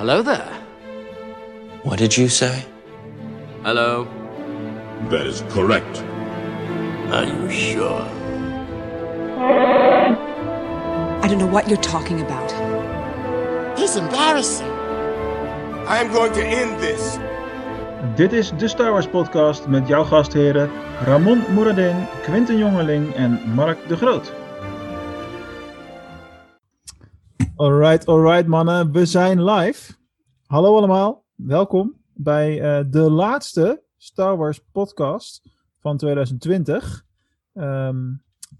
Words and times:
Hello 0.00 0.22
there. 0.22 0.50
What 1.82 1.98
did 1.98 2.16
you 2.16 2.30
say? 2.30 2.64
Hello. 3.64 4.08
That 5.10 5.26
is 5.26 5.42
correct. 5.50 6.02
Are 7.12 7.26
you 7.26 7.50
sure? 7.50 8.00
I 11.22 11.28
don't 11.28 11.38
know 11.38 11.52
what 11.52 11.68
you're 11.68 11.82
talking 11.82 12.22
about. 12.22 12.50
It's 13.78 13.96
embarrassing. 13.96 14.70
I 15.86 15.98
am 15.98 16.10
going 16.10 16.32
to 16.32 16.46
end 16.46 16.80
this. 16.80 17.18
Dit 18.16 18.32
is 18.32 18.52
de 18.56 18.68
Star 18.68 18.90
Wars 18.90 19.06
podcast 19.06 19.66
met 19.66 19.88
jouw 19.88 20.04
gastheren 20.04 20.70
Ramon 21.04 21.44
Moeradin, 21.52 22.06
Quinten 22.22 22.58
Jongeling 22.58 23.14
en 23.14 23.40
Mark 23.54 23.88
de 23.88 23.96
Groot. 23.96 24.39
Alright, 27.60 28.06
alright 28.06 28.46
mannen, 28.46 28.92
we 28.92 29.06
zijn 29.06 29.44
live. 29.44 29.92
Hallo 30.46 30.76
allemaal, 30.76 31.24
welkom 31.34 32.00
bij 32.14 32.60
eh, 32.60 32.84
de 32.90 33.10
laatste 33.10 33.82
Star 33.96 34.36
Wars 34.36 34.60
podcast 34.72 35.42
van 35.78 35.96
2020. 35.96 37.06
Ehm, 37.52 38.12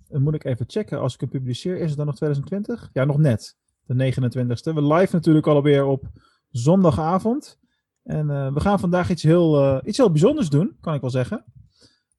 dan 0.09 0.23
moet 0.23 0.35
ik 0.35 0.45
even 0.45 0.65
checken, 0.69 1.01
als 1.01 1.15
ik 1.15 1.21
hem 1.21 1.29
publiceer, 1.29 1.77
is 1.77 1.89
het 1.89 1.97
dan 1.97 2.07
nog 2.07 2.17
2020? 2.17 2.91
Ja, 2.93 3.05
nog 3.05 3.19
net, 3.19 3.57
de 3.85 3.95
29ste. 3.95 4.75
We 4.75 4.95
live 4.95 5.15
natuurlijk 5.15 5.47
alweer 5.47 5.85
op 5.85 6.05
zondagavond. 6.51 7.59
En 8.03 8.31
eh, 8.31 8.53
we 8.53 8.61
gaan 8.61 8.81
vandaag 8.81 9.11
iets 9.11 9.23
heel, 9.23 9.63
eh, 9.63 9.89
iets 9.89 9.97
heel 9.97 10.11
bijzonders 10.11 10.49
doen, 10.49 10.77
kan 10.81 10.95
ik 10.95 11.01
wel 11.01 11.11
zeggen. 11.11 11.45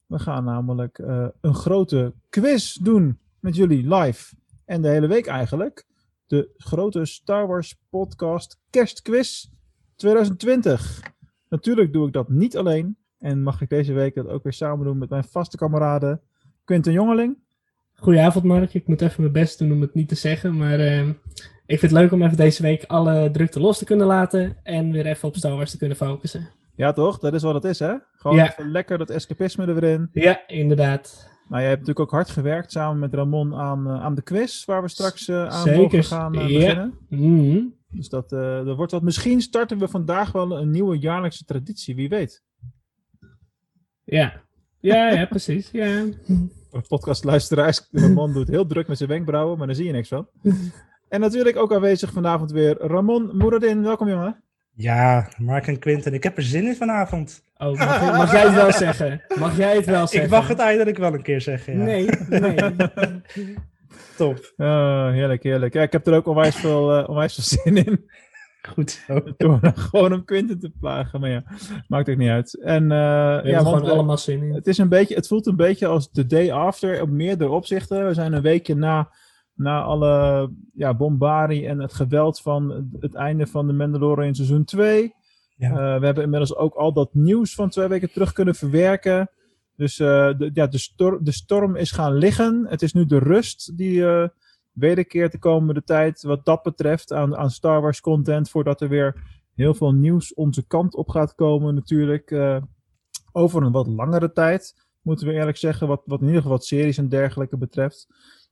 We 0.06 0.20
gaan 0.20 0.44
namelijk 0.44 0.98
een 1.42 1.56
grote 1.56 2.14
quiz 2.30 2.74
doen 2.74 3.20
met 3.40 3.56
jullie 3.56 3.96
live. 3.96 4.36
En 4.66 4.82
de 4.82 4.88
hele 4.88 5.08
week 5.08 5.28
eigenlijk. 5.28 5.90
De 6.32 6.50
grote 6.58 7.06
Star 7.06 7.48
Wars 7.48 7.76
podcast 7.90 8.60
kerstquiz 8.70 9.46
2020. 9.96 11.00
Natuurlijk 11.50 11.94
doe 11.94 12.08
ik 12.08 12.14
dat 12.14 12.30
niet 12.30 12.58
alleen. 12.58 12.98
En 13.20 13.44
mag 13.44 13.62
ik 13.62 13.70
deze 13.70 13.94
week 13.94 14.16
dat 14.16 14.28
ook 14.28 14.44
weer 14.44 14.54
samen 14.54 14.86
doen 14.86 14.98
met 14.98 15.10
mijn 15.10 15.24
vaste 15.24 15.58
kameraden 15.58 16.22
Quinten 16.64 16.94
Jongeling. 16.94 17.38
Goedenavond 17.94 18.46
Mark, 18.46 18.74
ik 18.74 18.88
moet 18.88 19.02
even 19.02 19.22
mijn 19.22 19.34
best 19.34 19.60
doen 19.60 19.72
om 19.72 19.82
het 19.82 19.94
niet 19.94 20.08
te 20.08 20.16
zeggen, 20.16 20.58
maar 20.58 20.80
eh, 20.80 21.08
ik 21.66 21.80
vind 21.80 21.82
het 21.82 21.92
leuk 21.92 22.12
om 22.12 22.24
even 22.24 22.38
deze 22.38 22.62
week 22.62 22.84
alle 22.88 23.32
drukte 23.32 23.60
los 23.60 23.78
te 23.78 23.86
kunnen 23.86 24.08
laten 24.08 24.58
en 24.64 24.92
weer 24.92 25.06
even 25.06 25.28
op 25.28 25.36
Star 25.36 25.56
Wars 25.56 25.72
te 25.72 25.78
kunnen 25.78 25.98
focussen. 25.98 26.50
Ja 26.76 26.94
toch, 26.94 27.20
dat 27.20 27.34
is 27.34 27.44
wat 27.44 27.54
het 27.54 27.64
is 27.64 27.80
hè? 27.80 27.94
Gewoon 28.16 28.38
Ja. 28.38 28.52
even 28.52 28.72
lekker 28.72 28.98
dat 28.98 29.10
escapisme 29.10 29.66
er 29.66 29.74
weer 29.80 29.92
in. 29.92 30.10
Ja, 30.14 30.48
inderdaad. 30.48 31.30
Nou, 31.52 31.64
jij 31.64 31.72
hebt 31.72 31.82
natuurlijk 31.88 32.08
ook 32.08 32.16
hard 32.20 32.30
gewerkt 32.30 32.72
samen 32.72 33.00
met 33.00 33.14
Ramon 33.14 33.56
aan, 33.56 33.88
eh, 33.88 34.02
aan 34.04 34.16
de 34.16 34.22
quiz, 34.22 34.66
waar 34.66 34.82
we 34.82 34.88
straks 34.88 35.28
eh, 35.28 35.48
aan 35.48 35.64
Zeker. 35.64 35.82
mogen 35.82 36.04
gaan 36.04 36.34
eh, 36.36 36.50
Ja. 36.50 36.58
beginnen. 36.60 36.98
Mhm. 37.10 37.60
Dus 37.90 38.10
dat, 38.10 38.32
eh, 38.32 38.66
dat 38.66 38.76
wordt 38.76 38.92
wat. 38.92 39.02
Misschien 39.02 39.42
starten 39.42 39.78
we 39.78 39.88
vandaag 39.88 40.32
wel 40.32 40.60
een 40.60 40.70
nieuwe 40.72 40.98
jaarlijkse 41.00 41.46
traditie, 41.46 41.96
wie 41.96 42.10
weet. 42.10 42.44
Ja. 44.04 44.42
Ja, 44.80 45.10
ja, 45.12 45.26
precies. 45.36 45.72
Ja. 45.72 46.04
Podcastluisteraars, 46.88 47.88
Ramon 47.92 48.34
doet 48.34 48.48
heel 48.48 48.66
druk 48.66 48.88
met 48.88 48.98
zijn 48.98 49.10
wenkbrauwen, 49.10 49.58
maar 49.58 49.68
daar 49.68 49.76
zie 49.76 49.86
je 49.86 49.92
niks 49.92 50.08
van. 50.10 50.28
En 51.10 51.20
natuurlijk 51.20 51.58
ook 51.58 51.74
aanwezig 51.74 52.12
vanavond 52.12 52.52
weer 52.52 52.78
Ramon 52.82 53.38
Moeradin. 53.38 53.82
Welkom 53.84 54.08
jongen. 54.10 54.44
Ja, 54.74 55.32
Mark 55.38 55.68
en 55.68 55.80
Quinten, 55.80 56.14
ik 56.14 56.24
heb 56.24 56.38
er 56.38 56.44
zin 56.44 56.66
in 56.66 56.76
vanavond. 56.76 57.44
Oh, 57.62 57.78
mag, 57.78 58.02
mag 58.18 58.32
jij 58.32 58.42
het 58.42 58.54
wel 58.54 58.72
zeggen? 58.72 59.22
Mag 59.40 59.58
jij 59.58 59.76
het 59.76 59.86
wel 59.86 60.08
zeggen? 60.08 60.24
Ik 60.24 60.36
mag 60.36 60.48
het 60.48 60.60
eindelijk 60.60 60.98
wel 60.98 61.14
een 61.14 61.22
keer 61.22 61.42
zeggen. 61.42 61.78
Ja. 61.78 61.84
Nee, 61.84 62.10
nee. 62.30 62.56
Top. 64.18 64.54
Ah, 64.58 65.12
heerlijk, 65.12 65.44
heerlijk. 65.44 65.74
Ja, 65.74 65.82
ik 65.82 65.92
heb 65.92 66.08
er 66.08 66.14
ook 66.14 66.28
onwijs 66.28 66.56
veel, 66.56 66.94
eh, 66.94 67.10
onwijs 67.10 67.34
veel 67.34 67.44
zin 67.64 67.86
in. 67.86 68.10
Goed 68.70 68.92
zo. 69.08 69.22
Door 69.38 69.60
gewoon 69.76 70.14
om 70.14 70.26
Quinten 70.26 70.60
te 70.60 70.72
plagen. 70.80 71.20
Maar 71.20 71.30
ja, 71.30 71.44
maakt 71.88 72.10
ook 72.10 72.18
niet 72.18 72.30
uit. 72.30 72.62
En, 72.62 72.84
eh, 72.92 73.42
We 73.42 73.50
ja, 73.50 73.60
gewoon 73.60 73.90
allemaal 73.90 74.18
zin 74.18 74.44
in. 74.44 74.54
Het, 74.54 74.68
is 74.68 74.78
een 74.78 74.90
beetje, 74.90 75.16
het 75.16 75.28
voelt 75.28 75.46
een 75.46 75.56
beetje 75.56 75.88
als 75.88 76.12
de 76.12 76.26
day 76.26 76.52
after 76.52 77.02
op 77.02 77.10
meerdere 77.10 77.50
opzichten. 77.50 78.08
We 78.08 78.14
zijn 78.14 78.34
een 78.34 78.42
weekje 78.42 78.76
na, 78.76 79.10
na 79.54 79.82
alle 79.82 80.50
ja, 80.74 80.94
bombarie 80.94 81.68
en 81.68 81.80
het 81.80 81.94
geweld 81.94 82.42
van 82.42 82.90
het 83.00 83.16
einde 83.16 83.48
van 83.48 83.68
de 83.68 83.74
Mandalorian 83.74 84.36
seizoen 84.36 84.64
2. 84.64 85.14
Eh, 85.70 86.00
we 86.00 86.06
hebben 86.06 86.24
inmiddels 86.24 86.56
ook 86.56 86.74
al 86.74 86.94
dat 86.94 87.14
nieuws 87.14 87.56
van 87.56 87.70
twee 87.70 87.88
weken 87.88 88.12
terug 88.12 88.34
kunnen 88.34 88.56
verwerken. 88.56 89.30
Dus 89.76 90.00
eh, 90.00 90.38
de, 90.38 90.50
ja, 90.54 90.68
de, 90.68 91.20
de 91.22 91.32
storm 91.32 91.76
is 91.76 91.92
gaan 91.92 92.14
liggen. 92.14 92.66
Het 92.70 92.82
is 92.82 92.94
nu 92.94 93.06
de 93.06 93.18
rust 93.18 93.78
die 93.78 94.06
eh 94.06 94.28
wederkeert 94.72 95.32
de 95.32 95.40
komende 95.40 95.84
tijd 95.84 96.22
wat 96.22 96.46
dat 96.46 96.64
betreft 96.64 97.14
aan, 97.14 97.36
aan 97.36 97.52
Star 97.52 97.82
Wars 97.82 98.02
content. 98.02 98.50
Voordat 98.50 98.82
er 98.82 98.90
weer 98.90 99.24
heel 99.56 99.74
veel 99.74 99.94
nieuws 99.94 100.34
onze 100.34 100.68
kant 100.68 100.96
op 100.96 101.10
gaat 101.10 101.36
komen 101.36 101.76
natuurlijk. 101.76 102.36
over 103.32 103.64
een 103.64 103.72
wat 103.72 103.88
langere 103.88 104.32
tijd, 104.32 104.88
moeten 105.02 105.28
we 105.28 105.34
eerlijk 105.34 105.58
zeggen. 105.58 105.88
Wat, 105.88 106.02
wat 106.06 106.20
in 106.20 106.26
ieder 106.26 106.42
geval 106.42 106.58
wat 106.58 106.66
series 106.66 106.98
en 106.98 107.10
dergelijke 107.10 107.58
betreft. 107.58 108.08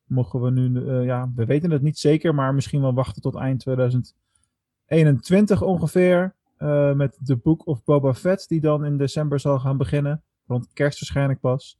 Mogen 0.06 0.42
we 0.42 0.52
nu, 0.52 0.92
ja, 1.04 1.32
we 1.36 1.46
weten 1.46 1.72
het 1.72 1.82
niet 1.82 1.98
zeker, 1.98 2.36
maar 2.36 2.54
misschien 2.54 2.82
wel 2.82 2.94
wachten 2.94 3.22
tot 3.22 3.36
eind 3.36 3.60
2021 3.60 5.62
ongeveer. 5.62 6.36
Eh, 6.60 6.94
met 6.94 7.20
The 7.24 7.36
Book 7.36 7.68
of 7.68 7.84
Boba 7.84 8.14
Fett, 8.14 8.48
die 8.48 8.62
dan 8.62 8.86
in 8.86 8.98
december 8.98 9.40
zal 9.40 9.60
gaan 9.60 9.78
beginnen. 9.78 10.24
Rond 10.48 10.74
kerst 10.74 11.00
waarschijnlijk 11.00 11.40
pas. 11.40 11.78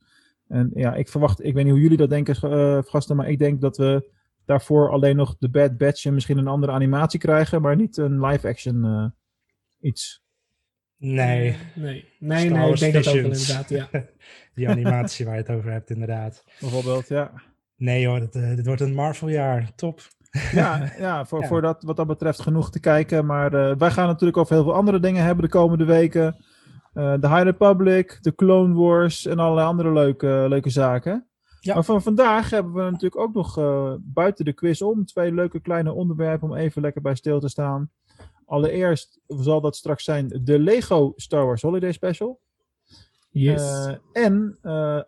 En 0.48 0.72
ja, 0.74 0.96
ik 0.96 1.10
verwacht, 1.10 1.44
ik 1.44 1.54
weet 1.54 1.64
niet 1.64 1.74
hoe 1.74 1.82
jullie 1.82 1.98
dat 1.98 2.10
denken, 2.10 2.36
eh, 2.36 2.84
gasten, 2.84 3.16
maar 3.16 3.30
ik 3.30 3.40
denk 3.40 3.62
dat 3.62 3.78
we 3.78 4.12
daarvoor 4.46 4.90
alleen 4.90 5.16
nog 5.16 5.38
de 5.38 5.50
Bad 5.50 5.78
Batch 5.78 6.06
en 6.06 6.14
misschien 6.14 6.38
een 6.38 6.48
andere 6.48 6.72
animatie 6.72 7.20
krijgen, 7.20 7.62
maar 7.62 7.76
niet 7.76 7.98
een 7.98 8.26
live-action 8.26 8.86
eh, 8.86 9.06
iets. 9.80 10.24
Nee, 10.98 11.56
Nee, 11.76 12.06
nee, 12.20 12.46
Star 12.46 12.60
nee, 12.60 12.72
ik 12.72 12.80
denk 12.80 12.94
dat 12.94 13.08
ook 13.08 13.14
wel 13.14 13.24
inderdaad, 13.24 13.70
ja. 13.70 13.90
die 14.56 14.70
animatie 14.70 15.26
waar 15.26 15.36
je 15.36 15.42
het 15.42 15.52
over 15.52 15.72
hebt, 15.72 15.90
inderdaad. 15.90 16.44
Bijvoorbeeld, 16.60 17.08
ja. 17.08 17.32
Nee 17.76 18.08
hoor, 18.08 18.20
dit, 18.20 18.36
eh, 18.36 18.56
dit 18.56 18.66
wordt 18.66 18.82
een 18.82 18.94
Marvel-jaar. 18.94 19.76
Top. 19.76 20.02
Ja, 20.32 20.92
ja, 20.98 21.26
voor, 21.26 21.42
Ja. 21.42 21.48
voor 21.48 21.62
dat, 21.62 21.84
wat 21.84 21.96
dat 21.96 22.08
betreft 22.08 22.42
genoeg 22.42 22.72
te 22.72 22.80
kijken. 22.80 23.26
Maar 23.26 23.54
eh, 23.54 23.76
wij 23.78 23.92
gaan 23.92 24.08
natuurlijk 24.08 24.38
over 24.38 24.54
heel 24.56 24.64
veel 24.64 24.74
andere 24.74 25.00
dingen 25.00 25.24
hebben 25.24 25.44
de 25.44 25.50
komende 25.50 25.86
weken. 25.86 26.36
Eh, 26.94 27.14
De 27.20 27.28
High 27.28 27.44
Republic, 27.44 28.18
de 28.22 28.36
Clone 28.36 28.74
Wars 28.74 29.26
en 29.26 29.40
allerlei 29.40 29.68
andere 29.68 29.94
leuke, 29.94 30.46
leuke 30.50 30.70
zaken. 30.70 31.28
Ja. 31.60 31.74
Maar 31.74 31.84
van 31.84 32.02
vandaag 32.02 32.50
hebben 32.50 32.74
we 32.74 32.82
natuurlijk 32.82 33.22
ook 33.22 33.34
nog 33.34 33.58
eh, 33.58 33.94
buiten 34.00 34.46
de 34.46 34.54
quiz 34.54 34.82
om 34.82 35.06
twee 35.06 35.34
leuke 35.34 35.60
kleine 35.60 35.94
onderwerpen 35.94 36.50
om 36.50 36.56
even 36.56 36.82
lekker 36.82 37.02
bij 37.02 37.16
stil 37.16 37.40
te 37.40 37.50
staan. 37.50 37.92
Allereerst 38.46 39.20
zal 39.28 39.62
dat 39.62 39.76
straks 39.76 40.04
zijn 40.04 40.40
de 40.44 40.60
Lego 40.60 41.14
Star 41.16 41.46
Wars 41.46 41.62
Holiday 41.62 41.92
Special. 41.92 42.40
Yes. 43.30 43.88
En 44.14 44.58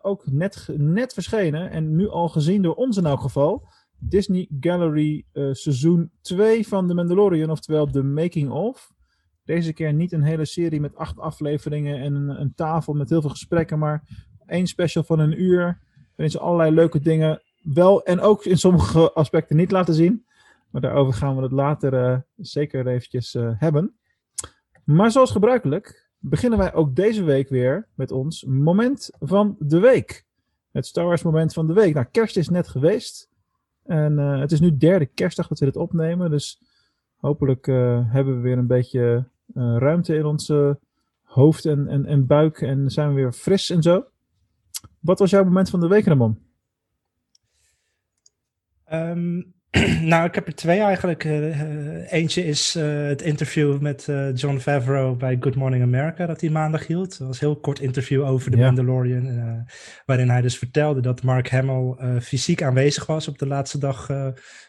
ook 0.02 0.22
net, 0.26 0.68
net 0.76 1.12
verschenen, 1.12 1.70
en 1.70 1.96
nu 1.96 2.08
al 2.08 2.28
gezien 2.28 2.62
door 2.62 2.74
ons 2.74 2.96
in 2.96 3.06
elk 3.06 3.20
geval, 3.20 3.66
Disney 4.08 4.48
Gallery 4.60 5.24
eh, 5.32 5.48
seizoen 5.52 6.10
2 6.20 6.68
van 6.68 6.86
The 6.88 6.94
Mandalorian, 6.94 7.50
oftewel 7.50 7.86
The 7.86 8.02
Making 8.02 8.50
of. 8.50 8.92
Deze 9.44 9.72
keer 9.72 9.92
niet 9.92 10.12
een 10.12 10.22
hele 10.22 10.44
serie 10.44 10.80
met 10.80 10.96
acht 10.96 11.18
afleveringen 11.18 12.00
en 12.00 12.14
een, 12.14 12.40
een 12.40 12.54
tafel 12.54 12.94
met 12.94 13.08
heel 13.08 13.20
veel 13.20 13.30
gesprekken, 13.30 13.78
maar 13.78 14.02
één 14.46 14.66
special 14.66 15.04
van 15.04 15.18
een 15.18 15.42
uur. 15.42 15.80
Waarin 16.16 16.30
ze 16.30 16.38
allerlei 16.38 16.70
leuke 16.70 17.00
dingen 17.00 17.42
wel 17.62 18.04
en 18.04 18.20
ook 18.20 18.44
in 18.44 18.58
sommige 18.58 19.12
aspecten 19.12 19.56
niet 19.56 19.70
laten 19.70 19.94
zien. 19.94 20.24
Maar 20.70 20.80
daarover 20.80 21.14
gaan 21.14 21.36
we 21.36 21.42
het 21.42 21.52
later 21.52 21.94
eh, 21.94 22.18
zeker 22.36 22.86
eventjes 22.86 23.34
eh, 23.34 23.50
hebben. 23.54 23.94
Maar 24.84 25.10
zoals 25.10 25.30
gebruikelijk 25.30 26.10
beginnen 26.18 26.58
wij 26.58 26.74
ook 26.74 26.94
deze 26.96 27.24
week 27.24 27.48
weer 27.48 27.88
met 27.94 28.10
ons 28.10 28.44
moment 28.44 29.10
van 29.18 29.56
de 29.58 29.78
week. 29.78 30.26
Het 30.70 30.86
Star 30.86 31.04
Wars 31.04 31.22
moment 31.22 31.52
van 31.52 31.66
de 31.66 31.72
week. 31.72 31.94
Nou, 31.94 32.06
kerst 32.10 32.36
is 32.36 32.48
net 32.48 32.68
geweest. 32.68 33.30
En 33.82 34.18
eh, 34.18 34.40
het 34.40 34.52
is 34.52 34.60
nu 34.60 34.76
derde 34.76 35.06
kerstdag 35.06 35.48
dat 35.48 35.58
we 35.58 35.64
dit 35.64 35.76
opnemen. 35.76 36.30
Dus 36.30 36.62
hopelijk 37.16 37.66
eh, 37.66 38.12
hebben 38.12 38.34
we 38.36 38.40
weer 38.40 38.58
een 38.58 38.66
beetje 38.66 39.28
eh, 39.54 39.76
ruimte 39.78 40.14
in 40.14 40.24
onze 40.24 40.78
hoofd 41.22 41.64
en, 41.64 41.88
en, 41.88 42.06
en 42.06 42.26
buik. 42.26 42.60
En 42.60 42.90
zijn 42.90 43.08
we 43.08 43.14
weer 43.14 43.32
fris 43.32 43.70
en 43.70 43.82
zo. 43.82 44.04
Wat 45.00 45.18
was 45.18 45.30
jouw 45.30 45.44
moment 45.44 45.70
van 45.70 45.80
de 45.80 45.88
week, 45.88 46.04
Ramon? 46.04 46.38
Ehm, 48.84 49.42
nou, 50.12 50.24
ik 50.24 50.34
heb 50.34 50.46
er 50.46 50.54
twee 50.54 50.80
eigenlijk. 50.80 51.24
Eh, 51.24 51.60
eh, 51.60 52.12
eentje 52.12 52.44
is 52.44 52.74
eh, 52.74 53.06
het 53.06 53.22
interview 53.22 53.80
met 53.80 54.08
John 54.34 54.58
Favreau 54.58 55.16
bij 55.16 55.36
Good 55.40 55.54
Morning 55.54 55.82
America 55.82 56.26
dat 56.26 56.40
hij 56.40 56.50
maandag 56.50 56.86
hield. 56.86 57.18
Dat 57.18 57.26
was 57.26 57.40
een 57.40 57.46
heel 57.46 57.60
kort 57.60 57.80
interview 57.80 58.24
over 58.24 58.50
de 58.50 58.56
Ja. 58.56 58.64
Mandalorian. 58.64 59.66
waarin 60.06 60.30
hij 60.30 60.40
dus 60.40 60.58
vertelde 60.58 61.00
dat 61.00 61.22
Mark 61.22 61.50
Hamill 61.50 61.94
fysiek 62.20 62.62
aanwezig 62.62 63.06
was 63.06 63.28
op 63.28 63.38
de 63.38 63.46
laatste 63.46 63.78
dag 63.78 64.06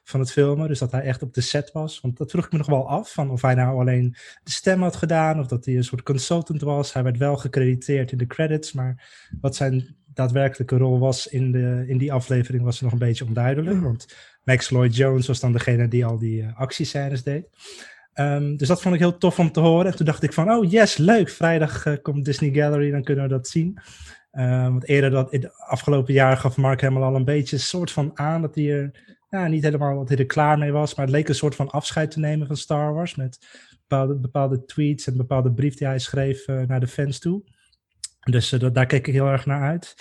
van 0.04 0.20
het 0.20 0.32
filmen. 0.32 0.68
Dus 0.68 0.80
dat 0.80 0.92
hij 0.92 1.02
echt 1.02 1.22
op 1.22 1.34
de 1.34 1.42
set 1.42 1.72
was. 1.72 2.02
Want 2.02 2.18
dat 2.18 2.32
vroeg 2.32 2.46
ik 2.46 2.52
me 2.52 2.58
nog 2.58 2.68
wel 2.68 2.90
af. 2.90 3.12
Van 3.14 3.30
of 3.30 3.42
hij 3.42 3.56
nou 3.56 3.80
alleen 3.80 4.16
de 4.44 4.52
stem 4.52 4.82
had 4.82 4.96
gedaan 4.96 5.40
of 5.40 5.48
dat 5.48 5.66
hij 5.66 5.76
een 5.76 5.84
soort 5.84 6.04
consultant 6.04 6.62
was. 6.62 6.94
Hij 6.94 7.04
werd 7.04 7.18
wel 7.18 7.38
gecrediteerd 7.38 8.12
in 8.12 8.18
de 8.18 8.28
credits. 8.28 8.74
Maar 8.74 9.10
wat 9.42 9.56
zijn 9.56 9.96
daadwerkelijke 10.14 10.78
rol 10.78 11.00
was 11.00 11.28
in, 11.28 11.52
de, 11.52 11.84
in 11.88 11.98
die 11.98 12.14
aflevering 12.14 12.64
was 12.64 12.82
nog 12.82 12.92
een 12.92 12.98
beetje 12.98 13.26
onduidelijk. 13.26 13.82
Want 13.82 14.06
Max 14.44 14.70
Lloyd 14.70 14.96
Jones 14.96 15.28
was 15.28 15.40
dan 15.40 15.52
degene 15.52 15.88
die 15.88 16.06
al 16.06 16.18
die 16.18 16.42
eh, 16.42 16.60
actiescènes 16.60 17.24
deed. 17.24 17.46
Ehm, 18.14 18.56
dus 18.56 18.68
dat 18.68 18.82
vond 18.82 18.94
ik 18.96 19.00
heel 19.00 19.18
tof 19.18 19.40
om 19.40 19.52
te 19.52 19.60
horen. 19.60 19.86
En 19.86 19.96
toen 19.96 20.06
dacht 20.06 20.24
ik 20.24 20.34
van, 20.34 20.52
oh 20.52 20.72
yes, 20.72 20.98
leuk. 20.98 21.30
Vrijdag 21.30 21.86
eh, 21.86 21.94
komt 22.02 22.26
Disney 22.26 22.54
Gallery, 22.54 22.92
dan 22.92 23.04
kunnen 23.04 23.24
we 23.24 23.30
dat 23.30 23.48
zien. 23.48 23.80
Ehm, 24.32 24.72
want 24.72 24.88
eerder 24.88 25.10
dat, 25.10 25.32
in 25.32 25.52
afgelopen 25.52 26.14
jaar 26.14 26.38
gaf 26.38 26.58
Mark 26.58 26.82
helemaal 26.82 27.04
al 27.04 27.16
een 27.16 27.26
beetje 27.26 27.56
een 27.56 27.62
soort 27.62 27.92
van 27.92 28.12
aan 28.14 28.42
dat 28.42 28.56
hij 28.56 28.72
er 28.72 28.92
ja, 29.30 29.48
niet 29.48 29.64
helemaal 29.64 29.98
dat 29.98 30.10
hij 30.10 30.18
er 30.18 30.26
klaar 30.26 30.58
mee 30.58 30.72
was. 30.72 30.96
Maar 30.96 31.06
het 31.06 31.16
leek 31.16 31.28
een 31.28 31.36
soort 31.36 31.56
van 31.56 31.70
afscheid 31.70 32.12
te 32.12 32.20
nemen 32.20 32.48
van 32.48 32.58
Star 32.58 32.94
Wars. 32.94 33.16
Met 33.16 33.40
bepaalde, 33.88 34.16
bepaalde 34.16 34.66
tweets 34.66 35.08
en 35.08 35.18
bepaalde 35.18 35.54
brief 35.54 35.76
die 35.76 35.88
hij 35.88 36.00
schreef 36.00 36.48
eh, 36.48 36.62
naar 36.62 36.80
de 36.80 36.88
fans 36.88 37.20
toe. 37.20 37.44
Dus 38.24 38.50
daar 38.50 38.86
keek 38.86 39.08
ik 39.08 39.14
heel 39.14 39.28
erg 39.28 39.46
naar 39.46 39.62
uit. 39.62 39.96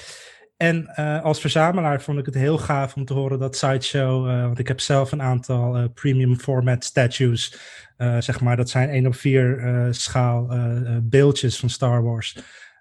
En 0.63 0.87
eh, 0.87 1.23
als 1.23 1.41
verzamelaar 1.41 2.03
vond 2.03 2.19
ik 2.19 2.27
het 2.27 2.35
heel 2.35 2.59
gaaf 2.59 2.95
om 2.95 3.05
te 3.05 3.13
horen 3.13 3.39
dat 3.39 3.57
Sideshow, 3.57 4.29
uh, 4.29 4.43
want 4.43 4.59
ik 4.59 4.69
heb 4.69 4.81
zelf 4.81 5.13
een 5.13 5.23
aantal 5.23 5.79
uh, 5.79 5.85
premium 5.95 6.39
format 6.39 6.85
statues, 6.85 7.59
zeg 8.19 8.41
maar, 8.41 8.57
dat 8.57 8.71
zijn 8.71 8.89
1 8.89 9.07
op 9.07 9.15
4 9.15 9.89
schaal 9.91 10.49
beeldjes 11.03 11.59
van 11.59 11.71
Star 11.71 12.03
Wars. 12.03 12.39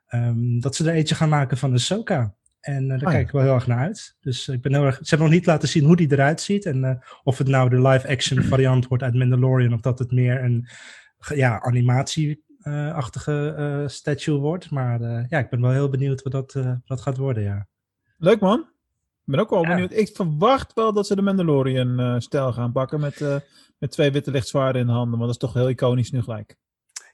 Um, 0.10 0.60
dat 0.60 0.76
ze 0.76 0.90
er 0.90 0.94
eentje 0.94 1.16
gaan 1.16 1.30
maken 1.30 1.58
van 1.58 1.74
Ahsoka. 1.74 2.36
En 2.60 2.88
daar 2.88 2.98
Oh, 2.98 3.04
ja. 3.04 3.10
kijk 3.10 3.26
ik 3.26 3.32
wel 3.32 3.42
heel 3.42 3.54
erg 3.54 3.68
naar 3.68 3.80
uit. 3.80 4.16
Dus 4.20 4.48
ik 4.48 4.62
ben 4.62 4.74
heel 4.74 4.86
erg. 4.86 4.96
Ze 4.96 5.10
hebben 5.10 5.28
nog 5.28 5.36
niet 5.36 5.46
laten 5.46 5.68
zien 5.68 5.84
hoe 5.84 5.96
die 5.96 6.12
eruit 6.12 6.42
ziet. 6.42 6.66
En 6.66 7.02
of 7.24 7.38
het 7.38 7.48
nou 7.48 7.70
de 7.70 7.82
live-action 7.82 8.44
variant 8.54 8.88
wordt 8.88 9.04
uit 9.04 9.14
Mandalorian. 9.14 9.74
Of 9.74 9.82
dat 9.82 10.00
het 10.00 10.12
meer 10.12 10.44
een 10.44 10.68
ja, 11.30 11.62
animatie-achtige 11.62 13.54
eh, 13.58 13.88
statue 13.88 14.38
wordt. 14.38 14.70
Maar 14.70 15.02
eh, 15.02 15.26
ja, 15.30 15.40
ik 15.40 15.50
ben 15.50 15.62
wel 15.62 15.72
heel 15.72 15.90
benieuwd 15.90 16.22
wat 16.22 16.32
dat, 16.32 16.56
eh, 16.56 16.74
wat 16.86 17.02
gaat 17.02 17.18
worden. 17.18 17.44
Ja. 17.44 17.68
Leuk 18.22 18.40
man. 18.40 18.60
Ik 18.60 19.32
ben 19.38 19.40
ook 19.40 19.50
wel 19.50 19.62
Ja. 19.64 19.68
benieuwd. 19.70 19.92
Ik 19.94 20.16
verwacht 20.16 20.74
wel 20.74 20.94
dat 20.94 21.08
ze 21.08 21.16
de 21.16 21.22
Mandalorian-stijl 21.22 22.54
gaan 22.54 22.72
pakken 22.72 23.00
met, 23.00 23.22
eh, 23.22 23.36
met 23.78 23.92
twee 23.92 24.12
witte 24.12 24.32
lichtzwaarden 24.32 24.82
in 24.82 24.88
de 24.88 24.94
handen. 24.94 25.20
Want 25.20 25.22
dat 25.34 25.42
is 25.42 25.50
toch 25.50 25.54
heel 25.54 25.70
iconisch 25.70 26.12
nu 26.12 26.22
gelijk. 26.22 26.58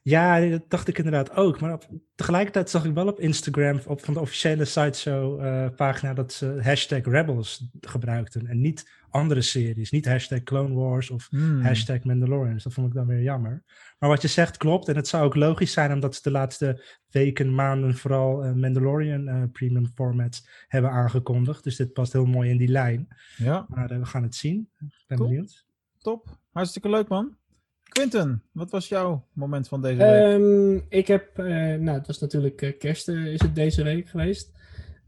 Ja, 0.09 0.39
dat 0.49 0.69
dacht 0.69 0.87
ik 0.87 0.97
inderdaad 0.97 1.35
ook. 1.35 1.59
Maar 1.59 1.73
op- 1.73 1.89
tegelijkertijd 2.15 2.69
zag 2.69 2.85
ik 2.85 2.93
wel 2.93 3.07
op 3.07 3.19
Instagram, 3.19 3.79
op, 3.87 4.03
van 4.05 4.13
de 4.13 4.19
officiële 4.19 4.65
Sideshow-pagina, 4.65 6.13
dat 6.13 6.33
ze 6.33 6.59
hashtag 6.61 7.03
Rebels 7.05 7.69
gebruikten. 7.81 8.47
En 8.47 8.61
niet 8.61 8.89
andere 9.09 9.41
series. 9.41 9.91
Niet 9.91 10.05
hashtag 10.05 10.43
Clone 10.43 10.73
Wars 10.73 11.09
of 11.09 11.27
Hmm. 11.29 11.61
hashtag 11.61 12.03
Mandalorian. 12.03 12.53
Dus 12.53 12.63
dat 12.63 12.73
vond 12.73 12.87
ik 12.87 12.93
dan 12.93 13.07
weer 13.07 13.21
jammer. 13.21 13.63
Maar 13.99 14.09
wat 14.09 14.21
je 14.21 14.27
zegt 14.27 14.57
klopt. 14.57 14.87
En 14.87 14.95
het 14.95 15.07
zou 15.07 15.25
ook 15.25 15.35
logisch 15.35 15.71
zijn 15.73 15.91
omdat 15.93 16.15
ze 16.15 16.21
de 16.23 16.31
laatste 16.31 16.83
weken, 17.09 17.55
maanden 17.55 17.95
vooral 17.95 18.43
eh, 18.43 18.53
Mandalorian 18.53 19.27
eh, 19.27 19.43
premium 19.51 19.87
formats 19.95 20.47
hebben 20.67 20.91
aangekondigd. 20.91 21.63
Dus 21.63 21.75
dit 21.75 21.93
past 21.93 22.13
heel 22.13 22.25
mooi 22.25 22.49
in 22.49 22.57
die 22.57 22.67
lijn. 22.67 23.07
Ja, 23.37 23.65
Maar 23.69 23.91
eh, 23.91 23.97
we 23.99 24.05
gaan 24.05 24.23
het 24.23 24.35
zien. 24.35 24.69
Ik 24.79 25.03
ben 25.07 25.17
benieuwd. 25.17 25.65
top. 25.97 26.37
Hartstikke 26.51 26.89
leuk 26.89 27.07
man. 27.07 27.35
Quinten, 27.87 28.43
wat 28.51 28.71
was 28.71 28.87
jouw 28.87 29.27
moment 29.33 29.67
van 29.67 29.81
deze 29.81 29.97
week? 29.97 30.07
Ehm, 30.07 30.79
ik 30.89 31.07
heb, 31.07 31.37
eh, 31.37 31.45
nou, 31.75 31.97
het 31.97 32.07
was 32.07 32.19
natuurlijk 32.19 32.61
eh, 32.61 32.77
kerst, 32.77 33.07
eh, 33.07 33.25
is 33.25 33.41
het 33.41 33.55
deze 33.55 33.83
week 33.83 34.07
geweest. 34.07 34.51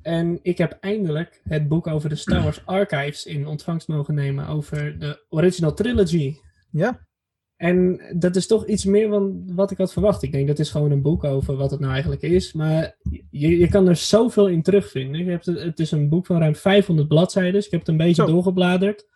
En 0.02 0.40
ik 0.42 0.58
heb 0.58 0.78
eindelijk 0.80 1.42
het 1.44 1.68
boek 1.68 1.88
over 1.88 2.10
de 2.10 2.16
Star 2.16 2.44
Wars 2.44 2.66
Archives 2.80 3.26
in 3.26 3.48
ontvangst 3.48 3.88
mogen 3.88 4.14
nemen 4.14 4.48
over 4.48 5.00
de 5.00 5.26
original 5.30 5.74
trilogy. 5.74 6.36
Ja, 6.72 7.08
En 7.56 8.02
dat 8.16 8.36
is 8.36 8.48
toch 8.48 8.66
iets 8.66 8.86
meer 8.86 9.10
dan 9.10 9.56
wat 9.56 9.72
ik 9.72 9.78
had 9.78 9.94
verwacht. 9.94 10.24
Ik 10.24 10.32
denk 10.32 10.48
dat 10.48 10.60
is 10.60 10.70
gewoon 10.70 10.92
een 10.92 11.02
boek 11.02 11.24
over 11.24 11.56
wat 11.56 11.72
het 11.72 11.80
nou 11.80 11.92
eigenlijk 11.92 12.22
is. 12.22 12.54
Maar 12.54 12.98
je, 13.30 13.58
je 13.58 13.68
kan 13.68 13.88
er 13.88 13.96
zoveel 13.96 14.48
in 14.48 14.62
terugvinden. 14.62 15.24
Je 15.26 15.32
hebt 15.32 15.46
het, 15.46 15.60
het 15.62 15.80
is 15.80 15.92
een 15.92 16.10
boek 16.10 16.26
van 16.26 16.40
ruim 16.40 16.56
500 16.56 17.08
bladzijden. 17.08 17.62
Ik 17.66 17.72
heb 17.72 17.80
het 17.80 17.90
een 17.90 17.98
beetje 17.98 18.26
Zo. 18.26 18.28
doorgebladerd. 18.28 19.08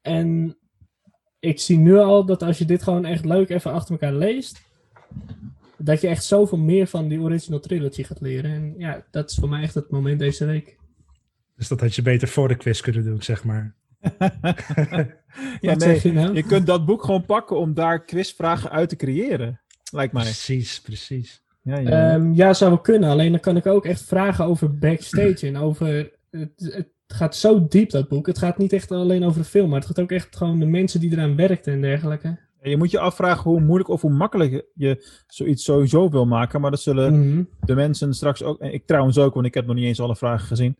En 0.00 0.58
ik 1.46 1.60
zie 1.60 1.78
nu 1.78 1.96
al 1.98 2.24
dat 2.24 2.42
als 2.42 2.58
je 2.58 2.64
dit 2.64 2.82
gewoon 2.82 3.04
echt 3.04 3.24
leuk 3.24 3.48
even 3.48 3.72
achter 3.72 3.90
elkaar 3.92 4.14
leest. 4.14 4.60
Dat 5.78 6.00
je 6.00 6.08
echt 6.08 6.24
zoveel 6.24 6.58
meer 6.58 6.86
van 6.86 7.08
die 7.08 7.20
original 7.20 7.60
trilogy 7.60 8.02
gaat 8.02 8.20
leren. 8.20 8.50
En 8.50 8.74
ja, 8.78 9.04
dat 9.10 9.30
is 9.30 9.36
voor 9.36 9.48
mij 9.48 9.62
echt 9.62 9.74
het 9.74 9.90
moment 9.90 10.18
deze 10.18 10.44
week. 10.44 10.76
Dus 11.56 11.68
dat 11.68 11.80
had 11.80 11.94
je 11.94 12.02
beter 12.02 12.28
voor 12.28 12.48
de 12.48 12.56
quiz 12.56 12.80
kunnen 12.80 13.04
doen, 13.04 13.22
zeg 13.22 13.44
maar. 13.44 13.74
ja 15.60 15.74
nee, 15.74 15.78
zeg 15.78 16.02
je 16.02 16.12
nou? 16.12 16.34
je 16.34 16.42
kunt 16.42 16.66
dat 16.66 16.86
boek 16.86 17.04
gewoon 17.04 17.24
pakken 17.24 17.56
om 17.56 17.74
daar 17.74 18.04
quizvragen 18.04 18.70
uit 18.70 18.88
te 18.88 18.96
creëren. 18.96 19.60
Lijkt 19.92 20.12
mij. 20.12 20.22
Precies, 20.22 20.80
precies. 20.80 21.42
Ja, 21.62 21.78
ja. 21.78 22.14
Ehm, 22.14 22.32
ja, 22.32 22.54
zou 22.54 22.70
wel 22.70 22.80
kunnen. 22.80 23.10
Alleen 23.10 23.30
dan 23.30 23.40
kan 23.40 23.56
ik 23.56 23.66
ook 23.66 23.84
echt 23.84 24.02
vragen 24.02 24.44
over 24.44 24.78
backstage 24.78 25.46
en 25.46 25.56
over. 25.56 26.10
Het, 26.30 26.50
het 26.56 26.88
gaat 27.16 27.36
zo 27.36 27.66
diep, 27.68 27.90
dat 27.90 28.08
boek. 28.08 28.26
Het 28.26 28.38
gaat 28.38 28.58
niet 28.58 28.72
echt 28.72 28.90
alleen 28.90 29.24
over 29.24 29.40
de 29.40 29.48
film, 29.48 29.68
maar 29.68 29.78
het 29.78 29.88
gaat 29.88 30.00
ook 30.00 30.10
echt 30.10 30.36
gewoon 30.36 30.58
de 30.58 30.66
mensen 30.66 31.00
die 31.00 31.12
eraan 31.12 31.36
werkten 31.36 31.72
en 31.72 31.80
dergelijke. 31.80 32.44
En 32.60 32.70
je 32.70 32.76
moet 32.76 32.90
je 32.90 32.98
afvragen 32.98 33.50
hoe 33.50 33.60
moeilijk 33.60 33.88
of 33.90 34.00
hoe 34.00 34.10
makkelijk 34.10 34.66
je 34.74 35.22
zoiets 35.26 35.64
sowieso 35.64 36.10
wil 36.10 36.26
maken. 36.26 36.60
Maar 36.60 36.70
dat 36.70 36.80
zullen 36.80 37.18
Mhm. 37.28 37.42
de 37.60 37.74
mensen 37.74 38.14
straks 38.14 38.42
ook, 38.42 38.58
en 38.60 38.72
ik 38.72 38.86
trouwens 38.86 39.18
ook, 39.18 39.34
want 39.34 39.46
ik 39.46 39.54
heb 39.54 39.66
nog 39.66 39.74
niet 39.76 39.84
eens 39.84 40.00
alle 40.00 40.16
vragen 40.16 40.46
gezien, 40.46 40.76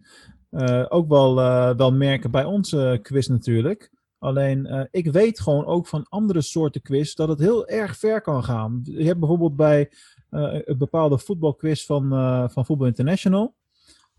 eh, 0.51 0.85
ook 0.89 1.09
wel, 1.09 1.41
eh, 1.41 1.77
wel 1.77 1.93
merken 1.93 2.31
bij 2.31 2.45
onze 2.45 2.99
quiz 3.03 3.27
natuurlijk. 3.27 3.91
Alleen, 4.19 4.67
eh, 4.67 4.81
ik 4.91 5.13
weet 5.13 5.41
gewoon 5.41 5.65
ook 5.67 5.87
van 5.87 6.07
andere 6.09 6.41
soorten 6.41 6.83
quiz 6.83 7.15
dat 7.15 7.29
het 7.29 7.39
heel 7.39 7.69
erg 7.69 7.97
ver 7.97 8.21
kan 8.21 8.45
gaan. 8.45 8.81
Je 8.83 9.05
hebt 9.05 9.19
bijvoorbeeld 9.19 9.57
bij 9.57 9.91
eh, 10.31 10.59
een 10.65 10.79
bepaalde 10.79 11.19
voetbalquiz 11.19 11.87
van, 11.87 12.13
eh, 12.13 12.45
van 12.49 12.67
Voetbal 12.67 12.87
International. 12.87 13.55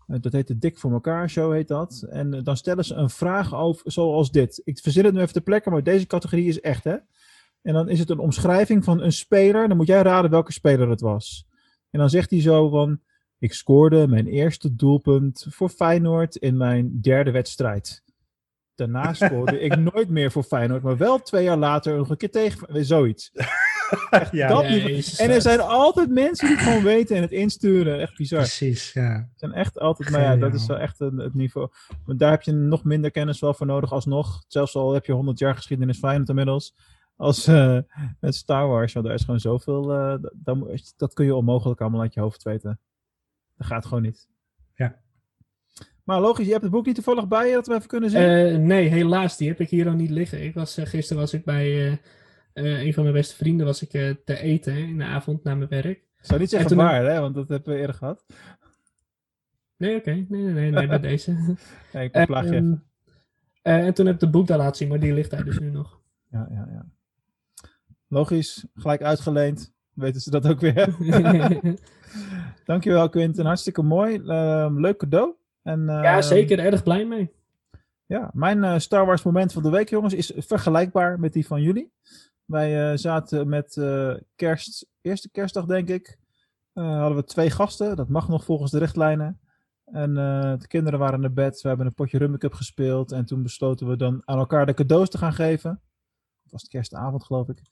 Eh, 0.08 0.20
dat 0.20 0.32
heet 0.32 0.46
de 0.46 0.58
Dik 0.58 0.78
voor 0.78 0.92
elkaar 0.92 1.30
show, 1.30 1.52
heet 1.52 1.68
dat. 1.68 2.06
En 2.10 2.34
eh, 2.34 2.44
dan 2.44 2.56
stellen 2.56 2.84
ze 2.84 2.94
een 2.94 3.10
vraag 3.10 3.54
over, 3.54 3.92
zoals 3.92 4.30
dit. 4.30 4.60
Ik 4.64 4.78
verzin 4.78 5.04
het 5.04 5.14
nu 5.14 5.20
even 5.20 5.32
ter 5.32 5.42
plekke, 5.42 5.70
maar 5.70 5.82
deze 5.82 6.06
categorie 6.06 6.48
is 6.48 6.60
echt, 6.60 6.84
hè? 6.84 6.96
En 7.62 7.74
dan 7.74 7.88
is 7.88 7.98
het 7.98 8.10
een 8.10 8.18
omschrijving 8.18 8.84
van 8.84 9.00
een 9.02 9.12
speler. 9.12 9.68
Dan 9.68 9.76
moet 9.76 9.86
jij 9.86 10.02
raden 10.02 10.30
welke 10.30 10.52
speler 10.52 10.88
het 10.88 11.00
was. 11.00 11.46
En 11.90 11.98
dan 11.98 12.10
zegt 12.10 12.30
hij 12.30 12.40
zo 12.40 12.68
van... 12.68 13.00
Ik 13.40 13.52
scoorde 13.52 14.08
mijn 14.08 14.26
eerste 14.26 14.74
doelpunt 14.74 15.46
voor 15.48 15.68
Feyenoord 15.68 16.36
in 16.36 16.56
mijn 16.56 17.00
derde 17.00 17.30
wedstrijd. 17.30 18.02
Daarna 18.74 19.14
scoorde 19.14 19.60
ik 19.60 19.76
nooit 19.92 20.08
meer 20.08 20.30
voor 20.30 20.42
Feyenoord, 20.42 20.82
maar 20.82 20.96
wel 20.96 21.22
twee 21.22 21.44
jaar 21.44 21.56
later 21.56 21.96
nog 21.96 22.10
een 22.10 22.16
keer 22.16 22.30
tegen. 22.30 22.84
Zoiets. 22.84 23.30
ja, 24.10 24.48
dat 24.48 24.62
Ja, 24.62 24.68
niveau- 24.68 24.90
Jezus, 24.92 25.18
En 25.18 25.30
er 25.30 25.40
zijn 25.42 25.60
altijd 25.60 26.10
mensen 26.10 26.46
die 26.48 26.56
het 26.56 26.66
gewoon 26.66 26.82
weten 26.82 27.16
en 27.16 27.22
het 27.22 27.32
insturen. 27.32 28.00
Echt 28.00 28.16
bizar. 28.16 28.38
precies. 28.38 28.92
Ja. 28.92 29.10
Er 29.14 29.28
zijn 29.34 29.52
echt 29.52 29.78
altijd, 29.78 30.10
maar 30.10 30.20
ja, 30.20 30.36
dat 30.36 30.54
is 30.54 30.66
wel 30.66 30.78
echt 30.78 31.00
een, 31.00 31.18
het 31.18 31.34
niveau. 31.34 31.68
Maar 32.06 32.16
daar 32.16 32.30
heb 32.30 32.42
je 32.42 32.52
nog 32.52 32.84
minder 32.84 33.10
kennis 33.10 33.40
wel 33.40 33.54
voor 33.54 33.66
nodig 33.66 33.92
alsnog. 33.92 34.44
Zelfs 34.48 34.74
al 34.74 34.92
heb 34.92 35.04
je 35.04 35.12
100 35.12 35.38
jaar 35.38 35.54
geschiedenis 35.54 35.98
Feyenoord 35.98 36.28
inmiddels. 36.28 36.74
Als 37.16 37.46
eh, 37.46 37.78
met 38.20 38.34
Star 38.34 38.68
Wars, 38.68 38.92
want 38.92 39.06
er 39.06 39.12
is 39.12 39.24
gewoon 39.24 39.40
zoveel. 39.40 39.92
eh, 39.92 40.14
dat- 40.44 40.92
dat, 40.96 41.14
kun 41.14 41.24
je 41.24 41.34
onmogelijk 41.34 41.80
allemaal 41.80 42.00
uit 42.00 42.14
je 42.14 42.20
hoofd 42.20 42.42
weten. 42.42 42.80
Dat 43.56 43.66
gaat 43.66 43.86
gewoon 43.86 44.02
niet. 44.02 44.28
Ja. 44.74 44.98
Maar 46.04 46.20
logisch, 46.20 46.44
je 46.46 46.50
hebt 46.50 46.62
het 46.62 46.72
boek 46.72 46.86
niet 46.86 46.94
toevallig 46.94 47.28
bij 47.28 47.48
je 47.48 47.54
dat 47.54 47.66
we 47.66 47.74
even 47.74 47.88
kunnen 47.88 48.10
zien. 48.10 48.20
Eh, 48.20 48.56
nee, 48.56 48.88
helaas, 48.88 49.36
die 49.36 49.48
heb 49.48 49.60
ik 49.60 49.68
hier 49.70 49.88
al 49.88 49.94
niet 49.94 50.10
liggen. 50.10 50.42
Ik 50.44 50.54
was, 50.54 50.74
gisteren 50.80 51.22
was 51.22 51.32
ik 51.34 51.44
bij 51.44 51.86
eh, 51.90 51.96
eh, 52.58 52.80
een 52.86 52.94
van 52.94 53.02
mijn 53.02 53.14
beste 53.14 53.36
vrienden 53.36 53.66
was 53.66 53.82
ik, 53.82 53.92
eh, 53.92 54.10
te 54.24 54.38
eten 54.38 54.76
in 54.76 54.98
de 54.98 55.04
avond 55.04 55.44
na 55.44 55.54
mijn 55.54 55.68
werk. 55.68 55.98
Ik 55.98 56.24
zou 56.24 56.40
niet 56.40 56.50
zeggen 56.50 56.76
waar, 56.76 57.04
hè, 57.04 57.20
want 57.20 57.34
dat 57.34 57.48
hebben 57.48 57.74
we 57.74 57.80
eerder 57.80 57.96
gehad. 57.96 58.24
Nee, 59.76 59.96
oké. 59.96 60.10
Nee, 60.10 60.26
nee, 60.28 60.52
nee, 60.52 60.70
nee, 60.70 60.86
bij 60.86 61.00
deze. 61.10 61.56
Ja, 61.92 62.00
ik 62.00 62.10
plaag 62.26 62.44
je 62.44 62.50
Ehm, 62.50 62.54
even. 62.54 62.84
eh, 63.62 63.86
en 63.86 63.94
toen 63.94 64.06
heb 64.06 64.14
ik 64.14 64.20
het 64.20 64.30
boek 64.30 64.46
daar 64.46 64.58
laten 64.58 64.76
zien, 64.76 64.88
maar 64.88 65.00
die 65.00 65.12
ligt 65.12 65.30
daar 65.30 65.44
dus 65.44 65.58
nu 65.58 65.70
nog. 65.70 66.00
Ja, 66.30 66.48
ja, 66.50 66.68
ja. 66.72 66.86
Logisch, 68.08 68.66
gelijk 68.74 69.02
uitgeleend. 69.02 69.72
Weten 69.92 70.20
ze 70.20 70.30
dat 70.30 70.46
ook 70.48 70.60
weer. 70.60 70.94
Dankjewel, 72.64 73.08
Quinten. 73.08 73.46
Hartstikke 73.46 73.82
mooi. 73.82 74.22
Ehm, 74.26 74.80
leuk 74.80 74.96
cadeau. 74.98 75.34
En, 75.62 75.84
ja, 75.86 76.12
ehm, 76.14 76.22
zeker. 76.22 76.58
Erg 76.58 76.82
blij 76.82 77.04
mee. 77.06 77.30
Ja, 78.06 78.30
mijn 78.32 78.80
Star 78.80 79.06
Wars 79.06 79.22
moment 79.22 79.52
van 79.52 79.62
de 79.62 79.70
week, 79.70 79.88
jongens, 79.88 80.14
is 80.14 80.32
vergelijkbaar 80.36 81.20
met 81.20 81.32
die 81.32 81.46
van 81.46 81.62
jullie. 81.62 81.92
Wij 82.48 82.90
eh, 82.90 82.96
zaten 82.96 83.48
met 83.48 83.76
eh, 83.76 84.14
kerst, 84.36 84.86
eerste 85.00 85.30
kerstdag 85.30 85.64
denk 85.64 85.88
ik, 85.88 86.18
eh, 86.72 86.98
hadden 86.98 87.16
we 87.16 87.24
twee 87.24 87.50
gasten. 87.50 87.96
Dat 87.96 88.08
mag 88.08 88.28
nog 88.28 88.44
volgens 88.44 88.70
de 88.70 88.78
richtlijnen. 88.78 89.40
En 89.84 90.14
de 90.58 90.66
kinderen 90.66 90.98
waren 90.98 91.20
naar 91.20 91.32
bed. 91.32 91.60
We 91.60 91.68
hebben 91.68 91.86
een 91.86 91.94
potje 91.94 92.18
Rummikub 92.18 92.52
gespeeld. 92.52 93.12
En 93.12 93.24
toen 93.24 93.42
besloten 93.42 93.88
we 93.88 93.96
dan 93.96 94.22
aan 94.24 94.38
elkaar 94.38 94.66
de 94.66 94.74
cadeaus 94.74 95.08
te 95.08 95.18
gaan 95.18 95.32
geven. 95.32 95.70
Het 96.42 96.52
was 96.52 96.68
kerstavond, 96.68 97.24
geloof 97.24 97.48
ik. 97.48 97.62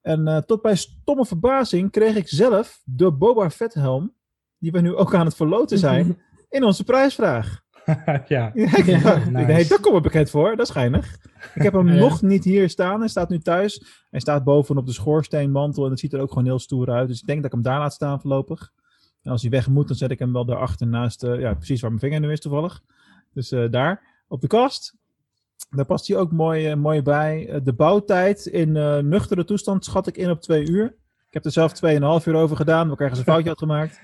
En 0.00 0.44
tot 0.46 0.62
bij 0.62 0.76
stomme 0.76 1.26
verbazing 1.26 1.90
kreeg 1.90 2.16
ik 2.16 2.28
zelf 2.28 2.82
de 2.84 3.12
Boba 3.12 3.50
Fett 3.50 3.74
helm, 3.74 4.14
die 4.58 4.72
we 4.72 4.80
nu 4.80 4.94
ook 4.94 5.14
aan 5.14 5.26
het 5.26 5.36
verloten 5.36 5.78
zijn, 5.78 6.22
in 6.48 6.64
onze 6.64 6.84
prijsvraag. 6.84 7.64
ja. 8.28 8.50
Ja, 8.54 8.76
ik, 8.76 8.84
Ja, 8.84 9.14
ik 9.16 9.30
nice. 9.30 9.52
hey, 9.52 9.66
dat 9.66 9.80
komt 9.80 9.94
me 9.94 10.00
bekend 10.00 10.30
voor, 10.30 10.56
dat 10.56 10.66
is 10.66 10.72
geinig. 10.72 11.16
Ik 11.54 11.62
heb 11.62 11.72
hem 11.72 11.88
Ja. 11.88 11.94
nog 11.94 12.22
niet 12.22 12.44
hier 12.44 12.68
staan, 12.68 12.98
hij 12.98 13.08
staat 13.08 13.28
nu 13.28 13.38
thuis. 13.38 14.04
Hij 14.10 14.20
staat 14.20 14.44
bovenop 14.44 14.86
de 14.86 14.92
schoorsteenmantel 14.92 15.84
en 15.84 15.90
het 15.90 16.00
ziet 16.00 16.12
er 16.12 16.20
ook 16.20 16.28
gewoon 16.28 16.44
heel 16.44 16.58
stoer 16.58 16.90
uit. 16.90 17.08
Dus 17.08 17.20
ik 17.20 17.26
denk 17.26 17.36
dat 17.42 17.46
ik 17.46 17.52
hem 17.52 17.62
daar 17.62 17.78
laat 17.78 17.92
staan 17.92 18.20
voorlopig. 18.20 18.72
En 19.22 19.30
als 19.32 19.42
hij 19.42 19.50
weg 19.50 19.68
moet, 19.68 19.88
dan 19.88 19.96
zet 19.96 20.10
ik 20.10 20.18
hem 20.18 20.32
wel 20.32 20.44
daarachter 20.44 20.86
naast, 20.86 21.24
eh, 21.24 21.40
ja, 21.40 21.54
precies 21.54 21.80
waar 21.80 21.90
mijn 21.90 22.02
vinger 22.02 22.20
nu 22.20 22.32
is 22.32 22.40
toevallig. 22.40 22.82
Dus 23.32 23.52
eh, 23.52 23.64
daar, 23.70 24.02
op 24.28 24.40
de 24.40 24.46
kast. 24.46 24.94
Daar 25.70 25.84
past 25.84 26.08
hij 26.08 26.16
ook 26.16 26.32
mooi, 26.32 26.66
eh, 26.68 26.76
mooi 26.76 27.02
bij. 27.02 27.60
De 27.62 27.72
bouwtijd 27.72 28.46
in 28.46 28.76
eh, 28.76 28.98
nuchtere 28.98 29.44
toestand 29.44 29.84
schat 29.84 30.06
ik 30.06 30.16
in 30.16 30.30
op 30.30 30.40
twee 30.40 30.68
uur. 30.68 30.84
Ik 31.28 31.34
heb 31.34 31.44
er 31.44 31.50
zelf 31.50 31.72
2,5 31.72 32.26
uur 32.26 32.34
over 32.34 32.56
gedaan, 32.56 32.84
waar 32.84 32.94
ik 32.94 33.00
ergens 33.00 33.18
een 33.18 33.24
foutje 33.24 33.48
had 33.48 33.58
gemaakt. 33.58 34.00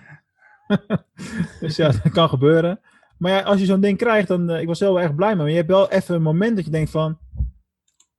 dus 1.61 1.77
ja, 1.77 1.89
dat 1.89 2.13
kan 2.13 2.29
gebeuren. 2.29 2.81
Maar 3.23 3.33
ja, 3.33 3.41
als 3.41 3.61
je 3.61 3.67
zo'n 3.67 3.81
ding 3.81 3.99
krijgt, 3.99 4.29
dan... 4.29 4.51
eh, 4.51 4.61
ik 4.61 4.67
was 4.67 4.81
heel 4.81 5.01
erg 5.01 5.15
blij 5.15 5.29
mee. 5.29 5.37
Maar 5.39 5.51
je 5.51 5.57
hebt 5.57 5.69
wel 5.69 5.91
even 5.91 6.15
een 6.15 6.23
moment 6.23 6.57
dat 6.57 6.65
je 6.65 6.71
denkt 6.71 6.91
van... 6.91 7.19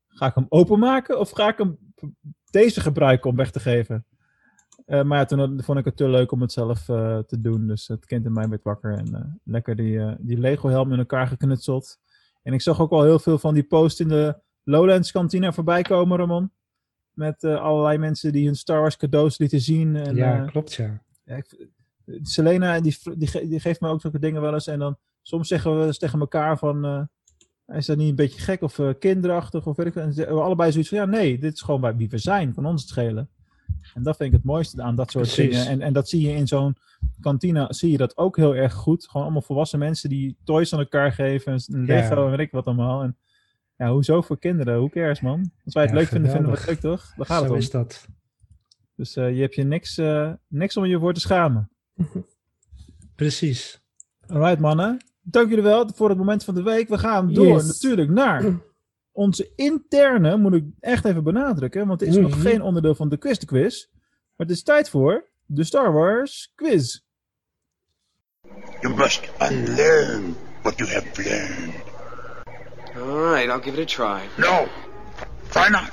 Ga 0.08 0.26
ik 0.28 0.36
hem 0.36 0.46
openmaken 0.50 1.20
of 1.20 1.30
ga 1.30 1.48
ik 1.48 1.58
hem 1.58 1.78
deze 2.52 2.82
gebruiken 2.82 3.30
om 3.30 3.36
weg 3.36 3.52
te 3.52 3.60
geven? 3.60 4.06
Eh, 4.86 5.04
maar 5.04 5.18
ja, 5.18 5.26
toen 5.26 5.62
vond 5.64 5.80
ik 5.80 5.86
het 5.86 5.98
te 5.98 6.10
leuk 6.10 6.32
om 6.32 6.42
het 6.42 6.52
zelf 6.52 6.90
eh, 6.90 7.18
te 7.18 7.42
doen. 7.42 7.68
Dus 7.68 7.88
het 7.88 8.06
kind 8.06 8.26
in 8.26 8.34
mij 8.34 8.50
werd 8.50 8.64
wakker 8.64 8.98
en 8.98 9.40
lekker 9.44 9.76
die, 9.76 10.16
die 10.20 10.38
Lego 10.40 10.70
helm 10.70 10.92
in 10.94 11.00
elkaar 11.00 11.28
geknutseld. 11.28 12.00
En 12.44 12.54
ik 12.54 12.62
zag 12.62 12.82
ook 12.82 12.92
al 12.92 13.04
heel 13.04 13.20
veel 13.20 13.38
van 13.40 13.54
die 13.54 13.64
posts 13.64 14.00
in 14.00 14.08
de 14.08 14.36
Lowlands 14.64 15.12
kantine 15.12 15.54
voorbij 15.54 15.82
komen, 15.82 16.18
Ramon. 16.18 16.52
Met 17.14 17.44
allerlei 17.44 17.98
mensen 17.98 18.32
die 18.32 18.46
hun 18.46 18.56
Star 18.56 18.80
Wars 18.80 18.98
cadeaus 18.98 19.38
lieten 19.38 19.62
zien. 19.62 19.96
En, 19.96 20.16
ja, 20.16 20.46
klopt 20.46 20.74
ja. 20.74 21.02
ja, 21.24 21.36
ik- 21.36 21.68
Selena, 22.22 22.80
die, 22.82 22.98
die, 23.18 23.28
ge- 23.28 23.48
die 23.48 23.60
geeft 23.60 23.82
me 23.82 23.88
ook 23.90 24.02
zulke 24.02 24.20
dingen 24.20 24.42
wel 24.42 24.54
eens. 24.54 24.68
En 24.68 24.80
dan 24.80 24.98
soms 25.22 25.48
zeggen 25.48 25.80
we 25.80 25.86
eens 25.86 25.98
tegen 25.98 26.20
elkaar 26.20 26.58
van... 26.58 26.86
eh, 26.86 27.78
is 27.78 27.86
dat 27.86 27.98
niet 27.98 28.10
een 28.10 28.16
beetje 28.16 28.40
gek 28.42 28.62
of 28.62 28.80
eh, 28.80 28.90
kinderachtig? 29.00 29.68
Of 29.68 29.76
weet 29.78 29.86
ik, 29.88 29.96
en 29.96 30.14
hebben 30.16 30.44
allebei 30.44 30.72
zoiets 30.72 30.90
van... 30.90 30.98
Ja, 30.98 31.06
nee, 31.06 31.40
dit 31.40 31.54
is 31.54 31.62
gewoon 31.62 31.82
bij 31.82 31.96
wie 31.96 32.10
we 32.10 32.18
zijn. 32.18 32.54
Van 32.54 32.66
ons 32.66 32.82
het 32.82 32.90
schelen. 32.90 33.30
En 33.94 34.04
dat 34.04 34.16
vind 34.18 34.30
ik 34.30 34.36
het 34.36 34.46
mooiste 34.46 34.82
aan 34.82 34.96
dat 34.96 35.12
soort 35.12 35.24
Precies. 35.34 35.50
dingen. 35.56 35.68
En, 35.72 35.82
en 35.82 35.94
dat 35.94 36.10
zie 36.10 36.22
je 36.30 36.36
in 36.36 36.48
zo'n 36.48 36.76
kantine, 37.20 37.66
zie 37.70 37.92
je 37.92 37.98
dat 37.98 38.18
ook 38.18 38.38
heel 38.38 38.56
erg 38.56 38.74
goed. 38.74 39.08
Gewoon 39.08 39.24
allemaal 39.24 39.42
volwassen 39.42 39.80
mensen 39.80 40.10
die 40.10 40.38
toys 40.44 40.74
aan 40.74 40.80
elkaar 40.80 41.12
geven. 41.12 41.52
En 41.54 41.86
Lego 41.86 42.16
Ja. 42.16 42.24
en 42.24 42.30
weet 42.30 42.40
ik 42.40 42.52
wat 42.52 42.66
allemaal. 42.66 43.02
En 43.02 43.18
ja, 43.78 43.92
hoezo 43.92 44.22
voor 44.22 44.40
kinderen? 44.40 44.78
Hoe 44.78 44.90
cares, 44.90 45.22
man? 45.22 45.52
Als 45.66 45.74
wij 45.74 45.84
het 45.84 45.92
Ja, 45.92 45.98
leuk 45.98 46.08
vinden, 46.08 46.32
vinden 46.32 46.52
we 46.52 46.58
het 46.58 46.68
leuk, 46.68 46.80
toch? 46.80 47.14
Daar 47.16 47.26
gaat 47.26 47.38
het 47.40 47.48
Zo 47.48 47.54
om. 47.54 47.60
is 47.60 47.70
dat. 47.72 48.08
Dus 48.96 49.16
eh, 49.16 49.36
je 49.36 49.42
hebt 49.42 49.56
je 49.56 49.64
niks, 49.64 50.02
niks 50.48 50.78
om 50.78 50.86
je 50.86 51.00
voor 51.00 51.14
te 51.14 51.20
schamen. 51.20 51.70
Precies. 53.16 53.82
Alright 54.28 54.60
mannen, 54.60 54.98
dank 55.22 55.50
jullie 55.50 55.64
wel 55.64 55.90
voor 55.96 56.10
het 56.10 56.18
moment 56.18 56.44
van 56.44 56.56
de 56.56 56.64
week. 56.64 56.88
We 56.90 56.98
gaan 56.98 57.34
door 57.34 57.46
Yes. 57.48 57.66
natuurlijk 57.68 58.10
naar 58.10 58.44
onze 59.12 59.52
interne, 59.56 60.38
moet 60.38 60.54
ik 60.54 60.66
echt 60.80 61.06
even 61.06 61.24
benadrukken, 61.24 61.88
want 61.88 62.00
het 62.00 62.10
is 62.10 62.16
nog 62.18 62.32
Mhm. 62.32 62.40
geen 62.42 62.62
onderdeel 62.62 62.96
van 62.96 63.10
de 63.10 63.18
quiz 63.18 63.38
de 63.38 63.46
quiz. 63.46 63.86
Maar 64.36 64.48
het 64.48 64.56
is 64.56 64.64
tijd 64.64 64.90
voor 64.90 65.30
de 65.46 65.64
Star 65.64 65.92
Wars 65.94 66.52
quiz. 66.56 67.00
You 68.82 68.96
must 68.96 69.32
unlearn 69.42 70.36
what 70.62 70.78
you 70.78 70.90
have 70.90 71.22
learned. 71.24 71.74
All 72.96 73.32
right, 73.34 73.50
I'll 73.50 73.62
give 73.72 73.82
it 73.82 73.98
a 74.00 74.06
try. 74.06 74.28
No, 74.38 74.68
try 75.50 75.70
not. 75.70 75.90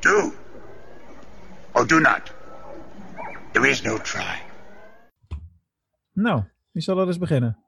Do. 0.00 0.32
Or 1.72 1.86
do 1.86 2.00
not. 2.00 2.34
There 3.52 3.68
is 3.70 3.82
no 3.82 3.98
try. 3.98 4.42
Nou, 6.16 6.42
wie 6.70 6.82
zal 6.82 6.98
er 7.00 7.06
eens 7.06 7.18
beginnen? 7.18 7.58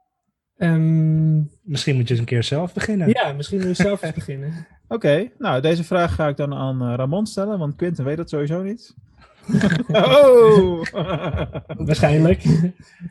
Ehm, 0.56 1.38
Misschien 1.62 1.94
moet 1.96 2.04
je 2.04 2.10
eens 2.10 2.18
een 2.18 2.24
keer 2.24 2.42
zelf 2.42 2.72
beginnen. 2.74 3.08
ja, 3.08 3.32
misschien 3.32 3.58
moet 3.58 3.76
je 3.76 3.82
zelf 3.82 4.02
eens 4.02 4.14
beginnen. 4.14 4.66
Oké, 4.88 5.30
nou 5.38 5.60
deze 5.60 5.84
vraag 5.84 6.14
ga 6.14 6.28
ik 6.28 6.36
dan 6.36 6.54
aan 6.54 6.82
eh, 6.82 6.94
Ramon 6.96 7.26
stellen, 7.26 7.58
want 7.58 7.76
Quinten 7.76 8.04
weet 8.04 8.16
dat 8.16 8.28
sowieso 8.30 8.62
niet. 8.62 8.94
oh! 9.92 10.82
Waarschijnlijk. 11.86 12.44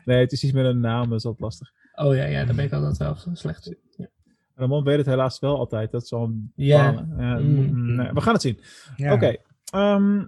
nee, 0.04 0.20
het 0.20 0.32
is 0.32 0.44
iets 0.44 0.52
met 0.52 0.64
een 0.64 0.80
naam, 0.80 1.08
dat 1.08 1.18
is 1.18 1.24
altijd 1.24 1.42
lastig. 1.42 1.70
Oh 1.94 2.14
ja, 2.14 2.24
ja, 2.24 2.44
daar 2.44 2.54
ben 2.54 2.64
ik 2.64 2.72
altijd 2.72 2.96
wel 2.96 3.16
slecht. 3.36 3.74
Ja. 3.96 4.06
Ramon 4.54 4.84
weet 4.84 4.96
het 4.96 5.06
helaas 5.06 5.38
wel 5.38 5.58
altijd, 5.58 5.90
dat 5.90 6.02
is 6.02 6.12
al 6.12 6.24
een 6.24 6.52
Ja. 6.54 6.90
Mm. 6.90 7.40
mm, 7.40 7.94
nee, 7.94 8.12
we 8.12 8.20
gaan 8.20 8.32
het 8.32 8.42
zien. 8.42 8.60
Ja. 8.96 9.12
Oké. 9.12 9.36
ehm, 9.72 10.24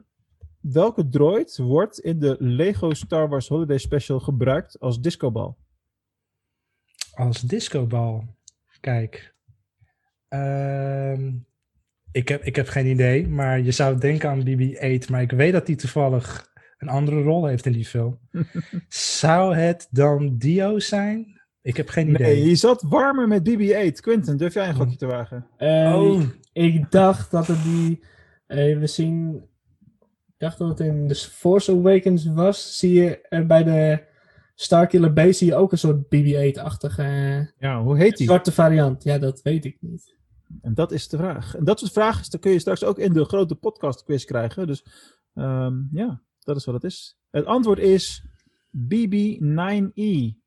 welke 0.61 1.09
droid 1.09 1.57
wordt 1.57 1.99
in 1.99 2.19
de 2.19 2.37
Lego 2.39 2.95
Star 2.95 3.29
Wars 3.29 3.49
Holiday 3.49 3.79
Special 3.79 4.21
gebruikt 4.21 4.81
als 4.81 5.01
discobal? 5.01 5.59
Als 7.15 7.41
discobal. 7.41 8.25
Kijk. 8.81 9.35
Ehm, 10.29 11.33
ik, 12.13 12.29
heb, 12.29 12.43
ik 12.43 12.57
heb 12.57 12.69
geen 12.69 12.87
idee, 12.87 13.29
maar 13.29 13.61
je 13.61 13.71
zou 13.71 13.99
denken 13.99 14.29
aan 14.31 14.43
BB-8, 14.45 15.11
maar 15.11 15.23
ik 15.23 15.31
weet 15.31 15.53
dat 15.53 15.67
hij 15.67 15.77
toevallig 15.77 16.49
een 16.79 16.89
andere 16.89 17.23
rol 17.23 17.47
heeft 17.47 17.67
in 17.67 17.73
die 17.73 17.85
film. 17.87 18.19
zou 18.89 19.55
het 19.57 19.89
dan 19.91 20.37
Dio 20.39 20.79
zijn? 20.79 21.41
Ik 21.63 21.77
heb 21.77 21.89
geen 21.89 22.09
idee. 22.09 22.35
Nee, 22.37 22.49
je 22.49 22.55
zat 22.55 22.83
warmer 22.83 23.29
met 23.29 23.49
BB-8. 23.49 24.01
Quinten, 24.01 24.37
durf 24.37 24.55
jij 24.55 24.69
een 24.69 24.75
gokje 24.75 24.97
te 24.97 25.07
wagen? 25.07 25.47
Eh, 25.57 25.95
Oh, 25.97 26.23
Ik 26.53 26.91
dacht 26.91 27.31
dat 27.31 27.47
het 27.47 27.63
die. 27.63 28.05
eh, 28.47 28.79
we 28.79 28.87
zien. 28.87 29.45
Ik 30.41 30.47
dacht 30.47 30.59
dat 30.59 30.69
het 30.69 30.81
in 30.81 31.09
The 31.09 31.15
Force 31.15 31.73
Awakens 31.73 32.25
was. 32.27 32.79
Zie 32.79 32.93
je 32.93 33.21
eh, 33.21 33.47
bij 33.47 33.63
de 33.65 34.05
Starkiller 34.55 35.13
Base 35.13 35.33
zie 35.33 35.47
je 35.47 35.55
ook 35.55 35.73
een 35.73 35.79
soort 35.79 36.05
BB-8-achtige 36.05 37.03
eh, 37.03 37.47
Ja, 37.59 37.83
hoe 37.83 37.97
heet 37.97 38.17
die? 38.17 38.27
zwarte 38.27 38.53
variant. 38.53 39.03
Ja, 39.03 39.19
dat 39.19 39.43
weet 39.43 39.65
ik 39.65 39.77
niet. 39.81 40.15
En 40.63 40.75
dat 40.75 40.93
is 40.93 41.09
de 41.09 41.17
vraag. 41.17 41.57
En 41.57 41.65
dat 41.65 41.79
soort 41.79 41.93
vragen 41.93 42.31
dat 42.31 42.41
kun 42.41 42.51
je 42.53 42.59
straks 42.59 42.85
ook 42.85 42.99
in 42.99 43.13
de 43.13 43.25
grote 43.25 43.55
podcast 43.55 44.05
quiz 44.05 44.25
krijgen. 44.25 44.67
Dus 44.67 44.85
ehm, 45.35 45.75
ja, 45.93 46.23
dat 46.39 46.57
is 46.57 46.65
wat 46.65 46.75
het 46.75 46.85
is. 46.85 47.17
Het 47.31 47.45
antwoord 47.45 47.79
is 47.79 48.25
BB-9E. 48.77 50.39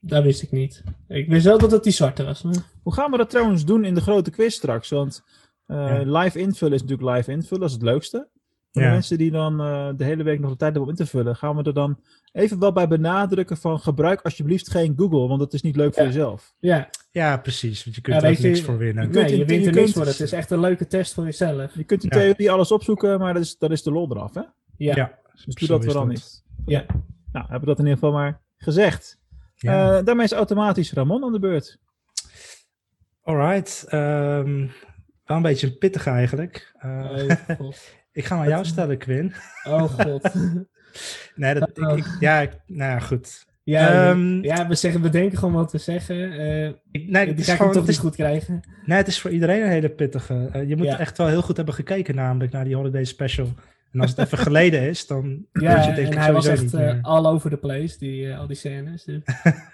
Dat 0.00 0.22
wist 0.22 0.42
ik 0.42 0.50
niet. 0.50 0.82
Ik 1.08 1.28
wist 1.28 1.44
wel 1.44 1.58
dat 1.58 1.70
het 1.70 1.82
die 1.84 1.92
zwarte 1.92 2.24
was. 2.24 2.42
Maar... 2.42 2.54
Hoe 2.82 2.94
gaan 2.94 3.10
we 3.10 3.16
dat 3.16 3.30
trouwens 3.30 3.64
doen 3.64 3.84
in 3.84 3.94
de 3.94 4.00
grote 4.00 4.30
quiz 4.30 4.54
straks? 4.54 4.88
Want 4.88 5.22
eh, 5.66 5.76
Ja. 5.76 6.20
live 6.22 6.38
invullen 6.38 6.74
is 6.74 6.82
natuurlijk 6.82 7.16
live 7.16 7.30
invullen, 7.30 7.60
dat 7.60 7.68
is 7.68 7.74
het 7.74 7.84
leukste. 7.84 8.30
Voor 8.72 8.82
Ja. 8.82 8.88
de 8.88 8.94
mensen 8.94 9.18
die 9.18 9.30
dan 9.30 9.60
eh, 9.60 9.88
de 9.96 10.04
hele 10.04 10.22
week 10.22 10.40
nog 10.40 10.50
de 10.50 10.56
tijd 10.56 10.72
hebben 10.74 10.82
om 10.82 10.88
in 10.98 11.04
te 11.04 11.10
vullen, 11.10 11.36
gaan 11.36 11.56
we 11.56 11.62
er 11.62 11.74
dan 11.74 11.98
even 12.32 12.58
wel 12.58 12.72
bij 12.72 12.88
benadrukken 12.88 13.56
van 13.56 13.80
gebruik 13.80 14.20
alsjeblieft 14.20 14.70
geen 14.70 14.94
Google, 14.96 15.26
want 15.28 15.40
dat 15.40 15.52
is 15.52 15.62
niet 15.62 15.76
leuk 15.76 15.94
voor 15.94 16.04
jezelf. 16.04 16.54
Ja, 16.60 16.88
ja, 17.10 17.36
precies. 17.36 17.84
Want 17.84 17.96
je 17.96 18.02
kunt 18.02 18.20
Ja, 18.22 18.28
er 18.28 18.40
je- 18.40 18.46
niks 18.48 18.60
voor 18.60 18.78
winnen. 18.78 19.10
kunt 19.10 19.14
nee, 19.26 19.38
je 19.38 19.44
wint 19.44 19.62
je 19.64 19.68
er 19.70 19.74
niks 19.74 19.74
kunt- 19.92 19.92
voor. 19.92 20.06
Het 20.06 20.20
is 20.20 20.32
echt 20.32 20.50
een 20.50 20.60
leuke 20.60 20.86
test 20.86 21.14
voor 21.14 21.24
jezelf. 21.24 21.74
Je 21.74 21.84
kunt 21.84 22.02
in 22.04 22.08
Ja. 22.12 22.18
theorie 22.20 22.50
alles 22.50 22.72
opzoeken, 22.72 23.18
maar 23.18 23.34
dat 23.34 23.42
is, 23.42 23.58
dat 23.58 23.70
is 23.70 23.82
de 23.82 23.90
lol 23.92 24.10
eraf, 24.10 24.34
hè? 24.34 24.40
Ja. 24.76 24.94
Ja, 24.94 25.18
Dus 25.44 25.54
doe 25.54 25.68
dat 25.68 25.80
is 25.84 25.86
vooral 25.86 26.06
niet. 26.06 26.42
Ja. 26.66 26.84
Nou, 27.32 27.44
hebben 27.48 27.60
we 27.60 27.66
dat 27.66 27.78
in 27.78 27.84
ieder 27.84 27.98
geval 27.98 28.12
maar 28.12 28.40
gezegd. 28.56 29.20
Ja. 29.54 29.98
Eh, 29.98 30.04
daarmee 30.04 30.24
is 30.24 30.32
automatisch 30.32 30.92
Ramon 30.92 31.24
aan 31.24 31.32
de 31.32 31.38
beurt. 31.38 31.78
Alright. 33.22 33.84
ehm, 33.88 34.66
wel 35.24 35.36
een 35.36 35.42
beetje 35.42 35.66
een 35.66 35.78
pittige 35.78 36.10
eigenlijk. 36.10 36.72
Eh, 36.78 37.28
Oh. 37.58 37.72
ik 38.12 38.24
ga 38.24 38.36
aan 38.36 38.48
jou 38.48 38.64
stellen, 38.64 38.98
Quinn. 38.98 39.32
Oh 39.64 39.82
god. 39.82 40.32
Nee, 41.34 41.54
dat, 41.54 41.68
ik, 41.68 41.96
ik- 41.96 42.16
ja, 42.20 42.40
ik- 42.40 42.58
nou 42.66 42.90
ja, 42.90 42.98
goed. 42.98 43.46
Ja, 43.64 44.10
Ehm, 44.10 44.42
ja 44.44 44.68
we, 44.68 44.74
zeggen, 44.74 45.02
we 45.02 45.08
denken 45.08 45.38
gewoon 45.38 45.54
wat 45.54 45.70
te 45.70 45.78
zeggen. 45.78 46.32
Ik, 46.90 47.08
nee, 47.08 47.34
die 47.34 47.44
ga 47.44 47.64
ik 47.64 47.72
toch 47.72 47.86
niet 47.86 47.98
goed 47.98 48.14
krijgen. 48.14 48.60
nee, 48.84 48.96
het 48.98 49.06
is 49.06 49.20
voor 49.20 49.30
iedereen 49.30 49.62
een 49.62 49.68
hele 49.68 49.88
pittige. 49.88 50.48
Eh, 50.52 50.68
je 50.68 50.76
moet 50.76 50.86
Ja. 50.86 50.98
echt 50.98 51.18
wel 51.18 51.26
heel 51.26 51.42
goed 51.42 51.56
hebben 51.56 51.74
gekeken 51.74 52.14
namelijk 52.14 52.52
naar 52.52 52.64
die 52.64 52.76
holiday 52.76 53.04
special. 53.04 53.48
En 53.92 54.00
als 54.00 54.10
het 54.10 54.18
even 54.18 54.38
geleden 54.48 54.80
is, 54.88 55.06
dan 55.06 55.46
weet 55.52 55.62
Ja, 55.62 55.80
je 55.88 55.94
denk 55.94 56.06
en 56.06 56.12
ik 56.12 56.18
hij 56.18 56.32
was 56.32 56.46
echt 56.46 56.74
eh, 56.74 56.98
all 57.02 57.26
over 57.26 57.50
the 57.50 57.56
place, 57.56 57.98
die, 57.98 58.34
al 58.36 58.46
die 58.46 58.56
scènes. 58.56 59.04
Dus. 59.04 59.22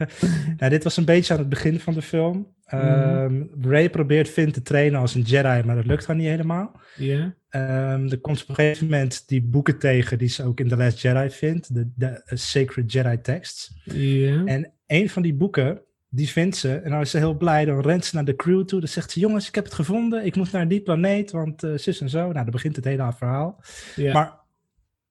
nou, 0.59 0.71
dit 0.71 0.85
was 0.85 0.97
een 0.97 1.05
beetje 1.05 1.33
aan 1.33 1.39
het 1.41 1.49
begin 1.49 1.81
van 1.81 1.95
de 1.95 2.03
film. 2.03 2.57
Ehm, 2.69 3.43
Ray 3.61 3.91
probeert 3.91 4.29
Finn 4.29 4.53
te 4.53 4.63
trainen 4.63 5.01
als 5.01 5.15
een 5.15 5.23
Jedi, 5.23 5.63
maar 5.67 5.77
dat 5.77 5.87
lukt 5.87 6.05
gewoon 6.05 6.21
niet 6.21 6.31
helemaal. 6.31 6.81
Ja. 6.97 7.35
Ehm, 7.49 8.09
er 8.09 8.19
komt 8.21 8.43
op 8.43 8.49
een 8.49 8.55
gegeven 8.55 8.87
moment 8.87 9.29
die 9.29 9.43
boeken 9.43 9.79
tegen 9.79 10.19
die 10.19 10.29
ze 10.29 10.45
ook 10.45 10.61
in 10.61 10.69
The 10.69 10.77
Last 10.77 11.01
Jedi 11.01 11.31
vindt. 11.31 11.75
De, 11.75 11.91
de 11.97 12.07
eh, 12.07 12.37
Sacred 12.37 12.93
Jedi 12.93 13.21
Texts. 13.21 13.81
Ja. 13.85 14.45
En 14.45 14.73
een 14.87 15.11
van 15.11 15.23
die 15.23 15.35
boeken, 15.35 15.81
die 16.09 16.29
vindt 16.29 16.57
ze. 16.57 16.75
En 16.75 16.91
dan 16.91 17.01
is 17.01 17.11
ze 17.11 17.19
heel 17.19 17.37
blij. 17.37 17.65
Dan 17.65 17.81
rent 17.81 18.05
ze 18.05 18.15
naar 18.15 18.25
de 18.25 18.37
crew 18.37 18.65
toe. 18.65 18.79
Dan 18.81 18.89
zegt 18.89 19.11
ze, 19.11 19.21
jongens, 19.21 19.49
ik 19.49 19.55
heb 19.55 19.65
het 19.65 19.75
gevonden. 19.75 20.25
Ik 20.25 20.37
moet 20.37 20.53
naar 20.53 20.69
die 20.69 20.83
planeet, 20.83 21.31
want 21.31 21.63
eh 21.63 21.73
zus 21.75 22.01
en 22.01 22.09
zo. 22.09 22.21
Nou, 22.21 22.33
dan 22.33 22.51
begint 22.51 22.77
het 22.77 22.85
hele 22.85 23.13
verhaal. 23.17 23.61
ja. 23.97 24.13
Maar 24.13 24.47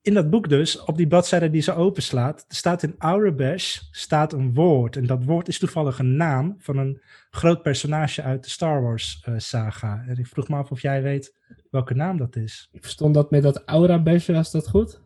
in 0.08 0.14
dat 0.14 0.30
boek 0.30 0.50
dus, 0.50 0.84
op 0.84 0.98
die 0.98 1.08
bladzijde 1.08 1.50
die 1.50 1.62
ze 1.62 1.74
openslaat, 1.74 2.46
er 2.48 2.56
staat 2.56 2.84
in 2.84 2.96
Aurebesh 2.98 3.80
staat 3.92 4.34
een 4.34 4.54
woord. 4.54 4.96
En 4.96 5.06
dat 5.06 5.24
woord 5.24 5.48
is 5.48 5.60
toevallig 5.60 6.00
een 6.00 6.16
naam 6.16 6.56
van 6.58 6.78
een 6.78 7.02
groot 7.30 7.62
personage 7.62 8.22
uit 8.22 8.44
de 8.44 8.50
Star 8.50 8.82
Wars 8.82 9.22
eh, 9.26 9.34
saga. 9.38 10.04
En 10.08 10.18
ik 10.18 10.28
vroeg 10.28 10.48
me 10.48 10.56
af 10.56 10.72
of 10.72 10.82
jij 10.82 11.02
weet 11.02 11.36
welke 11.70 11.94
naam 11.94 12.18
dat 12.18 12.36
is. 12.36 12.70
Ik 12.72 12.82
verstond 12.82 13.14
dat 13.14 13.32
met 13.32 13.44
dat 13.44 13.64
aura 13.66 14.02
badge, 14.02 14.34
was 14.34 14.52
dat 14.52 14.68
goed? 14.68 15.02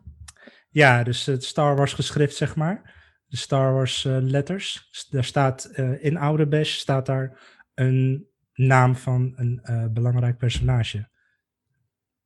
Ja, 0.70 1.02
dus 1.02 1.26
het 1.26 1.44
Star 1.44 1.76
Wars 1.76 1.92
geschrift, 1.92 2.36
zeg 2.36 2.56
maar. 2.56 3.00
De 3.26 3.36
Star 3.36 3.72
Wars 3.72 4.04
eh, 4.04 4.16
letters. 4.20 4.88
Daar 5.10 5.24
staat 5.24 5.64
eh, 5.64 6.04
in 6.04 6.16
Aurebesh 6.16 6.76
staat 6.76 7.06
daar 7.06 7.38
een 7.74 8.26
naam 8.54 8.96
van 8.96 9.32
een 9.36 9.90
belangrijk 9.92 10.38
personage. 10.38 11.10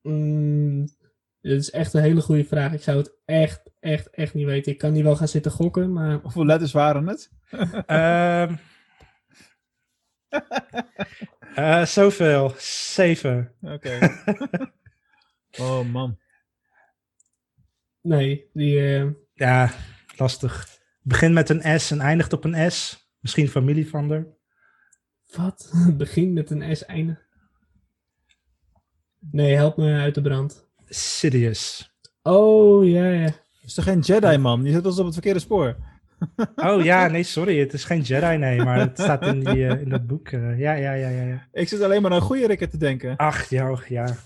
Mm, 0.03 0.85
dit 1.49 1.61
is 1.61 1.71
echt 1.71 1.95
een 1.95 2.03
hele 2.03 2.21
goede 2.21 2.45
vraag. 2.45 2.73
Ik 2.73 2.83
zou 2.83 2.99
het 2.99 3.13
echt, 3.25 3.71
echt, 3.81 4.11
echt 4.11 4.35
niet 4.35 4.47
weten. 4.47 4.73
Ik 4.73 4.79
kan 4.79 4.93
niet 4.93 5.03
wel 5.03 5.17
gaan 5.17 5.29
zitten 5.29 5.53
gokken, 5.53 5.93
maar... 5.93 6.15
Hoeveel 6.21 6.47
letters 6.47 6.73
waren 6.73 7.07
het? 7.07 7.31
Ehm 7.87 8.55
Eh, 11.55 11.85
zoveel. 11.85 12.55
Zeven. 12.59 13.53
Oké. 13.61 13.99
oh 15.61 15.91
man. 15.93 16.19
Nee, 18.01 18.51
die... 18.53 18.79
eh, 18.97 19.11
Ja, 19.35 19.71
lastig. 20.17 20.79
Begint 21.03 21.35
met 21.35 21.49
een 21.49 21.81
S 21.81 21.91
en 21.91 22.01
eindigt 22.01 22.33
op 22.33 22.45
een 22.45 22.71
S. 22.73 23.09
Misschien 23.21 23.49
familie 23.49 23.89
van 23.89 24.11
er. 24.11 24.27
wat? 25.35 25.73
Begin 25.97 26.33
met 26.33 26.51
een 26.51 26.77
S, 26.77 26.85
einde. 26.85 27.19
Nee, 29.31 29.55
help 29.55 29.77
me 29.77 29.99
uit 30.01 30.15
de 30.15 30.23
brand. 30.23 30.66
Sidious. 30.89 31.91
Oh, 32.23 32.89
ja, 32.89 33.11
ja. 33.11 33.31
Is 33.65 33.75
toch 33.75 33.85
geen 33.85 34.01
Jedi, 34.01 34.37
man? 34.39 34.65
Je 34.65 34.73
zit 34.73 34.87
ons 34.87 34.99
op 34.99 35.05
het 35.05 35.15
verkeerde 35.15 35.41
spoor. 35.41 35.77
Oh 36.57 36.85
ja, 36.85 37.07
nee, 37.09 37.23
sorry. 37.23 37.59
Het 37.59 37.73
is 37.73 37.85
geen 37.85 38.01
Jedi, 38.01 38.37
nee. 38.37 38.63
Maar 38.63 38.79
het 38.79 38.99
staat 38.99 39.23
in, 39.27 39.45
die, 39.45 39.67
eh, 39.67 39.81
in 39.81 39.89
dat 39.89 40.07
boek. 40.07 40.29
eh, 40.29 40.59
ja, 40.59 40.73
ja, 40.73 40.93
ja, 40.93 41.09
ja, 41.09 41.23
ja. 41.23 41.47
Ik 41.53 41.69
zit 41.69 41.83
alleen 41.83 42.03
maar 42.03 42.11
aan 42.13 42.21
goede 42.21 42.47
rikken 42.47 42.71
te 42.71 42.77
denken. 42.77 43.17
Ach, 43.17 43.49
ja, 43.49 43.79
ja. 43.89 44.17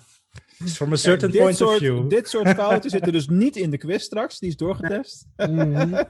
It's 0.59 0.76
from 0.76 0.93
a 0.93 0.97
certain 0.97 1.31
dit, 1.31 1.40
point 1.40 1.57
soort, 1.57 1.71
of 1.71 1.76
view. 1.76 2.09
dit 2.11 2.29
soort 2.29 2.49
fouten 2.49 2.90
zitten 2.90 3.12
dus 3.12 3.29
niet 3.29 3.57
in 3.57 3.71
de 3.71 3.79
quiz 3.79 4.02
straks. 4.02 4.38
Die 4.38 4.49
is 4.49 4.57
doorgetest. 4.57 5.26
Mhm. 5.37 5.95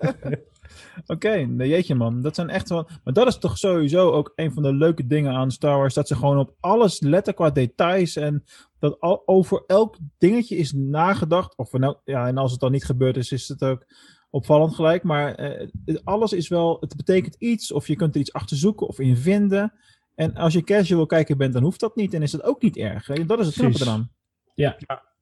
Oké, 1.06 1.36
nee, 1.36 1.68
jeetje 1.68 1.94
man. 1.94 2.22
Dat 2.22 2.34
zijn 2.34 2.48
echt 2.48 2.68
wel... 2.68 2.88
Maar 3.04 3.14
dat 3.14 3.26
is 3.26 3.38
toch 3.38 3.58
sowieso 3.58 4.10
ook 4.10 4.32
een 4.34 4.52
van 4.52 4.62
de 4.62 4.72
leuke 4.72 5.06
dingen 5.06 5.32
aan 5.32 5.50
Star 5.50 5.76
Wars. 5.76 5.94
Dat 5.94 6.08
ze 6.08 6.14
gewoon 6.14 6.38
op 6.38 6.54
alles 6.60 7.00
letten 7.00 7.34
qua 7.34 7.50
details. 7.50 8.16
En 8.16 8.44
dat 8.78 9.00
al, 9.00 9.22
over 9.26 9.62
elk 9.66 9.96
dingetje 10.18 10.56
is 10.56 10.72
nagedacht. 10.72 11.56
Of 11.56 11.72
nou, 11.72 11.96
ja, 12.04 12.26
en 12.26 12.36
als 12.38 12.50
het 12.50 12.60
dan 12.60 12.72
niet 12.72 12.84
gebeurd 12.84 13.16
is, 13.16 13.32
is 13.32 13.48
het 13.48 13.64
ook 13.64 13.86
opvallend 14.30 14.74
gelijk. 14.74 15.02
Maar 15.02 15.34
eh, 15.34 15.68
alles 16.04 16.32
is 16.32 16.48
wel... 16.48 16.76
Het 16.80 16.96
betekent 16.96 17.34
iets. 17.38 17.72
Of 17.72 17.86
je 17.86 17.96
kunt 17.96 18.14
er 18.14 18.20
iets 18.20 18.32
achter 18.32 18.56
zoeken 18.56 18.86
of 18.86 18.98
in 18.98 19.16
vinden. 19.16 19.72
En 20.14 20.34
als 20.34 20.52
je 20.52 20.62
casual 20.62 21.06
kijker 21.06 21.36
bent, 21.36 21.52
dan 21.52 21.62
hoeft 21.62 21.80
dat 21.80 21.96
niet. 21.96 22.14
En 22.14 22.22
is 22.22 22.30
dat 22.30 22.42
ook 22.42 22.62
niet 22.62 22.76
erg. 22.76 23.06
hè. 23.06 23.26
Dat 23.26 23.40
is 23.40 23.46
het 23.46 23.54
knappe 23.54 23.80
eraan. 23.80 24.10
Ja. 24.54 24.76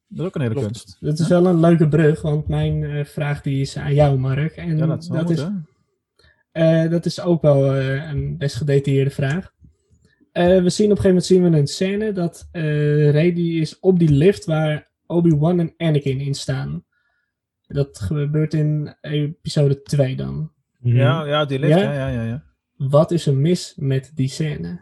Dat 0.09 0.19
is 0.19 0.25
ook 0.25 0.35
een 0.35 0.41
hele 0.41 0.53
Klopt. 0.53 0.67
kunst. 0.67 0.97
Dat 0.99 1.19
is 1.19 1.27
wel 1.27 1.45
een 1.45 1.59
leuke 1.59 1.87
brug, 1.87 2.21
want 2.21 2.47
mijn 2.47 2.83
eh, 2.83 3.05
vraag 3.05 3.41
die 3.41 3.61
is 3.61 3.77
aan 3.77 3.93
jou, 3.93 4.17
Mark. 4.17 4.55
En 4.55 4.77
Ja, 4.77 4.85
dat, 4.85 5.07
dat, 5.11 5.27
dat 5.27 5.29
is, 5.29 5.47
eh, 6.51 6.89
dat 6.89 7.05
is 7.05 7.21
ook 7.21 7.41
wel 7.41 7.75
eh, 7.75 8.09
een 8.11 8.37
best 8.37 8.55
gedetailleerde 8.55 9.09
vraag. 9.09 9.53
Eh, 10.31 10.61
we 10.61 10.69
zien 10.69 10.91
op 10.91 10.97
een 10.97 11.03
gegeven 11.03 11.07
moment 11.07 11.25
zien 11.25 11.43
we 11.43 11.57
een 11.57 11.67
scène 11.67 12.11
dat 12.11 12.47
eh 12.51 13.11
Rey 13.11 13.33
die 13.33 13.61
is 13.61 13.79
op 13.79 13.99
die 13.99 14.09
lift 14.11 14.45
waar 14.45 14.89
Obi-Wan 15.05 15.59
en 15.59 15.73
Anakin 15.77 16.19
in 16.19 16.33
staan. 16.33 16.83
Dat 17.67 17.99
gebeurt 17.99 18.53
in 18.53 18.95
episode 19.01 19.81
2 19.81 20.15
dan. 20.15 20.51
Mhm. 20.79 20.95
Ja, 20.95 21.25
ja, 21.25 21.45
die 21.45 21.59
lift. 21.59 21.79
Ja? 21.79 21.93
Ja, 21.93 22.07
ja, 22.07 22.07
ja. 22.09 22.23
ja. 22.23 22.43
Wat 22.75 23.11
is 23.11 23.25
er 23.25 23.35
mis 23.35 23.73
met 23.77 24.11
die 24.15 24.27
scène? 24.27 24.81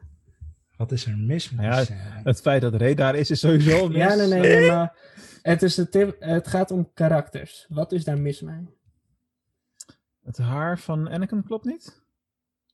Wat 0.78 0.92
is 0.92 1.06
er 1.06 1.18
mis 1.18 1.52
met 1.52 1.66
Ja? 1.66 1.84
Het 2.24 2.42
feit 2.42 2.62
dat 2.62 2.74
Ray 2.74 2.94
daar 2.94 3.16
is, 3.16 3.32
is 3.32 3.40
sowieso 3.40 3.88
mis. 3.88 3.98
Ja, 3.98 4.16
nee, 4.16 4.28
nee, 4.28 4.40
nee, 4.40 4.68
maar 4.70 4.96
het, 5.42 5.64
is 5.64 5.78
het, 5.78 6.16
het 6.20 6.48
gaat 6.48 6.72
om 6.72 6.92
karakters. 6.94 7.66
Wat 7.70 7.92
is 7.92 8.04
daar 8.04 8.20
mis 8.20 8.42
mee? 8.42 8.68
Het 10.24 10.38
haar 10.38 10.80
van 10.80 11.10
Anakin 11.10 11.44
klopt 11.44 11.66
niet. 11.66 12.02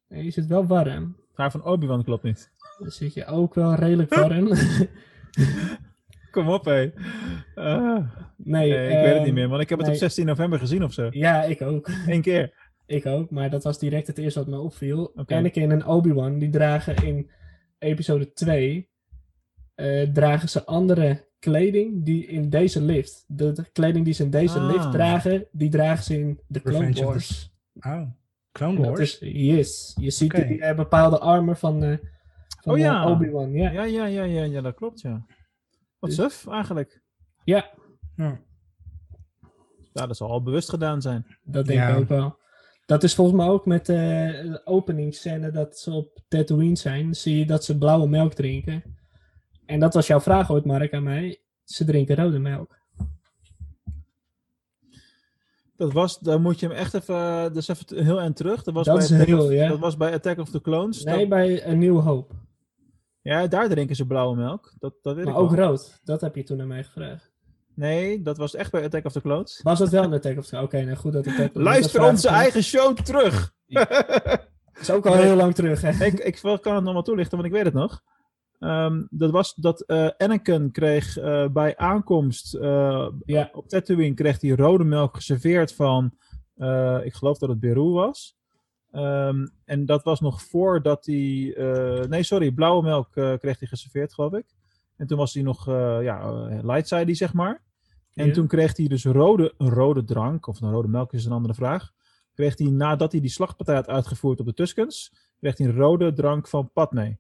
Je 0.07 0.31
zit 0.31 0.47
wel 0.47 0.65
warm. 0.65 1.17
Het 1.27 1.37
haar 1.37 1.51
van 1.51 1.63
Obi-Wan 1.63 2.03
klopt 2.03 2.23
niet. 2.23 2.51
Dan 2.79 2.91
zit 2.91 3.13
je 3.13 3.25
ook 3.25 3.53
wel 3.53 3.75
redelijk 3.75 4.15
warm. 4.19 4.47
Kom 6.31 6.49
op, 6.49 6.65
hé. 6.65 6.91
Ah, 7.55 8.09
nee, 8.37 8.69
nee, 8.69 8.87
ik 8.87 9.03
weet 9.03 9.05
het 9.05 9.17
niet 9.17 9.25
ehm, 9.25 9.33
meer, 9.33 9.47
want 9.47 9.61
ik 9.61 9.69
heb 9.69 9.77
het 9.77 9.87
nee. 9.87 9.95
op 9.95 10.01
16 10.01 10.25
november 10.25 10.59
gezien 10.59 10.83
of 10.83 10.93
zo. 10.93 11.07
Ja, 11.11 11.43
ik 11.43 11.61
ook. 11.61 11.89
Eén 12.07 12.21
keer. 12.21 12.53
Ik 12.85 13.05
ook, 13.05 13.29
maar 13.29 13.49
dat 13.49 13.63
was 13.63 13.79
direct 13.79 14.07
het 14.07 14.17
eerste 14.17 14.39
wat 14.39 14.47
me 14.47 14.59
opviel. 14.59 15.11
Anakin 15.25 15.71
en 15.71 15.85
Obi-Wan, 15.85 16.39
die 16.39 16.49
dragen 16.49 16.95
in 16.95 17.29
episode 17.83 18.33
2... 18.33 18.89
eh, 19.75 20.09
dragen 20.11 20.49
ze 20.49 20.65
andere 20.65 21.27
kleding 21.39 22.05
die 22.05 22.25
in 22.25 22.49
deze 22.49 22.81
lift. 22.81 23.23
De, 23.27 23.51
de 23.51 23.71
kleding 23.71 24.05
die 24.05 24.13
ze 24.13 24.23
in 24.23 24.29
deze 24.29 24.59
Ah. 24.59 24.71
lift 24.71 24.91
dragen, 24.91 25.45
die 25.51 25.69
dragen 25.69 26.03
ze 26.03 26.19
in 26.19 26.39
de 26.47 26.61
Clone 26.61 26.93
the 26.93 27.03
Wars. 27.05 27.53
Oh, 27.79 28.01
Clone 28.51 28.85
Wars? 28.85 28.99
is, 28.99 29.17
yes. 29.33 29.93
Je 29.99 30.11
ziet 30.11 30.33
Oké. 30.33 30.47
die 30.47 30.61
eh, 30.61 30.75
bepaalde 30.75 31.19
armor 31.19 31.55
van, 31.57 31.83
eh 31.83 31.97
van 32.61 32.73
Oh 32.73 32.79
ja. 32.79 33.09
Obi-Wan. 33.11 33.51
Ja. 33.51 33.71
Ja, 33.71 33.83
ja, 33.83 34.05
ja, 34.05 34.23
ja, 34.23 34.43
ja, 34.43 34.61
dat 34.61 34.75
klopt, 34.75 35.01
ja. 35.01 35.25
Wat 35.99 36.09
Dus- 36.09 36.15
suf, 36.19 36.47
eigenlijk. 36.47 37.01
ja, 37.43 37.69
Ja. 38.15 38.39
Ja, 39.93 40.07
dat 40.07 40.17
zal 40.17 40.29
al 40.29 40.43
bewust 40.43 40.69
gedaan 40.69 41.01
zijn. 41.01 41.25
dat 41.43 41.65
denk 41.65 41.79
Ja. 41.79 41.87
ik 41.89 41.97
ook 41.97 42.07
wel. 42.07 42.37
Dat 42.85 43.03
is 43.03 43.15
volgens 43.15 43.37
mij 43.37 43.47
ook 43.47 43.65
met 43.65 43.89
eh, 43.89 43.95
de 43.95 44.61
openingsscène 44.65 45.51
dat 45.51 45.77
ze 45.77 45.91
op 45.91 46.19
Tatooine 46.27 46.75
zijn. 46.75 47.13
Zie 47.15 47.37
je 47.37 47.45
dat 47.45 47.63
ze 47.63 47.77
blauwe 47.77 48.07
melk 48.07 48.33
drinken. 48.33 48.83
En 49.65 49.79
dat 49.79 49.93
was 49.93 50.07
jouw 50.07 50.19
vraag 50.21 50.51
ooit, 50.51 50.65
Mark, 50.65 50.93
aan 50.93 51.03
mij. 51.03 51.41
Ze 51.63 51.85
drinken 51.85 52.15
rode 52.15 52.39
melk. 52.39 52.81
Dat 55.75 55.93
was, 55.93 56.19
daar 56.19 56.41
moet 56.41 56.59
je 56.59 56.67
hem 56.67 56.75
echt 56.75 56.93
even, 56.93 57.55
is 57.55 57.67
even 57.67 58.03
heel 58.03 58.19
eind 58.19 58.35
terug. 58.35 58.63
Dat 58.63 58.73
was, 58.73 58.85
Dat 58.85 58.95
bij 58.95 59.05
is 59.05 59.11
Attack 59.11 59.27
heel, 59.27 59.45
of, 59.45 59.51
ja. 59.51 59.67
dat 59.67 59.79
was 59.79 59.97
bij 59.97 60.13
Attack 60.13 60.37
of 60.39 60.49
the 60.49 60.61
Clones. 60.61 61.03
Nee, 61.03 61.19
Dat- 61.19 61.29
bij 61.29 61.65
Een 61.67 61.77
Nieuwe 61.79 62.01
Hoop. 62.01 62.31
ja, 63.21 63.47
daar 63.47 63.69
drinken 63.69 63.95
ze 63.95 64.05
blauwe 64.07 64.35
melk. 64.35 64.73
Dat, 64.79 64.93
dat 65.01 65.15
weet 65.15 65.25
Maar 65.25 65.33
ik 65.33 65.39
ook 65.39 65.51
wel. 65.55 65.67
rood. 65.67 65.99
Dat 66.03 66.21
heb 66.21 66.35
je 66.35 66.43
toen 66.43 66.61
aan 66.61 66.67
mij 66.67 66.83
gevraagd. 66.83 67.32
Nee, 67.75 68.21
dat 68.21 68.37
was 68.37 68.55
echt 68.55 68.71
bij 68.71 68.83
Attack 68.83 69.05
of 69.05 69.11
the 69.11 69.21
Clones. 69.21 69.59
Was 69.63 69.79
dat 69.79 69.89
wel 69.89 70.03
een 70.03 70.13
Attack 70.13 70.37
of 70.37 70.45
the... 70.45 70.61
Oké, 70.61 70.83
nou 70.83 70.97
goed 70.97 71.13
dat 71.13 71.25
ik 71.25 71.37
dat... 71.37 71.49
Luister 71.53 71.99
dat 71.99 72.09
onze 72.09 72.27
eigen 72.27 72.63
show 72.63 72.97
terug. 72.97 73.53
Dat 73.67 74.47
is 74.81 74.91
ook 74.91 75.05
al 75.05 75.13
heel 75.13 75.35
lang 75.35 75.55
terug, 75.55 75.81
hè? 75.81 76.05
ik, 76.05 76.19
ik 76.19 76.39
kan 76.61 76.75
het 76.75 76.83
nog 76.83 76.93
wel 76.93 77.01
toelichten, 77.01 77.37
want 77.37 77.49
ik 77.49 77.55
weet 77.55 77.65
het 77.65 77.73
nog. 77.73 78.01
Ehm, 78.59 79.03
dat 79.09 79.31
was 79.31 79.53
dat 79.55 79.81
eh 79.81 80.09
Anakin 80.17 80.71
kreeg 80.71 81.17
eh, 81.17 81.47
bij 81.47 81.77
aankomst 81.77 82.53
eh, 82.53 83.07
Ja. 83.25 83.49
op 83.53 83.67
Tatooine 83.67 84.13
kreeg 84.13 84.41
hij 84.41 84.49
rode 84.49 84.83
melk 84.83 85.15
geserveerd 85.15 85.73
van, 85.73 86.17
ik 87.03 87.13
geloof 87.13 87.37
dat 87.37 87.49
het 87.49 87.59
Beru 87.59 87.89
was. 87.89 88.35
Ehm, 88.91 89.47
en 89.65 89.85
dat 89.85 90.03
was 90.03 90.19
nog 90.19 90.41
voordat 90.41 91.05
hij, 91.05 91.55
nee 92.09 92.23
sorry, 92.23 92.51
blauwe 92.51 92.83
melk 92.83 93.11
kreeg 93.11 93.59
hij 93.59 93.67
geserveerd 93.67 94.13
geloof 94.13 94.33
ik. 94.33 94.45
En 95.03 95.09
toen 95.09 95.17
was 95.17 95.33
hij 95.33 95.43
nog, 95.43 95.67
eh 95.67 95.97
ja, 96.01 96.21
eh, 96.21 96.63
light 96.63 96.87
side 96.87 97.13
zeg 97.13 97.33
maar. 97.33 97.61
En 98.13 98.31
toen 98.33 98.47
kreeg 98.47 98.77
hij 98.77 98.87
dus 98.87 99.05
rode, 99.05 99.53
een 99.57 99.69
rode 99.69 100.03
drank, 100.03 100.47
of 100.47 100.61
een 100.61 100.71
rode 100.71 100.87
melk 100.87 101.13
is 101.13 101.25
een 101.25 101.31
andere 101.31 101.53
vraag. 101.53 101.91
Kreeg 102.33 102.57
hij 102.57 102.67
nadat 102.67 103.11
hij 103.11 103.21
die 103.21 103.29
slagpartij 103.29 103.75
had 103.75 103.87
uitgevoerd 103.87 104.39
op 104.39 104.45
de 104.45 104.53
Tuscans, 104.53 105.13
kreeg 105.39 105.57
hij 105.57 105.67
een 105.67 105.75
rode 105.75 106.13
drank 106.13 106.47
van 106.47 106.71
Padme. 106.73 107.17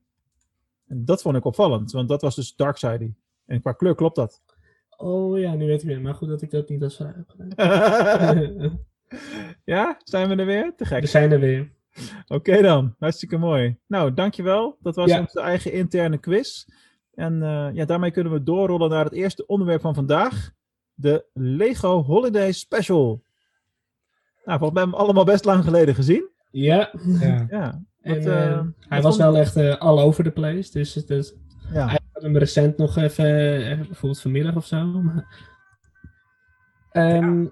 En 0.87 1.05
dat 1.05 1.21
vond 1.21 1.35
ik 1.35 1.45
opvallend, 1.45 1.91
want 1.91 2.07
dat 2.09 2.21
was 2.21 2.35
dus 2.35 2.55
Darkseid. 2.55 3.09
En 3.45 3.61
qua 3.61 3.71
kleur 3.71 3.95
klopt 3.95 4.15
dat. 4.15 4.41
Oh 4.97 5.39
ja, 5.39 5.53
nu 5.53 5.65
weet 5.65 5.81
ik 5.81 5.87
weer. 5.87 6.01
Maar 6.01 6.13
goed 6.15 6.27
dat 6.27 6.41
ik 6.41 6.51
dat 6.51 6.69
niet 6.69 6.83
als 6.83 6.95
vraag 6.95 7.15
heb 7.15 7.29
gedaan. 7.29 8.79
ja, 9.75 9.97
zijn 10.03 10.29
we 10.29 10.35
er 10.35 10.45
weer? 10.45 10.73
Te 10.75 10.85
gek. 10.85 11.01
We 11.01 11.07
zijn 11.07 11.31
er 11.31 11.39
weer. 11.39 11.71
Oké 12.27 12.61
dan, 12.61 12.95
hartstikke 12.99 13.37
mooi. 13.37 13.77
Nou, 13.87 14.13
dankjewel. 14.13 14.77
Dat 14.79 14.95
was 14.95 15.09
Ja. 15.09 15.19
onze 15.19 15.41
eigen 15.41 15.71
interne 15.71 16.17
quiz. 16.17 16.65
En 17.13 17.43
eh, 17.43 17.69
ja, 17.73 17.85
daarmee 17.85 18.11
kunnen 18.11 18.33
we 18.33 18.43
doorrollen 18.43 18.89
naar 18.89 19.03
het 19.03 19.13
eerste 19.13 19.45
onderwerp 19.45 19.81
van 19.81 19.93
vandaag. 19.95 20.51
De 20.93 21.25
Lego 21.33 22.03
Holiday 22.03 22.51
Special. 22.51 23.23
Nou, 24.45 24.59
volgens 24.59 24.71
mij 24.71 24.81
hebben 24.81 24.83
we 24.83 24.89
hem 24.89 24.93
allemaal 24.93 25.23
best 25.25 25.45
lang 25.45 25.63
geleden 25.63 25.95
gezien. 25.95 26.29
Ja, 26.51 26.91
Ja. 27.19 27.45
Ja, 27.49 27.81
en, 28.01 28.15
Wat, 28.15 28.25
eh, 28.25 28.51
eh, 28.51 28.65
hij 28.79 29.01
was 29.01 29.17
wel 29.17 29.37
echt 29.37 29.55
eh, 29.55 29.75
all 29.77 29.99
over 29.99 30.23
the 30.23 30.31
place. 30.31 30.71
Dus 30.71 30.95
het 30.95 31.09
is, 31.09 31.33
ja. 31.73 31.87
hij 31.87 31.99
had 32.11 32.23
hem 32.23 32.37
recent 32.37 32.77
nog 32.77 32.97
even, 32.97 33.25
bijvoorbeeld 33.77 34.21
vanmiddag 34.21 34.55
of 34.55 34.65
zo. 34.65 34.85
maar- 34.85 35.51
Ehm, 36.91 37.45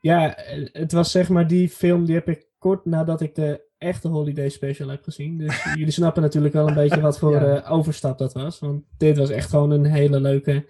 ja. 0.00 0.36
eh, 0.36 0.68
het 0.72 0.92
was 0.92 1.10
zeg 1.10 1.28
maar 1.28 1.46
die 1.46 1.68
film 1.68 2.04
die 2.04 2.14
heb 2.14 2.28
ik 2.28 2.46
kort 2.58 2.84
nadat 2.84 3.20
ik 3.20 3.34
de 3.34 3.70
echte 3.82 4.08
Holiday 4.08 4.48
Special 4.48 4.88
heb 4.88 5.02
gezien. 5.02 5.38
Dus 5.38 5.64
jullie 5.78 5.90
snappen 5.90 6.22
natuurlijk 6.22 6.54
wel 6.54 6.68
een 6.68 6.74
beetje 6.74 7.00
wat 7.00 7.18
voor 7.18 7.32
Ja. 7.32 7.56
eh, 7.56 7.72
overstap 7.72 8.18
dat 8.18 8.32
was. 8.32 8.58
Want 8.58 8.84
dit 8.96 9.16
was 9.18 9.30
echt 9.30 9.50
gewoon 9.50 9.70
een 9.70 9.84
hele 9.84 10.20
leuke 10.20 10.66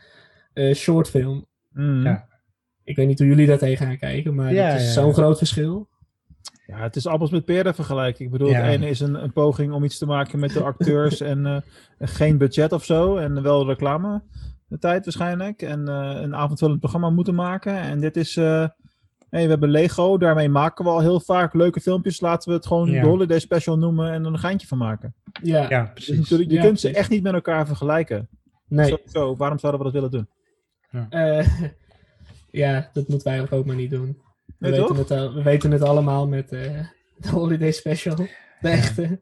eh 0.53 0.75
shortfilm. 0.75 1.47
Mm. 1.73 2.03
Ja. 2.05 2.29
Ik 2.85 2.97
weet 2.97 3.07
niet 3.07 3.19
hoe 3.19 3.29
jullie 3.29 3.47
daar 3.47 3.59
tegenaan 3.59 3.99
kijken, 3.99 4.35
maar 4.35 4.53
Ja, 4.53 4.65
het 4.65 4.81
is 4.81 4.87
ja, 4.87 4.93
zo'n 4.93 5.07
ja. 5.07 5.13
groot 5.13 5.39
verschil. 5.39 5.89
Ja, 6.67 6.79
het 6.79 6.97
is 6.97 7.07
appels 7.07 7.31
met 7.31 7.45
peren 7.45 7.75
vergelijken. 7.75 8.25
Ik 8.25 8.31
bedoel, 8.31 8.49
Ja. 8.49 8.61
het 8.61 8.73
ene 8.75 8.89
is 8.89 9.01
een, 9.01 9.23
een 9.23 9.33
poging 9.33 9.73
om 9.73 9.85
iets 9.85 9.99
te 9.99 10.07
maken 10.07 10.39
met 10.39 10.53
de 10.53 10.63
acteurs 10.63 11.21
en 11.33 11.47
eh, 11.47 11.57
geen 11.99 12.39
budget 12.39 12.73
of 12.73 12.85
zo. 12.85 13.17
En 13.17 13.43
wel 13.43 13.67
reclame 13.67 14.23
de 14.69 14.79
tijd 14.79 15.05
waarschijnlijk. 15.05 15.63
En 15.63 15.89
eh, 15.89 16.21
een 16.23 16.35
avondvullend 16.35 16.79
programma 16.81 17.11
moeten 17.11 17.35
maken. 17.35 17.75
En 17.81 18.01
dit 18.01 18.17
is, 18.17 18.37
eh, 18.37 18.69
hey, 19.33 19.43
we 19.45 19.49
hebben 19.51 19.71
Lego, 19.71 20.19
daarmee 20.19 20.49
maken 20.49 20.85
we 20.85 20.91
al 20.91 21.01
heel 21.01 21.21
vaak 21.21 21.55
leuke 21.55 21.81
filmpjes. 21.81 22.21
Laten 22.21 22.49
we 22.49 22.55
het 22.57 22.67
gewoon 22.67 22.91
Ja. 22.91 23.01
de 23.03 23.09
Holiday 23.09 23.39
Special 23.39 23.79
noemen 23.79 24.13
en 24.13 24.25
er 24.25 24.33
een 24.33 24.39
geintje 24.39 24.67
van 24.67 24.79
maken. 24.79 25.15
Ja, 25.43 25.67
ja, 25.69 25.83
Dus 25.83 25.93
precies. 25.93 26.19
natuurlijk, 26.19 26.51
je 26.51 26.57
Ja, 26.57 26.63
kunt 26.63 26.81
ze 26.81 26.91
echt 26.95 27.11
niet 27.11 27.23
met 27.23 27.33
elkaar 27.35 27.67
vergelijken. 27.67 28.29
nee. 28.69 28.89
Sowieso, 28.89 29.37
waarom 29.37 29.59
zouden 29.59 29.81
we 29.85 29.91
dat 29.93 29.95
willen 30.03 30.11
doen? 30.11 30.29
Eh, 31.11 31.49
ja, 32.63 32.91
dat 32.93 33.09
moeten 33.09 33.33
wij 33.33 33.51
ook 33.59 33.67
maar 33.67 33.77
niet 33.77 33.91
doen. 33.91 34.21
We, 34.47 34.69
Nee, 34.69 34.81
weten, 34.81 34.97
het, 34.97 35.11
al- 35.11 35.35
we 35.35 35.43
weten 35.43 35.71
het 35.71 35.83
allemaal 35.83 36.29
met 36.29 36.53
eh, 36.53 36.61
de 37.17 37.29
Holiday 37.31 37.73
Special. 37.73 38.17
De 38.61 38.69
echte. 38.69 39.21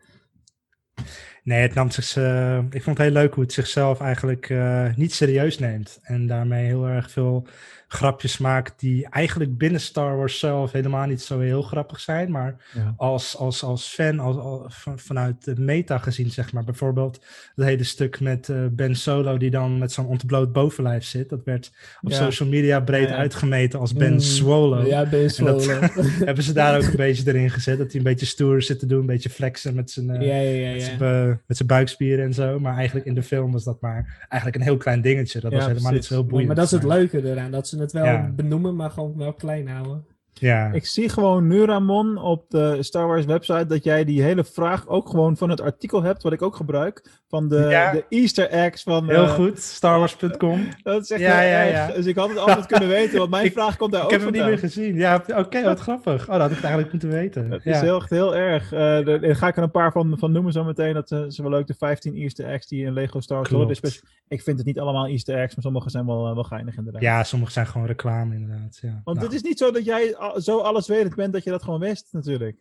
Nee, 1.43 1.61
het 1.63 1.75
nam 1.75 1.91
zich, 1.91 2.17
eh, 2.17 2.59
ik 2.71 2.83
vond 2.83 2.99
het 2.99 3.07
heel 3.07 3.15
leuk 3.17 3.35
hoe 3.35 3.43
het 3.43 3.53
zichzelf 3.53 4.01
eigenlijk 4.01 4.49
eh, 4.51 4.95
niet 4.95 5.13
serieus 5.15 5.59
neemt. 5.59 5.99
En 6.03 6.27
daarmee 6.27 6.65
heel 6.67 6.87
erg 6.87 7.11
veel 7.11 7.47
grapjes 7.93 8.39
maakt 8.39 8.81
die 8.81 9.07
eigenlijk 9.09 9.59
binnen 9.59 9.81
Star 9.81 10.17
Wars 10.17 10.39
zelf 10.39 10.73
helemaal 10.73 11.07
niet 11.07 11.23
zo 11.23 11.39
heel 11.41 11.63
grappig 11.63 12.01
zijn. 12.01 12.31
Maar 12.31 12.57
Ja. 12.75 12.95
als, 12.97 13.37
als, 13.37 13.63
als 13.63 13.87
fan, 13.87 14.19
als, 14.19 14.37
als- 14.37 14.75
van- 14.75 14.99
vanuit 14.99 15.45
de 15.45 15.55
meta 15.61 15.99
gezien, 15.99 16.31
zeg 16.31 16.53
maar. 16.53 16.65
Bijvoorbeeld 16.65 17.21
het 17.55 17.65
hele 17.65 17.85
stuk 17.85 18.21
met 18.21 18.49
eh, 18.49 18.57
Ben 18.71 18.97
Solo 18.97 19.37
die 19.37 19.51
dan 19.51 19.79
met 19.79 19.93
zo'n 19.93 20.07
ontbloot 20.07 20.53
bovenlijf 20.53 21.05
zit. 21.05 21.29
Dat 21.29 21.45
werd 21.45 21.71
op 22.03 22.11
Ja. 22.11 22.17
social 22.17 22.49
media 22.49 22.81
breed 22.81 23.09
Ja, 23.09 23.15
uitgemeten 23.17 23.79
als 23.81 23.95
Ben 23.95 24.13
Mm, 24.13 24.19
Swallow. 24.21 24.87
Ja, 24.87 25.07
Ben 25.07 25.31
Swallow. 25.31 25.83
Hebben 26.25 26.45
ze 26.45 26.53
daar 26.53 26.77
ook 26.77 26.83
een 26.83 26.97
beetje 26.97 27.23
erin 27.29 27.51
gezet. 27.51 27.79
Dat 27.79 27.87
hij 27.87 27.97
een 27.97 28.07
beetje 28.07 28.27
stoer 28.27 28.63
zit 28.63 28.79
te 28.79 28.87
doen, 28.87 29.01
een 29.01 29.07
beetje 29.07 29.31
flexen 29.31 29.75
met 29.75 29.91
zijn... 29.91 30.11
eh, 30.11 30.73
met, 30.73 30.83
zijn, 30.83 30.99
bu- 30.99 31.39
met 31.47 31.57
zijn 31.57 31.69
buikspieren 31.69 32.25
en 32.25 32.35
zo. 32.35 32.59
Maar 32.61 32.75
eigenlijk 32.77 33.07
in 33.07 33.15
de 33.15 33.23
film 33.23 33.53
was 33.53 33.65
dat 33.65 33.81
maar 33.81 34.27
eigenlijk 34.29 34.57
een 34.57 34.69
heel 34.69 34.77
klein 34.77 35.01
dingetje. 35.01 35.41
Dat 35.41 35.53
was 35.53 35.61
helemaal 35.61 35.83
precies. 35.83 35.97
niet 35.99 36.05
zo 36.05 36.15
heel 36.15 36.27
boeiend. 36.27 36.47
maar 36.47 36.57
dat 36.57 36.65
is 36.65 36.71
het 36.71 36.85
leuke 36.85 37.31
eraan, 37.31 37.51
dat 37.51 37.69
ze 37.69 37.79
het 37.81 37.93
wel 37.93 38.05
Ja. 38.05 38.31
benoemen, 38.37 38.77
maar 38.77 38.91
gewoon 38.91 39.17
wel 39.17 39.33
klein 39.33 39.69
houden. 39.69 40.05
Ja, 40.33 40.73
Ik 40.73 40.87
zie 40.87 41.09
gewoon 41.09 41.47
nu, 41.47 41.65
Ramon, 41.65 42.17
op 42.19 42.45
de 42.51 42.77
Star 42.81 43.07
Wars 43.07 43.25
website 43.25 43.67
dat 43.67 43.85
jij 43.85 44.05
die 44.05 44.23
hele 44.23 44.45
vraag 44.45 44.89
ook 44.89 45.09
gewoon 45.09 45.37
van 45.37 45.51
het 45.51 45.61
artikel 45.61 46.03
hebt, 46.03 46.23
wat 46.23 46.33
ik 46.33 46.43
ook 46.43 46.57
gebruik, 46.57 47.20
van 47.31 47.49
de, 47.49 47.57
Ja. 47.69 47.93
de 47.93 48.05
Easter 48.09 48.49
eggs 48.49 48.83
van... 48.83 49.09
heel 49.09 49.23
eh, 49.23 49.31
goed. 49.35 49.59
StarWars.com. 49.59 50.69
Dat 50.83 51.03
is 51.03 51.11
echt 51.11 51.21
Ja, 51.21 51.39
heel 51.39 51.49
ja, 51.49 51.65
erg. 51.65 51.73
ja. 51.73 51.93
Dus 51.97 52.07
ik 52.07 52.17
had 52.17 52.29
het 52.29 52.39
altijd 52.39 52.67
kunnen 52.67 52.89
weten, 52.99 53.19
want 53.19 53.31
mijn 53.31 53.45
Ik- 53.45 53.53
vraag 53.53 53.77
komt 53.77 53.93
daar 53.93 54.01
Ik 54.01 54.05
ook 54.07 54.13
heb 54.13 54.21
hem 54.21 54.33
niet 54.33 54.45
meer 54.45 54.59
gezien. 54.59 54.95
Ja, 54.97 55.25
oké, 55.37 55.63
wat 55.63 55.81
grappig. 55.89 56.23
Oh, 56.23 56.33
dat 56.33 56.41
had 56.41 56.51
ik 56.51 56.59
eigenlijk 56.61 56.91
moeten 56.93 57.11
weten. 57.11 57.51
Het 57.51 57.65
ja. 57.65 57.75
is 57.75 57.81
heel, 57.81 58.03
heel 58.09 58.37
erg. 58.37 58.73
Eh, 58.73 59.07
er, 59.09 59.21
daar 59.21 59.37
ga 59.37 59.49
ik 59.49 59.57
er 59.57 59.63
een 59.63 59.71
paar 59.71 59.93
van, 59.93 60.17
van 60.19 60.33
noemen 60.33 60.53
zo 60.53 60.65
meteen. 60.65 60.95
Dat 60.95 61.11
eh, 61.11 61.19
zijn 61.29 61.49
wel 61.49 61.59
leuk. 61.59 61.67
De 61.67 61.75
15 61.75 62.15
Easter 62.15 62.47
eggs 62.47 62.67
die 62.67 62.85
in 62.85 62.93
Lego 62.93 63.21
Star 63.21 63.47
Wars 63.51 63.77
Special- 63.77 64.03
Ik 64.29 64.43
vind 64.43 64.57
het 64.59 64.67
niet 64.67 64.79
allemaal 64.81 65.07
Easter 65.07 65.39
eggs, 65.39 65.55
maar 65.55 65.65
sommige 65.65 65.91
zijn 65.91 66.07
wel, 66.07 66.27
eh, 66.29 66.35
wel 66.35 66.45
geinig 66.45 66.77
inderdaad. 66.77 67.03
ja, 67.03 67.25
sommige 67.25 67.53
zijn 67.53 67.67
gewoon 67.67 67.87
reclame 67.87 68.35
inderdaad. 68.35 68.79
Ja. 68.83 69.01
Want 69.05 69.17
Nou, 69.19 69.29
het 69.29 69.37
is 69.37 69.43
niet 69.43 69.59
zo 69.59 69.71
dat 69.71 69.85
jij 69.85 70.17
zo 70.37 70.59
alleswetend 70.59 71.15
bent 71.15 71.33
dat 71.33 71.45
je 71.45 71.51
dat 71.51 71.63
gewoon 71.63 71.81
wist, 71.81 72.09
natuurlijk. 72.13 72.57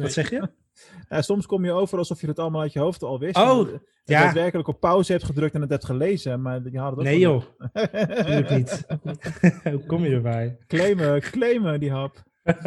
Wat 0.00 0.12
zeg 0.12 0.30
je? 0.30 0.48
Ja, 1.08 1.22
soms 1.22 1.46
kom 1.46 1.64
je 1.64 1.72
over 1.72 1.98
alsof 1.98 2.20
je 2.20 2.26
het 2.26 2.38
allemaal 2.38 2.60
uit 2.60 2.72
je 2.72 2.78
hoofd 2.78 3.02
al 3.02 3.18
wist. 3.18 3.36
Oh, 3.36 3.58
En 3.58 3.66
je 4.04 4.12
ja. 4.12 4.22
daadwerkelijk 4.24 4.68
op 4.68 4.80
pauze 4.80 5.12
hebt 5.12 5.24
gedrukt 5.24 5.54
en 5.54 5.60
het 5.60 5.70
hebt 5.70 5.84
gelezen. 5.84 6.42
Maar 6.42 6.60
je 6.70 6.78
had 6.78 6.90
het 6.90 6.98
ook 6.98 7.04
Nee 7.04 7.18
joh, 7.18 7.42
natuurlijk 7.72 8.50
niet. 8.56 8.86
Hoe 9.72 9.86
kom 9.86 10.04
je 10.04 10.14
erbij? 10.14 10.58
Claimen, 10.66 11.20
claimen 11.20 11.80
die 11.80 11.90
hap. 11.90 12.22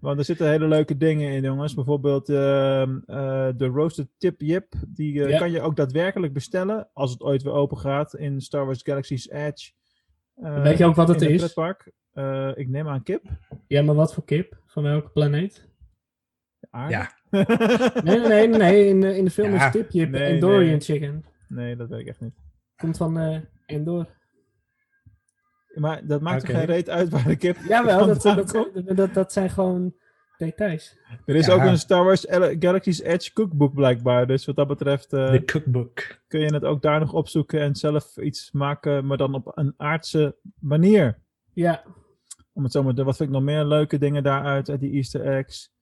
Want 0.00 0.18
er 0.18 0.24
zitten 0.24 0.48
hele 0.48 0.68
leuke 0.68 0.96
dingen 0.96 1.30
in, 1.32 1.42
jongens. 1.42 1.74
Bijvoorbeeld 1.74 2.28
ehm, 2.28 2.96
eh, 3.06 3.48
de 3.56 3.66
Roasted 3.66 4.08
Tip 4.18 4.40
Yip. 4.40 4.72
Die 4.88 5.22
eh, 5.24 5.30
Ja. 5.30 5.38
kan 5.38 5.50
je 5.50 5.60
ook 5.60 5.76
daadwerkelijk 5.76 6.32
bestellen. 6.32 6.88
Als 6.92 7.10
het 7.10 7.22
ooit 7.22 7.42
weer 7.42 7.52
open 7.52 7.78
gaat 7.78 8.14
in 8.14 8.40
Star 8.40 8.64
Wars 8.64 8.82
Galaxy's 8.82 9.28
Edge. 9.30 9.72
Eh, 10.34 10.62
Weet 10.62 10.78
je 10.78 10.84
ook 10.84 10.94
wat 10.94 11.08
het 11.08 11.22
is? 11.22 11.54
Eh, 12.12 12.50
ik 12.54 12.68
neem 12.68 12.88
aan 12.88 13.02
kip. 13.02 13.22
Ja, 13.66 13.82
maar 13.82 13.94
wat 13.94 14.14
voor 14.14 14.24
kip? 14.24 14.56
Van 14.66 14.82
welke 14.82 15.08
planeet? 15.10 15.68
Aarde? 16.74 16.92
Ja. 16.92 17.10
Nee, 18.04 18.18
nee, 18.18 18.28
nee, 18.28 18.48
nee. 18.48 18.86
In, 18.86 19.00
de- 19.00 19.16
in 19.16 19.24
de 19.24 19.30
film 19.30 19.52
Ja, 19.54 19.66
is 19.66 19.72
Tipje 19.72 20.06
nee, 20.06 20.22
Endorian 20.22 20.70
nee. 20.70 20.80
Chicken. 20.80 21.24
nee, 21.48 21.76
dat 21.76 21.88
weet 21.88 22.00
ik 22.00 22.06
echt 22.06 22.20
niet. 22.20 22.34
Komt 22.76 22.96
van 22.96 23.18
eh 23.18 23.38
Endor. 23.66 24.06
Maar 25.74 26.06
dat 26.06 26.20
maakt 26.20 26.42
er 26.48 26.54
geen 26.54 26.64
reet 26.64 26.90
uit 26.90 27.08
waar 27.08 27.24
de 27.26 27.36
kip 27.36 27.56
Jawel, 27.68 28.06
dat, 28.06 28.22
dat, 28.22 28.50
dat, 28.74 28.96
dat, 28.96 29.14
dat 29.14 29.32
zijn 29.32 29.50
gewoon 29.50 29.94
details. 30.38 30.96
Er 31.26 31.34
is 31.34 31.46
Ja. 31.46 31.52
ook 31.54 31.60
een 31.62 31.78
Star 31.78 32.04
Wars 32.04 32.26
Galaxy's 32.58 33.00
Edge 33.00 33.32
cookbook 33.32 33.74
blijkbaar. 33.74 34.26
Dus 34.26 34.44
wat 34.44 34.56
dat 34.56 34.68
betreft 34.68 35.12
eh, 35.12 35.30
De 35.30 35.44
cookbook. 35.44 36.18
kun 36.28 36.40
je 36.40 36.54
het 36.54 36.64
ook 36.64 36.82
daar 36.82 37.00
nog 37.00 37.12
opzoeken 37.12 37.60
en 37.60 37.74
zelf 37.76 38.16
iets 38.16 38.52
maken, 38.52 39.06
maar 39.06 39.16
dan 39.16 39.34
op 39.34 39.52
een 39.58 39.74
aardse 39.76 40.36
manier. 40.60 41.18
Ja, 41.52 41.82
Om 42.52 42.62
het 42.62 42.72
zo 42.72 42.82
maar 42.82 42.94
te 42.94 43.04
Wat 43.04 43.16
vind 43.16 43.28
ik 43.28 43.34
nog 43.34 43.44
meer 43.44 43.64
leuke 43.64 43.98
dingen 43.98 44.22
daaruit, 44.22 44.70
uit 44.70 44.80
die 44.80 44.92
Easter 44.92 45.20
eggs? 45.26 45.72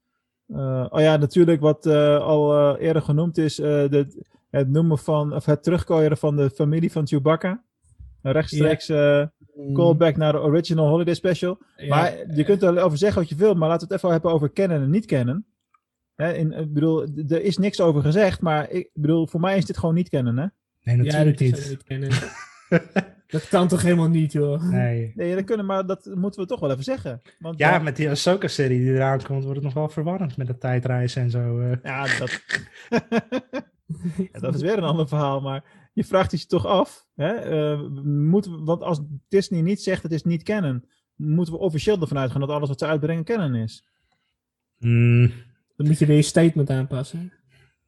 Eh, 0.49 0.87
oh 0.89 1.01
ja, 1.01 1.17
natuurlijk 1.17 1.61
wat 1.61 1.87
eh, 1.87 2.19
al 2.19 2.77
eh, 2.77 2.87
eerder 2.87 3.03
genoemd 3.03 3.39
is, 3.39 3.59
eh, 3.59 3.67
de, 3.67 4.25
het 4.51 4.69
noemen 4.69 4.99
van, 4.99 5.35
of 5.35 5.45
het 5.45 5.63
terugkooien 5.63 6.17
van 6.17 6.37
de 6.37 6.51
familie 6.51 6.93
van 6.93 7.07
Chewbacca. 7.07 7.63
Een 8.23 8.33
rechtstreeks 8.33 8.89
eh, 8.89 9.27
callback 9.73 10.17
naar 10.17 10.33
de 10.33 10.41
original 10.41 10.89
holiday 10.89 11.15
special. 11.15 11.59
Ja, 11.77 11.89
maar 11.89 12.35
je 12.35 12.45
kunt 12.45 12.63
erover 12.63 12.99
zeggen 12.99 13.21
wat 13.21 13.29
je 13.29 13.37
wil, 13.37 13.55
maar 13.55 13.69
laten 13.69 13.89
we 13.89 13.95
het 13.95 14.03
even 14.03 14.13
hebben 14.15 14.33
over 14.33 14.51
kennen 14.51 14.83
en 14.83 14.91
niet 14.91 15.07
kennen. 15.07 15.47
Hè, 16.15 16.33
in, 16.33 16.53
ik 16.53 16.73
bedoel, 16.73 17.03
er 17.29 17.43
is 17.43 17.59
niks 17.59 17.81
over 17.81 18.03
gezegd, 18.03 18.41
maar 18.41 18.71
ik 18.71 18.91
bedoel, 18.95 19.27
voor 19.27 19.41
mij 19.41 19.57
is 19.57 19.65
dit 19.65 19.79
gewoon 19.79 19.95
niet 19.95 20.09
kennen, 20.09 20.39
hè? 20.39 20.47
Nee, 20.83 20.97
natuurlijk 20.97 21.69
niet 21.69 21.83
kennen. 21.83 22.11
dat 23.33 23.49
kan 23.49 23.69
toch 23.69 23.83
helemaal 23.83 24.09
niet, 24.09 24.33
joh. 24.33 24.63
Nee. 24.71 25.13
Nee, 25.15 25.35
dat 25.35 25.45
kunnen, 25.45 25.67
maar 25.67 25.87
dat 25.87 26.11
moeten 26.15 26.41
we 26.41 26.47
toch 26.47 26.61
wel 26.61 26.71
even 26.71 26.85
zeggen. 26.85 27.23
Want, 27.39 27.59
Ja, 27.59 27.75
eh, 27.77 27.83
met 27.83 27.97
die 27.97 28.09
Ahsoka-serie 28.11 28.79
die 28.79 28.93
eraan 28.95 29.23
komt, 29.23 29.43
wordt 29.43 29.57
het 29.57 29.65
nog 29.65 29.75
wel 29.75 29.89
verwarrend 29.89 30.37
met 30.37 30.47
de 30.47 30.59
tijdreizen 30.59 31.23
en 31.23 31.31
zo. 31.31 31.61
eh. 31.61 31.77
Ja, 31.83 32.19
dat... 32.19 32.41
ja, 34.33 34.41
dat 34.41 34.55
is 34.55 34.61
weer 34.61 34.77
een 34.79 34.85
ander 34.85 35.09
verhaal, 35.09 35.41
maar 35.41 35.65
je 35.93 36.05
vraagt 36.05 36.31
het 36.31 36.41
je 36.41 36.47
toch 36.47 36.67
af. 36.67 37.07
Hè? 37.15 37.33
eh, 37.33 37.81
moet, 38.05 38.47
want 38.61 38.83
als 38.83 39.01
Disney 39.29 39.61
niet 39.61 39.83
zegt 39.83 40.03
het 40.03 40.13
is 40.13 40.23
niet 40.25 40.43
kennen, 40.43 40.85
moeten 41.15 41.55
we 41.55 41.61
officieel 41.61 42.01
ervan 42.01 42.19
uitgaan 42.19 42.41
dat 42.41 42.51
alles 42.51 42.69
wat 42.69 42.79
ze 42.79 42.87
uitbrengen 42.87 43.25
kennen 43.25 43.55
is. 43.55 43.89
Mm, 44.79 45.33
Dan 45.77 45.87
moet 45.87 45.99
je 45.99 46.07
weer 46.07 46.17
je 46.17 46.23
statement 46.23 46.71
aanpassen. 46.71 47.33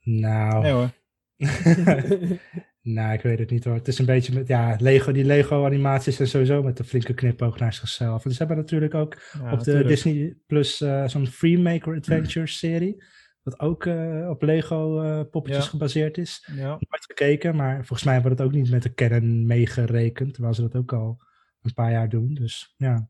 nou. 0.01 0.63
Nee 0.63 0.73
hoor. 0.73 0.91
Nou, 2.85 3.13
ik 3.13 3.21
weet 3.23 3.39
het 3.39 3.51
niet 3.51 3.65
hoor. 3.65 3.75
Het 3.75 3.89
is 3.89 3.99
een 3.99 4.07
beetje 4.07 4.35
met, 4.35 4.49
ja, 4.49 4.77
Lego, 4.81 5.13
die 5.13 5.25
Lego-animaties 5.25 6.17
zijn 6.17 6.29
sowieso 6.29 6.63
met 6.63 6.79
een 6.79 6.85
flinke 6.85 7.15
knipoog 7.15 7.59
naar 7.59 7.73
zichzelf. 7.73 8.25
En 8.25 8.31
ze 8.31 8.39
hebben 8.39 8.57
natuurlijk 8.57 8.95
ook 8.95 9.17
Ja, 9.43 9.53
op 9.53 9.63
de. 9.63 9.85
Disney 9.85 10.37
Plus 10.47 10.81
eh, 10.81 11.07
zo'n 11.07 11.27
Freemaker 11.27 11.97
Adventures 11.97 12.59
serie. 12.59 13.03
Wat 13.43 13.61
ook 13.61 13.87
eh, 13.87 14.27
op 14.31 14.43
Lego 14.43 15.01
eh, 15.03 15.43
Ja. 15.43 15.61
gebaseerd 15.61 16.19
is. 16.19 16.49
Ja. 16.57 16.69
Nooit 16.69 17.05
gekeken, 17.07 17.57
maar 17.57 17.77
volgens 17.77 18.05
mij 18.05 18.23
wordt 18.23 18.39
het 18.39 18.47
ook 18.47 18.55
niet 18.55 18.71
met 18.71 18.83
de 18.83 18.95
canon 18.95 19.47
meegerekend. 19.47 20.33
Terwijl 20.33 20.55
ze 20.55 20.63
dat 20.63 20.77
ook 20.77 20.93
al 20.93 21.23
een 21.63 21.75
paar 21.75 21.91
jaar 21.91 22.09
doen. 22.09 22.35
Dus 22.35 22.75
ja. 22.77 23.09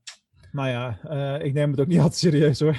Nou 0.53 0.69
ja, 0.69 0.99
ik 1.39 1.53
neem 1.53 1.71
het 1.71 1.81
ook 1.81 1.87
niet 1.87 1.99
altijd 2.07 2.19
serieus 2.19 2.61
hoor. 2.61 2.77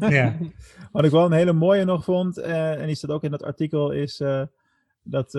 ja. 0.00 0.36
Wat 0.92 1.04
ik 1.04 1.10
wel 1.10 1.24
een 1.24 1.32
hele 1.32 1.52
mooie 1.52 1.84
nog 1.84 2.04
vond, 2.04 2.38
en 2.38 2.86
die 2.86 2.94
staat 2.94 3.10
ook 3.10 3.24
in 3.24 3.30
dat 3.30 3.42
artikel, 3.42 3.90
is 3.90 4.22
dat 5.10 5.32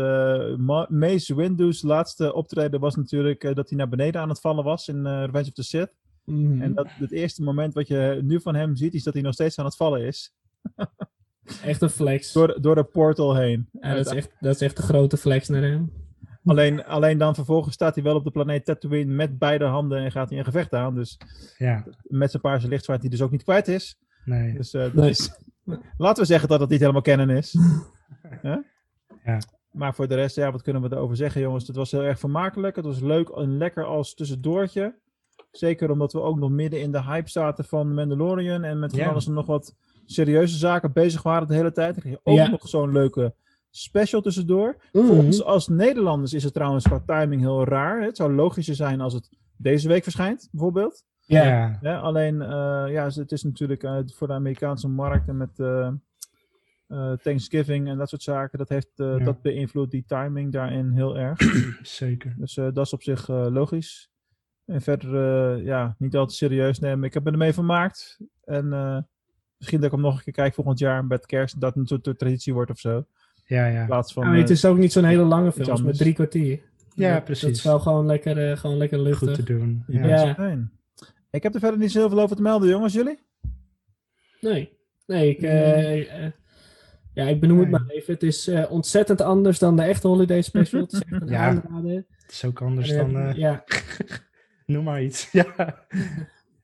Ma- 0.58 0.88
Mace 0.90 1.36
Windu's 1.36 1.82
laatste 1.82 2.34
optreden 2.34 2.80
was 2.80 2.96
natuurlijk 2.96 3.44
eh, 3.44 3.56
dat 3.56 3.70
hij 3.70 3.78
naar 3.78 3.90
beneden 3.90 4.22
aan 4.22 4.30
het 4.30 4.40
vallen 4.40 4.64
was 4.64 4.88
in 4.88 5.06
eh, 5.06 5.24
Revenge 5.26 5.48
of 5.48 5.54
the 5.54 5.64
Sith. 5.64 5.92
Mhm. 6.26 6.62
En 6.62 6.74
dat 6.74 6.88
het 6.90 7.12
eerste 7.12 7.44
moment 7.44 7.74
wat 7.74 7.88
je 7.88 8.20
nu 8.24 8.42
van 8.42 8.56
hem 8.56 8.76
ziet, 8.76 8.94
is 8.94 9.04
dat 9.04 9.14
hij 9.14 9.24
nog 9.24 9.34
steeds 9.34 9.60
aan 9.60 9.66
het 9.66 9.76
vallen 9.76 10.02
is. 10.06 10.34
Echt 11.64 11.82
een 11.82 11.90
flex. 11.90 12.32
Door, 12.34 12.62
door 12.62 12.76
de 12.76 12.84
portal 12.84 13.36
heen. 13.36 13.70
Ja, 13.72 13.96
dat, 13.96 14.06
is 14.06 14.12
echt, 14.12 14.32
dat 14.40 14.56
is 14.56 14.62
echt 14.62 14.78
een 14.78 14.84
grote 14.84 15.18
flex 15.18 15.48
naar 15.48 15.62
hem. 15.62 15.92
alleen, 16.46 16.86
alleen 16.86 17.18
dan 17.18 17.36
vervolgens 17.36 17.74
staat 17.74 17.96
hij 17.96 18.04
wel 18.04 18.16
op 18.16 18.24
de 18.24 18.32
planeet 18.32 18.66
Tatooine 18.66 19.14
met 19.14 19.38
beide 19.38 19.66
handen 19.66 19.98
en 19.98 20.12
gaat 20.12 20.30
hij 20.30 20.38
een 20.38 20.44
gevecht 20.46 20.74
aan. 20.74 20.96
Dus 20.96 21.18
ja, 21.58 21.86
met 22.04 22.30
zijn 22.32 22.42
paarse 22.42 22.68
lichtzwaard 22.68 23.02
die 23.02 23.10
dus 23.10 23.22
ook 23.22 23.32
niet 23.32 23.44
kwijt 23.44 23.68
is. 23.68 23.98
nee. 24.26 24.54
Dus 24.54 24.72
dat 24.72 24.94
Nee. 24.94 25.10
is, 25.10 25.32
laten 25.98 26.22
we 26.22 26.28
zeggen 26.30 26.50
dat 26.50 26.60
het 26.60 26.70
niet 26.70 26.80
helemaal 26.80 27.02
kennen 27.02 27.30
is. 27.30 27.56
Ja. 29.24 29.40
Maar 29.72 29.96
voor 29.96 30.08
de 30.08 30.16
rest, 30.16 30.36
ja, 30.36 30.52
wat 30.52 30.62
kunnen 30.62 30.82
we 30.82 30.96
erover 30.96 31.16
zeggen, 31.16 31.42
jongens? 31.42 31.68
Het 31.68 31.76
was 31.76 31.92
heel 31.92 32.04
erg 32.04 32.20
vermakelijk. 32.20 32.76
Het 32.76 32.86
was 32.86 33.00
leuk 33.00 33.30
en 33.30 33.58
lekker 33.58 33.86
als 33.86 34.14
tussendoortje. 34.14 34.96
Zeker 35.52 35.92
omdat 35.92 36.14
we 36.14 36.22
ook 36.22 36.38
nog 36.38 36.50
midden 36.50 36.82
in 36.82 36.92
de 36.92 37.04
hype 37.04 37.30
zaten 37.30 37.66
van 37.66 37.94
Mandalorian. 37.94 38.64
En 38.64 38.80
met 38.80 38.92
van 38.92 39.08
alles 39.08 39.28
en 39.28 39.34
nog 39.34 39.46
wat 39.46 39.76
serieuze 40.06 40.58
zaken 40.58 40.94
bezig 40.94 41.24
waren 41.24 41.48
de 41.48 41.56
hele 41.56 41.72
tijd. 41.72 41.94
Dan 41.94 42.04
kreeg 42.04 42.14
je 42.14 42.44
ook 42.44 42.50
nog 42.50 42.68
zo'n 42.68 42.92
leuke 42.92 43.34
special 43.70 44.22
tussendoor. 44.22 44.76
Mhm. 44.92 45.06
Voor 45.06 45.16
ons 45.16 45.44
als 45.44 45.68
Nederlanders 45.68 46.34
is 46.34 46.44
het 46.44 46.54
trouwens 46.54 46.88
qua 46.88 47.04
timing 47.06 47.42
heel 47.42 47.64
raar. 47.64 48.02
Het 48.02 48.18
zou 48.18 48.34
logischer 48.34 48.76
zijn 48.76 49.02
als 49.02 49.14
het 49.14 49.30
deze 49.58 49.88
week 49.88 50.04
verschijnt, 50.04 50.50
bijvoorbeeld. 50.52 51.04
Ja, 51.26 51.80
alleen, 52.02 52.42
eh, 52.42 52.86
ja, 52.88 53.10
het 53.14 53.32
is 53.32 53.44
natuurlijk 53.44 53.84
eh, 53.84 53.98
voor 54.06 54.28
de 54.28 54.34
Amerikaanse 54.34 54.88
markt 54.88 55.28
en 55.28 55.38
met 55.38 55.60
eh, 55.60 55.90
eh, 56.90 57.12
Thanksgiving 57.14 57.88
en 57.88 57.98
dat 57.98 58.10
soort 58.10 58.22
zaken, 58.24 58.58
dat, 58.58 58.70
heeft, 58.70 58.90
eh, 58.96 59.18
Ja. 59.18 59.24
dat 59.26 59.42
beïnvloedt 59.42 59.92
die 59.92 60.04
timing 60.08 60.52
daarin 60.52 60.92
heel 60.92 61.18
erg. 61.18 61.40
zeker. 61.82 62.36
dus 62.38 62.58
eh, 62.58 62.68
dat 62.74 62.86
is 62.86 62.94
op 62.94 63.04
zich 63.04 63.30
eh, 63.30 63.48
logisch. 63.50 64.10
En 64.66 64.82
verder, 64.82 65.16
eh, 65.58 65.66
ja, 65.66 65.96
niet 65.98 66.16
altijd 66.16 66.38
serieus 66.38 66.80
nemen. 66.80 67.04
Ik 67.08 67.14
heb 67.14 67.24
me 67.24 67.32
ermee 67.32 67.54
vermaakt. 67.54 68.20
En 68.44 68.74
eh, 68.74 68.98
misschien 69.58 69.80
dat 69.80 69.88
ik 69.90 69.92
hem 69.96 70.02
nog 70.06 70.18
een 70.18 70.24
keer 70.24 70.34
kijk 70.34 70.54
volgend 70.54 70.80
jaar 70.80 71.06
met 71.06 71.26
kerst, 71.26 71.62
dat 71.62 71.70
het 71.76 71.80
een 71.92 72.02
soort 72.02 72.18
traditie 72.20 72.54
wordt 72.54 72.72
of 72.72 72.80
zo. 72.80 73.06
Ja, 73.46 73.68
ja. 73.68 73.80
In 73.82 73.86
plaats 73.86 74.14
van... 74.14 74.24
Ja, 74.24 74.30
maar 74.30 74.38
het 74.40 74.50
is 74.50 74.66
ook 74.66 74.78
niet 74.78 74.92
zo'n 74.92 75.04
hele 75.04 75.24
lange 75.24 75.52
film, 75.52 75.86
met 75.86 75.98
drie 75.98 76.14
kwartier. 76.14 76.60
Ja, 76.96 77.14
Dat- 77.14 77.24
precies. 77.24 77.42
Dat 77.44 77.52
is 77.52 77.64
wel 77.64 77.80
gewoon 77.80 78.06
lekker, 78.06 78.50
eh, 78.52 78.58
gewoon 78.58 78.78
lekker 78.78 78.98
Goed 78.98 79.08
luchtig. 79.08 79.36
te 79.36 79.44
doen. 79.44 79.84
Ja. 79.88 80.34
fijn. 80.34 80.72
Ik 81.32 81.44
heb 81.44 81.54
er 81.54 81.60
verder 81.60 81.80
niet 81.80 81.92
zo 81.92 82.00
heel 82.00 82.10
veel 82.10 82.20
over 82.22 82.36
te 82.36 82.42
melden, 82.42 82.70
jongens. 82.70 82.94
Jullie? 82.94 83.20
Nee, 84.42 84.78
nee 85.06 85.30
ik, 85.30 85.42
eh, 85.42 86.32
Ja, 87.14 87.26
ik 87.28 87.40
benoem 87.40 87.60
het 87.60 87.70
maar 87.70 87.86
even. 87.88 88.14
Het 88.14 88.24
is 88.24 88.48
eh, 88.48 88.72
ontzettend 88.72 89.22
anders 89.22 89.60
dan 89.60 89.76
de 89.76 89.82
echte 89.84 90.08
Holiday 90.08 90.42
Special. 90.42 90.82
Het 90.82 90.92
is 90.94 91.00
echt 91.00 91.12
een 91.22 91.28
Ja. 91.28 91.48
aanrader. 91.48 91.96
Het 92.22 92.32
is 92.32 92.46
ook 92.46 92.62
anders 92.62 92.90
dan... 92.90 93.18
eh, 93.18 93.34
ja, 93.36 93.64
Noem 94.66 94.84
maar 94.84 95.04
iets. 95.04 95.30
Ja, 95.32 95.46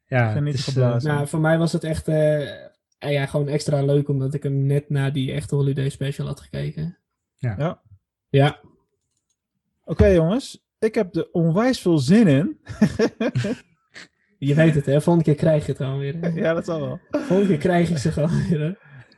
ja 0.07 0.31
Geniet 0.31 0.51
het 0.57 0.67
is, 0.67 0.73
geblazen. 0.73 1.11
nou, 1.13 1.27
voor 1.27 1.39
mij 1.39 1.57
was 1.57 1.71
het 1.73 1.83
echt 1.83 2.07
eh, 2.07 2.49
ja, 2.99 3.25
gewoon 3.25 3.47
extra 3.47 3.83
leuk 3.83 4.07
omdat 4.09 4.33
ik 4.33 4.43
hem 4.43 4.65
net 4.65 4.89
na 4.89 5.09
die 5.09 5.31
echte 5.31 5.55
Holiday 5.55 5.89
Special 5.89 6.27
had 6.27 6.39
gekeken. 6.39 6.97
Ja. 7.37 7.55
Ja. 7.57 7.81
Ja, 8.29 8.59
Oké 9.83 10.05
jongens, 10.07 10.65
ik 10.79 10.95
heb 10.95 11.15
er 11.15 11.27
onwijs 11.31 11.79
veel 11.79 11.97
zin 11.97 12.27
in. 12.27 12.59
je 14.37 14.55
weet 14.55 14.75
het 14.75 14.85
hè. 14.85 15.01
Volgende 15.01 15.23
keer 15.29 15.35
krijg 15.39 15.65
je 15.65 15.71
het 15.71 15.81
gewoon 15.81 15.99
weer. 15.99 16.15
hè. 16.21 16.27
ja, 16.27 16.53
dat 16.53 16.65
zal 16.65 16.79
wel. 16.79 16.99
Volgende 17.11 17.47
keer 17.47 17.57
krijg 17.57 17.89
ik 17.89 17.97
ze 17.97 18.11
gewoon 18.11 18.47
weer. 18.49 18.59
hè. 18.59 18.71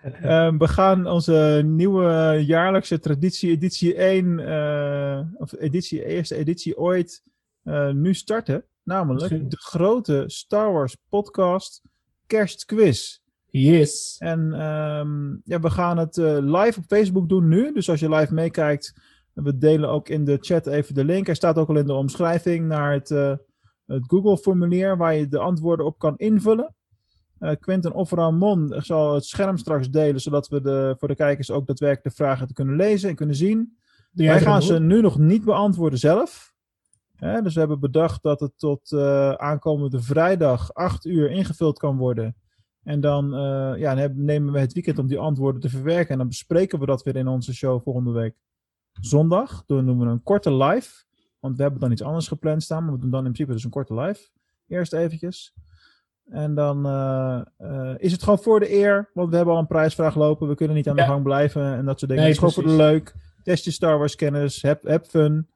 Ehm, 0.22 0.58
we 0.58 0.68
gaan 0.68 1.08
onze 1.08 1.62
nieuwe 1.66 2.44
jaarlijkse 2.46 3.00
traditie, 3.00 3.50
editie 3.52 3.94
1, 3.96 4.40
eh, 4.40 5.20
of 5.38 5.54
editie, 5.54 6.06
eerste 6.06 6.36
editie 6.36 6.78
ooit, 6.78 7.24
eh, 7.64 7.90
nu 7.90 8.14
starten. 8.14 8.66
Namelijk 8.84 9.22
Misschien- 9.22 9.50
de 9.50 9.58
grote 9.58 10.24
Star 10.28 10.72
Wars 10.72 10.98
podcast 11.10 11.82
kerstquiz. 12.26 13.20
Yes. 13.50 14.16
En 14.20 14.54
ehm, 14.54 15.30
ja, 15.44 15.60
we 15.60 15.70
gaan 15.70 15.98
het 15.98 16.18
eh, 16.18 16.38
live 16.42 16.80
op 16.80 16.86
Facebook 16.88 17.30
doen 17.30 17.48
nu. 17.48 17.74
Dus 17.74 17.90
als 17.90 18.00
je 18.00 18.10
live 18.10 18.34
meekijkt, 18.34 18.94
we 19.34 19.58
delen 19.58 19.90
ook 19.90 20.10
in 20.10 20.26
de 20.26 20.38
chat 20.42 20.68
even 20.68 20.94
de 20.94 21.06
link. 21.06 21.26
Hij 21.26 21.36
staat 21.36 21.58
ook 21.58 21.70
al 21.70 21.78
in 21.78 21.86
de 21.86 21.94
omschrijving 21.94 22.68
naar 22.68 22.94
het, 22.94 23.10
het 23.86 24.04
Google-formulier 24.08 24.98
waar 24.98 25.16
je 25.16 25.28
de 25.28 25.40
antwoorden 25.40 25.86
op 25.86 26.00
kan 26.00 26.18
invullen. 26.18 26.76
Eh 27.40 27.56
Quentin 27.60 27.94
of 27.94 28.12
Ramon 28.12 28.74
zal 28.78 29.14
het 29.14 29.26
scherm 29.26 29.58
straks 29.58 29.90
delen, 29.90 30.22
zodat 30.22 30.48
we 30.48 30.62
de, 30.62 30.96
voor 30.98 31.08
de 31.08 31.16
kijkers 31.16 31.52
ook 31.52 31.68
daadwerkelijk 31.68 32.16
de 32.16 32.24
vragen 32.24 32.48
te 32.48 32.54
kunnen 32.54 32.76
lezen 32.76 33.10
en 33.10 33.16
kunnen 33.16 33.36
zien. 33.36 33.78
Wij 34.12 34.42
gaan 34.42 34.62
ze 34.62 34.80
nu 34.80 35.02
nog 35.02 35.18
niet 35.18 35.44
beantwoorden 35.44 36.00
zelf. 36.00 36.56
Hè, 37.16 37.42
dus 37.42 37.54
we 37.54 37.60
hebben 37.60 37.80
bedacht 37.80 38.24
dat 38.24 38.40
het 38.40 38.60
tot 38.60 38.92
eh, 38.92 39.32
aankomende 39.32 40.02
vrijdag 40.02 40.74
8 40.74 41.06
uur 41.06 41.32
ingevuld 41.32 41.80
kan 41.80 41.98
worden. 41.98 42.36
En 42.84 43.00
dan, 43.00 43.34
eh, 43.34 43.74
ja, 43.78 43.96
dan 43.96 44.26
nemen 44.26 44.54
we 44.54 44.60
het 44.60 44.74
weekend 44.74 45.00
om 45.00 45.08
die 45.08 45.20
antwoorden 45.20 45.62
te 45.62 45.70
verwerken. 45.70 46.12
En 46.12 46.18
dan 46.18 46.28
bespreken 46.28 46.80
we 46.80 46.86
dat 46.86 47.04
weer 47.04 47.16
in 47.16 47.28
onze 47.28 47.54
show 47.54 47.82
volgende 47.82 48.12
week 48.12 48.36
zondag. 49.02 49.64
Dan 49.66 49.86
doen 49.86 50.00
we 50.00 50.06
een 50.06 50.24
korte 50.24 50.54
live. 50.54 51.04
Want 51.40 51.58
we 51.58 51.62
hebben 51.62 51.82
dan 51.82 51.92
iets 51.92 52.02
anders 52.02 52.28
gepland 52.28 52.64
staan. 52.64 52.84
Maar 52.84 52.94
we 52.94 53.00
doen 53.00 53.10
dan 53.10 53.26
in 53.26 53.32
principe 53.32 53.54
dus 53.54 53.64
een 53.64 53.70
korte 53.70 53.94
live. 53.94 54.30
Eerst 54.68 54.94
eventjes. 54.94 55.54
En 56.30 56.56
dan 56.56 56.86
eh, 56.86 57.42
eh, 57.58 57.96
is 57.98 58.12
het 58.12 58.24
gewoon 58.24 58.40
voor 58.40 58.60
de 58.60 58.74
eer. 58.74 59.10
Want 59.14 59.30
we 59.30 59.36
hebben 59.36 59.54
al 59.54 59.60
een 59.60 59.68
prijsvraag 59.68 60.16
lopen. 60.16 60.48
We 60.48 60.56
kunnen 60.56 60.76
niet 60.76 60.90
aan 60.90 60.96
de 60.96 61.02
Ja. 61.02 61.08
gang 61.08 61.24
blijven. 61.24 61.76
En 61.76 61.86
dat 61.86 62.00
soort 62.00 62.12
dingen. 62.12 62.26
Nee, 62.26 62.34
het 62.34 62.44
is 62.44 62.54
gewoon 62.54 62.54
voor 62.54 62.78
de 62.78 62.84
leuk. 62.84 63.16
Test 63.44 63.66
je 63.66 63.72
Star 63.72 63.98
Wars 63.98 64.16
kennis. 64.16 64.62
Heb, 64.62 64.84
heb 64.84 65.06
fun. 65.06 65.48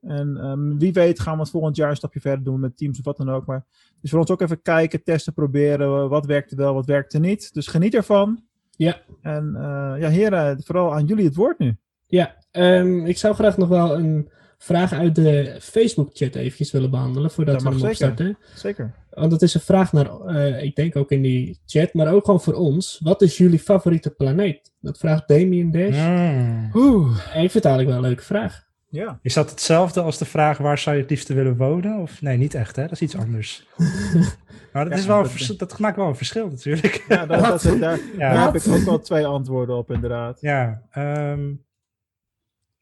En 0.00 0.36
ehm, 0.36 0.78
wie 0.78 0.92
weet 0.92 1.20
gaan 1.20 1.34
we 1.34 1.40
het 1.40 1.50
volgend 1.50 1.76
jaar 1.76 1.90
een 1.90 1.96
stapje 1.96 2.20
verder 2.20 2.44
doen 2.44 2.60
met 2.60 2.76
teams 2.76 2.98
of 2.98 3.04
wat 3.04 3.16
dan 3.16 3.30
ook. 3.30 3.46
Maar 3.46 3.64
het 3.66 3.98
is 4.02 4.10
voor 4.10 4.18
ons 4.18 4.30
ook 4.30 4.40
even 4.40 4.62
kijken, 4.62 5.02
testen, 5.02 5.32
proberen. 5.32 6.08
Wat 6.08 6.26
werkte 6.26 6.56
wel, 6.56 6.74
wat 6.74 6.86
werkte 6.86 7.18
niet. 7.18 7.54
Dus 7.54 7.66
geniet 7.66 7.94
ervan. 7.94 8.42
Ja. 8.70 9.00
En 9.22 9.52
eh, 9.56 9.94
ja, 10.00 10.08
heren, 10.08 10.62
vooral 10.62 10.94
aan 10.94 11.06
jullie 11.06 11.24
het 11.24 11.34
woord 11.34 11.58
nu. 11.58 11.76
Ja, 12.06 12.36
ehm, 12.50 13.06
ik 13.06 13.18
zou 13.18 13.34
graag 13.34 13.56
nog 13.56 13.68
wel 13.68 13.94
een 13.98 14.30
vraag 14.58 14.92
uit 14.92 15.14
de 15.14 15.56
Facebook-chat 15.60 16.34
eventjes 16.34 16.70
willen 16.70 16.90
behandelen 16.90 17.30
voordat 17.30 17.54
Dat 17.54 17.62
we 17.62 17.68
hem 17.68 17.78
zeker. 17.78 17.90
opstarten. 17.90 18.38
Zeker. 18.54 18.94
Want 19.10 19.32
het 19.32 19.42
is 19.42 19.54
een 19.54 19.60
vraag 19.60 19.92
naar, 19.92 20.20
eh, 20.20 20.62
ik 20.62 20.74
denk 20.76 20.96
ook 20.96 21.10
in 21.10 21.22
die 21.22 21.58
chat, 21.66 21.94
maar 21.94 22.12
ook 22.12 22.24
gewoon 22.24 22.40
voor 22.40 22.54
ons. 22.54 23.00
Wat 23.02 23.22
is 23.22 23.36
jullie 23.38 23.58
favoriete 23.58 24.10
planeet? 24.10 24.72
Dat 24.80 24.98
vraagt 24.98 25.28
Damien 25.28 25.70
Dash. 25.70 25.98
mm. 26.06 26.70
Oeh. 26.74 27.18
En 27.34 27.42
ik 27.42 27.50
vind 27.50 27.52
het 27.52 27.64
eigenlijk 27.64 27.86
wel 27.88 27.96
een 27.96 28.08
leuke 28.08 28.22
vraag. 28.24 28.68
Ja. 28.88 29.18
Is 29.22 29.34
dat 29.34 29.50
hetzelfde 29.50 30.00
als 30.00 30.18
de 30.18 30.24
vraag 30.24 30.58
waar 30.58 30.78
zou 30.78 30.96
je 30.96 31.00
het 31.02 31.10
liefste 31.10 31.34
willen 31.34 31.56
wonen? 31.56 31.98
Of 31.98 32.22
nee, 32.22 32.36
niet 32.36 32.54
echt 32.54 32.76
hè? 32.76 32.82
Dat 32.82 32.92
is 32.92 33.00
iets 33.00 33.16
anders. 33.16 33.66
maar 34.72 34.84
dat, 34.84 34.92
Ja, 34.92 34.98
is 34.98 35.06
wel 35.06 35.22
dat- 35.22 35.58
dat 35.58 35.78
maakt 35.78 35.96
wel 35.96 36.06
een 36.08 36.16
verschil 36.16 36.48
natuurlijk. 36.48 37.04
Ja, 37.08 37.26
dat, 37.26 37.40
dat, 37.44 37.62
daar, 37.62 37.78
daar 37.80 38.34
Ja. 38.34 38.44
heb 38.52 38.54
ik 38.62 38.72
ook 38.72 38.84
wel 38.84 39.00
twee 39.00 39.26
antwoorden 39.26 39.76
op, 39.76 39.90
inderdaad. 39.90 40.40
Ja, 40.40 40.82
ehm, 40.90 41.50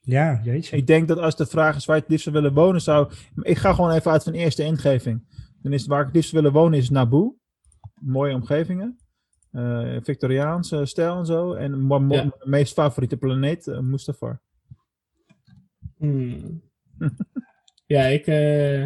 ja, 0.00 0.40
jeetje. 0.44 0.76
Ik 0.76 0.86
denk 0.86 1.08
dat 1.08 1.18
als 1.18 1.36
de 1.36 1.46
vraag 1.46 1.76
is 1.76 1.84
waar 1.84 1.96
je 1.96 2.02
het 2.02 2.10
liefst 2.10 2.24
zou 2.24 2.36
willen 2.36 2.54
wonen, 2.54 2.80
zou. 2.80 3.10
Ik 3.42 3.56
ga 3.58 3.72
gewoon 3.72 3.90
even 3.90 4.10
uit 4.10 4.22
van 4.22 4.32
eerste 4.32 4.62
ingeving. 4.64 5.24
Dan 5.68 5.76
is 5.76 5.82
het 5.82 5.90
waar 5.92 6.00
ik 6.00 6.06
het 6.06 6.14
liefst 6.14 6.30
willen 6.32 6.52
wonen, 6.52 6.78
is 6.78 6.90
Naboo. 6.90 7.36
Mooie 8.00 8.34
omgevingen. 8.34 8.98
Eh, 9.52 9.96
Victoriaanse 10.02 10.84
stijl 10.86 11.18
en 11.18 11.26
zo. 11.26 11.52
En 11.52 11.86
Ja. 11.88 11.98
mijn 11.98 12.32
meest 12.44 12.72
favoriete 12.72 13.16
planeet, 13.16 13.66
eh, 13.66 13.78
Mustafar. 13.78 14.40
Hmm. 15.98 16.62
ja, 17.86 18.02
ik, 18.04 18.26
eh, 18.26 18.82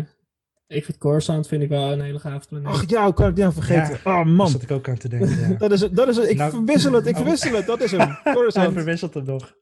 ik 0.66 0.84
vind 0.84 0.98
Coruscant 0.98 1.48
vind 1.48 1.62
ik 1.62 1.68
wel 1.68 1.92
een 1.92 2.00
hele 2.00 2.18
gave 2.18 2.48
planeet. 2.48 2.66
Ach 2.68 2.84
ja, 2.90 3.04
hoe 3.04 3.14
kan 3.14 3.28
ik 3.28 3.34
die 3.34 3.44
nou 3.44 3.54
vergeten? 3.56 3.94
oh 3.94 4.04
Daar 4.04 4.26
man. 4.26 4.48
zat 4.48 4.62
ik 4.62 4.70
ook 4.70 4.88
aan 4.88 4.96
te 4.98 5.08
denken. 5.08 5.38
Ja. 5.50 5.54
Dat 5.56 5.72
is 5.72 5.80
het, 5.80 5.96
dat 5.96 6.08
is 6.08 6.16
het. 6.16 6.28
Ik 6.28 6.36
Nou- 6.36 6.50
verwissel 6.50 6.92
het, 6.92 7.06
ik 7.06 7.12
Oh. 7.16 7.20
verwissel 7.20 7.54
het. 7.56 7.66
Dat 7.66 7.80
is 7.80 7.90
hem. 7.90 8.00
Hij 8.22 8.34
Coruscant. 8.34 8.72
verwisselt 8.72 9.14
hem 9.14 9.24
nog. 9.24 9.54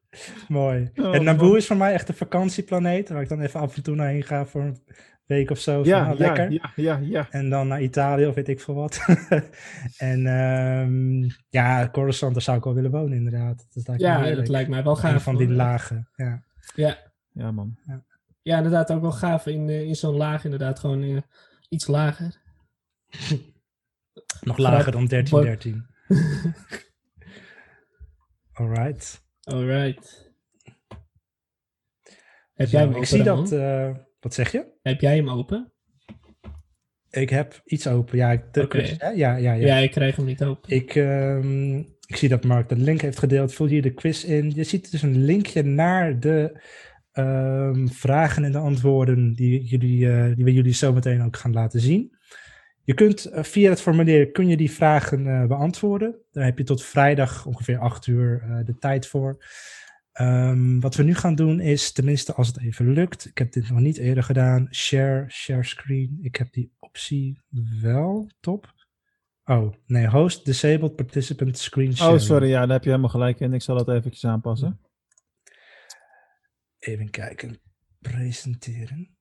Mooi. 0.48 0.90
Oh, 0.96 1.14
en 1.14 1.24
Naboo 1.24 1.46
man. 1.48 1.56
is 1.56 1.66
voor 1.66 1.76
mij 1.76 1.92
echt 1.92 2.08
een 2.08 2.14
vakantieplaneet, 2.14 3.08
waar 3.08 3.22
ik 3.22 3.28
dan 3.28 3.40
even 3.40 3.60
af 3.60 3.76
en 3.76 3.82
toe 3.82 3.94
naar 3.94 4.08
heen 4.08 4.22
ga 4.22 4.44
voor 4.46 4.62
een 4.62 4.78
week 5.30 5.50
of 5.50 5.58
zo. 5.58 5.72
Van, 5.72 5.84
Ja, 5.84 6.06
ja, 6.08 6.14
lekker. 6.14 6.50
ja, 6.52 6.72
ja, 6.76 6.96
ja. 7.02 7.26
En 7.30 7.50
dan 7.50 7.68
naar 7.68 7.82
Italië 7.82 8.26
of 8.26 8.34
weet 8.34 8.48
ik 8.48 8.60
veel 8.60 8.74
wat. 8.74 9.00
en 9.98 10.26
ehm, 10.26 11.30
ja, 11.48 11.88
Coruscant, 11.92 12.32
daar 12.32 12.42
zou 12.42 12.58
ik 12.58 12.64
wel 12.64 12.74
willen 12.74 12.90
wonen 12.90 13.16
inderdaad. 13.16 13.66
Dat 13.70 13.86
lijkt 13.86 14.02
ja, 14.02 14.34
dat 14.34 14.48
lijkt 14.48 14.70
mij 14.70 14.82
wel 14.82 14.92
Een 14.92 14.98
gaaf. 14.98 15.22
van 15.22 15.36
die 15.36 15.48
lagen. 15.50 16.08
Ja. 16.16 16.44
Ja, 16.74 16.98
Ja, 17.32 17.50
man. 17.50 17.78
ja, 18.42 18.56
inderdaad 18.56 18.90
ook 18.92 19.00
wel 19.00 19.12
gaaf 19.12 19.46
in, 19.46 19.68
eh, 19.68 19.82
in 19.82 19.94
zo'n 19.96 20.14
laag 20.16 20.44
inderdaad. 20.44 20.78
Gewoon 20.78 21.02
eh, 21.02 21.16
iets 21.68 21.86
lager. 21.86 22.40
Nog 24.40 24.56
lager 24.58 24.92
dan 24.92 25.06
1313. 25.06 25.86
Alright. 28.52 29.22
Alright. 29.42 30.32
Heb 32.54 32.68
jij 32.68 32.86
ik 32.88 33.04
zie 33.04 33.22
dat. 33.22 33.52
eh, 33.52 33.90
wat 34.20 34.34
zeg 34.34 34.52
je? 34.52 34.78
Heb 34.82 35.00
jij 35.00 35.16
hem 35.16 35.30
open? 35.30 35.72
Ik 37.10 37.30
heb 37.30 37.60
iets 37.64 37.86
open. 37.86 38.16
Ja, 38.16 38.30
ik, 38.30 38.42
de 38.52 38.66
quiz, 38.66 38.94
hè? 38.98 39.08
ja, 39.08 39.36
ja, 39.36 39.52
ja. 39.52 39.66
Ja, 39.66 39.76
ik 39.76 39.90
kreeg 39.90 40.16
hem 40.16 40.24
niet 40.24 40.44
open. 40.44 40.70
Ik, 40.70 40.94
ehm, 40.94 41.78
ik 41.78 42.16
zie 42.16 42.28
dat 42.28 42.44
Mark 42.44 42.68
de 42.68 42.76
link 42.76 43.00
heeft 43.00 43.18
gedeeld. 43.18 43.54
Vul 43.54 43.66
hier 43.66 43.82
de 43.82 43.94
quiz 43.94 44.24
in. 44.24 44.52
Je 44.54 44.64
ziet 44.64 44.90
dus 44.90 45.02
een 45.02 45.24
linkje 45.24 45.62
naar 45.62 46.20
de 46.20 46.62
ehm, 47.12 47.86
vragen 47.86 48.44
en 48.44 48.52
de 48.52 48.58
antwoorden 48.58 49.34
die, 49.34 49.62
jullie, 49.62 50.10
eh, 50.12 50.34
die 50.34 50.44
we 50.44 50.52
jullie 50.52 50.74
zo 50.74 50.92
meteen 50.92 51.22
ook 51.22 51.36
gaan 51.36 51.52
laten 51.52 51.80
zien. 51.80 52.16
Je 52.84 52.94
kunt 52.94 53.24
eh, 53.24 53.42
via 53.42 53.70
het 53.70 53.80
formulier 53.80 54.30
kun 54.30 54.48
je 54.48 54.56
die 54.56 54.70
vragen 54.70 55.26
eh, 55.26 55.46
beantwoorden. 55.46 56.18
Daar 56.32 56.44
heb 56.44 56.58
je 56.58 56.64
tot 56.64 56.84
vrijdag 56.84 57.46
ongeveer 57.46 57.78
8 57.78 58.06
uur 58.06 58.62
de 58.64 58.78
tijd 58.78 59.06
voor. 59.06 59.44
Ehm, 60.20 60.80
wat 60.80 60.94
we 60.94 61.02
nu 61.02 61.14
gaan 61.14 61.34
doen 61.34 61.60
is, 61.60 61.92
tenminste 61.92 62.34
als 62.34 62.46
het 62.46 62.60
even 62.60 62.92
lukt, 62.92 63.26
ik 63.26 63.38
heb 63.38 63.52
dit 63.52 63.70
nog 63.70 63.78
niet 63.78 63.96
eerder 63.96 64.22
gedaan, 64.22 64.68
share, 64.74 65.30
share 65.30 65.64
screen. 65.64 66.18
Ik 66.22 66.36
heb 66.36 66.52
die 66.52 66.72
optie 66.78 67.40
wel, 67.80 68.30
top. 68.40 68.74
Oh, 69.44 69.74
nee, 69.86 70.06
host 70.06 70.44
disabled 70.44 70.96
participant 70.96 71.58
screen 71.58 71.96
sharing. 71.96 72.20
Oh, 72.20 72.26
sorry. 72.26 72.48
Ja, 72.48 72.60
daar 72.60 72.70
heb 72.70 72.82
je 72.82 72.88
helemaal 72.88 73.10
gelijk 73.10 73.40
in. 73.40 73.52
Ik 73.52 73.62
zal 73.62 73.76
dat 73.76 73.88
eventjes 73.88 74.24
aanpassen. 74.24 74.80
Even 76.78 77.10
kijken, 77.10 77.60
presenteren. 77.98 79.16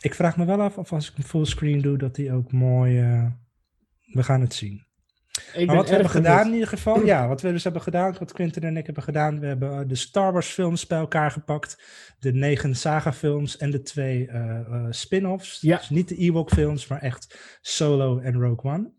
Ik 0.00 0.14
vraag 0.14 0.36
me 0.36 0.44
wel 0.44 0.60
af 0.60 0.78
of 0.78 0.92
als 0.92 1.10
ik 1.10 1.16
een 1.16 1.24
fullscreen 1.24 1.80
doe, 1.80 1.98
dat 1.98 2.14
die 2.14 2.32
ook 2.32 2.52
mooi... 2.52 2.98
eh, 2.98 3.30
we 4.04 4.22
gaan 4.22 4.40
het 4.40 4.54
zien. 4.54 4.84
Ik 5.54 5.66
Maar 5.66 5.76
wat 5.76 5.84
we 5.84 5.92
hebben 5.92 6.10
gedaan 6.10 6.46
in 6.46 6.52
ieder 6.52 6.68
geval, 6.68 7.04
ja, 7.04 7.28
wat 7.28 7.40
we 7.40 7.52
dus 7.52 7.64
hebben 7.64 7.82
gedaan, 7.82 8.16
wat 8.18 8.32
Quinten 8.32 8.62
en 8.62 8.76
ik 8.76 8.86
hebben 8.86 9.02
gedaan, 9.02 9.40
we 9.40 9.46
hebben 9.46 9.72
eh, 9.72 9.88
de 9.88 9.94
Star 9.94 10.32
Wars 10.32 10.48
films 10.48 10.86
bij 10.86 10.98
elkaar 10.98 11.30
gepakt, 11.30 11.82
de 12.18 12.32
negen 12.32 12.76
saga 12.76 13.12
films 13.12 13.56
en 13.56 13.70
de 13.70 13.82
twee 13.82 14.28
eh, 14.28 14.58
eh, 14.58 14.86
spin-offs. 14.90 15.60
Ja. 15.60 15.76
Dus 15.76 15.90
niet 15.90 16.08
de 16.08 16.16
Ewok 16.16 16.50
films, 16.50 16.86
maar 16.86 17.00
echt 17.00 17.38
Solo 17.60 18.18
en 18.18 18.40
Rogue 18.40 18.72
One. 18.72 18.90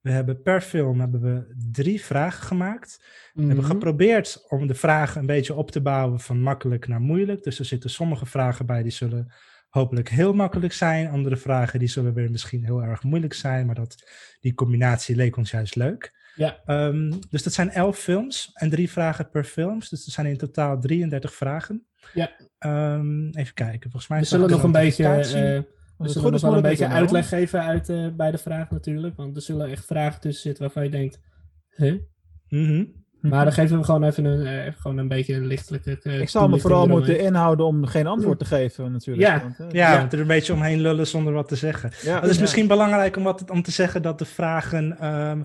We 0.00 0.10
hebben 0.10 0.42
per 0.42 0.60
film 0.60 1.00
hebben 1.00 1.20
we 1.20 1.54
drie 1.72 2.04
vragen 2.04 2.42
gemaakt. 2.46 3.04
We 3.34 3.40
hebben 3.40 3.64
Mhm. 3.64 3.72
geprobeerd 3.72 4.44
om 4.48 4.66
de 4.66 4.74
vragen 4.74 5.20
een 5.20 5.26
beetje 5.26 5.54
op 5.54 5.70
te 5.70 5.80
bouwen 5.80 6.20
van 6.20 6.40
makkelijk 6.40 6.88
naar 6.88 7.00
moeilijk. 7.00 7.42
Dus 7.42 7.58
er 7.58 7.64
zitten 7.64 7.90
sommige 7.90 8.26
vragen 8.26 8.66
bij 8.66 8.82
die 8.82 8.92
zullen 8.92 9.32
hopelijk 9.78 10.08
heel 10.08 10.32
makkelijk 10.32 10.72
zijn. 10.72 11.08
Andere 11.08 11.36
vragen 11.36 11.78
die 11.78 11.88
zullen 11.88 12.14
weer 12.14 12.30
misschien 12.30 12.64
heel 12.64 12.82
erg 12.82 13.02
moeilijk 13.02 13.34
zijn. 13.34 13.66
Maar 13.66 13.74
dat, 13.74 14.10
die 14.40 14.54
combinatie 14.54 15.16
leek 15.16 15.36
ons 15.36 15.50
juist 15.50 15.76
leuk. 15.76 16.16
Ja. 16.34 16.60
Ehm, 16.64 17.12
dus 17.30 17.42
dat 17.42 17.52
zijn 17.52 17.70
elf 17.70 17.98
films 17.98 18.50
en 18.54 18.70
drie 18.70 18.90
vragen 18.90 19.30
per 19.30 19.44
film. 19.44 19.78
Dus 19.78 20.06
er 20.06 20.12
zijn 20.12 20.26
in 20.26 20.36
totaal 20.36 20.80
33 20.80 21.34
vragen. 21.34 21.86
Ja. 22.14 22.30
Ehm, 22.58 23.28
even 23.28 23.54
kijken, 23.54 23.90
volgens 23.90 24.08
mij 24.08 24.20
We 24.20 24.26
zullen 24.26 24.50
nog 24.50 24.62
een 24.62 24.72
beetje, 24.72 25.04
eh, 25.04 25.10
Als 25.10 25.32
we 25.96 26.08
zullen 26.08 26.32
nog 26.32 26.40
wel 26.40 26.54
een 26.54 26.62
beetje 26.62 26.78
lukken, 26.78 26.98
uitleg 26.98 27.28
geven 27.28 27.62
uit, 27.62 27.88
eh, 27.88 28.08
bij 28.16 28.30
de 28.30 28.38
vraag 28.38 28.70
natuurlijk. 28.70 29.16
Want 29.16 29.36
er 29.36 29.42
zullen 29.42 29.70
echt 29.70 29.84
vragen 29.84 30.20
tussen 30.20 30.42
zitten 30.42 30.62
waarvan 30.62 30.84
je 30.84 30.90
denkt, 30.90 31.20
huh? 31.68 31.94
Mhm. 32.48 32.84
Maar 33.20 33.44
dan 33.44 33.52
geven 33.52 33.78
we 33.78 33.84
gewoon 33.84 34.04
even 34.04 34.24
een, 34.24 34.46
eh, 34.46 34.72
gewoon 34.76 34.98
een 34.98 35.08
beetje 35.08 35.34
een 35.34 35.46
lichtelijke. 35.46 35.98
eh, 36.02 36.20
Ik 36.20 36.28
zal 36.28 36.48
me 36.48 36.58
vooral 36.58 36.86
moeten 36.86 37.20
inhouden 37.20 37.66
om 37.66 37.86
geen 37.86 38.06
antwoord 38.06 38.38
te 38.38 38.44
geven, 38.44 38.92
natuurlijk. 38.92 39.26
Ja. 39.28 39.40
Want, 39.42 39.58
eh, 39.60 39.66
Ja, 39.70 39.92
Ja. 39.92 40.06
er 40.10 40.20
een 40.20 40.26
beetje 40.26 40.52
omheen 40.52 40.80
lullen 40.80 41.06
zonder 41.06 41.32
wat 41.32 41.48
te 41.48 41.56
zeggen. 41.56 41.90
ja, 42.02 42.20
Het 42.20 42.28
is 42.30 42.34
ja. 42.34 42.40
misschien 42.40 42.66
belangrijk 42.66 43.16
om, 43.16 43.22
wat, 43.22 43.50
om 43.50 43.62
te 43.62 43.70
zeggen 43.70 44.02
dat 44.02 44.18
de 44.18 44.24
vragen. 44.24 44.98
ehm, 45.00 45.40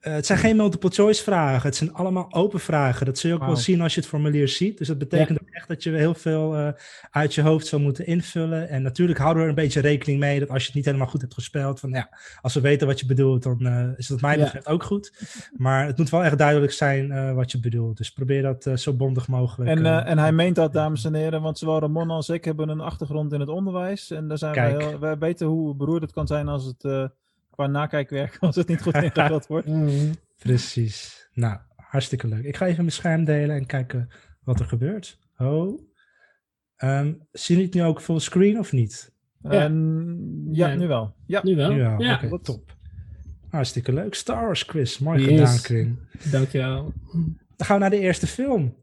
eh, 0.00 0.12
het 0.12 0.26
zijn 0.26 0.38
geen 0.38 0.56
multiple 0.56 0.90
choice 0.90 1.22
vragen. 1.22 1.68
Het 1.68 1.76
zijn 1.76 1.92
allemaal 1.92 2.34
open 2.34 2.60
vragen. 2.60 3.06
Dat 3.06 3.18
zul 3.18 3.30
je 3.30 3.36
ook 3.36 3.46
wel 3.46 3.56
zien 3.56 3.80
als 3.80 3.94
je 3.94 4.00
het 4.00 4.08
formulier 4.08 4.48
ziet. 4.48 4.78
Dus 4.78 4.88
dat 4.88 4.98
betekent 4.98 5.40
ook 5.40 5.48
echt 5.50 5.68
dat 5.68 5.82
je 5.82 5.90
heel 5.90 6.14
veel 6.14 6.56
eh, 6.56 6.68
uit 7.10 7.34
je 7.34 7.42
hoofd 7.42 7.66
zou 7.66 7.82
moeten 7.82 8.06
invullen. 8.06 8.68
En 8.68 8.82
natuurlijk 8.82 9.18
houden 9.18 9.42
we 9.42 9.48
er 9.48 9.56
een 9.56 9.64
beetje 9.64 9.80
rekening 9.80 10.20
mee 10.20 10.38
dat 10.40 10.48
als 10.48 10.60
je 10.60 10.66
het 10.66 10.74
niet 10.74 10.84
helemaal 10.84 11.06
goed 11.06 11.20
hebt 11.20 11.34
gespeeld. 11.34 11.80
Van 11.80 11.90
ja, 11.90 12.18
als 12.40 12.54
we 12.54 12.60
weten 12.60 12.86
wat 12.86 13.00
je 13.00 13.06
bedoelt, 13.06 13.42
dan 13.42 13.66
eh, 13.66 13.88
is 13.96 14.08
het 14.08 14.20
wat 14.20 14.20
mij 14.20 14.38
Ja. 14.38 14.44
betreft 14.44 14.68
ook 14.68 14.82
goed. 14.82 15.12
Maar 15.56 15.86
het 15.86 15.98
moet 15.98 16.10
wel 16.10 16.24
echt 16.24 16.38
duidelijk 16.38 16.72
zijn 16.72 17.34
wat 17.34 17.52
je 17.52 17.60
bedoelt. 17.60 17.96
Dus 17.96 18.10
probeer 18.10 18.42
dat 18.42 18.80
zo 18.80 18.92
bondig 18.92 19.28
mogelijk. 19.28 19.70
En, 19.70 20.06
en 20.06 20.18
hij 20.18 20.32
meent 20.32 20.56
dat, 20.56 20.72
dames 20.72 21.04
en 21.04 21.14
heren, 21.14 21.42
want 21.42 21.58
zowel 21.58 21.80
Ramon 21.80 22.10
als 22.10 22.28
ik 22.28 22.44
hebben 22.44 22.68
een 22.68 22.80
achtergrond 22.80 23.32
in 23.32 23.40
het 23.40 23.48
onderwijs. 23.48 24.10
En 24.10 24.28
daar 24.28 24.38
zijn 24.38 24.52
we 24.52 24.84
heel, 24.84 24.98
wij 24.98 25.18
weten 25.18 25.46
hoe 25.46 25.74
beroerd 25.74 26.02
het 26.02 26.12
kan 26.12 26.26
zijn 26.26 26.48
als 26.48 26.64
het 26.64 27.10
qua 27.58 27.66
nakijkwerk, 27.66 28.36
als 28.40 28.56
het 28.56 28.68
niet 28.68 28.82
goed 28.82 28.94
ingevuld 28.94 29.46
wordt. 29.46 29.66
Mhm. 29.76 30.12
Precies. 30.38 31.28
Nou, 31.32 31.58
hartstikke 31.76 32.28
leuk. 32.28 32.44
Ik 32.44 32.56
ga 32.56 32.64
even 32.66 32.80
mijn 32.80 32.92
scherm 32.92 33.24
delen 33.24 33.56
en 33.56 33.66
kijken 33.66 34.08
wat 34.44 34.60
er 34.60 34.66
gebeurt. 34.66 35.18
Oh. 35.36 35.80
Ehm 36.76 37.06
zien 37.32 37.56
jullie 37.56 37.64
het 37.64 37.74
nu 37.74 37.82
ook 37.82 38.00
fullscreen 38.00 38.58
of 38.58 38.72
niet? 38.72 39.12
Ja. 39.42 39.50
En, 39.50 40.48
ja, 40.52 40.68
Ja. 40.68 40.74
nu 40.74 40.86
wel. 40.86 41.14
Ja. 41.26 41.40
Nu 41.44 41.56
wel. 41.56 41.70
Ja, 41.72 41.94
Ja, 41.98 42.20
oké, 42.24 42.38
top. 42.40 42.76
Hartstikke 43.48 43.92
leuk. 43.92 44.14
Star 44.14 44.44
Wars 44.44 44.64
quiz. 44.64 44.98
Mooi 44.98 45.20
Yes. 45.20 45.28
gedaan, 45.30 45.60
Kring. 45.62 45.98
dankjewel. 46.30 46.92
Dan 47.56 47.66
gaan 47.66 47.76
we 47.76 47.80
naar 47.82 47.90
de 47.90 47.98
eerste 48.00 48.26
film. 48.26 48.74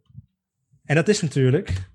En 0.84 0.96
dat 0.96 1.08
is 1.08 1.22
natuurlijk... 1.22 1.90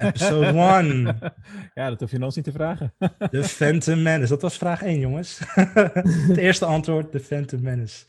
Episode 0.00 0.46
1. 0.46 1.18
ja, 1.74 1.88
dat 1.88 2.00
hoef 2.00 2.10
je 2.10 2.22
ons 2.24 2.36
niet 2.36 2.44
te 2.44 2.52
vragen. 2.52 2.94
The 3.30 3.42
Phantom 3.56 4.02
Menace. 4.02 4.28
Dat 4.28 4.42
was 4.42 4.56
vraag 4.56 4.82
1, 4.82 4.98
jongens. 5.00 5.40
het 6.28 6.36
eerste 6.36 6.64
antwoord, 6.64 7.12
The 7.12 7.20
Phantom 7.20 7.62
Menace. 7.62 8.04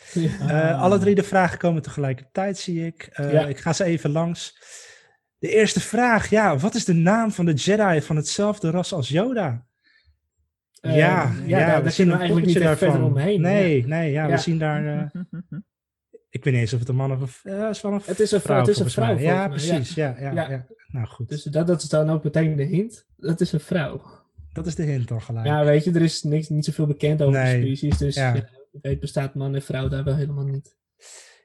Eh, 0.48 0.82
alle 0.82 0.98
drie 1.00 1.16
de 1.16 1.24
vragen 1.24 1.58
komen 1.58 1.82
tegelijkertijd, 1.82 2.58
zie 2.58 2.86
ik. 2.86 3.10
Eh, 3.12 3.32
Ja. 3.32 3.46
Ik 3.46 3.58
ga 3.60 3.74
ze 3.74 3.84
even 3.84 4.12
langs. 4.12 4.58
De 5.38 5.50
eerste 5.50 5.80
vraag, 5.80 6.30
ja. 6.30 6.58
Wat 6.58 6.76
is 6.76 6.86
de 6.86 6.94
naam 6.94 7.32
van 7.32 7.46
de 7.46 7.54
Jedi 7.54 8.02
van 8.02 8.16
hetzelfde 8.16 8.70
ras 8.70 8.94
als 8.94 9.10
Yoda? 9.10 9.66
Eh, 10.82 10.96
ja, 10.98 11.32
ja, 11.46 11.60
daar- 11.60 11.84
daar 11.84 11.94
kunnen 11.94 12.14
we 12.18 12.20
eigenlijk 12.22 12.48
niet 12.48 12.78
verder 12.78 13.04
omheen, 13.04 13.42
Nee, 13.42 13.88
nee, 13.88 14.12
ja, 14.12 14.26
Ja. 14.26 14.32
we 14.32 14.38
zien 14.38 14.58
daar... 14.58 15.12
eh, 16.32 16.40
ik 16.40 16.44
weet 16.44 16.54
niet 16.54 16.62
eens 16.62 16.74
of 16.74 16.80
het 16.80 16.90
een 16.90 16.96
man 16.96 17.12
of 17.12 17.22
een... 17.22 17.28
v- 17.28 17.46
eh, 17.46 17.70
is 17.70 17.82
wel 17.82 17.92
een 17.94 18.02
Het 18.06 18.20
is 18.20 18.32
een 18.32 18.42
vrouw, 18.42 18.60
het 18.60 18.68
is 18.68 18.80
een 18.80 18.90
vrouw, 18.90 19.08
Ja, 19.08 19.14
mij, 19.16 19.24
ja. 19.24 19.48
precies. 19.48 19.94
Ja, 19.94 20.16
ja, 20.20 20.32
ja. 20.32 20.50
Ja. 20.50 20.66
Nou 20.88 21.08
goed, 21.08 21.30
Dus 21.30 21.44
dat, 21.44 21.68
dat 21.68 21.82
is 21.82 21.90
dan 21.90 22.10
ook 22.10 22.24
meteen 22.24 22.56
de 22.56 22.64
hint. 22.64 23.06
Dat 23.18 23.42
is 23.42 23.52
een 23.52 23.60
vrouw. 23.60 24.02
dat 24.54 24.66
is 24.66 24.76
de 24.76 24.84
hint 24.84 25.12
al 25.12 25.20
gelijk. 25.20 25.46
Ja, 25.46 25.64
weet 25.66 25.84
je, 25.84 25.92
er 25.92 26.02
is 26.02 26.24
niks, 26.24 26.50
niet 26.50 26.66
zoveel 26.66 26.88
bekend 26.88 27.22
over 27.22 27.40
Nee. 27.44 27.60
de 27.62 27.66
species. 27.66 27.98
Dus 27.98 28.16
Ja. 28.16 28.34
ja. 28.36 28.50
je 28.72 28.80
weet 28.82 29.00
bestaat 29.00 29.36
man 29.36 29.56
en 29.56 29.62
vrouw 29.62 29.88
daar 29.88 30.04
wel 30.04 30.16
helemaal 30.16 30.46
niet. 30.46 30.76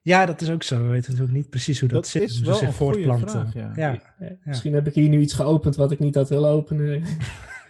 Ja, 0.03 0.27
dat 0.27 0.41
is 0.41 0.51
ook 0.51 0.63
zo. 0.63 0.83
We 0.83 0.89
weten 0.89 1.11
natuurlijk 1.11 1.39
niet 1.39 1.51
precies 1.51 1.81
hoe 1.81 1.89
dat, 1.89 1.99
Dat 2.03 2.11
zit. 2.11 2.23
is 2.23 2.41
wel 2.41 2.55
zich 2.55 2.75
voortplanten. 2.75 3.29
vraag, 3.29 3.55
ja. 3.55 3.73
ja. 3.77 4.03
Eh, 4.19 4.31
Misschien 4.45 4.73
heb 4.75 4.87
ik 4.87 4.95
hier 4.95 5.09
nu 5.09 5.21
iets 5.21 5.33
geopend 5.35 5.77
wat 5.77 5.91
ik 5.93 5.99
niet 5.99 6.15
had 6.15 6.29
willen 6.29 6.51
openen. 6.51 7.03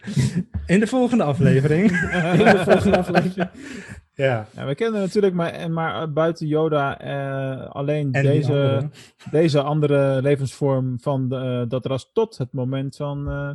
In 0.66 0.80
de 0.80 0.86
volgende 0.86 1.24
aflevering. 1.24 1.90
In 2.38 2.44
de 2.44 2.62
volgende 2.64 2.96
aflevering. 2.98 3.48
ja. 4.16 4.46
Ja, 4.54 4.66
we 4.66 4.74
kennen 4.74 5.00
natuurlijk 5.00 5.34
maar, 5.34 5.70
maar 5.70 6.12
buiten 6.12 6.46
Yoda 6.46 6.98
eh, 7.00 7.70
alleen 7.70 8.12
En 8.12 8.22
deze, 8.22 8.52
andere. 8.52 8.90
deze 9.30 9.62
andere 9.62 10.22
levensvorm 10.22 11.00
van 11.00 11.28
de, 11.28 11.36
eh, 11.36 11.62
dat 11.68 11.86
ras 11.86 12.10
tot 12.12 12.38
het 12.38 12.52
moment 12.52 12.96
van 12.96 13.28
eh 13.30 13.50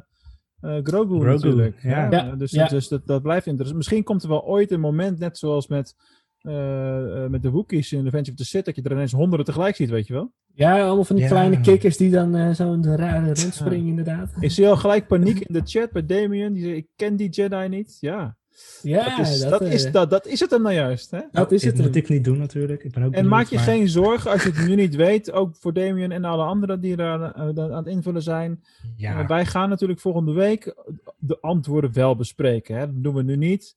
eh, 0.61 0.69
Grogu, 0.83 1.19
Grogu, 1.19 1.25
natuurlijk. 1.25 1.81
ja. 1.81 2.11
Ja, 2.11 2.35
dus 2.35 2.51
ja. 2.51 2.67
dus 2.67 2.87
dat, 2.87 3.07
dat 3.07 3.21
blijft 3.21 3.45
interessant. 3.45 3.77
Misschien 3.77 4.03
komt 4.03 4.23
er 4.23 4.29
wel 4.29 4.43
ooit 4.45 4.71
een 4.71 4.79
moment, 4.79 5.19
net 5.19 5.37
zoals 5.37 5.67
met, 5.67 5.95
eh, 6.41 7.23
eh, 7.23 7.29
met 7.29 7.41
de 7.41 7.49
Wookiees 7.49 7.91
in 7.91 8.03
Revenge 8.03 8.29
of 8.29 8.35
the 8.35 8.45
Sith, 8.45 8.65
dat 8.65 8.75
je 8.75 8.81
er 8.81 8.91
ineens 8.91 9.11
honderden 9.11 9.45
tegelijk 9.45 9.75
ziet, 9.75 9.89
weet 9.89 10.07
je 10.07 10.13
wel? 10.13 10.33
Ja, 10.53 10.81
allemaal 10.85 11.03
van 11.03 11.15
die 11.15 11.25
Ja. 11.25 11.31
kleine 11.31 11.59
kikkers 11.61 11.97
die 11.97 12.09
dan 12.11 12.35
eh, 12.35 12.51
zo'n 12.51 12.95
rare 12.95 13.25
rondspringen 13.25 13.87
inderdaad. 13.87 14.33
Ik 14.39 14.51
zie 14.51 14.67
al 14.67 14.77
gelijk 14.77 15.07
paniek 15.07 15.39
in 15.39 15.53
de 15.53 15.61
chat 15.65 15.91
bij 15.91 16.05
Damien. 16.05 16.53
Die 16.53 16.63
zegt, 16.63 16.75
ik 16.77 16.87
ken 16.95 17.15
die 17.15 17.29
Jedi 17.29 17.67
niet. 17.67 17.97
Ja, 17.99 18.37
Ja, 18.81 19.17
dat, 19.17 19.27
is, 19.27 19.39
dat, 19.39 19.49
dat, 19.49 19.61
eh, 19.61 19.73
is, 19.73 19.91
dat, 19.91 20.09
dat 20.09 20.25
is 20.27 20.39
het 20.39 20.49
dan 20.49 20.61
nou 20.61 20.75
juist. 20.75 21.11
Hè? 21.11 21.19
dat 21.31 21.51
is 21.51 21.63
het. 21.63 21.75
moet 21.75 21.85
hem. 21.85 21.95
ik 21.95 22.09
niet 22.09 22.23
doen 22.23 22.37
natuurlijk. 22.37 22.83
Ik 22.83 22.91
ben 22.91 23.01
ook 23.03 23.07
En 23.07 23.11
benieuwd, 23.15 23.31
maak 23.31 23.47
je 23.47 23.55
maar- 23.55 23.63
geen 23.63 23.89
zorgen 23.89 24.31
als 24.31 24.43
je 24.43 24.49
het 24.51 24.67
nu 24.67 24.75
niet 24.75 24.95
weet, 24.95 25.31
ook 25.31 25.55
voor 25.55 25.73
Damien 25.73 26.11
en 26.11 26.23
alle 26.25 26.43
anderen 26.43 26.81
die 26.81 26.95
daar 26.95 27.21
eh, 27.21 27.41
aan 27.41 27.71
het 27.73 27.87
invullen 27.87 28.21
zijn. 28.23 28.63
Ja, 28.95 29.19
Eh, 29.19 29.27
wij 29.27 29.45
gaan 29.45 29.69
natuurlijk 29.69 29.99
volgende 29.99 30.33
week 30.33 30.75
de 31.17 31.37
antwoorden 31.41 31.93
wel 31.93 32.15
bespreken. 32.15 32.75
Hè? 32.77 32.85
Dat 32.85 33.03
doen 33.03 33.15
we 33.15 33.23
nu 33.23 33.35
niet. 33.35 33.75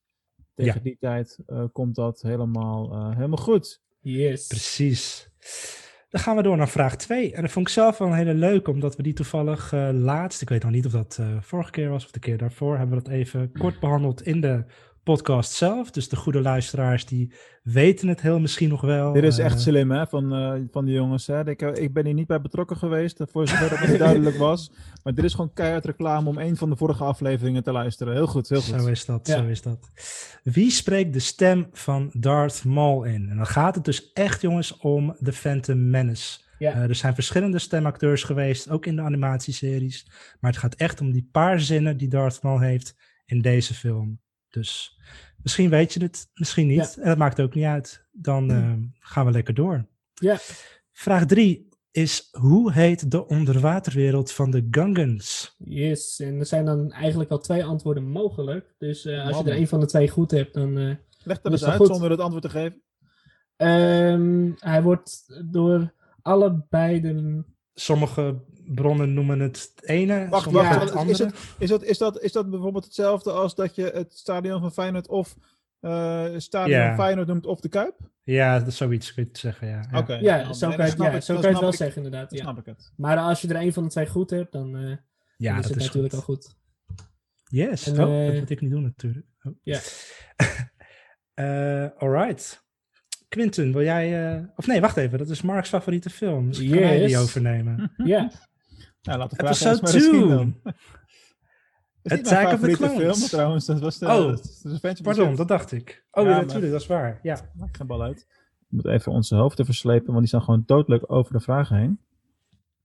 Tegen 0.55 0.75
Ja. 0.75 0.81
die 0.83 0.97
tijd 1.01 1.39
eh, 1.47 1.65
komt 1.73 1.95
dat 1.95 2.21
helemaal, 2.23 2.93
eh, 2.93 3.15
helemaal 3.17 3.37
goed. 3.39 3.81
Yes. 4.01 4.47
precies. 4.47 5.29
Dan 6.15 6.23
gaan 6.23 6.37
we 6.37 6.43
door 6.43 6.57
naar 6.57 6.69
vraag 6.69 6.97
2. 6.97 7.33
En 7.33 7.43
dat 7.43 7.51
vond 7.51 7.67
ik 7.67 7.73
zelf 7.73 7.99
wel 7.99 8.09
een 8.09 8.15
hele 8.15 8.35
leuke, 8.35 8.71
omdat 8.71 8.97
we 8.97 9.03
die 9.03 9.13
toevallig 9.13 9.73
eh, 9.73 9.89
laatst, 9.93 10.43
ik 10.43 10.49
weet 10.49 10.63
nog 10.63 10.73
niet 10.73 10.87
of 10.87 10.93
dat 10.93 11.17
eh, 11.21 11.27
vorige 11.41 11.71
keer 11.71 11.89
was 11.89 12.05
of 12.05 12.11
de 12.11 12.19
keer 12.19 12.39
daarvoor, 12.39 12.79
hebben 12.79 12.97
we 12.97 13.03
dat 13.03 13.13
even 13.13 13.53
kort 13.59 13.81
behandeld 13.81 14.23
in 14.23 14.41
de 14.41 14.65
podcast 15.05 15.53
zelf. 15.53 15.91
Dus 15.91 16.09
de 16.09 16.17
goede 16.17 16.41
luisteraars 16.41 17.07
die 17.07 17.33
weten 17.63 18.09
het 18.09 18.21
heel 18.21 18.41
misschien 18.41 18.69
nog 18.69 18.81
wel. 18.81 19.13
Dit 19.13 19.23
is 19.25 19.39
Eh, 19.39 19.45
echt 19.45 19.61
slim 19.61 19.91
hè, 19.91 20.07
van, 20.07 20.35
eh, 20.35 20.55
van 20.71 20.85
die 20.85 20.95
jongens. 20.95 21.27
Hè? 21.27 21.49
Ik, 21.49 21.63
ik 21.63 21.93
ben 21.93 22.05
hier 22.05 22.15
niet 22.15 22.27
bij 22.27 22.41
betrokken 22.41 22.77
geweest, 22.77 23.21
eh, 23.21 23.27
voor 23.31 23.49
zover 23.49 23.69
dat 23.71 23.89
niet 23.89 23.99
duidelijk 23.99 24.37
was. 24.37 24.71
Maar 25.03 25.15
dit 25.15 25.25
is 25.25 25.35
gewoon 25.35 25.53
keihard 25.53 25.85
reclame 25.85 26.29
om 26.29 26.39
een 26.39 26.57
van 26.57 26.71
de 26.71 26.77
vorige 26.77 27.05
afleveringen 27.05 27.63
te 27.63 27.73
luisteren. 27.73 28.15
Heel 28.15 28.27
goed, 28.27 28.49
heel 28.49 28.61
goed. 28.61 28.81
Zo 28.81 28.87
is 28.87 29.05
dat, 29.05 29.27
Ja. 29.27 29.37
zo 29.39 29.47
is 29.47 29.63
dat. 29.63 29.89
Wie 30.43 30.71
spreekt 30.71 31.13
de 31.13 31.19
stem 31.21 31.69
van 31.73 32.11
Darth 32.13 32.65
Maul 32.65 33.05
in? 33.05 33.29
En 33.31 33.37
dan 33.37 33.47
gaat 33.47 33.75
het 33.75 33.85
dus 33.85 34.13
echt, 34.13 34.41
jongens, 34.41 34.77
om 34.77 35.17
The 35.23 35.33
Phantom 35.33 35.91
Menace. 35.91 36.39
Ja. 36.59 36.73
Eh, 36.73 36.83
er 36.83 36.95
zijn 36.95 37.15
verschillende 37.15 37.59
stemacteurs 37.59 38.23
geweest, 38.23 38.71
ook 38.71 38.87
in 38.87 38.97
de 38.97 39.03
animatieseries. 39.03 40.07
Maar 40.41 40.51
het 40.51 40.61
gaat 40.61 40.75
echt 40.75 41.01
om 41.01 41.13
die 41.13 41.29
paar 41.33 41.61
zinnen 41.61 41.97
die 41.97 42.09
Darth 42.09 42.43
Maul 42.43 42.59
heeft 42.61 42.95
in 43.27 43.41
deze 43.41 43.75
film. 43.75 44.21
Dus 44.55 44.99
misschien 45.43 45.71
weet 45.71 45.93
je 45.93 46.03
het, 46.03 46.31
misschien 46.35 46.67
niet. 46.67 46.97
En 47.01 47.09
dat 47.09 47.19
maakt 47.19 47.41
ook 47.41 47.55
niet 47.55 47.65
uit. 47.65 48.07
Dan 48.13 48.51
eh, 48.51 48.73
gaan 48.99 49.27
we 49.27 49.33
lekker 49.33 49.55
door. 49.55 49.87
Ja. 50.15 50.37
Vraag 50.93 51.27
3 51.27 51.69
is, 51.91 52.29
hoe 52.31 52.73
heet 52.73 53.11
de 53.11 53.27
onderwaterwereld 53.27 54.33
van 54.33 54.51
de 54.51 54.69
Gungans? 54.71 55.55
Yes. 55.59 56.21
En 56.21 56.39
er 56.39 56.47
zijn 56.47 56.65
dan 56.65 56.93
eigenlijk 56.93 57.31
al 57.31 57.39
twee 57.39 57.65
antwoorden 57.65 58.05
mogelijk. 58.11 58.75
Dus 58.79 59.05
eh, 59.05 59.27
als 59.27 59.39
je 59.39 59.45
er 59.51 59.57
een 59.57 59.69
van 59.69 59.81
de 59.81 59.87
twee 59.87 60.09
goed 60.09 60.31
hebt, 60.31 60.55
dan... 60.55 60.79
eh, 60.79 60.95
Leg 61.27 61.41
Dat 61.41 61.53
eens 61.53 61.65
uit 61.65 61.77
goed. 61.77 61.87
zonder 61.87 62.11
het 62.11 62.21
antwoord 62.21 62.43
te 62.43 62.51
geven. 62.51 62.83
ehm, 63.57 64.51
hij 64.59 64.83
wordt 64.83 65.43
door 65.51 65.93
allebei 66.23 67.01
de... 67.01 67.45
Sommige 67.75 68.43
bronnen 68.67 69.15
noemen 69.15 69.41
het 69.41 69.73
het 69.75 69.89
ene, 69.89 70.29
Wacht, 70.29 70.43
sommige 70.45 70.65
wacht. 70.67 70.81
het 70.81 70.89
is, 70.91 70.95
andere. 70.97 71.25
het, 71.25 71.35
is, 71.59 71.69
dat, 71.69 71.83
is, 71.85 71.99
dat, 71.99 72.21
is 72.21 72.33
dat 72.33 72.51
bijvoorbeeld 72.51 72.85
hetzelfde 72.85 73.31
als 73.33 73.55
dat 73.55 73.75
je 73.75 73.91
het 73.95 74.13
stadion 74.19 74.61
van 74.61 74.73
Feyenoord 74.73 75.09
of 75.09 75.37
eh 75.81 76.27
stadion 76.37 76.79
Ja. 76.79 76.95
Feyenoord 76.95 77.27
noemt 77.27 77.47
of 77.47 77.61
de 77.61 77.69
Kuip? 77.69 77.97
Ja, 78.23 78.59
dat 78.59 78.67
is 78.67 78.77
zoiets 78.77 79.15
kun 79.15 79.29
je 79.33 79.39
zeggen, 79.39 79.69
ja. 79.69 79.85
ja. 79.91 79.99
Oké. 79.99 80.15
Ja, 80.15 80.43
dan- 80.45 80.55
zo 80.55 80.69
nee, 80.69 80.77
kan 80.77 80.87
je, 80.87 80.95
dan 80.97 81.07
het- 81.07 81.11
snap 81.11 81.11
ja, 81.11 81.17
ik- 81.17 81.23
zo 81.23 81.35
kan 81.35 81.43
je 81.43 81.49
het 81.49 81.61
wel 81.61 81.69
ik- 81.69 81.75
zeggen 81.77 82.03
inderdaad. 82.05 82.31
Ja. 82.31 82.43
snap 82.43 82.59
ik 82.59 82.67
het. 82.67 82.93
Maar 82.97 83.19
als 83.19 83.41
je 83.41 83.49
er 83.49 83.57
een 83.61 83.73
van 83.73 83.83
de 83.83 83.89
twee 83.89 84.07
goed 84.07 84.31
hebt, 84.31 84.53
dan, 84.53 84.77
eh, 84.77 84.83
Ja, 85.37 85.51
dan 85.51 85.61
is 85.61 85.67
dat 85.67 85.75
het 85.75 85.77
is 85.81 85.87
natuurlijk 85.87 86.15
goed. 86.15 86.23
al 86.29 86.35
goed. 86.35 86.57
Yes. 87.45 87.87
En, 87.87 88.05
oh, 88.05 88.21
eh, 88.21 88.27
dat 88.31 88.39
moet 88.41 88.51
ik 88.51 88.61
niet 88.61 88.71
doen 88.71 88.83
natuurlijk. 88.83 89.27
Oh. 89.43 89.53
Ja. 89.63 89.81
Eh, 91.35 91.87
alright. 91.97 92.64
Quinten, 93.35 93.73
wil 93.73 93.83
jij... 93.83 94.35
eh, 94.37 94.43
Of 94.57 94.67
nee, 94.67 94.81
wacht 94.81 94.97
even. 94.97 95.19
Dat 95.19 95.29
is 95.29 95.43
Mark's 95.43 95.69
favoriete 95.69 96.11
film. 96.11 96.47
Dus 96.49 96.59
kan 96.59 96.79
hij 96.79 96.99
Yes. 97.01 97.07
die 97.11 97.19
overnemen. 97.19 97.93
Ja, 98.05 98.31
Nou, 99.03 99.19
laat 99.19 99.31
de 99.31 99.37
vraag 99.37 99.51
Episode 99.51 99.71
eens 99.71 99.81
maar 99.81 99.95
eens 99.95 100.05
zien 100.05 100.13
2. 100.13 100.29
dan. 100.29 100.55
Is 102.03 102.13
Attack 102.13 102.51
niet 102.51 102.61
mijn 102.61 102.73
of 102.73 102.79
the 102.79 102.85
Clones. 102.87 103.17
film 103.17 103.29
trouwens. 103.29 103.67
Dat 103.67 103.81
was 103.81 103.99
de, 103.99 104.07
Oh, 104.07 104.37
dat 104.83 105.03
Pardon, 105.03 105.35
dat 105.37 105.49
dacht 105.49 105.73
ik. 105.73 106.05
Oh 106.11 106.25
Ja, 106.25 106.41
natuurlijk, 106.41 106.73
dat 106.73 106.81
is 106.81 106.87
waar. 106.87 107.19
Ja. 107.23 107.39
Maak 107.55 107.77
geen 107.77 107.87
bal 107.87 108.03
uit. 108.03 108.21
Ik 108.61 108.67
moet 108.69 108.87
even 108.87 109.13
onze 109.13 109.35
hoofden 109.37 109.65
verslepen, 109.65 110.07
want 110.07 110.19
die 110.19 110.29
staan 110.29 110.43
gewoon 110.43 110.63
doodelijk 110.67 111.13
over 111.13 111.33
de 111.33 111.41
vragen 111.41 111.77
heen. 111.77 111.99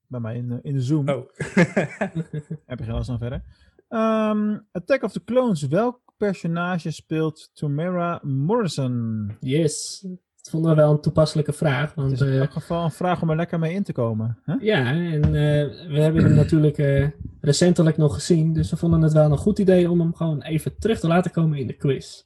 Bij 0.07 0.19
mij 0.19 0.35
in, 0.35 0.51
eh, 0.51 0.57
in 0.61 0.73
de 0.73 0.81
Zoom. 0.81 1.09
Oh. 1.09 1.29
Heb 2.65 2.79
je 2.79 2.83
geen 2.83 2.91
last 2.93 3.05
van 3.09 3.17
verder. 3.17 3.43
Ehm, 3.87 4.57
Attack 4.71 5.03
of 5.03 5.11
the 5.11 5.23
Clones. 5.23 5.67
Welk 5.67 5.99
personage 6.17 6.91
speelt 6.91 7.49
Tamara 7.53 8.19
Morrison? 8.23 9.37
yes. 9.39 10.05
Dat 10.41 10.49
vonden 10.51 10.71
we 10.71 10.77
wel 10.81 10.91
een 10.91 11.01
toepasselijke 11.01 11.53
vraag. 11.53 11.85
Het 11.87 11.95
Want 11.95 12.11
is 12.11 12.21
in 12.21 12.27
eh, 12.27 12.39
elk 12.39 12.51
geval 12.51 12.83
een 12.83 12.91
vraag 12.91 13.21
om 13.21 13.29
er 13.29 13.35
lekker 13.35 13.59
mee 13.59 13.73
in 13.73 13.83
te 13.83 13.93
komen. 13.93 14.37
Hè? 14.43 14.53
ja, 14.59 14.85
en 14.91 15.23
eh, 15.23 15.87
we 15.87 15.99
hebben 16.01 16.23
hem 16.23 16.33
natuurlijk 16.35 16.77
eh, 16.77 17.07
recentelijk 17.41 17.97
nog 17.97 18.13
gezien. 18.13 18.53
Dus 18.53 18.69
we 18.69 18.77
vonden 18.77 19.01
het 19.01 19.13
wel 19.13 19.31
een 19.31 19.37
goed 19.37 19.59
idee 19.59 19.89
om 19.91 19.99
hem 19.99 20.15
gewoon 20.15 20.41
even 20.41 20.77
terug 20.77 20.99
te 20.99 21.07
laten 21.07 21.31
komen 21.31 21.57
in 21.57 21.67
de 21.67 21.73
quiz. 21.73 22.23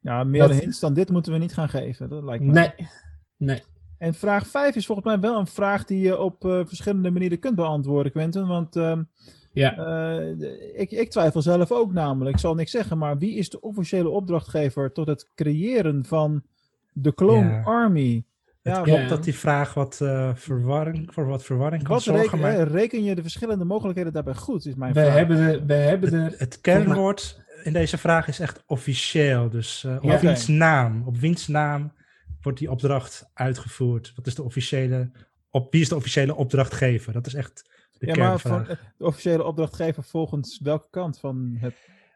Ja, 0.00 0.24
meer 0.24 0.48
Dat- 0.48 0.58
hints 0.60 0.80
dan 0.80 0.94
dit 0.94 1.10
moeten 1.10 1.32
we 1.32 1.38
niet 1.38 1.54
gaan 1.54 1.68
geven. 1.68 2.08
Dat 2.08 2.22
lijkt 2.22 2.44
me. 2.44 2.52
Nee, 2.52 2.72
nee. 3.36 3.62
En 3.98 4.14
vraag 4.14 4.46
5 4.46 4.74
is 4.76 4.86
volgens 4.86 5.06
mij 5.06 5.20
wel 5.20 5.38
een 5.38 5.46
vraag 5.46 5.84
die 5.84 6.00
je 6.00 6.18
op 6.18 6.36
verschillende 6.40 7.10
manieren 7.10 7.38
kunt 7.38 7.54
beantwoorden, 7.54 8.12
Quentin. 8.12 8.46
Want 8.46 8.76
ehm, 8.76 9.02
Ja. 9.52 9.72
ik, 10.74 10.90
ik 10.90 11.10
twijfel 11.10 11.42
zelf 11.42 11.72
ook 11.72 11.92
namelijk, 11.92 12.34
ik 12.34 12.40
zal 12.40 12.54
niks 12.54 12.70
zeggen, 12.70 12.98
maar 12.98 13.18
wie 13.18 13.34
is 13.36 13.50
de 13.50 13.60
officiële 13.60 14.08
opdrachtgever 14.08 14.92
tot 14.92 15.06
het 15.06 15.30
creëren 15.34 16.04
van 16.04 16.42
de 16.94 17.14
Clone 17.14 17.48
Ja. 17.50 17.62
Army? 17.62 18.24
Het 18.62 18.76
Ja, 18.76 18.82
klopt 18.82 19.00
ja. 19.00 19.08
dat 19.08 19.24
die 19.24 19.34
vraag 19.34 19.74
wat, 19.74 20.00
eh, 20.00 20.30
verwarring, 20.34 21.14
voor 21.14 21.26
wat 21.26 21.44
verwarring 21.44 21.82
kan 21.82 21.92
Wat 21.92 22.02
zorgen. 22.02 22.22
reken, 22.22 22.38
maar 22.40 22.68
reken 22.68 23.04
je 23.04 23.14
de 23.14 23.22
verschillende 23.22 23.64
mogelijkheden 23.64 24.12
daarbij 24.12 24.34
goed, 24.34 24.66
is 24.66 24.74
mijn 24.74 24.92
We 24.92 25.00
vraag. 25.00 25.14
hebben, 25.14 25.38
er, 25.38 25.66
we 25.66 25.74
hebben 25.74 26.12
er... 26.12 26.34
het 26.38 26.60
kernwoord 26.60 27.42
in 27.62 27.72
deze 27.72 27.98
vraag 27.98 28.28
is 28.28 28.40
echt 28.40 28.62
officieel. 28.66 29.50
Dus 29.50 29.84
eh, 29.84 29.96
op 29.96 30.02
Ja. 30.02 30.20
wiens 30.20 30.46
naam? 30.46 31.02
Op 31.06 31.16
wiens 31.16 31.46
naam 31.48 31.92
wordt 32.40 32.58
die 32.58 32.70
opdracht 32.70 33.30
uitgevoerd? 33.34 34.12
Wat 34.16 34.26
is 34.26 34.34
de 34.34 34.42
officiële, 34.42 35.10
op, 35.50 35.72
wie 35.72 35.80
is 35.80 35.88
de 35.88 35.96
officiële 35.96 36.34
opdrachtgever? 36.34 37.12
Dat 37.12 37.26
is 37.26 37.34
echt 37.34 37.70
de 37.98 38.06
Ja, 38.06 38.16
maar 38.16 38.38
van, 38.38 38.64
de 38.96 39.04
officiële 39.04 39.44
opdrachtgever 39.44 40.02
volgens 40.02 40.60
welke 40.62 40.86
kant 40.90 41.18
van 41.18 41.56
het... 41.58 41.74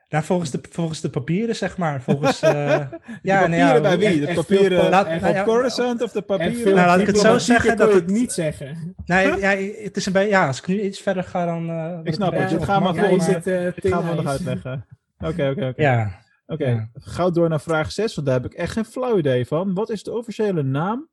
Nou, 0.09 0.25
volgens 0.25 0.51
de, 0.51 0.61
volgens 0.71 1.01
de 1.01 1.11
papieren, 1.11 1.57
zeg 1.57 1.77
maar. 1.77 2.03
Volgens, 2.03 2.43
eh, 2.43 2.51
Ja, 2.53 2.91
ja, 3.23 3.41
papieren 3.41 3.57
ja, 3.75 3.81
bij 3.81 3.99
wie? 3.99 4.27
De 4.27 4.35
papieren 4.35 4.89
laat- 4.91 5.07
nou 5.07 5.27
op 5.29 5.35
ja, 5.35 5.45
Coruscant 5.45 6.03
of 6.03 6.13
de 6.13 6.23
papieren? 6.23 6.75
Nou, 6.75 6.87
laat 6.87 7.01
ik 7.01 7.07
het 7.07 7.19
zo 7.19 7.39
zeggen 7.39 7.77
dat 7.77 7.93
het 7.93 8.03
het- 8.03 8.11
niet 8.11 8.33
zeggen. 8.33 8.95
Nee, 9.05 9.37
ja, 9.39 9.57
het 9.85 9.97
is 9.97 10.07
een 10.07 10.13
beetje. 10.13 10.29
Ja, 10.29 10.47
als 10.47 10.59
ik 10.59 10.67
nu 10.67 10.81
iets 10.81 11.01
verder 11.01 11.25
ga, 11.25 11.45
dan. 11.45 11.71
eh, 11.71 11.99
Ik 12.03 12.15
snap 12.15 12.33
het. 12.33 12.49
Dit 12.49 12.65
gaan 12.65 12.83
we 12.83 12.99
volgens 13.01 13.27
maar- 13.29 13.43
Dit 13.43 13.93
gaan 13.93 14.09
we 14.09 14.15
nog 14.15 14.27
uitleggen. 14.27 14.87
Oké, 15.19 15.49
oké, 15.51 15.67
oké. 15.67 15.83
Ja, 15.83 16.19
Oké, 16.47 16.69
ja. 16.69 16.89
gauw 16.95 17.31
door 17.31 17.49
naar 17.49 17.61
vraag 17.61 17.93
6, 17.93 18.15
want 18.15 18.27
daar 18.27 18.41
heb 18.43 18.53
ik 18.53 18.59
echt 18.59 18.73
geen 18.73 18.85
flauw 18.85 19.19
idee 19.19 19.47
van. 19.47 19.75
Wat 19.75 19.91
is 19.91 20.03
de 20.03 20.17
officiële 20.17 20.63
naam 20.63 21.09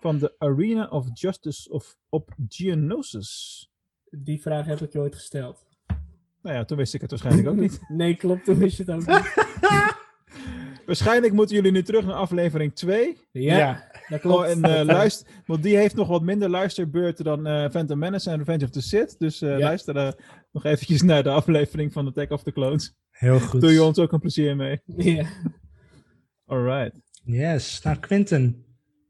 van 0.00 0.18
de 0.18 0.34
Arena 0.38 0.86
of 0.88 1.06
Justice 1.12 1.70
of 1.70 1.96
op 2.08 2.30
Geonosis? 2.48 3.68
Die 4.10 4.40
vraag 4.42 4.66
heb 4.66 4.80
ik 4.80 4.92
je 4.92 4.98
ooit 4.98 5.14
gesteld. 5.14 5.63
Nou 6.44 6.56
ja, 6.56 6.64
toen 6.64 6.76
wist 6.76 6.94
ik 6.94 7.00
het 7.00 7.10
waarschijnlijk 7.10 7.48
ook 7.48 7.56
niet. 7.56 7.80
Nee, 7.88 8.14
klopt, 8.14 8.44
toen 8.44 8.58
wist 8.58 8.76
je 8.76 8.82
het 8.86 8.92
ook 8.94 9.06
niet. 9.06 9.32
Waarschijnlijk 10.86 11.32
moeten 11.32 11.56
jullie 11.56 11.72
nu 11.72 11.82
terug 11.82 12.04
naar 12.04 12.14
aflevering 12.14 12.74
2. 12.74 13.16
Ja, 13.32 13.56
Ja. 13.56 13.90
dat 14.08 14.20
klopt. 14.20 14.38
Oh, 14.38 14.50
en 14.50 14.62
eh, 14.62 14.84
luister, 14.96 15.26
want 15.46 15.62
die 15.62 15.76
heeft 15.76 15.94
nog 15.94 16.08
wat 16.08 16.22
minder 16.22 16.48
luisterbeurten 16.48 17.24
dan 17.24 17.46
eh 17.46 17.70
Phantom 17.70 17.98
Menace 17.98 18.30
en 18.30 18.38
Revenge 18.38 18.64
of 18.64 18.70
the 18.70 18.82
Sith. 18.82 19.14
Dus 19.18 19.42
eh, 19.42 19.48
Ja. 19.50 19.58
luister 19.58 20.14
nog 20.52 20.64
eventjes 20.64 21.02
naar 21.02 21.22
de 21.22 21.28
aflevering 21.30 21.92
van 21.92 22.06
Attack 22.06 22.30
of 22.30 22.42
the 22.42 22.52
Clones. 22.52 22.94
Heel 23.10 23.40
goed. 23.40 23.60
Doe 23.60 23.72
je 23.72 23.82
ons 23.82 23.98
ook 23.98 24.12
een 24.12 24.20
plezier 24.20 24.56
mee. 24.56 24.80
Ja. 24.96 25.26
Alright. 26.46 27.00
Yes. 27.24 27.82
Nou, 27.82 27.96
Quinten, 27.98 28.64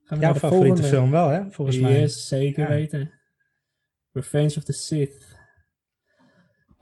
Gaan 0.04 0.18
we 0.18 0.24
jouw 0.24 0.32
naar 0.32 0.32
de 0.32 0.38
favoriete 0.38 0.66
volgende. 0.82 0.96
film 0.96 1.10
wel, 1.10 1.28
hè? 1.28 1.50
Volgens 1.50 1.78
mij. 1.78 2.00
Yes, 2.00 2.28
zeker 2.28 2.62
Ja. 2.62 2.68
weten. 2.68 3.10
Revenge 4.12 4.54
of 4.56 4.64
the 4.64 4.72
Sith. 4.72 5.33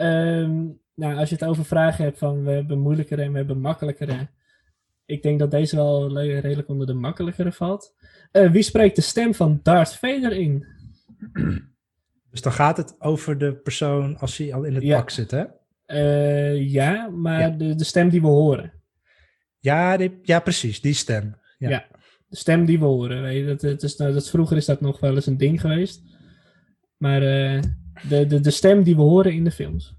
Ehm, 0.03 0.65
nou, 0.95 1.17
als 1.17 1.29
je 1.29 1.35
het 1.35 1.45
over 1.45 1.65
vragen 1.65 2.05
hebt 2.05 2.19
van 2.19 2.45
we 2.45 2.51
hebben 2.51 2.79
moeilijkere 2.79 3.23
en 3.23 3.31
we 3.33 3.39
hebben 3.39 3.61
makkelijkere. 3.61 4.29
Ik 5.07 5.23
denk 5.23 5.39
dat 5.39 5.51
deze 5.51 5.77
wel 5.77 6.19
redelijk 6.21 6.69
onder 6.69 6.87
de 6.87 6.93
makkelijkere 6.95 7.53
valt. 7.53 7.95
Eh, 8.31 8.51
wie 8.51 8.63
spreekt 8.63 8.97
de 8.97 9.03
stem 9.03 9.35
van 9.35 9.61
Darth 9.63 9.95
Vader 9.95 10.33
in? 10.33 10.67
Dus 12.31 12.41
dan 12.43 12.53
gaat 12.53 12.77
het 12.77 12.97
over 13.01 13.39
de 13.39 13.55
persoon 13.55 14.19
als 14.19 14.37
hij 14.37 14.55
al 14.55 14.63
in 14.65 14.75
het 14.75 14.83
Ja. 14.83 14.99
pak 14.99 15.11
zit, 15.11 15.31
hè? 15.31 15.45
Eh, 15.87 16.71
ja, 16.71 17.09
maar 17.09 17.41
Ja. 17.41 17.49
De, 17.51 17.75
de 17.75 17.85
stem 17.85 18.09
die 18.09 18.21
we 18.21 18.27
horen. 18.27 18.73
Ja, 19.59 19.97
die, 19.97 20.19
ja 20.23 20.41
precies, 20.41 20.81
die 20.81 20.95
stem. 20.95 21.37
Ja. 21.59 21.69
Ja. 21.69 21.87
De 22.29 22.37
stem 22.37 22.65
die 22.65 22.79
we 22.79 22.85
horen. 22.85 23.23
Weet 23.23 23.39
je, 23.41 23.47
dat, 23.47 23.61
dat 23.61 23.83
is, 23.83 23.97
nou, 23.97 24.13
dat, 24.13 24.31
vroeger 24.31 24.57
is 24.57 24.65
dat 24.65 24.81
nog 24.81 25.01
wel 25.01 25.15
eens 25.15 25.27
een 25.27 25.37
ding 25.37 25.61
geweest. 25.61 26.03
Maar 26.97 27.23
eh, 27.23 27.63
de, 28.09 28.27
de, 28.27 28.41
de 28.41 28.51
stem 28.51 28.83
die 28.83 28.97
we 28.97 29.03
horen 29.03 29.33
in 29.33 29.45
de 29.45 29.51
films. 29.51 29.95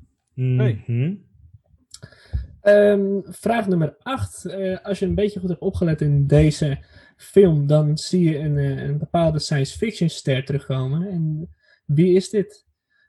Ehm, 2.62 3.20
vraag 3.24 3.68
nummer 3.68 3.96
8. 4.00 4.46
als 4.84 5.00
je 5.00 5.06
een 5.06 5.16
beetje 5.16 5.40
goed 5.40 5.50
hebt 5.50 5.62
opgelet 5.62 6.02
in 6.02 6.28
deze 6.28 6.78
film, 7.18 7.68
dan 7.68 7.98
zie 7.98 8.30
je 8.30 8.38
een, 8.38 8.58
eh, 8.58 8.84
een 8.84 8.98
bepaalde 8.98 9.40
science 9.40 9.78
fiction 9.78 10.10
ster 10.10 10.46
terugkomen. 10.46 11.08
En 11.08 11.50
wie 11.86 12.16
is 12.16 12.30
dit? 12.30 12.66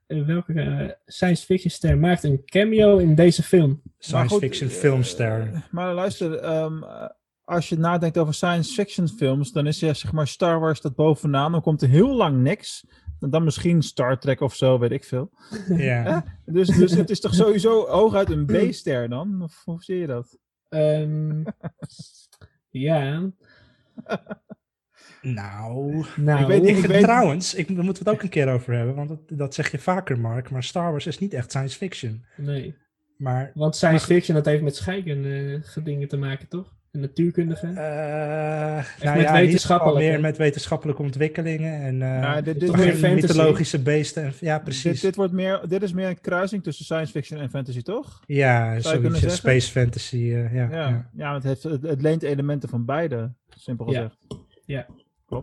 Eh, 0.07 0.27
welke 0.27 0.53
eh, 0.53 0.91
science 1.07 1.45
fiction 1.45 1.71
ster 1.71 1.99
maakt 1.99 2.25
een 2.25 2.45
cameo 2.45 2.99
in 2.99 3.15
deze 3.15 3.43
film? 3.43 3.83
Science 3.99 4.29
goed, 4.29 4.43
fiction 4.43 4.69
eh, 4.69 4.75
filmster. 4.75 5.67
Maar 5.71 5.95
luister, 5.95 6.39
ehm, 6.39 6.83
eh, 6.83 7.09
als 7.45 7.69
je 7.69 7.79
nadenkt 7.79 8.19
over 8.19 8.35
science 8.35 8.73
fiction 8.73 9.09
films, 9.09 9.53
dan 9.53 9.67
is 9.67 9.81
ja, 9.81 9.95
zeg 9.95 10.13
maar 10.13 10.29
Star 10.29 10.61
Wars 10.61 10.81
dat 10.81 10.95
bovenaan. 10.95 11.53
Dan 11.53 11.61
komt 11.61 11.83
er 11.83 11.89
heel 11.89 12.15
lang 12.15 12.43
niks. 12.43 12.87
Dan 13.19 13.45
misschien 13.45 13.83
Star 13.83 14.19
Trek 14.19 14.41
of 14.41 14.55
zo, 14.55 14.79
weet 14.79 14.91
ik 14.91 15.05
veel. 15.05 15.31
ja. 15.69 16.25
Dus, 16.45 16.69
dus 16.69 16.91
het 16.95 17.11
is 17.11 17.21
toch 17.21 17.35
sowieso 17.35 17.87
hooguit 17.87 18.31
een 18.31 18.47
B-ster 18.47 19.09
dan? 19.09 19.43
Of 19.43 19.63
hoe 19.65 19.83
zie 19.83 19.97
je 19.99 20.07
dat? 20.07 20.39
Ehm, 20.69 21.43
ja, 22.69 23.31
Nou, 25.23 26.05
nou, 26.17 26.41
Ik 26.41 26.47
weet 26.47 26.61
niet, 26.61 26.69
ik 26.71 26.75
ik 26.75 26.81
vind 26.81 26.93
weet- 26.93 27.03
trouwens, 27.03 27.55
ik, 27.55 27.75
daar 27.75 27.85
moeten 27.85 28.05
we 28.05 28.09
het 28.11 28.19
ook 28.19 28.25
een 28.25 28.31
keer 28.31 28.53
over 28.53 28.75
hebben, 28.75 28.95
want 28.95 29.09
dat, 29.09 29.21
dat 29.39 29.55
zeg 29.55 29.71
je 29.71 29.79
vaker, 29.79 30.19
Mark, 30.19 30.51
maar 30.51 30.63
Star 30.63 30.91
Wars 30.91 31.07
is 31.07 31.19
niet 31.19 31.35
echt 31.35 31.51
science 31.51 31.77
fiction. 31.77 32.25
nee. 32.37 32.75
Maar 33.17 33.51
Want 33.55 33.77
science 33.77 34.07
fiction, 34.07 34.37
dat 34.37 34.45
heeft 34.45 34.63
met 34.63 34.77
scheiken 34.77 35.25
eh, 35.75 35.85
dingen 35.85 36.09
te 36.09 36.17
maken, 36.17 36.49
toch? 36.49 36.73
En 36.95 37.01
natuurkundige. 37.01 37.67
eh 37.67 37.75
nou 39.05 39.17
met 39.17 39.23
ja, 39.67 39.93
meer 39.95 40.21
met 40.21 40.37
wetenschappelijke 40.37 41.03
ontwikkelingen 41.03 41.81
en 41.83 42.03
eh 42.03 42.09
Ja, 42.23 42.41
dit- 42.41 42.61
dit 42.61 42.69
Toch 42.69 42.77
meer 42.77 42.95
fantasy. 42.95 43.27
mythologische 43.27 43.83
beesten. 43.83 44.23
En, 44.25 44.33
ja, 44.41 44.59
precies. 44.59 45.01
dit, 45.01 45.17
wordt 45.17 45.33
meer, 45.33 45.61
dit 45.69 45.83
is 45.83 45.93
meer 45.93 46.09
een 46.09 46.21
kruising 46.21 46.63
tussen 46.63 46.85
science 46.85 47.13
fiction 47.13 47.41
en 47.41 47.51
fantasy, 47.51 47.83
toch? 47.83 48.21
ja, 48.27 48.81
zoiets, 48.81 49.35
space 49.37 49.71
fantasy. 49.71 50.17
eh, 50.17 50.55
ja, 50.55 50.69
Ja, 50.71 50.89
ja. 50.89 51.11
ja. 51.15 51.35
het, 51.35 51.43
heeft, 51.43 51.63
het, 51.63 51.83
het 51.83 52.03
leent 52.03 52.23
elementen 52.23 52.69
van 52.69 52.85
beide, 52.85 53.33
simpel 53.49 53.91
Ja. 53.93 54.11
gezegd. 54.67 54.87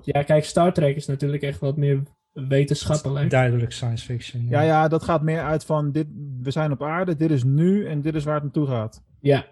Ja, 0.03 0.23
kijk, 0.23 0.43
Star 0.45 0.73
Trek 0.73 0.95
is 0.95 1.05
natuurlijk 1.07 1.43
echt 1.43 1.59
wat 1.59 1.77
meer 1.77 2.03
wetenschappelijk. 2.33 3.29
Duidelijk 3.29 3.71
science 3.71 4.05
fiction. 4.05 4.45
Ja, 4.49 4.61
ja, 4.61 4.87
dat 4.87 5.03
gaat 5.03 5.21
meer 5.21 5.41
uit 5.41 5.65
van 5.65 5.91
dit, 5.91 6.07
we 6.41 6.51
zijn 6.51 6.71
op 6.71 6.83
aarde, 6.83 7.15
dit 7.15 7.31
is 7.31 7.43
nu 7.43 7.85
en 7.87 8.01
dit 8.01 8.15
is 8.15 8.23
waar 8.23 8.33
het 8.33 8.43
naartoe 8.43 8.67
gaat. 8.67 9.03
Ja, 9.19 9.45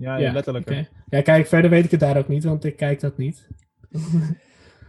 Ja, 0.00 0.16
ja, 0.16 0.32
letterlijk. 0.32 0.88
Ja, 1.08 1.22
kijk, 1.22 1.46
verder 1.46 1.70
weet 1.70 1.84
ik 1.84 1.90
het 1.90 2.00
daar 2.00 2.16
ook 2.16 2.28
niet, 2.28 2.44
want 2.44 2.64
ik 2.64 2.76
kijk 2.76 3.00
dat 3.00 3.16
niet. 3.18 3.48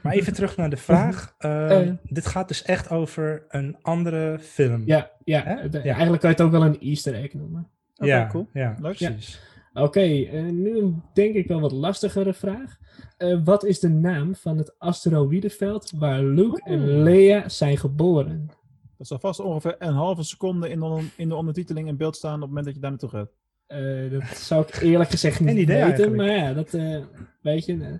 Maar 0.03 0.13
even 0.13 0.33
terug 0.33 0.57
naar 0.57 0.69
de 0.69 0.77
vraag. 0.77 1.33
Eh, 1.37 1.81
Eh. 1.87 1.93
dit 2.03 2.25
gaat 2.27 2.47
dus 2.47 2.63
echt 2.63 2.89
over 2.89 3.45
een 3.49 3.77
andere 3.81 4.39
film. 4.39 4.83
Ja, 4.85 5.11
ja, 5.23 5.43
Hè? 5.43 5.69
de- 5.69 5.77
Ja. 5.77 5.83
eigenlijk 5.83 6.21
kan 6.21 6.29
je 6.29 6.35
het 6.35 6.45
ook 6.45 6.51
wel 6.51 6.63
een 6.65 6.79
easter 6.79 7.13
egg 7.13 7.33
noemen. 7.33 7.67
Ja, 7.93 8.27
cool. 8.27 8.47
ja, 8.53 8.77
precies. 8.81 9.41
Oké, 9.73 9.99
eh, 10.01 10.43
nu 10.43 10.77
een 10.79 11.03
denk 11.13 11.35
ik 11.35 11.47
wel 11.47 11.59
wat 11.61 11.71
lastigere 11.71 12.33
vraag. 12.33 12.77
Eh, 13.17 13.39
wat 13.43 13.63
is 13.65 13.79
de 13.79 13.89
naam 13.89 14.35
van 14.35 14.57
het 14.57 14.75
asteroïdenveld 14.79 15.91
waar 15.95 16.23
Luke 16.23 16.61
en 16.63 17.03
Leia 17.03 17.49
zijn 17.49 17.77
geboren? 17.77 18.49
Dat 18.97 19.07
zal 19.07 19.19
vast 19.19 19.39
ongeveer 19.39 19.75
een 19.79 19.93
halve 19.93 20.23
seconde 20.23 20.69
in 20.69 20.79
de, 20.79 21.05
in 21.17 21.29
de 21.29 21.35
ondertiteling 21.35 21.87
in 21.87 21.97
beeld 21.97 22.15
staan 22.15 22.35
op 22.35 22.39
het 22.39 22.47
moment 22.49 22.65
dat 22.65 22.75
je 22.75 22.81
daar 22.81 22.89
naartoe 22.89 23.09
gaat. 23.09 23.29
Eh, 23.71 24.11
dat 24.11 24.37
zou 24.37 24.65
ik 24.67 24.81
eerlijk 24.81 25.09
gezegd 25.09 25.39
niet 25.39 25.49
idee 25.49 25.65
weten, 25.65 25.81
eigenlijk. 25.83 26.15
maar 26.15 26.29
ja, 26.29 26.53
dat 26.53 26.73
eh, 26.73 26.97
weet 27.41 27.65
je. 27.65 27.99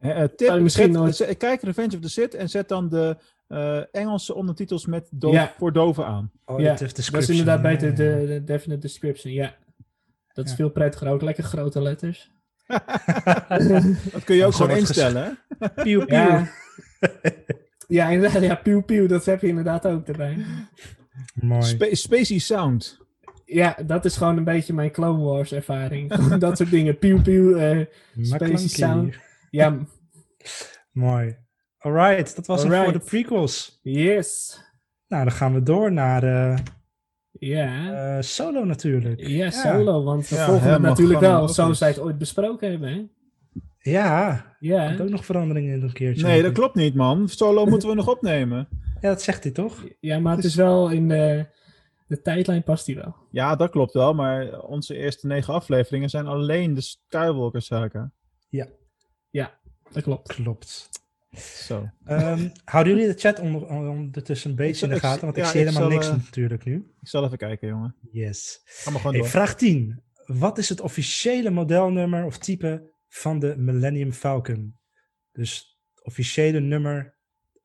eh, 0.00 0.22
tip, 0.36 0.60
misschien 0.60 0.84
zet- 0.84 0.92
nooit- 0.92 1.16
zet- 1.16 1.36
kijk 1.36 1.62
Revenge 1.62 1.94
of 1.96 2.00
the 2.02 2.08
Sith 2.10 2.34
en 2.34 2.48
zet 2.48 2.68
dan 2.68 2.88
de 2.88 3.16
eh, 3.48 3.80
Engelse 3.92 4.34
ondertitels 4.34 4.86
met 4.86 5.08
doof, 5.10 5.32
Ja. 5.32 5.54
voor 5.58 5.72
doven 5.72 6.06
aan. 6.06 6.30
Auditive 6.44 6.78
dat 6.78 6.98
is 6.98 7.28
inderdaad 7.28 7.58
ja, 7.58 7.64
ja. 7.88 7.94
de, 7.94 8.26
de 8.26 8.42
definite 8.44 8.80
description, 8.80 9.32
ja. 9.32 9.54
Dat 10.32 10.44
is 10.44 10.50
Ja. 10.50 10.56
veel 10.56 10.70
prettiger 10.70 11.08
ook, 11.08 11.22
lekker 11.22 11.44
grote 11.44 11.82
letters. 11.82 12.30
Dat 14.12 14.24
kun 14.24 14.36
je 14.36 14.44
ook 14.44 14.52
Zo 14.52 14.58
gewoon 14.64 14.76
instellen, 14.78 15.38
hè? 15.58 15.68
Pieuw, 15.82 16.04
pieuw. 16.04 16.16
Ja. 16.16 16.50
ja, 17.88 18.08
inderdaad, 18.08 18.42
ja, 18.42 18.54
pieuw, 18.82 19.06
dat 19.06 19.24
heb 19.24 19.40
je 19.40 19.46
inderdaad 19.46 19.86
ook 19.86 20.06
erbij. 20.08 20.44
Mooi. 21.34 21.62
Spa- 21.62 21.94
Spacey 21.94 22.38
Sound. 22.38 22.98
Ja, 23.52 23.76
dat 23.86 24.04
is 24.04 24.16
gewoon 24.16 24.36
een 24.36 24.44
beetje 24.44 24.72
mijn 24.72 24.90
Clone 24.90 25.22
Wars 25.24 25.52
ervaring. 25.52 26.14
Dat 26.38 26.56
soort 26.56 26.70
dingen, 26.70 26.98
pieuw 26.98 27.22
pieuw, 27.22 27.56
eh, 27.56 27.86
Makkelankie. 28.14 28.68
Spacey 28.68 28.68
Sound. 28.68 29.14
ja, 29.50 29.76
Mooi. 30.92 31.36
Alright, 31.78 32.36
dat 32.36 32.46
was 32.46 32.62
het 32.62 32.74
voor 32.74 32.92
de 32.92 32.98
prequels. 32.98 33.80
yes. 33.82 34.58
Nou, 35.08 35.24
dan 35.24 35.32
gaan 35.32 35.54
we 35.54 35.62
door 35.62 35.92
naar 35.92 36.22
eh, 36.22 36.58
Ja, 37.30 37.92
eh, 38.16 38.22
Solo 38.22 38.64
natuurlijk. 38.64 39.26
ja, 39.26 39.50
solo, 39.50 40.02
want 40.04 40.28
we 40.28 40.34
Ja, 40.36 40.46
volgen 40.46 40.80
natuurlijk 40.82 41.20
wel 41.20 41.48
zoals 41.48 41.78
zij 41.78 41.88
het 41.88 41.98
ooit 41.98 42.18
besproken 42.18 42.70
hebben, 42.70 42.88
hè? 42.92 43.02
Ja, 43.90 44.30
er 44.34 44.56
Ja, 44.60 44.96
ook 45.00 45.08
nog 45.08 45.24
veranderingen 45.24 45.74
in 45.74 45.82
een 45.82 45.92
keertje. 45.92 46.26
Nee, 46.26 46.42
dat 46.42 46.52
klopt 46.52 46.74
niet, 46.74 46.94
man. 46.94 47.28
Solo 47.28 47.66
moeten 47.66 47.88
we 47.88 47.94
nog 47.94 48.08
opnemen. 48.08 48.68
Ja, 49.00 49.08
dat 49.08 49.22
zegt 49.22 49.42
hij 49.42 49.52
toch? 49.52 49.84
ja 50.00 50.18
maar 50.18 50.36
het 50.36 50.44
is 50.44 50.54
wel 50.54 50.88
in 50.90 51.08
de, 51.08 51.46
de 52.10 52.20
tijdlijn 52.22 52.62
past 52.62 52.86
hij 52.86 52.94
wel. 52.94 53.16
Ja, 53.30 53.56
dat 53.56 53.70
klopt 53.70 53.92
wel, 53.92 54.14
maar 54.14 54.60
onze 54.60 54.96
eerste 54.96 55.26
negen 55.26 55.54
afleveringen 55.54 56.10
zijn 56.10 56.26
alleen 56.26 56.74
de 56.74 56.80
Skywalker-zaken. 56.80 58.12
Dat 59.92 60.02
klopt. 60.02 60.34
Klopt. 60.34 60.88
Zo. 61.66 61.90
Ehm, 62.04 62.48
houden 62.64 62.96
jullie 62.96 63.12
de 63.14 63.20
chat 63.20 63.38
onder, 63.38 63.66
ondertussen 63.68 64.50
een 64.50 64.56
beetje 64.56 64.86
in 64.86 64.92
de 64.92 65.00
gaten? 65.00 65.24
Want 65.24 65.36
ik 65.36 65.42
ja, 65.42 65.50
zie 65.50 65.60
ik 65.60 65.66
helemaal 65.66 65.88
zal, 65.90 65.98
niks 65.98 66.10
eh, 66.10 66.24
natuurlijk 66.24 66.64
nu. 66.64 66.74
Ik 67.00 67.08
zal 67.08 67.24
even 67.24 67.38
kijken, 67.38 67.68
jongen. 67.68 67.94
Yes. 68.12 68.60
Ga 68.64 68.90
maar 68.90 68.98
gewoon 69.00 69.14
Hey, 69.14 69.22
door. 69.22 69.30
vraag 69.30 69.54
10. 69.54 70.02
Wat 70.26 70.58
is 70.58 70.68
het 70.68 70.80
officiële 70.80 71.50
modelnummer 71.50 72.24
of 72.24 72.38
type 72.38 72.92
van 73.08 73.38
de 73.38 73.54
Millennium 73.56 74.12
Falcon? 74.12 74.78
Dus 75.32 75.80
officiële 76.02 76.60
nummer, 76.60 77.16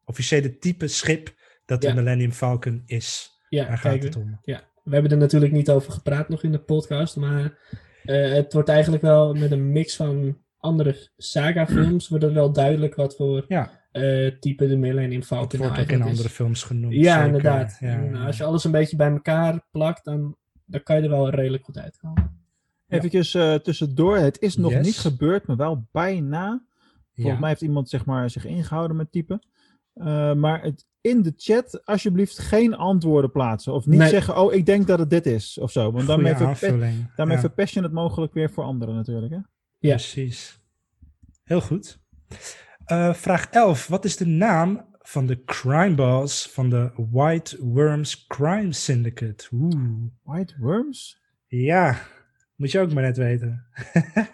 officiële 0.03 0.57
type 0.57 0.87
schip 0.87 1.35
dat 1.65 1.83
Ja. 1.83 1.89
de 1.89 1.95
Millennium 1.95 2.31
Falcon 2.31 2.83
is. 2.85 3.34
Ja, 3.49 3.65
Daar 3.65 3.77
gaat 3.77 4.03
het 4.03 4.15
om. 4.15 4.39
ja, 4.43 4.61
we 4.83 4.93
hebben 4.93 5.11
er 5.11 5.17
natuurlijk 5.17 5.51
niet 5.51 5.69
over 5.69 5.91
gepraat 5.91 6.29
nog 6.29 6.43
in 6.43 6.51
de 6.51 6.59
podcast, 6.59 7.15
maar 7.15 7.57
eh, 8.03 8.31
het 8.31 8.53
wordt 8.53 8.69
eigenlijk 8.69 9.03
wel 9.03 9.33
met 9.33 9.51
een 9.51 9.71
mix 9.71 9.95
van 9.95 10.37
andere 10.57 11.09
saga-films, 11.17 12.07
wordt 12.07 12.23
het 12.23 12.33
wel 12.33 12.51
duidelijk 12.51 12.95
wat 12.95 13.15
voor 13.15 13.45
Ja, 13.47 13.81
eh, 13.91 14.31
type 14.39 14.67
de 14.67 14.77
Millennium 14.77 15.19
dat 15.19 15.27
Falcon 15.27 15.59
wordt 15.59 15.79
ook 15.79 15.89
in 15.89 16.01
andere 16.01 16.29
films 16.29 16.63
genoemd. 16.63 16.93
Ja, 16.93 17.11
zeker. 17.13 17.25
inderdaad. 17.25 17.77
Ja, 17.79 17.87
En 17.87 18.09
ja. 18.13 18.25
als 18.25 18.37
je 18.37 18.43
alles 18.43 18.63
een 18.63 18.71
beetje 18.71 18.95
bij 18.95 19.09
elkaar 19.11 19.65
plakt, 19.71 20.05
dan, 20.05 20.37
dan 20.65 20.83
kan 20.83 20.95
je 20.97 21.01
er 21.03 21.09
wel 21.09 21.29
redelijk 21.29 21.63
goed 21.63 21.77
uitkomen. 21.77 22.33
Eventjes 22.87 23.33
eh, 23.33 23.53
tussendoor. 23.55 24.17
Het 24.17 24.41
is 24.41 24.57
nog 24.57 24.71
Yes. 24.71 24.85
niet 24.85 24.97
gebeurd, 24.97 25.47
maar 25.47 25.55
wel 25.57 25.87
bijna. 25.91 26.65
Volgens 27.13 27.35
Ja. 27.35 27.39
mij 27.39 27.49
heeft 27.49 27.61
iemand 27.61 27.89
zeg 27.89 28.05
maar, 28.05 28.29
zich 28.29 28.45
ingehouden 28.45 28.97
met 28.97 29.11
typen. 29.11 29.47
Eh, 29.93 30.33
maar 30.33 30.61
het, 30.63 30.85
in 31.05 31.21
de 31.21 31.33
chat 31.37 31.85
alsjeblieft 31.85 32.39
geen 32.39 32.75
antwoorden 32.75 33.31
plaatsen. 33.31 33.73
Of 33.73 33.85
niet 33.85 33.99
Nee. 33.99 34.09
zeggen, 34.09 34.37
oh, 34.37 34.53
ik 34.53 34.65
denk 34.65 34.87
dat 34.87 34.99
het 34.99 35.09
dit 35.09 35.25
is. 35.25 35.57
Of 35.57 35.71
zo. 35.71 35.91
Want 35.91 36.07
daarmee, 36.07 36.35
verpe- 36.35 36.91
daarmee 37.15 37.35
Ja. 37.35 37.41
verpest 37.41 37.73
je 37.73 37.81
het 37.81 37.91
mogelijk 37.91 38.33
weer 38.33 38.49
voor 38.51 38.63
anderen 38.63 38.95
natuurlijk. 38.95 39.31
Hè? 39.31 39.37
Ja. 39.37 39.43
Precies. 39.79 40.59
Heel 41.43 41.61
goed. 41.61 41.99
Eh, 42.85 43.13
vraag 43.13 43.49
11. 43.49 43.87
Wat 43.87 44.05
is 44.05 44.17
de 44.17 44.25
naam 44.27 44.85
van 45.01 45.25
de 45.25 45.43
crime 45.43 45.95
boss 45.95 46.49
van 46.49 46.69
de 46.69 46.91
White 47.11 47.57
Worms 47.65 48.27
Crime 48.27 48.73
Syndicate? 48.73 49.47
Oeh. 49.51 50.01
White 50.23 50.53
Worms? 50.59 51.21
Ja, 51.47 51.99
moet 52.55 52.71
je 52.71 52.79
ook 52.79 52.93
maar 52.93 53.03
net 53.03 53.17
weten. 53.17 53.65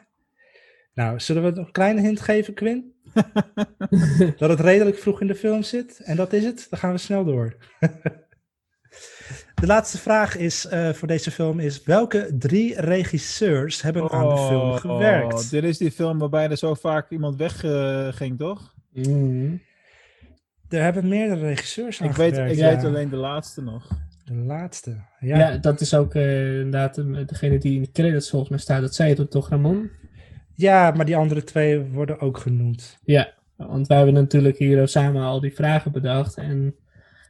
nou, 0.93 1.19
zullen 1.19 1.43
we 1.43 1.49
nog 1.49 1.65
een 1.65 1.72
kleine 1.72 2.01
hint 2.01 2.22
geven, 2.22 2.53
Quinn? 2.53 2.93
dat 4.38 4.49
het 4.49 4.59
redelijk 4.59 4.97
vroeg 4.97 5.22
in 5.22 5.28
de 5.28 5.36
film 5.36 5.64
zit. 5.64 5.99
En 5.99 6.16
dat 6.16 6.34
is 6.34 6.43
het. 6.43 6.68
Dan 6.70 6.80
gaan 6.80 6.91
we 6.91 6.97
snel 6.97 7.26
door. 7.26 7.55
de 9.62 9.66
laatste 9.66 9.97
vraag 9.97 10.38
is, 10.38 10.66
eh, 10.66 10.89
voor 10.89 11.07
deze 11.07 11.32
film 11.32 11.59
is... 11.59 11.84
Welke 11.84 12.36
drie 12.39 12.82
regisseurs 12.82 13.82
hebben 13.82 14.09
aan 14.09 14.30
de 14.30 14.38
film 14.38 14.74
gewerkt? 14.74 15.34
Oh, 15.34 15.49
dit 15.49 15.64
is 15.64 15.78
die 15.78 15.91
film 15.91 16.18
waarbij 16.20 16.49
er 16.49 16.57
zo 16.57 16.74
vaak 16.74 17.09
iemand 17.09 17.36
wegging, 17.36 18.16
ging, 18.16 18.38
toch? 18.38 18.74
Mm. 18.93 19.62
Er 20.70 20.82
hebben 20.82 21.07
meerdere 21.07 21.41
regisseurs 21.41 22.01
aan 22.01 22.09
Ik, 22.09 22.16
weet, 22.16 22.34
gewerkt. 22.34 22.51
ik 22.51 22.59
ja. 22.59 22.76
weet 22.76 22.84
alleen 22.84 23.09
de 23.09 23.16
laatste 23.16 23.62
nog. 23.62 23.88
De 24.26 24.34
laatste. 24.34 24.95
Ja. 25.20 25.38
Ja. 25.38 25.57
dat 25.57 25.82
is 25.82 25.93
ook 25.93 26.16
eh, 26.16 26.55
inderdaad 26.55 26.97
eh, 26.97 27.05
degene 27.26 27.57
die 27.57 27.76
in 27.76 27.82
de 27.82 27.91
credits 27.91 28.30
volgens 28.30 28.51
mij 28.51 28.59
staat. 28.59 28.82
Dat 28.82 28.95
zei 28.95 29.09
je 29.09 29.28
toch, 29.28 29.49
Ramon? 29.49 29.89
Ja, 30.62 30.91
maar 30.91 31.05
die 31.05 31.18
andere 31.18 31.43
twee 31.43 31.80
worden 31.80 32.20
ook 32.20 32.38
genoemd. 32.38 32.99
Ja, 33.03 33.34
want 33.55 33.88
wij 33.88 33.97
hebben 33.97 34.16
natuurlijk 34.16 34.57
hier 34.57 34.88
samen 34.88 35.24
al 35.24 35.39
die 35.39 35.55
vragen 35.55 35.91
bedacht. 35.91 36.38
En 36.38 36.76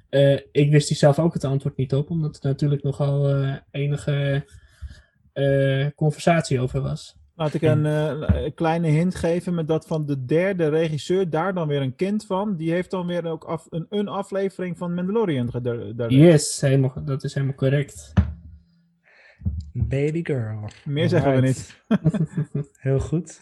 eh, 0.09 0.39
ik 0.51 0.71
wist 0.71 0.89
hier 0.89 0.97
zelf 0.97 1.19
ook 1.19 1.33
het 1.33 1.43
antwoord 1.43 1.77
niet 1.77 1.93
op, 1.93 2.09
omdat 2.09 2.35
er 2.35 2.49
natuurlijk 2.49 2.83
nogal 2.83 3.29
eh, 3.29 3.55
enige 3.71 4.45
eh, 5.33 5.85
conversatie 5.95 6.59
over 6.59 6.81
was. 6.81 7.19
Laat 7.35 7.53
ik 7.53 7.61
een, 7.61 7.85
eh, 7.85 8.43
een 8.43 8.53
kleine 8.53 8.87
hint 8.87 9.15
geven 9.15 9.53
met 9.53 9.67
dat 9.67 9.87
van 9.87 10.05
de 10.05 10.25
derde 10.25 10.67
regisseur, 10.67 11.29
daar 11.29 11.53
dan 11.53 11.67
weer 11.67 11.81
een 11.81 11.95
kind 11.95 12.25
van. 12.25 12.55
Die 12.55 12.71
heeft 12.71 12.91
dan 12.91 13.07
weer 13.07 13.25
ook 13.25 13.43
af, 13.43 13.67
een, 13.69 13.85
een 13.89 14.07
aflevering 14.07 14.77
van 14.77 14.93
Mandalorian 14.93 15.51
gedaan. 15.51 16.09
Yes, 16.09 16.61
helemaal, 16.61 16.93
dat 17.05 17.23
is 17.23 17.33
helemaal 17.33 17.55
correct. 17.55 18.13
Baby 19.73 20.23
girl. 20.23 20.69
Meer 20.85 21.09
zeggen 21.09 21.35
we 21.35 21.41
niet. 21.41 21.83
Heel 22.79 22.99
goed. 22.99 23.41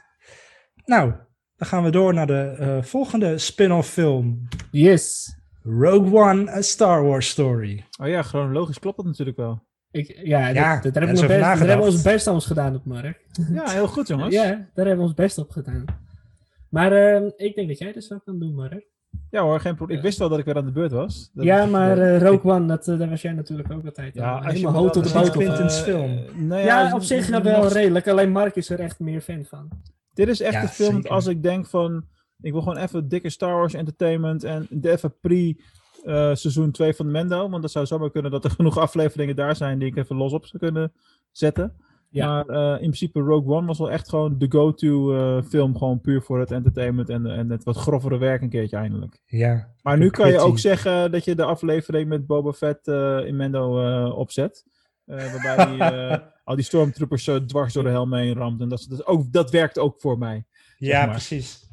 Nou, 0.85 1.11
dan 1.55 1.67
gaan 1.67 1.83
we 1.83 1.89
door 1.89 2.13
naar 2.13 2.27
de 2.27 2.55
eh, 2.59 2.81
volgende 2.81 3.37
spin-off 3.37 3.89
film. 3.89 4.47
Yes. 4.71 5.33
Rogue 5.63 6.19
One, 6.29 6.51
A 6.51 6.61
Star 6.61 7.03
Wars 7.03 7.29
Story. 7.29 7.85
Oh 8.01 8.07
ja, 8.07 8.21
chronologisch 8.21 8.79
klopt 8.79 8.97
dat 8.97 9.05
natuurlijk 9.05 9.37
wel. 9.37 9.67
Ik, 9.91 10.19
ja, 10.23 10.47
Ja, 10.47 10.73
dat, 10.73 10.83
dat 10.83 10.93
daar 10.93 11.03
hebben 11.03 11.21
we, 11.21 11.27
best, 11.27 11.39
daar 11.39 11.49
hebben 11.49 11.67
we 11.67 11.73
nagedacht. 11.73 11.93
ons 11.93 12.01
best 12.01 12.27
aan 12.27 12.33
ons 12.33 12.45
gedaan 12.45 12.75
op, 12.75 12.85
Mark. 12.85 13.25
Ja, 13.53 13.69
heel 13.69 13.87
goed 13.87 14.07
jongens. 14.13 14.33
Ja, 14.35 14.43
daar 14.49 14.85
hebben 14.85 14.97
we 14.97 15.01
ons 15.01 15.13
best 15.13 15.37
op 15.37 15.49
gedaan. 15.49 15.85
Maar 16.69 16.91
eh, 16.91 17.29
ik 17.35 17.55
denk 17.55 17.67
dat 17.67 17.77
jij 17.77 17.93
dat 17.93 18.03
zo 18.03 18.17
kan 18.25 18.39
doen, 18.39 18.55
Mark. 18.55 18.85
Ja 19.32 19.41
hoor, 19.41 19.59
geen 19.59 19.75
probleem. 19.75 19.97
Ik 19.97 20.03
wist 20.03 20.17
wel 20.17 20.30
dat 20.30 20.39
ik 20.39 20.45
weer 20.45 20.55
aan 20.55 20.65
de 20.65 20.71
beurt 20.71 20.91
was. 20.91 21.30
Dat 21.34 21.45
Ja, 21.45 21.65
maar 21.65 21.97
ja. 21.97 22.03
eh, 22.15 22.21
Rogue 22.21 22.51
One, 22.51 22.65
dat, 22.65 22.88
eh, 22.88 22.99
daar 22.99 23.09
was 23.09 23.21
jij 23.21 23.32
natuurlijk 23.34 23.71
ook 23.71 23.86
altijd 23.86 24.13
Ja, 24.15 24.30
al 24.32 24.36
als 24.38 24.45
je 24.45 24.51
helemaal 24.51 24.82
hoog 24.82 24.91
tot 24.91 25.03
de 25.07 25.13
boot. 25.13 25.27
op, 25.27 25.34
Quentin's 25.34 25.77
eh. 25.77 25.84
film. 25.84 26.19
nou 26.47 26.61
Ja, 26.63 26.84
als- 26.84 26.93
op 26.93 27.01
zich 27.01 27.27
wel 27.27 27.41
nog- 27.61 27.73
redelijk. 27.73 28.07
Alleen 28.07 28.32
Mark 28.32 28.55
is 28.55 28.69
er 28.69 28.80
echt 28.80 28.99
meer 28.99 29.21
fan 29.21 29.45
van. 29.45 29.69
Dit 30.13 30.27
is 30.27 30.41
echt 30.41 30.53
Ja, 30.53 30.61
de 30.61 30.67
film 30.67 30.93
zeker. 30.95 31.09
als 31.09 31.27
ik 31.27 31.43
denk 31.43 31.65
van... 31.65 32.03
Ik 32.41 32.51
wil 32.51 32.61
gewoon 32.61 32.77
even 32.77 33.07
dikke 33.07 33.30
Star 33.30 33.53
Wars 33.55 33.73
entertainment 33.73 34.43
en 34.43 34.67
even 34.82 35.13
pre... 35.21 35.55
eh, 36.03 36.13
seizoen 36.36 36.71
2 36.71 36.93
van 36.93 37.11
Mendo, 37.11 37.49
want 37.49 37.61
dat 37.61 37.71
zou 37.71 37.86
zomaar 37.86 38.11
kunnen 38.11 38.32
dat 38.32 38.43
er 38.45 38.51
genoeg 38.59 38.77
afleveringen 38.77 39.36
daar 39.36 39.55
zijn 39.55 39.80
die 39.80 39.88
ik 39.88 39.95
even 39.97 40.15
los 40.15 40.34
op 40.34 40.45
zou 40.45 40.63
kunnen 40.63 40.91
zetten. 41.32 41.75
Ja. 42.10 42.26
Maar 42.28 42.45
eh, 42.45 42.72
in 42.72 42.78
principe 42.78 43.20
Rogue 43.20 43.55
One 43.55 43.68
was 43.68 43.78
wel 43.78 43.91
echt 43.91 44.10
gewoon 44.10 44.38
de 44.38 44.45
go-to 44.49 45.16
eh, 45.16 45.43
film, 45.43 45.78
gewoon 45.78 46.01
puur 46.01 46.22
voor 46.22 46.39
het 46.39 46.51
entertainment 46.51 47.10
en, 47.10 47.26
en 47.26 47.49
het 47.49 47.64
wat 47.64 47.78
grovere 47.78 48.18
werk 48.18 48.41
een 48.41 48.49
keertje 48.49 48.78
eindelijk. 48.78 49.22
Ja. 49.26 49.74
Maar 49.82 49.97
nu 49.97 50.10
kan 50.10 50.32
je 50.32 50.39
ook 50.39 50.60
zeggen 50.60 51.12
dat 51.12 51.26
je 51.26 51.36
de 51.36 51.43
aflevering 51.43 52.10
met 52.10 52.28
Boba 52.28 52.51
Fett 52.51 52.88
eh, 52.88 53.26
in 53.26 53.36
Mendo 53.36 53.86
eh, 53.86 54.18
opzet. 54.18 54.66
Eh, 55.10 55.34
waarbij 55.34 55.66
die, 55.66 55.84
eh, 55.93 56.18
al 56.43 56.55
die 56.55 56.66
stormtroopers 56.66 57.24
zo 57.24 57.45
dwars 57.45 57.74
door 57.74 57.84
de 57.84 57.89
helm 57.89 58.14
heen 58.14 58.34
ramt. 58.34 58.62
En 58.62 58.70
dat, 58.70 58.86
dat, 58.89 59.05
ook, 59.05 59.32
dat 59.32 59.51
werkt 59.51 59.78
ook 59.78 59.99
voor 59.99 60.18
mij. 60.18 60.45
Ja, 60.78 60.99
maar. 60.99 61.10
precies. 61.10 61.68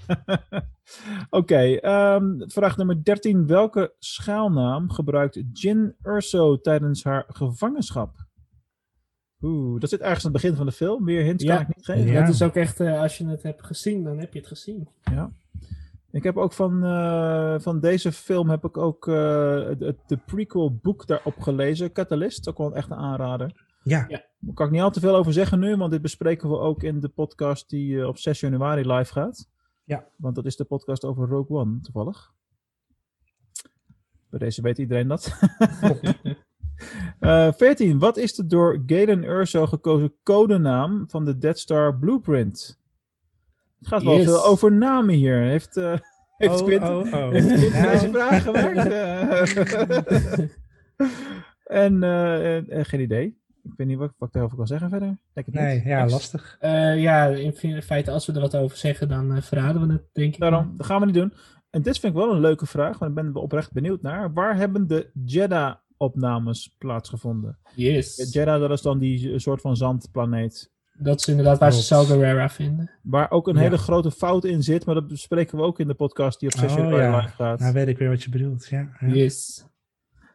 Oké, 1.30 1.74
ehm, 1.74 2.24
vraag 2.38 2.76
nummer 2.76 3.04
13. 3.04 3.46
Welke 3.46 3.94
schuilnaam 3.98 4.90
gebruikt 4.90 5.42
Jin 5.52 5.96
Urso 6.02 6.60
tijdens 6.60 7.04
haar 7.04 7.24
gevangenschap? 7.28 8.25
Oeh, 9.42 9.80
dat 9.80 9.90
zit 9.90 10.00
ergens 10.00 10.24
aan 10.26 10.32
het 10.32 10.40
begin 10.42 10.56
van 10.56 10.66
de 10.66 10.72
film. 10.72 11.04
Meer 11.04 11.22
hints 11.22 11.44
Ja. 11.44 11.54
kan 11.56 11.66
ik 11.68 11.76
niet 11.76 11.84
geven. 11.84 12.12
Ja. 12.12 12.20
Dat 12.24 12.34
is 12.34 12.42
ook 12.42 12.54
echt, 12.54 12.80
eh, 12.80 13.00
als 13.00 13.18
je 13.18 13.26
het 13.26 13.42
hebt 13.42 13.64
gezien, 13.64 14.04
dan 14.04 14.18
heb 14.18 14.32
je 14.32 14.38
het 14.38 14.48
gezien. 14.48 14.88
Ik 16.10 16.22
heb 16.22 16.36
ook 16.36 16.52
van, 16.52 16.84
eh, 16.84 17.58
van 17.58 17.80
deze 17.80 18.12
film 18.12 18.48
heb 18.50 18.64
ik 18.64 18.76
ook 18.76 19.08
eh, 19.08 19.64
het, 19.78 19.96
de 20.06 20.16
prequel 20.26 20.74
boek 20.82 21.06
daarop 21.06 21.40
gelezen. 21.40 21.92
Catalyst, 21.92 22.48
ook 22.48 22.58
wel 22.58 22.74
echt 22.74 22.90
een 22.90 22.96
aanrader. 22.96 23.64
Ja. 23.82 24.04
Ja. 24.08 24.24
Daar 24.38 24.54
kan 24.54 24.66
ik 24.66 24.72
niet 24.72 24.80
al 24.80 24.90
te 24.90 25.00
veel 25.00 25.16
over 25.16 25.32
zeggen 25.32 25.58
nu, 25.58 25.76
want 25.76 25.90
dit 25.92 26.02
bespreken 26.02 26.48
we 26.48 26.58
ook 26.58 26.82
in 26.82 27.00
de 27.00 27.08
podcast 27.08 27.70
die 27.70 28.08
op 28.08 28.18
6 28.18 28.40
januari 28.40 28.92
live 28.92 29.12
gaat. 29.12 29.48
Ja. 29.84 30.06
Want 30.16 30.34
dat 30.34 30.46
is 30.46 30.56
de 30.56 30.64
podcast 30.64 31.04
over 31.04 31.28
Rogue 31.28 31.56
One, 31.56 31.80
toevallig. 31.80 32.32
Bij 34.30 34.38
deze 34.38 34.62
weet 34.62 34.78
iedereen 34.78 35.08
dat. 35.08 35.38
Eh 37.20 37.52
14. 37.52 37.98
Wat 37.98 38.16
is 38.16 38.34
de 38.34 38.46
door 38.46 38.82
Galen 38.86 39.24
Urso 39.24 39.66
gekozen 39.66 40.14
codenaam 40.22 41.04
van 41.08 41.24
de 41.24 41.38
Dead 41.38 41.58
Star 41.58 41.98
Blueprint? 41.98 42.78
Het 43.78 43.88
gaat 43.88 44.02
wel 44.02 44.14
Yes. 44.16 44.24
veel 44.24 44.44
over 44.44 44.72
namen 44.72 45.14
hier. 45.14 45.36
Heeft, 45.40 45.76
eh 45.76 45.92
heeft 46.36 46.60
Oh, 46.60 46.66
Quinten 46.66 46.96
oh, 46.96 47.12
oh. 47.12 47.30
heeft 47.30 47.46
Quinten 47.46 47.80
Nou. 47.82 47.90
deze 47.92 48.10
vraag 48.10 48.42
gemaakt? 48.42 48.86
Eh, 50.96 51.08
en 51.84 52.02
eh, 52.02 52.56
eh, 52.56 52.78
eh, 52.78 52.84
geen 52.84 53.00
idee. 53.00 53.38
Ik 53.62 53.72
weet 53.76 53.86
niet 53.86 53.98
wat, 53.98 54.12
wat 54.18 54.28
ik 54.28 54.34
daarover 54.34 54.56
kan 54.58 54.66
zeggen 54.66 54.88
verder. 54.88 55.08
Denk 55.08 55.46
het 55.46 55.54
niet. 55.54 55.64
Nee, 55.64 55.82
ja, 55.84 56.06
lastig. 56.08 56.56
Eh, 56.60 57.00
ja, 57.02 57.26
in 57.26 57.82
feite, 57.82 58.10
als 58.10 58.26
we 58.26 58.32
er 58.32 58.40
wat 58.40 58.56
over 58.56 58.76
zeggen, 58.76 59.08
dan 59.08 59.34
eh, 59.34 59.42
verraden 59.42 59.86
we 59.86 59.92
het, 59.92 60.02
denk 60.12 60.34
ik. 60.34 60.40
Daarom, 60.40 60.74
dat 60.76 60.86
gaan 60.86 61.00
we 61.00 61.06
niet 61.06 61.14
doen. 61.14 61.32
En 61.70 61.82
dit 61.82 61.98
vind 61.98 62.12
ik 62.14 62.18
wel 62.18 62.32
een 62.32 62.40
leuke 62.40 62.66
vraag, 62.66 62.98
want 62.98 63.10
ik 63.10 63.16
ben 63.24 63.26
er 63.34 63.40
oprecht 63.40 63.72
benieuwd 63.72 64.02
naar. 64.02 64.32
Waar 64.32 64.56
hebben 64.56 64.86
de 64.86 65.10
Jeddah-opnames 65.98 66.74
plaatsgevonden? 66.78 67.58
Yes. 67.74 68.28
Jeddah, 68.32 68.60
dat 68.60 68.70
is 68.70 68.82
dan 68.82 68.98
die 68.98 69.32
eh, 69.32 69.38
soort 69.38 69.60
van 69.60 69.76
zandplaneet. 69.76 70.70
Dat 70.98 71.18
is 71.20 71.26
inderdaad 71.28 71.58
waar 71.58 71.72
ze 71.72 72.04
Gerrera 72.04 72.48
vinden. 72.48 72.90
Waar 73.02 73.30
ook 73.30 73.48
een 73.48 73.54
Ja. 73.54 73.60
hele 73.60 73.78
grote 73.78 74.10
fout 74.10 74.44
in 74.44 74.62
zit, 74.62 74.84
maar 74.86 74.94
dat 74.94 75.06
bespreken 75.06 75.58
we 75.58 75.64
ook 75.64 75.78
in 75.78 75.86
de 75.86 75.94
podcast 75.94 76.40
die 76.40 76.48
op 76.48 76.58
6 76.58 76.72
Oh, 76.72 76.78
ja. 76.90 77.16
live 77.16 77.28
gaat. 77.34 77.58
Nou 77.60 77.72
weet 77.72 77.88
ik 77.88 77.98
weer 77.98 78.08
wat 78.08 78.22
je 78.22 78.30
bedoelt. 78.30 78.66
Ja, 78.66 78.88
ja. 79.00 79.06
Yes. 79.06 79.64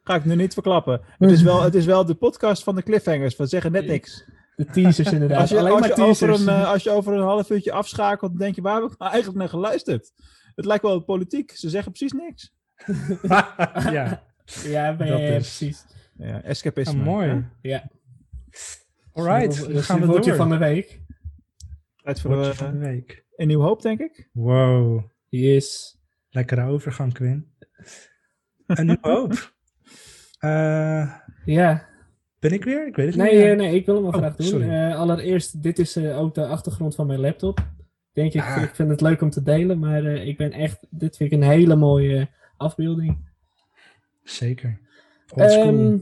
Ga 0.03 0.15
ik 0.15 0.25
nu 0.25 0.35
niet 0.35 0.53
verklappen. 0.53 1.01
Het 1.17 1.31
is, 1.31 1.41
wel, 1.41 1.61
het 1.61 1.75
is 1.75 1.85
wel 1.85 2.05
de 2.05 2.15
podcast 2.15 2.63
van 2.63 2.75
de 2.75 2.83
cliffhangers. 2.83 3.35
We 3.35 3.45
zeggen 3.45 3.71
net 3.71 3.85
niks. 3.85 4.25
De 4.55 4.65
teasers 4.65 5.11
inderdaad. 5.17 5.39
Als 5.39 5.49
je, 5.49 5.57
Alleen 5.59 5.71
als, 5.71 5.79
maar 5.79 5.89
je 5.89 5.95
teasers. 5.95 6.31
over 6.31 6.47
een, 6.53 6.61
eh, 6.61 6.69
als 6.71 6.83
je 6.83 6.89
over 6.89 7.13
een 7.13 7.23
half 7.23 7.49
uurtje 7.49 7.71
afschakelt, 7.71 8.31
dan 8.31 8.39
denk 8.39 8.55
je, 8.55 8.61
waar 8.61 8.81
heb 8.81 8.91
ik 8.91 8.97
nou 8.97 9.11
eigenlijk 9.11 9.39
naar 9.41 9.49
geluisterd? 9.49 10.11
Het 10.55 10.65
lijkt 10.65 10.83
wel 10.83 10.99
politiek. 10.99 11.51
Ze 11.51 11.69
zeggen 11.69 11.91
precies 11.91 12.11
niks. 12.19 12.53
ja. 13.91 14.23
Ja, 14.63 14.95
ben 14.95 15.07
dat 15.11 15.19
je, 15.19 15.25
is- 15.25 15.31
precies. 15.31 15.85
Ja, 16.15 16.41
escapisme. 16.43 16.99
Ah, 16.99 17.05
mooi. 17.05 17.27
hè? 17.29 17.39
Ja. 17.61 17.89
Alright, 19.13 19.57
Dat 19.57 19.67
dan 19.67 19.75
is 19.77 19.85
gaan 19.85 19.95
het 19.97 20.05
we 20.05 20.11
woordje 20.11 20.29
door. 20.29 20.39
van 20.39 20.49
de 20.49 20.57
week. 20.57 21.01
Tijd 22.03 22.21
voor 22.21 22.31
Woordje 22.35 22.51
eh, 22.51 22.57
van 22.57 22.71
de 22.71 22.77
week. 22.77 23.25
een 23.35 23.47
nieuw 23.47 23.61
hoop, 23.61 23.81
denk 23.81 23.99
ik. 23.99 24.29
Wow. 24.33 25.03
Yes. 25.29 25.97
Lekkere 26.29 26.65
overgang, 26.65 27.13
Quinn. 27.13 27.53
Een 28.67 28.85
nieuwe 28.85 29.07
hoop. 29.13 29.53
Eh, 30.39 31.13
Ja, 31.45 31.87
ben 32.39 32.51
ik 32.51 32.63
weer? 32.63 32.87
Ik 32.87 32.95
weet 32.95 33.07
het 33.07 33.15
nee, 33.15 33.35
niet. 33.35 33.43
eh, 33.45 33.55
nee, 33.57 33.75
ik 33.75 33.85
wil 33.85 33.93
hem 33.95 34.03
wel 34.03 34.13
Oh, 34.13 34.17
graag 34.19 34.35
doen. 34.35 34.61
Eh, 34.61 34.95
allereerst, 34.95 35.63
dit 35.63 35.79
is 35.79 35.95
eh, 35.95 36.19
ook 36.19 36.33
de 36.35 36.47
achtergrond 36.47 36.95
van 36.95 37.07
mijn 37.07 37.19
laptop. 37.19 37.67
Denk 38.11 38.33
ik, 38.33 38.41
Ah. 38.41 38.61
ik 38.63 38.75
vind 38.75 38.89
het 38.89 39.01
leuk 39.01 39.21
om 39.21 39.29
te 39.29 39.41
delen, 39.43 39.79
maar 39.79 40.05
eh, 40.05 40.27
ik 40.27 40.37
ben 40.37 40.51
echt, 40.51 40.87
dit 40.89 41.17
vind 41.17 41.31
ik 41.31 41.37
een 41.41 41.47
hele 41.47 41.75
mooie 41.75 42.29
afbeelding. 42.57 43.29
Zeker. 44.23 44.79
Ehm, 45.35 45.97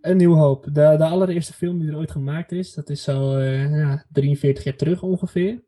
een 0.00 0.16
nieuw 0.16 0.34
hoop. 0.34 0.64
De, 0.64 0.70
de 0.72 1.04
allereerste 1.04 1.52
film 1.52 1.78
die 1.78 1.88
er 1.88 1.96
ooit 1.96 2.10
gemaakt 2.10 2.52
is, 2.52 2.74
dat 2.74 2.88
is 2.90 3.08
al 3.08 3.38
eh, 3.38 3.76
ja, 3.78 4.04
43 4.12 4.64
jaar 4.64 4.76
terug 4.76 5.02
ongeveer. 5.02 5.62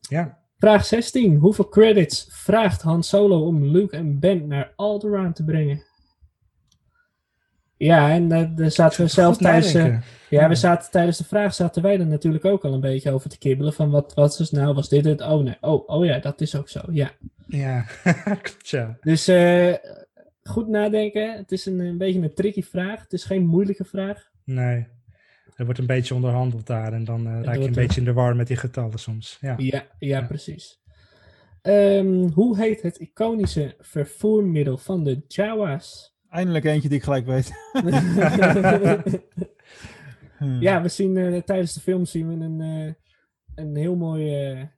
ja. 0.00 0.36
Vraag 0.58 0.84
16. 0.84 1.36
Hoeveel 1.36 1.68
credits 1.68 2.26
vraagt 2.30 2.82
Han 2.82 3.02
Solo 3.02 3.46
om 3.46 3.64
Luke 3.64 3.96
en 3.96 4.18
Ben 4.18 4.46
naar 4.46 4.72
Alderaan 4.76 5.32
te 5.32 5.44
brengen? 5.44 5.82
Ja, 7.76 8.10
en 8.10 8.32
eh, 8.32 8.44
daar 8.56 8.70
zaten 8.70 9.00
we 9.04 9.08
zelf 9.10 9.36
tijdens... 9.36 9.66
eh, 9.74 9.74
nadenken. 9.74 10.04
ja, 10.28 10.40
Ja. 10.40 10.48
we 10.48 10.54
zaten 10.54 10.90
tijdens 10.90 11.18
de 11.18 11.24
vraag 11.24 11.54
zaten 11.54 11.82
wij 11.82 11.98
er 12.00 12.06
natuurlijk 12.06 12.44
ook 12.44 12.64
al 12.64 12.72
een 12.72 12.80
beetje 12.80 13.10
over 13.10 13.30
te 13.30 13.38
kibbelen. 13.38 13.72
Van 13.72 13.90
wat, 13.90 14.14
wat 14.14 14.38
is 14.40 14.50
nou, 14.50 14.74
was 14.74 14.88
dit 14.88 15.04
het? 15.04 15.20
Oh 15.20 15.42
nee, 15.42 15.56
oh, 15.60 15.88
oh 15.88 16.04
ja, 16.04 16.18
dat 16.18 16.40
is 16.40 16.56
ook 16.56 16.68
zo, 16.68 16.80
ja. 16.90 17.10
Ja, 17.46 17.84
klopt 18.42 18.68
ja. 18.68 18.98
Dus 19.00 19.28
eh, 19.28 19.74
goed 20.48 20.68
nadenken. 20.68 21.36
Het 21.36 21.52
is 21.52 21.66
een, 21.66 21.78
een 21.80 21.98
beetje 21.98 22.20
een 22.20 22.34
tricky 22.34 22.62
vraag. 22.62 23.00
Het 23.02 23.12
is 23.12 23.24
geen 23.24 23.46
moeilijke 23.46 23.84
vraag. 23.84 24.30
Nee. 24.44 24.86
Er 25.56 25.64
wordt 25.64 25.78
een 25.80 25.86
beetje 25.86 26.14
onderhandeld 26.14 26.66
daar 26.66 26.92
en 26.92 27.04
dan 27.04 27.26
eh, 27.26 27.42
raak 27.42 27.54
je 27.54 27.60
een 27.60 27.66
er- 27.66 27.72
beetje 27.72 28.00
in 28.00 28.06
de 28.06 28.12
war 28.12 28.36
met 28.36 28.46
die 28.46 28.56
getallen 28.56 28.98
soms. 28.98 29.38
Ja. 29.40 29.54
Ja, 29.56 29.86
ja, 29.98 30.18
Ja. 30.18 30.26
precies. 30.26 30.80
Ehm, 31.62 32.28
hoe 32.28 32.58
heet 32.58 32.82
het 32.82 32.98
iconische 32.98 33.74
vervoermiddel 33.78 34.78
van 34.78 35.04
de 35.04 35.24
Jawa's? 35.28 36.16
Eindelijk 36.30 36.64
eentje 36.64 36.88
die 36.88 36.98
ik 36.98 37.04
gelijk 37.04 37.26
weet. 37.26 37.50
Hmm. 40.38 40.60
ja, 40.60 40.82
we 40.82 40.88
zien 40.88 41.16
eh, 41.16 41.40
tijdens 41.42 41.74
de 41.74 41.80
film 41.80 42.04
zien 42.04 42.28
we 42.38 42.44
een, 42.44 42.60
eh, 42.60 42.92
een 43.64 43.76
heel 43.76 43.96
mooi 43.96 44.24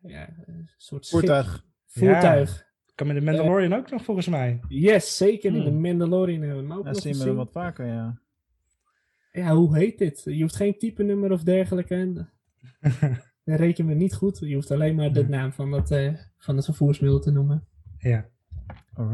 ja, 0.03 0.29
soort 0.77 1.07
schip- 1.07 1.19
Voertuig. 1.19 1.65
voertuig. 1.87 2.69
Kan 3.01 3.09
met 3.09 3.19
de 3.19 3.25
Mandalorian 3.25 3.73
ook 3.73 3.91
nog 3.91 4.05
volgens 4.05 4.29
mij. 4.29 4.61
Yes, 4.69 5.17
zeker. 5.17 5.55
In 5.55 5.65
de 5.65 5.71
Hmm. 5.71 5.81
Mandalorian 5.81 6.41
hebben 6.41 6.57
we 6.63 6.69
hem 6.69 6.79
ook 6.79 6.85
Dat 6.85 6.93
nog 6.95 7.03
zien 7.03 7.19
we 7.19 7.33
wat 7.33 7.53
vaker, 7.53 7.87
ja. 7.87 8.21
Ja, 9.33 9.55
hoe 9.55 9.77
heet 9.77 9.99
dit? 9.99 10.23
Je 10.25 10.41
hoeft 10.43 10.57
geen 10.57 10.79
type 10.79 11.03
nummer 11.03 11.33
of 11.33 11.43
dergelijke. 11.43 12.27
Dan 13.45 13.57
reken 13.57 13.87
we 13.87 13.95
niet 13.95 14.15
goed. 14.15 14.39
Je 14.39 14.55
hoeft 14.55 14.71
alleen 14.71 14.95
maar 14.95 15.13
de 15.13 15.21
Hmm. 15.21 15.31
naam 15.31 15.53
van 15.53 15.73
het, 15.73 15.91
eh, 15.91 16.15
van 16.39 16.57
het 16.57 16.65
vervoersmiddel 16.65 17.21
te 17.21 17.31
noemen. 17.31 17.67
Ja. 17.99 18.27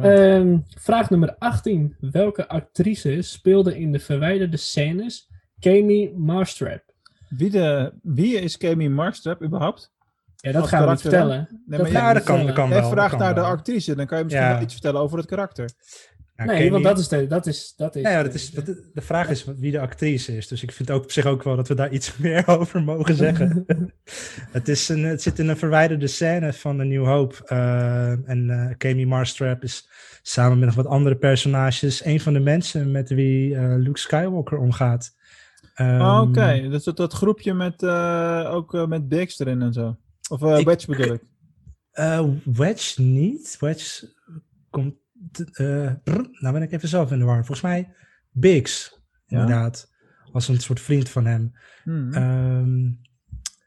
Ehm, 0.00 0.58
vraag 0.78 1.10
nummer 1.10 1.36
18. 1.38 1.96
Welke 2.00 2.48
actrice 2.48 3.22
speelde 3.22 3.78
in 3.78 3.92
de 3.92 3.98
verwijderde 3.98 4.56
scènes 4.56 5.30
Kami 5.58 6.12
Marstrap? 6.16 6.94
wie, 7.28 7.50
de, 7.50 7.92
wie 8.02 8.34
is 8.40 8.56
Kami 8.56 8.88
Marstrap 8.88 9.42
überhaupt? 9.42 9.94
Ja, 10.36 10.52
dat 10.52 10.66
gaan 10.68 10.84
we 10.84 10.90
niet 10.90 11.00
vertellen. 11.00 11.48
Nee, 11.66 11.78
Dat 11.78 11.90
Ja, 11.90 12.04
dat 12.06 12.14
niet 12.14 12.24
kan, 12.24 12.46
dat 12.46 12.54
kan 12.54 12.68
Jij 12.68 12.80
wel. 12.80 12.90
vraagt 12.90 13.10
dat 13.10 13.18
kan 13.20 13.34
naar 13.34 13.34
de 13.34 13.50
actrice, 13.50 13.94
dan 13.94 14.06
kan 14.06 14.18
je 14.18 14.24
misschien 14.24 14.46
Ja. 14.46 14.52
wel 14.52 14.62
iets 14.62 14.72
vertellen 14.72 15.00
over 15.00 15.18
het 15.18 15.26
karakter. 15.26 15.70
Nou, 16.36 16.48
Nee, 16.50 16.70
want 16.70 16.84
dat 16.84 16.98
is 16.98 17.08
de, 17.08 17.26
dat 17.26 17.46
is, 17.46 17.74
dat 17.76 17.96
is 17.96 18.02
Ja, 18.02 18.16
de- 18.18 18.24
dat 18.28 18.34
is, 18.34 18.50
dat, 18.50 18.66
de 18.66 19.00
vraag 19.00 19.28
is 19.28 19.44
wie 19.58 19.70
de 19.72 19.80
actrice 19.80 20.36
is. 20.36 20.48
Dus 20.48 20.62
ik 20.62 20.72
vind 20.72 20.90
ook 20.90 21.02
op 21.02 21.10
zich 21.12 21.26
ook 21.26 21.42
wel 21.42 21.56
dat 21.56 21.68
we 21.68 21.74
daar 21.74 21.90
iets 21.92 22.16
meer 22.18 22.46
over 22.46 22.82
mogen 22.82 23.14
zeggen. 23.14 23.64
het, 24.52 24.68
is 24.68 24.88
een, 24.88 25.04
het 25.04 25.22
zit 25.22 25.38
in 25.38 25.48
een 25.48 25.56
verwijderde 25.56 26.06
scène 26.06 26.52
van 26.52 26.78
een 26.78 26.88
New 26.88 27.04
Hope. 27.06 27.34
eh, 27.46 28.28
en 28.28 28.50
eh 28.50 28.74
Kami 28.76 29.06
Marstrap 29.06 29.62
is 29.62 29.88
samen 30.22 30.58
met 30.58 30.66
nog 30.66 30.76
wat 30.76 30.86
andere 30.86 31.16
personages... 31.16 32.04
een 32.04 32.20
van 32.20 32.32
de 32.32 32.40
mensen 32.40 32.90
met 32.90 33.08
wie 33.08 33.56
eh, 33.56 33.74
Luke 33.76 33.98
Skywalker 33.98 34.58
omgaat. 34.58 35.14
Ehm, 35.74 36.00
Oh, 36.00 36.20
Oké, 36.28 36.68
dus 36.70 36.84
dat, 36.84 36.96
dat 36.96 37.12
groepje 37.12 37.54
met, 37.54 37.82
eh, 37.82 38.48
ook 38.52 38.86
met 38.88 39.08
Biggs 39.08 39.38
erin 39.38 39.62
en 39.62 39.72
zo. 39.72 39.96
Of 40.28 40.42
eh 40.42 40.58
Ik- 40.58 40.66
Wedge 40.66 40.86
bedoel 40.86 41.14
ik. 41.14 41.22
eh, 41.90 42.24
Wedge 42.44 43.02
niet. 43.02 43.56
Wedge 43.60 44.14
komt... 44.70 44.94
eh, 45.52 45.92
brr, 46.04 46.26
nou 46.32 46.52
ben 46.52 46.62
ik 46.62 46.72
even 46.72 46.88
zelf 46.88 47.12
in 47.12 47.18
de 47.18 47.24
war. 47.24 47.36
Volgens 47.36 47.60
mij 47.60 47.88
Biggs, 48.30 49.00
Ja. 49.26 49.40
inderdaad. 49.40 49.94
Was 50.32 50.48
een 50.48 50.60
soort 50.60 50.80
vriend 50.80 51.08
van 51.08 51.26
hem. 51.26 51.52
Hmm. 51.84 52.12
Ehm, 52.12 52.90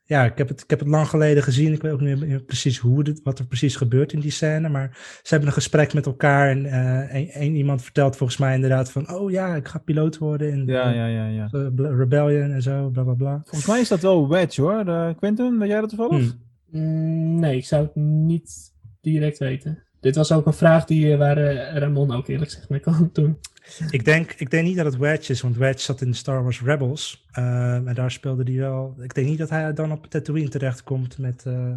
ja, 0.03 0.25
ik 0.25 0.37
heb, 0.37 0.47
het, 0.47 0.61
ik 0.63 0.69
heb 0.69 0.79
het 0.79 0.87
lang 0.87 1.07
geleden 1.07 1.43
gezien. 1.43 1.73
Ik 1.73 1.81
weet 1.81 1.91
ook 1.91 2.01
niet 2.01 2.19
meer 2.19 2.41
precies 2.43 2.77
hoe 2.77 3.03
dit, 3.03 3.21
wat 3.23 3.39
er 3.39 3.45
precies 3.47 3.75
gebeurt 3.75 4.13
in 4.13 4.19
die 4.19 4.31
scène. 4.31 4.69
Maar 4.69 4.89
ze 5.23 5.29
hebben 5.29 5.47
een 5.47 5.53
gesprek 5.53 5.93
met 5.93 6.05
elkaar. 6.05 6.49
En 6.49 6.65
eh, 6.65 7.15
een, 7.21 7.29
een 7.41 7.55
iemand 7.55 7.81
vertelt 7.83 8.15
volgens 8.17 8.39
mij 8.39 8.55
inderdaad 8.55 8.91
van... 8.91 9.13
Oh 9.13 9.31
ja, 9.31 9.55
ik 9.55 9.67
ga 9.67 9.77
piloot 9.79 10.17
worden 10.17 10.49
in 10.51 10.65
ja, 10.65 10.89
ja, 10.89 11.05
ja, 11.05 11.27
ja. 11.27 11.47
Rebellion 11.75 12.51
en 12.51 12.61
zo, 12.61 12.89
bla 12.89 13.03
bla 13.03 13.13
bla. 13.13 13.41
Volgens 13.43 13.65
mij 13.65 13.79
is 13.79 13.87
dat 13.87 13.99
wel 14.01 14.29
Wedge 14.29 14.61
hoor. 14.61 14.85
De, 14.85 15.15
Quentin, 15.17 15.59
weet 15.59 15.69
jij 15.69 15.79
dat 15.79 15.89
toevallig? 15.89 16.19
Hmm. 16.31 16.47
Mm, 16.71 17.39
nee, 17.39 17.57
ik 17.57 17.65
zou 17.65 17.83
het 17.83 17.95
niet 17.95 18.73
direct 19.01 19.37
weten. 19.37 19.83
Dit 19.99 20.15
was 20.15 20.31
ook 20.31 20.45
een 20.45 20.53
vraag 20.53 20.85
die, 20.85 21.11
eh, 21.11 21.17
waar 21.17 21.37
eh, 21.37 21.77
Ramon 21.77 22.11
ook 22.11 22.27
eerlijk 22.27 22.51
gezegd 22.51 22.69
mee 22.69 22.79
kwam 22.79 23.11
toen. 23.11 23.37
Ik, 23.89 24.05
denk, 24.05 24.31
ik 24.31 24.51
denk 24.51 24.67
niet 24.67 24.75
dat 24.75 24.85
het 24.85 24.97
Wedge 24.97 25.31
is, 25.31 25.41
want 25.41 25.57
Wedge 25.57 25.81
zat 25.81 26.01
in 26.01 26.13
Star 26.13 26.43
Wars 26.43 26.61
Rebels. 26.61 27.25
Ehm, 27.31 27.87
en 27.87 27.95
daar 27.95 28.11
speelde 28.11 28.43
hij 28.43 28.59
wel... 28.59 28.95
Ik 29.01 29.13
denk 29.13 29.27
niet 29.27 29.37
dat 29.37 29.49
hij 29.49 29.73
dan 29.73 29.91
op 29.91 30.05
Tatooine 30.05 30.49
terechtkomt 30.49 31.17
met... 31.17 31.45
eh, 31.45 31.73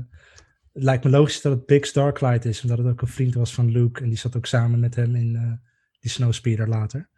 het 0.73 0.83
lijkt 0.83 1.05
me 1.05 1.11
logisch 1.11 1.41
dat 1.41 1.53
het 1.53 1.67
Biggs 1.67 1.93
Darklight 1.93 2.45
is, 2.45 2.63
omdat 2.63 2.79
het 2.79 2.87
ook 2.87 3.01
een 3.01 3.09
vriend 3.09 3.35
was 3.35 3.55
van 3.55 3.71
Luke. 3.71 4.03
En 4.03 4.09
die 4.09 4.19
zat 4.19 4.37
ook 4.37 4.47
samen 4.47 4.81
met 4.81 4.95
hem 4.95 5.15
in 5.15 5.37
eh, 5.37 5.53
die 6.01 6.11
Snowspeeder 6.11 6.69
later. 6.69 7.09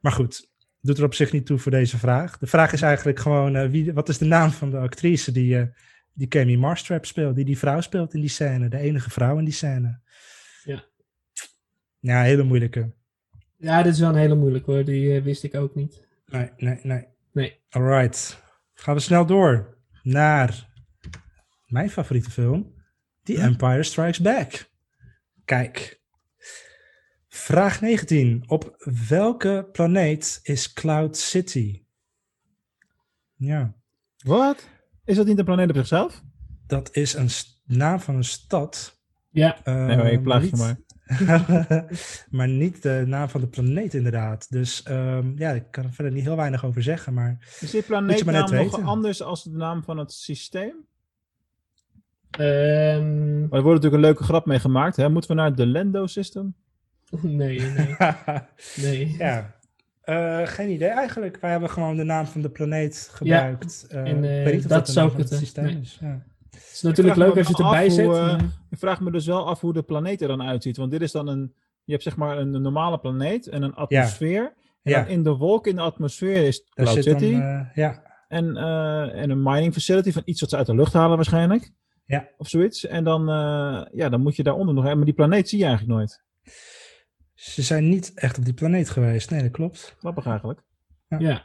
Maar 0.00 0.12
goed, 0.12 0.50
doet 0.80 0.98
er 0.98 1.04
op 1.04 1.14
zich 1.14 1.32
niet 1.32 1.46
toe 1.46 1.58
voor 1.58 1.70
deze 1.70 1.98
vraag. 1.98 2.38
De 2.38 2.46
vraag 2.46 2.72
is 2.72 2.82
eigenlijk 2.82 3.18
gewoon, 3.18 3.56
eh, 3.56 3.70
wie, 3.70 3.92
wat 3.92 4.08
is 4.08 4.18
de 4.18 4.24
naam 4.24 4.50
van 4.50 4.70
de 4.70 4.78
actrice 4.78 5.32
die, 5.32 5.58
eh 5.58 5.66
die 6.12 6.28
Kami 6.28 6.56
Marstrap 6.56 7.06
speelt, 7.06 7.36
die 7.36 7.44
die 7.44 7.58
vrouw 7.58 7.80
speelt 7.80 8.14
in 8.14 8.20
die 8.20 8.30
scène, 8.30 8.68
de 8.68 8.78
enige 8.78 9.10
vrouw 9.10 9.38
in 9.38 9.44
die 9.44 9.54
scène. 9.54 10.00
Ja. 10.64 10.84
Ja, 11.98 12.22
hele 12.22 12.42
moeilijke. 12.42 12.92
Ja, 13.56 13.82
dit 13.82 13.92
is 13.92 14.00
wel 14.00 14.08
een 14.08 14.14
hele 14.14 14.34
moeilijke 14.34 14.70
hoor. 14.70 14.84
Die 14.84 15.16
eh, 15.16 15.22
wist 15.22 15.42
ik 15.42 15.54
ook 15.54 15.74
niet. 15.74 16.08
Nee, 16.26 16.50
nee, 16.56 16.78
nee. 16.82 17.06
Nee. 17.32 17.60
Alright. 17.68 18.42
Gaan 18.74 18.94
we 18.94 19.00
snel 19.00 19.26
door 19.26 19.78
naar 20.02 20.68
mijn 21.66 21.90
favoriete 21.90 22.30
film, 22.30 22.74
The 23.22 23.38
Empire 23.38 23.82
Strikes 23.82 24.20
Back. 24.20 24.70
Kijk. 25.44 26.00
Vraag 27.28 27.80
19. 27.80 28.44
Op 28.46 28.74
welke 29.08 29.68
planeet 29.72 30.40
is 30.42 30.72
Cloud 30.72 31.16
City? 31.16 31.84
Ja, 33.34 33.74
Wat? 34.16 34.68
Is 35.10 35.16
dat 35.16 35.26
niet 35.26 35.38
een 35.38 35.44
planeet 35.44 35.68
op 35.70 35.76
zichzelf? 35.76 36.22
dat 36.66 36.88
is 36.96 37.14
een 37.14 37.28
naam 37.64 38.00
van 38.00 38.14
een 38.14 38.24
stad. 38.24 38.98
Ja, 39.30 39.64
eh, 39.64 39.74
Nee, 39.86 39.96
maar 39.96 40.12
ik 40.12 40.22
plaag 40.22 40.42
je 40.42 40.50
niet- 40.50 40.56
maar. 40.58 40.76
maar 42.30 42.48
niet 42.48 42.82
de 42.82 43.04
naam 43.06 43.28
van 43.28 43.40
de 43.40 43.46
planeet 43.46 43.94
inderdaad. 43.94 44.50
Dus 44.50 44.82
ehm, 44.82 45.32
ja, 45.38 45.50
ik 45.50 45.64
kan 45.70 45.84
er 45.84 45.92
verder 45.92 46.12
niet 46.12 46.22
heel 46.24 46.36
weinig 46.36 46.64
over 46.64 46.82
zeggen. 46.82 47.14
Maar 47.14 47.38
Is 47.60 47.72
net 47.72 47.86
planeetnaam 47.86 48.34
nog 48.34 48.50
weten. 48.50 48.84
anders 48.84 49.22
als 49.22 49.44
de 49.44 49.50
naam 49.50 49.82
van 49.84 49.98
het 49.98 50.12
systeem? 50.12 50.74
Ehm, 52.30 53.38
Maar 53.40 53.58
er 53.58 53.62
wordt 53.62 53.82
natuurlijk 53.82 53.94
een 53.94 54.00
leuke 54.00 54.24
grap 54.24 54.46
mee 54.46 54.58
gemaakt. 54.60 54.96
Hè? 54.96 55.08
Moeten 55.08 55.30
we 55.30 55.36
naar 55.36 55.54
de 55.54 55.66
Lendo 55.66 56.06
System? 56.06 56.54
nee, 57.22 57.60
nee, 57.60 57.96
nee. 58.82 59.14
ja, 59.18 59.54
Eh, 60.10 60.46
geen 60.46 60.70
idee 60.70 60.88
eigenlijk. 60.88 61.38
Wij 61.40 61.50
hebben 61.50 61.70
gewoon 61.70 61.96
de 61.96 62.04
naam 62.04 62.26
van 62.26 62.40
de 62.40 62.48
planeet 62.48 63.10
gebruikt. 63.12 63.86
Eh, 63.90 63.98
en, 64.08 64.44
eh, 64.44 64.66
dat 64.66 64.88
zou 64.88 65.10
ik 65.10 65.16
het 65.16 65.30
het, 65.30 65.38
systeem 65.38 65.64
nee. 65.64 65.80
is. 65.80 65.98
Ja. 66.00 66.22
Het 66.50 66.70
is 66.72 66.82
natuurlijk 66.82 67.16
leuk 67.16 67.36
als 67.36 67.46
je 67.46 67.52
het 67.56 67.62
erbij 67.62 67.82
hoe, 67.86 67.90
zet. 67.94 68.06
maar- 68.06 68.40
Ik 68.70 68.78
vraag 68.78 69.00
me 69.00 69.10
dus 69.10 69.26
wel 69.26 69.46
af 69.46 69.60
hoe 69.60 69.72
de 69.72 69.82
planeet 69.82 70.22
er 70.22 70.28
dan 70.28 70.42
uitziet. 70.42 70.76
Want 70.76 70.90
dit 70.90 71.00
is 71.00 71.12
dan 71.12 71.28
een... 71.28 71.54
Je 71.84 71.92
hebt 71.92 72.02
zeg 72.02 72.16
maar 72.16 72.38
een 72.38 72.62
normale 72.62 72.98
planeet 72.98 73.46
en 73.46 73.62
een 73.62 73.74
atmosfeer. 73.74 74.52
En 74.82 74.92
Ja. 74.92 75.04
in 75.06 75.22
de 75.22 75.36
wolk 75.36 75.66
in 75.66 75.76
de 75.76 75.82
atmosfeer 75.82 76.46
is 76.46 76.62
Daar 76.74 76.86
Cloud 76.86 77.04
zit 77.04 77.12
dan, 77.12 77.20
City. 77.20 77.34
ja, 77.80 78.02
En, 78.28 78.56
eh, 78.56 79.22
en 79.22 79.30
een 79.30 79.42
mining 79.42 79.72
facility 79.72 80.12
van 80.12 80.22
iets 80.24 80.40
wat 80.40 80.50
ze 80.50 80.56
uit 80.56 80.66
de 80.66 80.74
lucht 80.74 80.92
halen 80.92 81.16
waarschijnlijk. 81.16 81.72
Ja. 82.04 82.28
Of 82.36 82.48
zoiets. 82.48 82.86
En 82.86 83.04
dan, 83.04 83.28
eh, 83.28 83.82
ja, 83.92 84.08
dan 84.08 84.20
moet 84.20 84.36
je 84.36 84.42
daaronder 84.42 84.74
nog... 84.74 84.84
Maar 84.84 85.04
die 85.04 85.14
planeet 85.14 85.48
zie 85.48 85.58
je 85.58 85.64
eigenlijk 85.64 85.98
nooit. 85.98 86.22
Ze 87.40 87.62
zijn 87.62 87.88
niet 87.88 88.12
echt 88.14 88.38
op 88.38 88.44
die 88.44 88.54
planeet 88.54 88.90
geweest. 88.90 89.30
Nee, 89.30 89.42
dat 89.42 89.50
klopt. 89.50 89.94
Grappig 89.98 90.26
eigenlijk. 90.26 90.60
ja, 91.08 91.42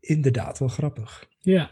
Inderdaad, 0.00 0.58
wel 0.58 0.68
grappig. 0.68 1.26
ja, 1.38 1.70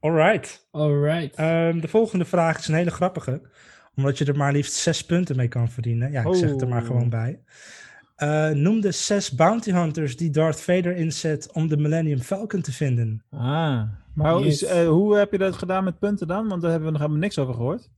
Alright. 0.00 0.68
alright. 0.70 1.34
Ehm, 1.36 1.80
de 1.80 1.88
volgende 1.88 2.24
vraag 2.24 2.58
is 2.58 2.68
een 2.68 2.74
hele 2.74 2.90
grappige. 2.90 3.50
Omdat 3.94 4.18
je 4.18 4.24
er 4.24 4.36
maar 4.36 4.52
liefst 4.52 4.72
zes 4.72 5.04
punten 5.04 5.36
mee 5.36 5.48
kan 5.48 5.68
verdienen. 5.70 6.10
Ja, 6.12 6.22
ik 6.24 6.34
zeg 6.34 6.50
het 6.50 6.60
er 6.62 6.68
maar 6.68 6.80
Oh. 6.80 6.86
gewoon 6.86 7.08
bij. 7.08 7.42
Eh, 8.16 8.48
noem 8.50 8.80
de 8.80 8.92
zes 8.92 9.30
bounty 9.34 9.72
hunters 9.72 10.16
die 10.16 10.30
Darth 10.30 10.60
Vader 10.60 10.96
inzet 10.96 11.52
om 11.52 11.68
de 11.68 11.76
Millennium 11.76 12.18
Falcon 12.20 12.60
te 12.60 12.72
vinden. 12.72 13.24
Ah. 13.30 13.82
Maar 14.14 14.32
hoe, 14.34 14.46
is, 14.46 14.64
eh, 14.64 14.88
hoe 14.88 15.16
heb 15.16 15.32
je 15.32 15.38
dat 15.38 15.56
gedaan 15.56 15.84
met 15.84 15.98
punten 15.98 16.26
dan? 16.26 16.48
Want 16.48 16.62
daar 16.62 16.70
hebben 16.70 16.86
we 16.88 16.92
nog 16.92 17.02
helemaal 17.02 17.22
niks 17.22 17.38
over 17.38 17.54
gehoord. 17.54 17.88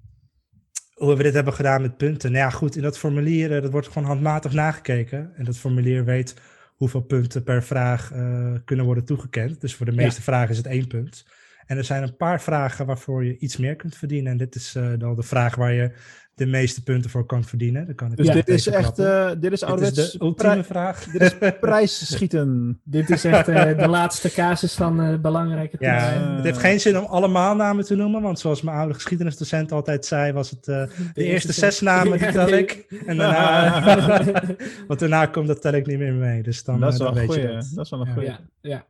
Hoe 0.98 1.16
we 1.16 1.22
dit 1.22 1.34
hebben 1.34 1.52
gedaan 1.52 1.82
met 1.82 1.96
punten. 1.96 2.32
Nou 2.32 2.44
ja, 2.44 2.50
goed, 2.50 2.76
in 2.76 2.82
dat 2.82 2.98
formulier, 2.98 3.56
eh, 3.56 3.62
dat 3.62 3.70
wordt 3.70 3.88
gewoon 3.88 4.08
handmatig 4.08 4.52
nagekeken. 4.52 5.32
En 5.36 5.44
dat 5.44 5.56
formulier 5.56 6.04
weet 6.04 6.34
hoeveel 6.76 7.00
punten 7.00 7.42
per 7.42 7.62
vraag 7.62 8.12
eh, 8.12 8.52
kunnen 8.64 8.84
worden 8.84 9.04
toegekend. 9.04 9.60
Dus 9.60 9.74
voor 9.74 9.86
de 9.86 9.92
Ja. 9.92 10.02
meeste 10.02 10.22
vragen 10.22 10.50
is 10.50 10.56
het 10.56 10.66
één 10.66 10.86
punt. 10.86 11.24
En 11.66 11.76
er 11.76 11.84
zijn 11.84 12.02
een 12.02 12.16
paar 12.16 12.40
vragen 12.42 12.86
waarvoor 12.86 13.24
je 13.24 13.38
iets 13.38 13.56
meer 13.56 13.76
kunt 13.76 13.96
verdienen. 13.96 14.32
En 14.32 14.38
dit 14.38 14.54
is 14.54 14.74
eh, 14.74 14.92
dan 14.98 15.14
de 15.16 15.22
vraag 15.22 15.54
waar 15.54 15.72
je 15.72 15.92
de 16.38 16.46
meeste 16.46 16.82
punten 16.82 17.10
voor 17.10 17.26
kan 17.26 17.44
verdienen. 17.44 17.86
Dan 17.86 17.94
kan 17.94 18.10
ik 18.10 18.16
Dus 18.16 18.26
je 18.26 18.32
dit 18.32 18.48
is 18.48 18.66
echt, 18.66 18.98
eh, 18.98 19.26
dit 19.26 19.34
is 19.34 19.40
Dit 19.40 19.52
is 19.52 19.62
ouderwets 19.64 20.12
de 20.12 20.18
ultieme 20.24 20.64
vraag. 20.64 21.04
dit 21.04 21.20
is 21.22 21.34
prijsschieten. 21.60 22.80
Dit 22.84 23.10
is 23.10 23.24
echt 23.24 23.48
eh, 23.48 23.78
de 23.78 23.88
laatste 23.88 24.30
casus 24.32 24.74
van 24.74 25.00
eh 25.00 25.18
belangrijke 25.18 25.76
Ja. 25.80 26.12
Eh. 26.14 26.34
het 26.36 26.44
heeft 26.44 26.58
geen 26.58 26.80
zin 26.80 26.98
om 26.98 27.04
allemaal 27.04 27.54
namen 27.56 27.84
te 27.84 27.94
noemen, 27.94 28.22
want 28.22 28.38
zoals 28.38 28.62
mijn 28.62 28.76
oude 28.76 28.94
geschiedenisdocent 28.94 29.72
altijd 29.72 30.06
zei, 30.06 30.32
was 30.32 30.50
het 30.50 30.68
eh, 30.68 30.82
de, 31.14 31.24
eerste 31.24 31.52
zes 31.52 31.80
namen 31.80 32.18
die 32.18 32.32
tel 32.32 32.48
ik. 32.48 32.86
En 33.06 33.16
daarna, 33.16 33.82
want 34.88 35.00
daarna 35.00 35.26
komt 35.26 35.46
dat 35.46 35.60
tel 35.60 35.72
ik 35.72 35.86
niet 35.86 35.98
meer 35.98 36.14
mee. 36.14 36.42
Dus 36.42 36.64
dan, 36.64 36.80
dat 36.80 36.92
is 36.92 36.98
eh, 36.98 37.04
wel 37.04 37.14
dan 37.14 37.22
een 37.22 37.28
weet 37.28 37.36
je 37.36 37.42
goeie. 37.42 37.56
dat. 37.60 37.70
Dat 37.74 37.84
is 37.84 37.90
wel 37.90 38.00
een 38.00 38.06
Ja. 38.06 38.12
goeie. 38.12 38.28
Ja, 38.28 38.40
ja. 38.60 38.86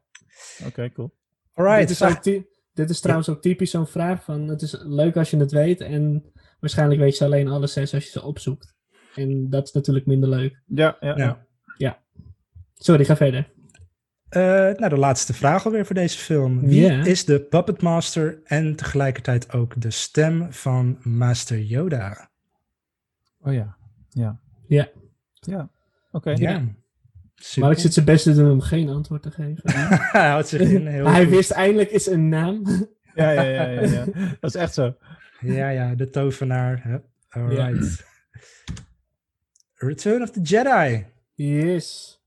Oké, 0.67 0.91
cool. 0.93 1.15
Dit, 1.79 1.91
is 1.91 1.97
vraag- 1.97 2.17
ook 2.17 2.23
ty- 2.23 2.43
dit 2.79 2.91
is 2.91 3.01
trouwens 3.01 3.29
ook 3.29 3.43
typisch 3.43 3.70
zo'n 3.70 3.87
vraag 3.87 4.24
van, 4.24 4.49
het 4.49 4.62
is 4.62 4.76
leuk 4.83 5.16
als 5.16 5.31
je 5.31 5.37
het 5.37 5.53
weet 5.53 5.81
en 5.81 6.24
waarschijnlijk 6.61 7.01
weet 7.01 7.18
je 7.18 7.24
alleen 7.24 7.49
alle 7.49 7.66
zes 7.66 7.95
als 7.95 8.05
je 8.05 8.11
ze 8.11 8.22
opzoekt. 8.22 8.76
En 9.14 9.51
dat 9.51 9.66
is 9.66 9.72
natuurlijk 9.72 10.07
minder 10.07 10.29
leuk. 10.29 10.62
Ja, 10.66 10.97
ja. 11.01 11.47
ja. 11.76 11.99
Sorry, 12.74 13.05
ga 13.05 13.16
verder. 13.16 13.51
Eh, 14.29 14.41
nou, 14.76 14.89
de 14.89 14.97
laatste 14.99 15.35
vraag 15.35 15.64
alweer 15.64 15.87
voor 15.87 15.95
deze 15.95 16.18
film. 16.18 16.61
Wie 16.61 16.81
Ja. 16.81 17.05
is 17.05 17.24
de 17.24 17.41
Puppet 17.41 17.83
Master 17.83 18.41
en 18.45 18.76
tegelijkertijd 18.76 19.53
ook 19.53 19.81
de 19.81 19.91
stem 19.91 20.53
van 20.53 20.99
Master 21.03 21.61
Yoda? 21.61 22.31
Oh 23.41 23.53
ja. 23.53 23.76
Ja. 24.09 24.41
Ja. 24.68 24.89
Ja. 25.35 25.70
Oké. 26.11 26.31
Ja. 26.31 26.64
Super. 27.41 27.62
Maar 27.62 27.72
ik 27.72 27.78
zit 27.82 27.93
zijn 27.93 28.05
best 28.05 28.24
te 28.24 28.34
doen 28.34 28.51
om 28.51 28.61
geen 28.61 28.89
antwoord 28.89 29.22
te 29.22 29.30
geven. 29.30 29.62
Hij 30.12 30.28
houdt 30.28 30.49
zich 30.49 30.61
in. 30.61 30.86
Heel 30.86 31.07
Hij 31.07 31.24
goed. 31.24 31.34
wist 31.34 31.51
eindelijk 31.51 31.91
eens 31.91 32.07
een 32.07 32.28
naam. 32.28 32.62
Ja, 33.14 33.30
ja, 33.30 33.43
ja, 33.43 33.62
ja, 33.70 33.80
ja. 33.82 34.05
Dat 34.41 34.55
is 34.55 34.61
echt 34.61 34.74
zo. 34.74 34.97
Ja, 35.41 35.68
ja, 35.68 35.95
de 35.95 36.11
tovenaar. 36.11 36.82
Hup. 36.82 37.05
Alright. 37.28 38.05
Return 39.74 40.22
of 40.22 40.30
the 40.30 40.41
Jedi. 40.41 41.05
Yes. 41.34 42.18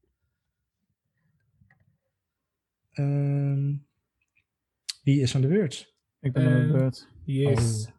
Ehm, 2.92 3.74
wie 5.04 5.22
is 5.22 5.36
aan 5.36 5.42
de 5.42 5.48
beurt? 5.48 5.96
Ik 6.20 6.34
ben 6.34 6.46
aan 6.48 6.60
de 6.60 6.66
Eh, 6.66 6.72
beurt. 6.72 7.08
Yes. 7.26 7.90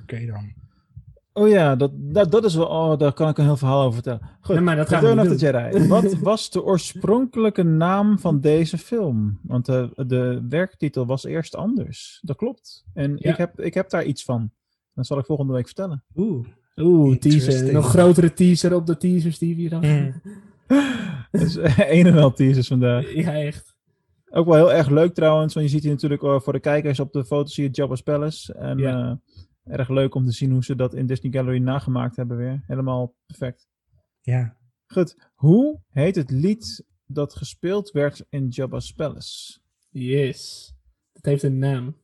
Oké 0.00 0.26
dan. 0.26 0.54
Oh 1.36 1.48
ja, 1.48 1.76
dat, 1.76 1.90
dat, 1.94 2.30
dat 2.30 2.44
is 2.44 2.54
wel. 2.54 2.66
Oh, 2.66 2.98
daar 2.98 3.12
kan 3.12 3.28
ik 3.28 3.38
een 3.38 3.44
heel 3.44 3.56
verhaal 3.56 3.80
over 3.82 3.92
vertellen. 3.94 4.20
Goed, 4.40 4.54
Nee, 4.54 4.64
maar 4.64 4.76
dat 4.76 4.88
gaan 4.88 5.00
we 5.02 5.06
Return 5.08 5.22
niet 5.26 5.32
of 5.34 5.38
the 5.40 5.70
Jedi. 5.72 5.88
Wat 5.88 6.12
was 6.30 6.50
de 6.50 6.62
oorspronkelijke 6.64 7.62
naam 7.62 8.18
van 8.18 8.40
deze 8.40 8.78
film? 8.78 9.38
Want 9.42 9.66
de, 9.66 9.90
de 10.06 10.46
werktitel 10.48 11.06
was 11.06 11.24
eerst 11.24 11.56
anders. 11.56 12.18
Dat 12.22 12.36
klopt. 12.36 12.84
En 12.94 13.16
Ja. 13.18 13.30
ik, 13.30 13.36
heb, 13.36 13.60
ik 13.60 13.74
heb 13.74 13.90
daar 13.90 14.04
iets 14.04 14.24
van. 14.24 14.50
Dat 14.94 15.06
zal 15.06 15.18
ik 15.18 15.24
volgende 15.24 15.52
week 15.52 15.66
vertellen. 15.66 16.04
Oeh. 16.16 16.46
Oeh, 16.76 17.16
teaser. 17.16 17.72
Nog 17.72 17.86
grotere 17.88 18.32
teaser 18.32 18.74
op 18.74 18.86
de 18.86 18.96
teasers 18.96 19.38
die 19.38 19.54
we 19.54 19.60
hier 19.60 19.70
dan. 19.70 19.80
Mm. 19.86 20.20
Dus 21.30 21.56
een 21.96 22.06
en 22.06 22.14
wel 22.14 22.32
teasers 22.32 22.68
vandaag. 22.68 23.14
Ja, 23.14 23.32
echt. 23.34 23.72
Ook 24.30 24.46
wel 24.46 24.54
heel 24.54 24.72
erg 24.72 24.88
leuk 24.88 25.14
trouwens, 25.14 25.54
want 25.54 25.66
je 25.66 25.72
ziet 25.72 25.82
hier 25.82 25.92
natuurlijk 25.92 26.22
eh, 26.22 26.40
voor 26.40 26.52
de 26.52 26.60
kijkers 26.60 27.00
op 27.00 27.12
de 27.12 27.24
foto 27.24 27.46
zie 27.48 27.64
je 27.64 27.70
Jabba's 27.70 28.00
Palace. 28.02 28.52
En 28.54 28.78
Ja. 28.78 29.00
eh, 29.10 29.12
erg 29.64 29.88
leuk 29.88 30.14
om 30.14 30.24
te 30.24 30.32
zien 30.32 30.50
hoe 30.50 30.64
ze 30.64 30.76
dat 30.76 30.94
in 30.94 31.06
Disney 31.06 31.32
Gallery 31.32 31.58
nagemaakt 31.58 32.16
hebben 32.16 32.36
weer. 32.36 32.62
Helemaal 32.66 33.14
perfect. 33.26 33.68
Ja. 34.20 34.56
Goed, 34.86 35.30
hoe 35.34 35.80
heet 35.88 36.16
het 36.16 36.30
lied 36.30 36.84
dat 37.06 37.34
gespeeld 37.34 37.90
werd 37.90 38.26
in 38.28 38.48
Jabba's 38.48 38.92
Palace? 38.92 39.58
Yes. 39.90 40.74
Dat 41.12 41.24
heeft 41.24 41.42
een 41.42 41.58
naam. 41.58 41.96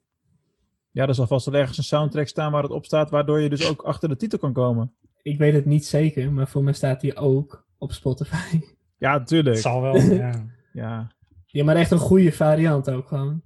Ja, 0.91 1.07
er 1.07 1.15
zal 1.15 1.27
vast 1.27 1.47
wel 1.47 1.61
ergens 1.61 1.79
een 1.79 1.85
soundtrack 1.85 2.27
staan 2.27 2.53
waar 2.53 2.63
het 2.63 2.73
op 2.73 2.85
staat, 2.85 3.11
waardoor 3.11 3.41
je 3.41 3.49
dus 3.49 3.69
ook 3.69 3.83
achter 3.83 4.09
de 4.09 4.17
titel 4.17 4.39
kan 4.39 4.53
komen. 4.53 4.95
Ik 5.23 5.39
weet 5.39 5.53
het 5.53 5.65
niet 5.65 5.87
zeker, 5.87 6.33
maar 6.33 6.49
voor 6.49 6.65
mij 6.65 6.73
staat 6.73 7.03
hij 7.03 7.17
ook 7.17 7.67
op 7.79 7.93
Spotify. 7.93 8.61
Ja, 8.99 9.23
tuurlijk. 9.23 9.55
Het 9.55 9.65
zal 9.65 9.81
wel, 9.81 9.97
ja. 9.97 10.47
Ja. 10.73 11.11
Ja, 11.47 11.65
maar 11.65 11.77
echt 11.77 11.91
een 11.91 11.99
goede 11.99 12.33
variant 12.33 12.91
ook 12.91 13.09
gewoon. 13.09 13.43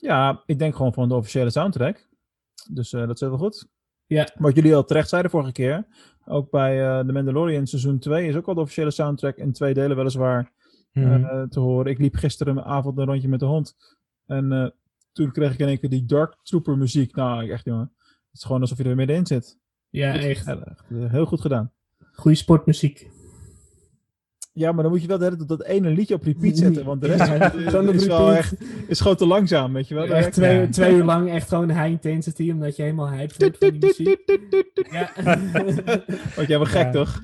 Ja, 0.00 0.42
ik 0.46 0.58
denk 0.58 0.76
gewoon 0.76 0.92
van 0.92 1.08
de 1.08 1.14
officiële 1.14 1.50
soundtrack. 1.50 2.06
Dus 2.70 2.92
eh, 2.92 3.06
dat 3.06 3.14
is 3.22 3.28
wel 3.28 3.38
goed. 3.38 3.68
Ja. 4.06 4.28
Wat 4.38 4.54
jullie 4.54 4.74
al 4.74 4.84
terecht 4.84 5.08
zeiden 5.08 5.30
vorige 5.30 5.52
keer, 5.52 5.86
ook 6.26 6.50
bij 6.50 6.82
eh 6.88 7.06
The 7.06 7.12
Mandalorian 7.12 7.66
seizoen 7.66 7.98
2 7.98 8.28
is 8.28 8.34
ook 8.36 8.46
al 8.48 8.54
de 8.54 8.60
officiële 8.60 8.90
soundtrack 8.90 9.36
in 9.36 9.52
twee 9.52 9.74
delen 9.74 9.96
weliswaar 9.96 10.52
Mhm. 10.92 11.24
eh, 11.24 11.42
te 11.42 11.60
horen. 11.60 11.90
Ik 11.90 11.98
liep 11.98 12.14
gisteren 12.14 12.64
avond 12.64 12.98
een 12.98 13.04
rondje 13.04 13.28
met 13.28 13.40
de 13.40 13.46
hond. 13.46 13.76
En 14.26 14.74
toen 15.12 15.32
kreeg 15.32 15.52
ik 15.52 15.58
in 15.58 15.66
één 15.68 15.78
keer 15.80 15.90
die 15.90 16.04
Dark 16.04 16.36
Trooper 16.42 16.78
muziek. 16.78 17.14
Nou, 17.14 17.50
echt 17.50 17.64
jongen. 17.64 17.92
Het 17.98 18.16
is 18.32 18.44
gewoon 18.44 18.60
alsof 18.60 18.78
je 18.78 18.84
er 18.84 18.94
middenin 18.96 19.26
zit. 19.26 19.58
Ja, 19.88 20.12
Goed. 20.12 20.22
echt. 20.22 20.46
Eh, 20.46 20.56
heel 20.88 21.24
goed 21.26 21.40
gedaan. 21.40 21.72
Goede 22.12 22.36
sportmuziek. 22.36 23.10
Ja, 24.58 24.72
maar 24.72 24.82
dan 24.82 24.92
moet 24.92 25.02
je 25.02 25.08
wel 25.08 25.18
de 25.18 25.36
tijd 25.36 25.48
dat 25.48 25.64
ene 25.64 25.88
liedje 25.90 26.14
op 26.14 26.22
repeat 26.22 26.56
zetten. 26.58 26.84
Want 26.84 27.00
de 27.00 27.06
rest 27.06 27.26
Ja, 27.26 27.52
is, 27.52 27.64
is 27.64 27.72
wel 27.72 27.82
repeat. 28.26 28.36
echt, 28.36 28.54
is 28.86 29.00
gewoon 29.00 29.16
te 29.16 29.26
langzaam, 29.26 29.72
weet 29.72 29.88
je 29.88 29.94
wel. 29.94 30.04
Echt 30.06 30.32
twee, 30.32 30.60
Ja. 30.60 30.68
twee 30.68 30.94
uur 30.94 31.04
lang 31.04 31.30
echt 31.30 31.48
gewoon 31.48 31.70
high 31.70 31.86
intensity, 31.90 32.50
omdat 32.50 32.76
je 32.76 32.82
helemaal 32.82 33.10
hyped 33.10 33.36
wordt. 33.60 33.96
Ja. 34.90 35.10
Jij 36.46 36.58
wel 36.58 36.64
gek, 36.64 36.84
Ja. 36.84 36.90
toch? 36.90 37.20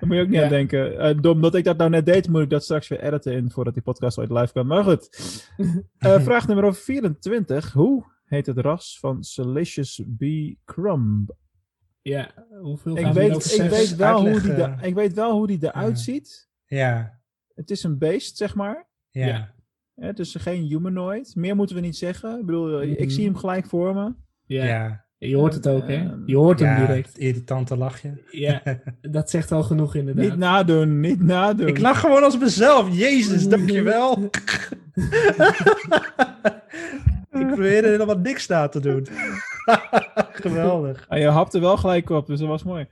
Daar 0.00 0.06
moet 0.08 0.16
je 0.16 0.22
ook 0.22 0.28
niet 0.28 0.36
Ja. 0.38 0.42
aan 0.42 0.48
denken. 0.48 0.98
Eh 0.98 1.16
dom 1.20 1.40
dat 1.40 1.54
ik 1.54 1.64
dat 1.64 1.76
nou 1.76 1.90
net 1.90 2.06
deed, 2.06 2.28
moet 2.28 2.42
ik 2.42 2.50
dat 2.50 2.64
straks 2.64 2.88
weer 2.88 3.00
editen 3.02 3.32
in 3.32 3.50
voordat 3.50 3.74
die 3.74 3.82
podcast 3.82 4.18
ooit 4.18 4.30
live 4.30 4.52
kan. 4.52 4.66
Maar 4.66 4.84
goed. 4.84 5.08
Eh, 5.98 6.20
vraag 6.20 6.46
nummer 6.48 6.74
24. 6.74 7.72
Hoe 7.72 8.04
heet 8.24 8.46
het 8.46 8.58
ras 8.58 8.98
van 9.00 9.22
Salacious 9.24 10.02
B. 10.18 10.24
Crumb? 10.64 11.30
ja, 12.02 12.30
hoeveel 12.62 12.96
Ik 12.96 13.04
gaan 13.04 13.12
we 13.14 13.20
weet, 13.20 13.54
ik, 13.60 13.70
weet 13.70 13.96
wel 13.96 14.28
hoe 14.28 14.40
die 14.40 14.52
er- 14.52 14.78
ik 14.82 14.94
weet 14.94 15.14
wel 15.14 15.32
hoe 15.32 15.46
die 15.46 15.58
eruit 15.60 15.96
Ja. 15.96 16.02
ziet. 16.02 16.48
Ja. 16.66 17.18
Het 17.54 17.70
is 17.70 17.82
een 17.82 17.98
beest, 17.98 18.36
zeg 18.36 18.54
maar. 18.54 18.86
Ja. 19.10 19.26
Ja. 19.26 19.52
Hè, 19.94 20.06
Het 20.06 20.18
is 20.18 20.34
geen 20.34 20.62
humanoid. 20.62 21.34
Meer 21.36 21.56
moeten 21.56 21.76
we 21.76 21.82
niet 21.82 21.96
zeggen. 21.96 22.38
Ik 22.38 22.46
bedoel, 22.46 22.80
eh, 22.80 22.90
ik 22.90 22.98
Mhm. 22.98 23.08
zie 23.08 23.24
hem 23.24 23.36
gelijk 23.36 23.66
voor 23.66 23.94
me. 23.94 24.12
Ja. 24.46 24.64
Ja. 24.64 25.02
je 25.18 25.36
hoort 25.36 25.54
het 25.54 25.68
ook, 25.68 25.86
hè? 25.88 25.94
Ehm, 25.94 26.22
Je 26.26 26.36
hoort 26.36 26.60
hem 26.60 26.68
Ja, 26.68 26.86
direct. 26.86 27.06
het 27.08 27.18
irritante 27.18 27.76
lachje. 27.76 28.22
Ja, 28.30 28.62
dat 29.00 29.30
zegt 29.30 29.52
al 29.52 29.62
genoeg 29.62 29.94
inderdaad. 29.94 30.24
Niet 30.24 30.36
nadoen, 30.36 31.00
niet 31.00 31.20
nadoen. 31.22 31.66
Ik 31.66 31.78
lach 31.78 32.00
gewoon 32.00 32.22
als 32.22 32.38
mezelf. 32.38 32.96
Jezus, 32.96 33.48
dankjewel. 33.54 34.22
ik 37.30 37.46
probeerde 37.46 37.88
helemaal 37.88 38.18
niks 38.18 38.46
na 38.46 38.68
te 38.68 38.80
doen. 38.80 39.06
Geweldig. 40.32 41.04
Ah, 41.08 41.18
je 41.18 41.28
hapte 41.28 41.60
wel 41.60 41.76
gelijk 41.76 42.10
op, 42.10 42.26
dus 42.26 42.38
dat 42.38 42.48
was 42.48 42.62
mooi. 42.62 42.86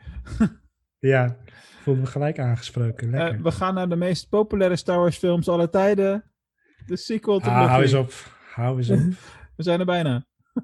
Ja, 0.99 1.37
voelde 1.83 2.01
me 2.01 2.07
gelijk 2.07 2.39
aangesproken. 2.39 3.11
Lekker. 3.11 3.35
Eh, 3.39 3.43
we 3.43 3.51
gaan 3.53 3.75
naar 3.75 3.89
de 3.89 3.97
meest 3.97 4.29
populaire 4.29 4.77
Star 4.77 4.99
Wars 4.99 5.17
films 5.17 5.49
aller 5.49 5.71
tijden. 5.71 6.25
De 6.87 6.97
sequel 6.97 7.41
ah, 7.41 7.67
hou 7.69 7.83
eens 7.83 7.95
op. 7.95 8.13
Hou 8.55 8.77
eens 8.77 8.91
op. 8.91 8.99
We 9.57 9.63
zijn 9.63 9.81
er 9.81 9.87
bijna. 9.87 10.25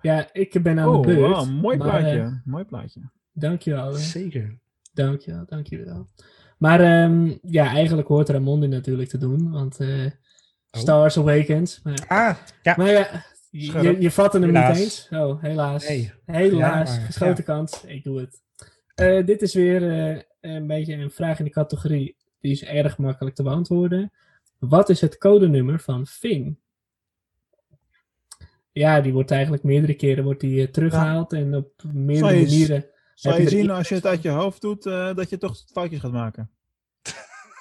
Ja, 0.00 0.28
ik 0.32 0.62
ben 0.62 0.78
aan 0.78 0.88
oh, 0.88 1.00
de 1.00 1.06
beurt. 1.14 1.18
wow, 1.36 1.50
mooi 1.50 1.76
maar, 1.76 1.88
plaatje. 1.88 2.20
eh, 2.20 2.32
mooi 2.44 2.64
plaatje. 2.64 3.10
dankjewel. 3.32 3.92
hè. 3.92 3.98
Zeker. 3.98 4.58
Dankjewel, 4.92 5.44
dankjewel. 5.46 6.08
Maar 6.58 6.80
ehm, 6.80 7.32
ja, 7.42 7.66
eigenlijk 7.66 8.08
hoort 8.08 8.28
Ramondi 8.28 8.66
natuurlijk 8.66 9.08
te 9.08 9.18
doen, 9.18 9.50
want 9.50 9.80
eh 9.80 10.06
Star 10.70 10.98
Wars 10.98 11.18
Awakens. 11.18 11.80
Maar, 11.82 12.04
Ah, 12.08 12.36
ja. 12.62 12.74
maar 12.76 12.90
ja, 12.90 13.24
je, 13.50 13.82
je, 13.82 14.00
je 14.00 14.10
vat 14.10 14.32
hem 14.32 14.42
Helaas. 14.42 14.74
niet 14.76 14.84
eens. 14.84 15.08
Oh, 15.10 15.42
helaas. 15.42 15.88
Nee. 15.88 16.12
Helaas, 16.24 16.58
Ja, 16.58 16.74
maar, 16.74 16.86
geschoten 17.06 17.44
ja. 17.46 17.52
kans. 17.54 17.84
Ik 17.84 18.04
doe 18.04 18.20
het. 18.20 18.42
Eh, 18.98 19.26
dit 19.26 19.42
is 19.42 19.54
weer 19.54 19.90
eh, 19.90 20.20
een 20.40 20.66
beetje 20.66 20.94
een 20.94 21.10
vraag 21.10 21.38
in 21.38 21.44
de 21.44 21.50
categorie. 21.50 22.16
Die 22.40 22.52
is 22.52 22.64
erg 22.64 22.98
makkelijk 22.98 23.36
te 23.36 23.42
beantwoorden. 23.42 24.12
Wat 24.58 24.88
is 24.88 25.00
het 25.00 25.18
codenummer 25.18 25.80
van 25.80 26.06
Finn? 26.06 26.58
Ja, 28.72 29.00
die 29.00 29.12
wordt 29.12 29.30
eigenlijk 29.30 29.62
meerdere 29.62 29.94
keren 29.94 30.24
wordt 30.24 30.40
die, 30.40 30.66
eh, 30.66 30.72
teruggehaald 30.72 31.32
en 31.32 31.54
op 31.56 31.82
meerdere 31.92 32.34
je- 32.36 32.42
manieren. 32.46 32.86
Zal 33.14 33.32
heb 33.32 33.40
je 33.40 33.48
je 33.50 33.56
zien 33.56 33.70
als 33.70 33.88
je 33.88 33.94
het 33.94 34.06
uit 34.06 34.22
je 34.22 34.28
hoofd 34.28 34.60
doet, 34.60 34.86
eh, 34.86 35.14
dat 35.14 35.30
je 35.30 35.38
toch 35.38 35.56
foutjes 35.72 36.00
gaat 36.00 36.12
maken. 36.12 36.50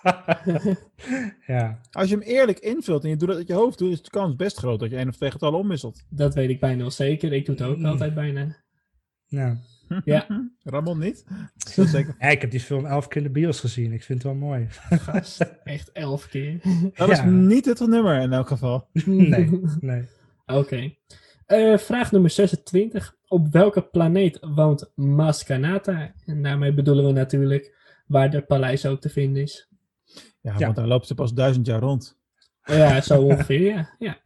ja. 1.48 1.80
Als 1.92 2.10
je 2.10 2.16
hem 2.16 2.24
eerlijk 2.24 2.60
invult 2.60 3.04
en 3.04 3.10
je 3.10 3.16
doet 3.16 3.28
dat 3.28 3.38
uit 3.38 3.48
je 3.48 3.54
hoofd, 3.54 3.78
doet, 3.78 3.92
is 3.92 4.02
de 4.02 4.10
kans 4.10 4.36
best 4.36 4.58
groot 4.58 4.80
dat 4.80 4.90
je 4.90 4.96
één 4.98 5.08
of 5.08 5.16
twee 5.16 5.32
getallen 5.32 5.60
omwisselt. 5.60 6.06
Dat 6.10 6.34
weet 6.34 6.50
ik 6.50 6.60
bijna 6.60 6.82
wel 6.82 6.92
zeker. 6.92 7.34
Ik 7.34 7.46
doe 7.46 7.56
het 7.56 7.64
ook 7.64 7.78
Mm. 7.78 7.86
altijd 7.86 8.14
bijna. 8.14 8.56
ja. 9.28 9.58
Ja. 10.04 10.28
Ramon 10.64 11.00
niet? 11.00 11.26
Zo 11.74 11.86
zeker. 11.86 12.16
Ja, 12.20 12.28
ik 12.28 12.42
heb 12.42 12.52
die 12.52 12.60
film 12.60 12.86
elf 12.86 13.08
keer 13.08 13.18
in 13.18 13.24
de 13.24 13.40
bios 13.40 13.60
gezien. 13.60 13.92
Ik 13.92 14.04
vind 14.04 14.24
het 14.24 14.32
wel 14.32 14.42
mooi. 14.42 14.68
Gast, 14.90 15.42
echt 15.64 15.92
elf 15.92 16.28
keer. 16.28 16.60
Dat 16.94 17.10
is 17.10 17.18
Ja. 17.18 17.26
niet 17.26 17.66
het 17.66 17.80
nummer 17.80 18.22
in 18.22 18.34
elk 18.34 18.48
geval. 18.48 18.90
Nee, 19.06 19.62
nee. 19.80 20.04
Oké. 20.46 20.94
Eh, 21.46 21.78
vraag 21.78 22.12
nummer 22.12 22.30
26. 22.30 23.16
Op 23.28 23.52
welke 23.52 23.82
planeet 23.82 24.38
woont 24.42 24.92
Maskanata? 24.96 26.12
En 26.26 26.44
daarmee 26.44 26.74
bedoelen 26.74 27.06
we 27.06 27.12
natuurlijk 27.12 27.76
waar 28.08 28.30
de 28.30 28.42
paleis 28.42 28.86
ook 28.86 29.02
te 29.02 29.10
vinden 29.10 29.42
is. 29.42 29.70
Ja, 30.42 30.54
Ja. 30.58 30.60
want 30.66 30.76
daar 30.76 30.88
loopt 30.88 31.08
ze 31.08 31.16
pas 31.16 31.34
duizend 31.34 31.66
jaar 31.66 31.80
rond. 31.80 32.20
Ja, 32.64 33.02
zo 33.02 33.22
ongeveer, 33.22 33.62
ja. 33.62 33.90
ja. 34.00 34.18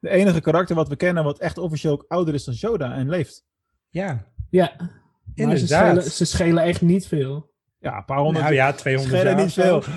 De 0.00 0.08
enige 0.08 0.40
karakter 0.40 0.76
wat 0.76 0.88
we 0.88 0.96
kennen 0.96 1.24
wat 1.24 1.38
echt 1.38 1.58
officieel 1.58 1.92
ook 1.92 2.04
ouder 2.08 2.34
is 2.34 2.44
dan 2.44 2.54
Yoda 2.54 2.94
en 2.94 3.08
leeft. 3.08 3.44
Ja, 3.90 4.26
Ja, 4.50 4.90
maar 5.36 5.56
ze 5.56 5.62
Inderdaad. 5.62 5.86
schelen, 5.86 6.02
ze 6.02 6.24
schelen 6.24 6.62
echt 6.64 6.80
niet 6.82 7.06
veel. 7.06 7.50
Ja, 7.78 7.96
een 7.96 8.04
paar 8.04 8.18
honderd. 8.18 8.44
nou 8.44 8.54
ja, 8.56 8.72
200 8.72 9.16
schelen 9.16 9.34
jaar 9.36 9.44
niet 9.44 9.52
veel. 9.54 9.82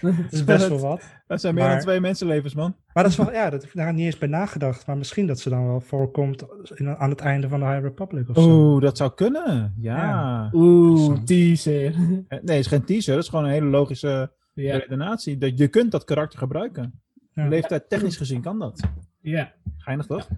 Dat 0.00 0.14
is 0.32 0.44
best 0.44 0.68
wel 0.68 0.78
wat. 0.78 1.02
Dat 1.26 1.40
zijn 1.40 1.54
meer 1.54 1.62
Maar- 1.64 1.72
dan 1.72 1.82
twee 1.82 2.00
mensenlevens, 2.00 2.54
man. 2.54 2.76
Maar 2.92 3.02
dat 3.02 3.12
is 3.12 3.18
wel, 3.18 3.32
ja, 3.32 3.50
dat 3.50 3.60
heb 3.62 3.70
ik 3.70 3.76
daar 3.76 3.92
niet 3.92 4.04
eens 4.04 4.18
bij 4.18 4.28
nagedacht. 4.28 4.86
Maar 4.86 4.96
misschien 4.96 5.26
dat 5.26 5.40
ze 5.40 5.48
dan 5.48 5.66
wel 5.66 5.80
voorkomt 5.80 6.44
in, 6.74 6.88
aan 6.96 7.10
het 7.10 7.20
einde 7.20 7.48
van 7.48 7.60
de 7.60 7.66
High 7.66 7.80
Republic 7.80 8.28
of 8.28 8.36
zo. 8.36 8.48
Oeh, 8.48 8.82
dat 8.82 8.96
zou 8.96 9.14
kunnen. 9.14 9.74
Ja. 9.80 9.96
Ja. 9.96 10.48
Oeh, 10.52 11.18
teaser. 11.24 11.84
Eh, 11.84 11.98
Nee, 12.28 12.38
het 12.38 12.48
is 12.48 12.66
geen 12.66 12.84
teaser. 12.84 13.14
Dat 13.14 13.22
is 13.22 13.28
gewoon 13.28 13.44
een 13.44 13.50
hele 13.50 13.66
logische 13.66 14.32
ja, 14.52 14.76
redenatie. 14.76 15.38
Dat 15.38 15.58
je 15.58 15.68
kunt 15.68 15.90
dat 15.90 16.04
karakter 16.04 16.38
gebruiken. 16.38 17.00
Ja. 17.32 17.48
Leeftijd 17.48 17.88
technisch 17.88 18.16
gezien 18.16 18.40
kan 18.42 18.58
dat. 18.58 18.80
ja. 19.20 19.52
Geinig 19.78 20.06
toch? 20.06 20.28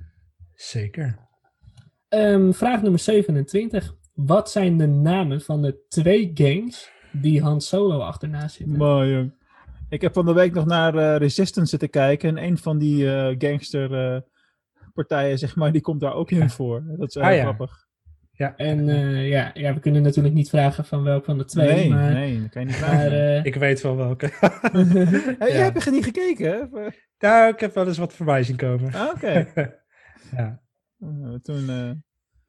Zeker. 0.55 1.19
Ehm, 2.09 2.53
vraag 2.53 2.83
nummer 2.83 3.01
27. 3.01 3.95
Wat 4.13 4.51
zijn 4.51 4.77
de 4.77 4.87
namen 4.87 5.41
van 5.41 5.63
de 5.63 5.85
twee 5.89 6.31
gangs 6.35 6.91
die 7.13 7.43
Han 7.43 7.61
Solo 7.61 7.99
achterna 7.99 8.49
zitten? 8.49 8.77
Maar 8.77 9.07
jong. 9.09 9.35
Ik 9.89 10.01
heb 10.01 10.13
van 10.13 10.25
de 10.27 10.33
week 10.33 10.53
nog 10.55 10.67
naar 10.67 10.95
eh, 10.97 11.17
Resistance 11.17 11.71
zitten 11.71 11.91
kijken. 11.91 12.29
En 12.37 12.45
een 12.45 12.59
van 12.59 12.79
die 12.79 13.15
eh, 13.15 13.35
gangster 13.39 14.15
eh, 14.15 14.21
partijen, 14.95 15.39
zeg 15.39 15.57
maar, 15.57 15.73
die 15.73 15.81
komt 15.81 16.01
daar 16.01 16.15
ook 16.15 16.31
in 16.31 16.51
voor. 16.51 16.85
Dat 16.97 17.09
is 17.09 17.15
heel 17.15 17.23
Ah, 17.25 17.35
ja. 17.35 17.41
grappig. 17.43 17.87
Ja. 18.33 18.57
En 18.57 18.89
eh, 18.89 19.29
ja, 19.29 19.51
ja, 19.55 19.75
we 19.75 19.81
kunnen 19.81 20.03
natuurlijk 20.03 20.35
niet 20.35 20.49
vragen 20.49 20.85
van 20.85 21.03
welk 21.03 21.25
van 21.25 21.39
de 21.39 21.45
twee. 21.45 21.75
nee, 21.75 21.89
maar, 21.91 22.13
nee, 22.13 22.41
dat 22.41 22.51
kan 22.51 22.63
je 22.63 22.69
niet 22.69 22.81
maar 22.81 22.89
vragen. 22.89 23.45
Ik 23.45 23.55
weet 23.55 23.81
wel 23.81 23.97
welke. 23.97 24.31
Hey, 25.39 25.49
ja. 25.49 25.55
Jij 25.55 25.63
hebt 25.63 25.87
er 25.87 25.93
niet 25.93 26.05
gekeken, 26.05 26.51
hè? 26.73 26.89
Ja, 27.19 27.49
ik 27.49 27.61
heb 27.61 27.75
wel 27.75 27.87
eens 27.87 27.99
wat 27.99 28.13
voorbij 28.13 28.43
zien 28.43 28.57
komen. 28.57 28.95
Ah, 28.95 29.09
Oké. 29.15 29.47
Ja. 30.37 30.61
Toen, 31.43 31.69
eh, 31.69 31.91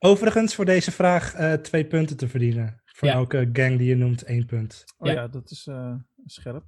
Overigens 0.06 0.56
voor 0.56 0.66
deze 0.66 0.92
vraag 0.92 1.34
eh, 1.34 1.54
twee 1.54 1.86
punten 1.86 2.18
te 2.18 2.28
verdienen. 2.28 2.82
Voor 2.86 3.08
Ja. 3.08 3.14
elke 3.14 3.50
gang 3.54 3.78
die 3.78 3.88
je 3.88 3.96
noemt 3.96 4.24
één 4.24 4.46
punt. 4.46 4.84
oh 4.98 5.08
Ja. 5.08 5.14
ja. 5.14 5.28
dat 5.28 5.52
is 5.52 5.68
eh, 5.68 5.94
scherp. 6.26 6.64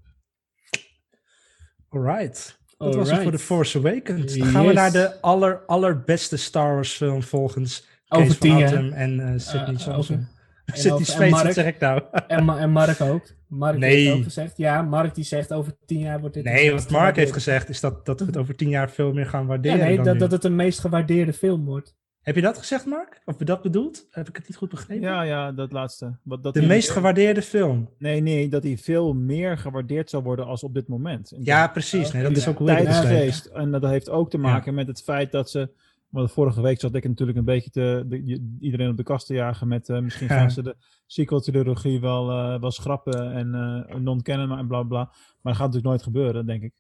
Alright. 1.90 2.60
Dat 2.78 2.96
was 2.96 3.12
het 3.12 3.22
voor 3.22 3.32
The. 3.32 3.38
Force 3.40 3.78
Awakens. 3.78 4.34
Dan 4.38 4.48
gaan 4.48 4.66
we 4.66 4.74
naar 4.74 4.92
de 4.92 5.22
aller, 5.22 5.66
allerbeste 5.66 6.38
Star 6.38 6.74
Wars 6.74 6.92
film 6.94 7.24
volgens 7.24 7.88
Over 8.08 8.38
tien 8.38 8.52
van. 8.54 8.64
Atem 8.64 8.92
en 8.92 9.20
eh 9.20 9.34
Sidney 9.40 9.76
Eh, 9.76 9.86
Johnson. 9.86 10.28
Sidney 10.66 11.30
Mark. 11.30 11.52
zeg 11.54 11.66
ik 11.66 11.80
nou? 11.80 12.04
En, 12.28 12.46
Ma- 12.46 12.58
en 12.60 12.72
Mark 12.72 13.02
ook. 13.02 13.34
Mark 13.48 13.78
Nee. 13.78 14.06
heeft 14.06 14.18
ook 14.18 14.24
gezegd. 14.24 14.58
Ja, 14.58 14.82
Mark 14.82 15.16
die 15.16 15.24
zegt 15.24 15.54
over 15.54 15.78
tien 15.86 16.00
jaar 16.00 16.20
wordt 16.20 16.36
dit... 16.36 16.44
de 16.44 16.50
Nee, 16.50 16.72
wat 16.72 16.90
Mark 16.90 17.16
heeft 17.16 17.34
gezegd 17.34 17.70
is 17.70 17.80
dat, 17.80 18.06
dat 18.06 18.20
we 18.20 18.26
het 18.26 18.38
over 18.38 18.56
tien 18.56 18.70
jaar 18.70 18.90
veel 18.92 19.14
meer 19.14 19.26
gaan 19.26 19.42
Ja, 19.42 19.48
waarderen. 19.48 19.80
nee, 19.80 19.96
dan 19.96 20.06
dat, 20.06 20.14
nu. 20.14 20.20
dat 20.20 20.32
het 20.32 20.44
een 20.44 20.56
meest 20.56 20.80
gewaardeerde 20.80 21.34
film 21.34 21.66
wordt. 21.66 21.96
Heb 22.26 22.36
je 22.36 22.42
dat 22.42 22.58
gezegd, 22.58 22.86
Mark? 22.86 23.22
Of 23.26 23.36
dat 23.36 23.62
bedoeld? 23.62 24.08
Heb 24.12 24.28
ik 24.30 24.36
het 24.36 24.48
niet 24.48 24.58
goed 24.58 24.70
begrepen? 24.70 25.04
Ja, 25.04 25.22
ja, 25.22 25.52
dat 25.52 25.72
laatste. 25.72 26.18
Wat, 26.24 26.44
dat 26.44 26.54
de 26.54 26.62
meest 26.66 26.90
gewaardeerde 26.90 27.42
film. 27.42 27.90
Nee, 27.98 28.22
nee, 28.22 28.50
dat 28.50 28.64
hij 28.64 28.78
veel 28.78 29.14
meer 29.14 29.58
gewaardeerd 29.58 30.10
zou 30.10 30.24
worden 30.24 30.46
als 30.46 30.64
op 30.64 30.74
dit 30.74 30.88
moment. 30.88 31.34
Ja, 31.40 31.68
precies. 31.68 32.12
Nee, 32.12 32.22
dat 32.24 32.32
Ja. 32.32 32.38
is 32.38 32.48
ook 32.48 32.58
hoe 32.58 32.70
geweest. 32.70 33.46
En 33.46 33.72
dat 33.72 33.84
heeft 33.84 34.10
ook 34.10 34.30
te 34.30 34.38
maken 34.38 34.74
met 34.74 34.88
het 34.88 35.02
feit 35.04 35.32
dat 35.32 35.50
ze. 35.50 35.70
Want 36.10 36.32
vorige 36.32 36.62
week 36.62 36.80
zat 36.80 36.96
ik 36.96 37.08
natuurlijk 37.08 37.38
een 37.38 37.46
beetje 37.46 37.70
te, 37.70 38.04
de- 38.08 38.42
iedereen 38.60 38.90
op 38.90 38.98
de 38.98 39.04
kast 39.04 39.28
te 39.28 39.34
jagen 39.34 39.68
met 39.68 39.90
eh, 39.90 40.00
misschien 40.00 40.28
Ja. 40.28 40.38
gaan 40.38 40.52
ze 40.52 40.64
de 40.64 40.76
sequel-trilogie 41.06 42.00
wel, 42.00 42.30
eh, 42.32 42.60
wel 42.60 42.72
schrappen 42.72 43.32
en 43.34 43.54
eh 43.90 43.96
non-kennen 44.00 44.58
en 44.58 44.68
bla 44.68 44.84
bla. 44.84 44.98
Maar 45.04 45.14
dat 45.54 45.56
gaat 45.56 45.60
natuurlijk 45.74 45.86
nooit 45.88 46.04
gebeuren, 46.04 46.46
denk 46.46 46.64
ik. 46.64 46.74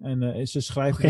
En 0.00 0.22
eh, 0.22 0.46
ze 0.46 0.60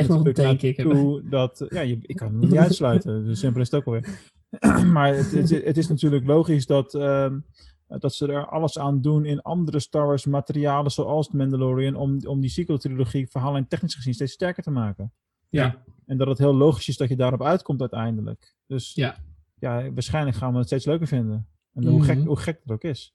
nog 0.09 0.25
natuurlijk 0.25 0.77
naartoe 0.77 1.29
dat... 1.29 1.65
Ja, 1.69 1.81
je, 1.81 1.99
ik 2.03 2.17
kan 2.17 2.33
het 2.33 2.41
niet 2.51 2.57
uitsluiten. 2.57 3.25
Dus 3.27 3.39
simpel 3.39 3.61
is 3.61 3.71
het 3.71 3.81
ook 3.81 3.87
alweer. 3.87 4.09
maar 4.93 5.15
het, 5.15 5.31
het, 5.33 5.51
het 5.65 5.77
is 5.77 5.89
natuurlijk 5.89 6.27
logisch 6.27 6.67
dat, 6.67 6.95
ehm, 6.95 7.39
dat 7.87 8.15
ze 8.15 8.27
er 8.27 8.47
alles 8.47 8.79
aan 8.79 9.01
doen 9.01 9.25
in 9.25 9.43
andere 9.43 9.81
Star 9.81 10.07
Wars 10.07 10.27
materialen 10.27 10.91
zoals 10.91 11.29
The 11.29 11.37
Mandalorian 11.37 11.95
om, 11.95 12.19
om 12.27 12.41
die 12.41 12.51
sequel-trilogie 12.51 13.27
verhaal 13.31 13.57
en 13.57 13.69
technisch 13.69 13.95
gezien 13.95 14.15
steeds 14.15 14.33
sterker 14.33 14.63
te 14.63 14.71
maken. 14.71 15.13
Ja. 15.49 15.83
En 16.07 16.17
dat 16.19 16.29
het 16.29 16.39
heel 16.39 16.55
logisch 16.55 16.89
is 16.89 16.97
dat 16.97 17.09
je 17.09 17.17
daarop 17.17 17.43
uitkomt 17.43 17.81
uiteindelijk. 17.81 18.55
Dus 18.67 18.95
Ja. 18.95 19.17
ja, 19.59 19.93
waarschijnlijk 19.93 20.37
gaan 20.37 20.53
we 20.53 20.59
het 20.59 20.67
steeds 20.67 20.85
leuker 20.85 21.07
vinden. 21.07 21.47
En 21.75 21.87
hoe, 21.87 22.03
gek, 22.05 22.17
Mhm. 22.19 22.27
hoe 22.27 22.37
gek 22.37 22.59
het 22.63 22.73
ook 22.73 22.83
is. 22.83 23.15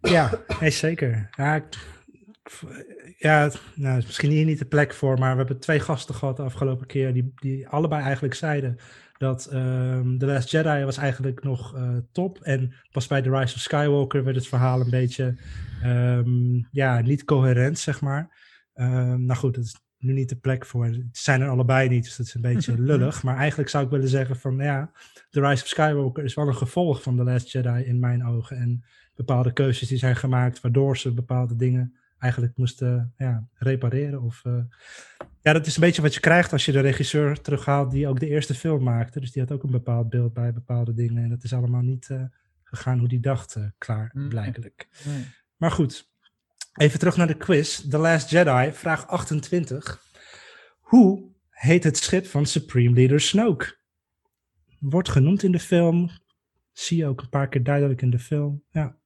Ja, 0.00 0.30
nee, 0.60 0.70
zeker. 0.70 1.28
Ja, 1.36 1.54
ik- 1.54 1.86
ja 3.18 3.50
nou, 3.74 3.98
is 3.98 4.06
misschien 4.06 4.30
hier 4.30 4.44
niet 4.44 4.58
de 4.58 4.64
plek 4.64 4.94
voor, 4.94 5.18
maar 5.18 5.30
we 5.30 5.36
hebben 5.36 5.58
twee 5.58 5.80
gasten 5.80 6.14
gehad 6.14 6.36
de 6.36 6.42
afgelopen 6.42 6.86
keer 6.86 7.12
die, 7.12 7.32
die 7.34 7.68
allebei 7.68 8.02
eigenlijk 8.02 8.34
zeiden 8.34 8.78
dat 9.22 9.46
ehm 9.46 10.18
The 10.18 10.26
Last 10.26 10.50
Jedi 10.50 10.84
was 10.84 10.96
eigenlijk 10.96 11.42
nog 11.42 11.74
eh, 11.74 11.96
top. 12.12 12.38
En 12.40 12.74
pas 12.92 13.06
bij 13.06 13.22
The 13.22 13.30
Rise 13.30 13.54
of 13.54 13.60
Skywalker 13.60 14.24
werd 14.24 14.36
het 14.36 14.48
verhaal 14.48 14.80
een 14.80 14.90
beetje 14.90 15.36
ehm, 15.82 16.62
ja, 16.70 17.00
niet 17.00 17.24
coherent, 17.24 17.78
zeg 17.78 18.00
maar. 18.00 18.36
Ehm, 18.74 19.24
nou 19.24 19.38
goed, 19.38 19.54
dat 19.54 19.64
is 19.64 19.76
nu 19.98 20.12
niet 20.12 20.28
de 20.28 20.36
plek 20.36 20.66
voor. 20.66 20.84
Het 20.86 21.06
zijn 21.12 21.40
er 21.40 21.48
allebei 21.48 21.88
niet, 21.88 22.04
dus 22.04 22.16
dat 22.16 22.26
is 22.26 22.34
een 22.34 22.40
beetje 22.40 22.80
lullig. 22.90 23.22
Maar 23.22 23.36
eigenlijk 23.36 23.70
zou 23.70 23.84
ik 23.84 23.90
willen 23.90 24.08
zeggen 24.08 24.36
van 24.36 24.56
ja, 24.56 24.92
The 25.30 25.40
Rise 25.40 25.62
of 25.62 25.68
Skywalker 25.68 26.24
is 26.24 26.34
wel 26.34 26.48
een 26.48 26.56
gevolg 26.56 27.02
van 27.02 27.16
The 27.16 27.24
Last 27.24 27.52
Jedi 27.52 27.84
in 27.84 27.98
mijn 27.98 28.26
ogen. 28.26 28.56
En 28.56 28.84
bepaalde 29.14 29.52
keuzes 29.52 29.88
die 29.88 29.98
zijn 29.98 30.16
gemaakt 30.16 30.60
waardoor 30.60 30.96
ze 30.96 31.14
bepaalde 31.14 31.56
dingen 31.56 31.96
eigenlijk 32.22 32.56
moesten 32.56 33.14
ja, 33.16 33.48
repareren. 33.54 34.22
Of, 34.22 34.44
eh, 34.44 34.62
ja, 35.40 35.52
dat 35.52 35.66
is 35.66 35.74
een 35.74 35.80
beetje 35.80 36.02
wat 36.02 36.14
je 36.14 36.20
krijgt 36.20 36.52
als 36.52 36.64
je 36.64 36.72
de 36.72 36.80
regisseur 36.80 37.40
terughaalt 37.40 37.90
die 37.90 38.08
ook 38.08 38.20
de 38.20 38.28
eerste 38.28 38.54
film 38.54 38.82
maakte. 38.82 39.20
Dus 39.20 39.32
die 39.32 39.42
had 39.42 39.52
ook 39.52 39.62
een 39.62 39.70
bepaald 39.70 40.08
beeld 40.08 40.32
bij 40.32 40.52
bepaalde 40.52 40.94
dingen. 40.94 41.22
En 41.22 41.28
dat 41.28 41.42
is 41.42 41.52
allemaal 41.52 41.80
niet 41.80 42.10
eh, 42.10 42.22
gegaan 42.64 42.98
hoe 42.98 43.08
die 43.08 43.20
dacht, 43.20 43.54
eh, 43.54 43.64
klaar, 43.78 44.10
Mm. 44.14 44.28
blijkelijk. 44.28 44.88
Nee. 45.04 45.24
Maar 45.56 45.70
goed, 45.70 46.10
even 46.74 46.98
terug 46.98 47.16
naar 47.16 47.26
de 47.26 47.36
quiz. 47.36 47.88
The 47.88 47.98
Last 47.98 48.30
Jedi, 48.30 48.72
vraag 48.72 49.06
28. 49.06 50.02
Hoe 50.80 51.30
heet 51.50 51.84
het 51.84 51.96
schip 51.96 52.26
van 52.26 52.46
Supreme 52.46 52.94
Leader 52.94 53.20
Snoke? 53.20 53.76
Wordt 54.78 55.08
genoemd 55.08 55.42
in 55.42 55.52
de 55.52 55.60
film. 55.60 56.10
Zie 56.72 56.96
je 56.96 57.06
ook 57.06 57.20
een 57.20 57.28
paar 57.28 57.48
keer 57.48 57.62
duidelijk 57.62 58.02
in 58.02 58.10
de 58.10 58.18
film. 58.18 58.62
Ja. 58.70 58.96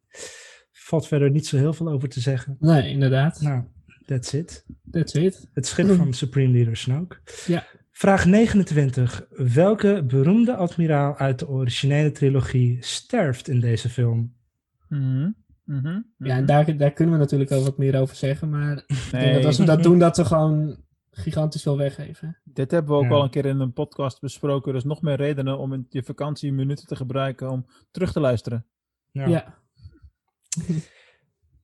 Valt 0.87 1.07
verder 1.07 1.31
niet 1.31 1.47
zo 1.47 1.57
heel 1.57 1.73
veel 1.73 1.89
over 1.89 2.09
te 2.09 2.21
zeggen. 2.21 2.57
Nee, 2.61 2.91
inderdaad. 2.91 3.41
Nou, 3.41 3.63
that's 4.05 4.33
it. 4.33 4.65
That's 4.91 5.15
it. 5.15 5.49
Het 5.55 5.67
schip 5.67 5.89
van 5.97 6.13
Supreme 6.23 6.53
Leader 6.53 6.77
Snoke. 6.77 7.17
Ja. 7.47 7.65
Vraag 7.93 8.25
29. 8.27 9.27
Welke 9.31 10.05
beroemde 10.07 10.57
admiraal 10.57 11.17
uit 11.17 11.39
de 11.39 11.49
originele 11.49 12.13
trilogie 12.13 12.77
sterft 12.81 13.49
in 13.49 13.61
deze 13.61 13.89
film? 13.89 14.35
Mhm. 14.89 15.31
Mhm. 15.65 16.01
Ja, 16.19 16.37
en 16.37 16.47
daar, 16.47 16.77
daar 16.77 16.93
kunnen 16.93 17.15
we 17.15 17.21
natuurlijk 17.21 17.51
wel 17.51 17.63
wat 17.63 17.79
meer 17.79 18.01
over 18.01 18.17
zeggen. 18.17 18.51
Maar 18.51 18.85
Nee, 19.13 19.35
dat 19.35 19.45
als 19.45 19.59
we 19.59 19.65
dat 19.65 19.83
doen, 19.83 19.99
dat 19.99 20.17
we 20.17 20.25
gewoon 20.25 20.77
gigantisch 21.11 21.63
veel 21.63 21.77
weggeven. 21.77 22.37
dit 22.45 22.71
hebben 22.71 22.91
we 22.91 22.97
ook 23.05 23.11
Ja. 23.11 23.17
al 23.17 23.23
een 23.23 23.31
keer 23.31 23.47
in 23.47 23.61
een 23.61 23.73
podcast 23.73 24.21
besproken. 24.21 24.73
Dus 24.73 24.85
nog 24.85 25.03
meer 25.03 25.17
redenen 25.17 25.59
om 25.59 25.73
in 25.73 25.87
je 25.89 26.03
vakantie 26.03 26.53
minuten 26.53 26.87
te 26.87 26.97
gebruiken 26.97 27.51
om 27.51 27.67
terug 27.91 28.13
te 28.13 28.21
luisteren. 28.21 28.65
Ja. 29.11 29.65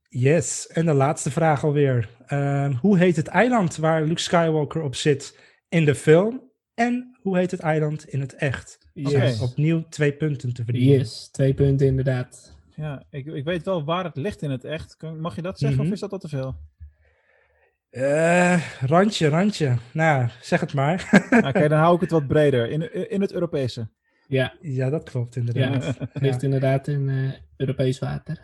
Yes, 0.08 0.66
en 0.66 0.86
de 0.86 0.92
laatste 0.92 1.30
vraag 1.30 1.64
alweer. 1.64 2.08
Ehm, 2.26 2.72
hoe 2.72 2.98
heet 2.98 3.16
het 3.16 3.26
eiland 3.26 3.76
waar 3.76 4.02
Luke 4.04 4.20
Skywalker 4.20 4.82
op 4.82 4.94
zit 4.94 5.38
in 5.68 5.84
de 5.84 5.94
film? 5.94 6.50
En 6.74 7.18
hoe 7.20 7.38
heet 7.38 7.50
het 7.50 7.60
eiland 7.60 8.08
in 8.08 8.20
het 8.20 8.34
echt? 8.34 8.78
Yes. 8.94 9.40
Opnieuw 9.40 9.84
twee 9.88 10.12
punten 10.12 10.52
te 10.54 10.64
verdienen. 10.64 10.98
Yes, 10.98 11.28
twee 11.30 11.54
punten 11.54 11.86
inderdaad. 11.86 12.56
Ja, 12.76 13.04
ik, 13.10 13.26
ik 13.26 13.44
weet 13.44 13.64
wel 13.64 13.84
waar 13.84 14.04
het 14.04 14.16
ligt 14.16 14.42
in 14.42 14.50
het 14.50 14.64
echt. 14.64 14.96
Mag 15.18 15.34
je 15.36 15.42
dat 15.42 15.58
zeggen 15.58 15.78
Mhm. 15.78 15.86
of 15.86 15.92
is 15.92 16.00
dat 16.00 16.12
al 16.12 16.18
te 16.18 16.28
veel? 16.28 16.56
Eh, 17.90 18.62
randje, 18.80 19.28
randje. 19.28 19.76
Nou, 19.92 20.28
zeg 20.40 20.60
het 20.60 20.74
maar. 20.74 21.08
Oké, 21.48 21.68
dan 21.68 21.78
hou 21.78 21.94
ik 21.94 22.00
het 22.00 22.10
wat 22.10 22.26
breder. 22.26 22.70
In, 22.70 23.10
in 23.10 23.20
het 23.20 23.32
Europese. 23.32 23.88
Ja, 24.32 24.54
ja, 24.60 24.90
dat 24.90 25.10
klopt 25.10 25.34
ja. 25.34 25.40
inderdaad. 25.40 25.98
het 25.98 26.22
ligt 26.22 26.42
inderdaad 26.42 26.88
in 26.88 27.08
eh, 27.08 27.32
Europees 27.56 27.98
water. 27.98 28.40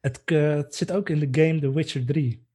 Het, 0.00 0.22
eh, 0.24 0.54
het 0.54 0.74
zit 0.74 0.92
ook 0.92 1.08
in 1.08 1.18
de 1.18 1.42
game 1.42 1.60
The 1.60 1.72
Witcher 1.72 2.04
3. 2.04 2.46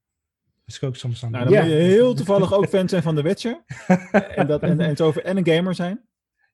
Dat 0.44 0.74
is 0.74 0.76
ik 0.76 0.82
ook 0.82 0.96
soms 0.96 1.24
aan 1.24 1.30
Nou, 1.30 1.44
het 1.44 1.52
dan 1.54 1.62
Ja. 1.64 1.68
moet 1.70 1.82
je 1.82 1.88
heel 1.88 2.14
toevallig 2.14 2.52
ook 2.52 2.68
fan 2.68 2.88
zijn 2.88 3.02
van 3.02 3.14
The 3.14 3.22
Witcher. 3.22 3.64
en, 4.36 4.46
dat, 4.46 4.62
en, 4.62 4.80
en, 4.80 4.96
zo, 4.96 5.10
en 5.10 5.36
een 5.36 5.46
gamer 5.46 5.74
zijn. 5.74 6.00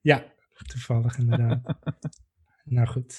Ja, 0.01 0.23
toevallig 0.67 1.17
inderdaad. 1.17 1.61
nou 2.63 2.87
goed. 2.87 3.15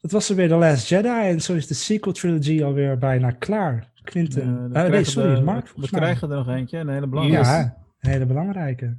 Dat 0.00 0.10
was 0.10 0.28
er 0.28 0.36
weer 0.36 0.48
The 0.48 0.54
Last 0.54 0.88
Jedi 0.88 1.08
en 1.08 1.40
zo 1.40 1.54
is 1.54 1.66
de 1.66 1.74
sequel 1.74 2.12
trilogy 2.12 2.62
alweer 2.62 2.98
bijna 2.98 3.30
klaar. 3.30 3.92
Quinten. 4.02 4.70
Eh, 4.72 4.88
nee, 4.88 5.04
sorry, 5.04 5.34
we, 5.34 5.40
Mark. 5.40 5.68
We 5.68 5.88
mij. 5.90 6.00
krijgen 6.00 6.30
er 6.30 6.36
nog 6.36 6.48
eentje, 6.48 6.78
een 6.78 6.88
hele 6.88 7.06
belangrijke. 7.06 7.48
Ja, 7.48 7.76
een 8.00 8.10
hele 8.10 8.26
belangrijke. 8.26 8.96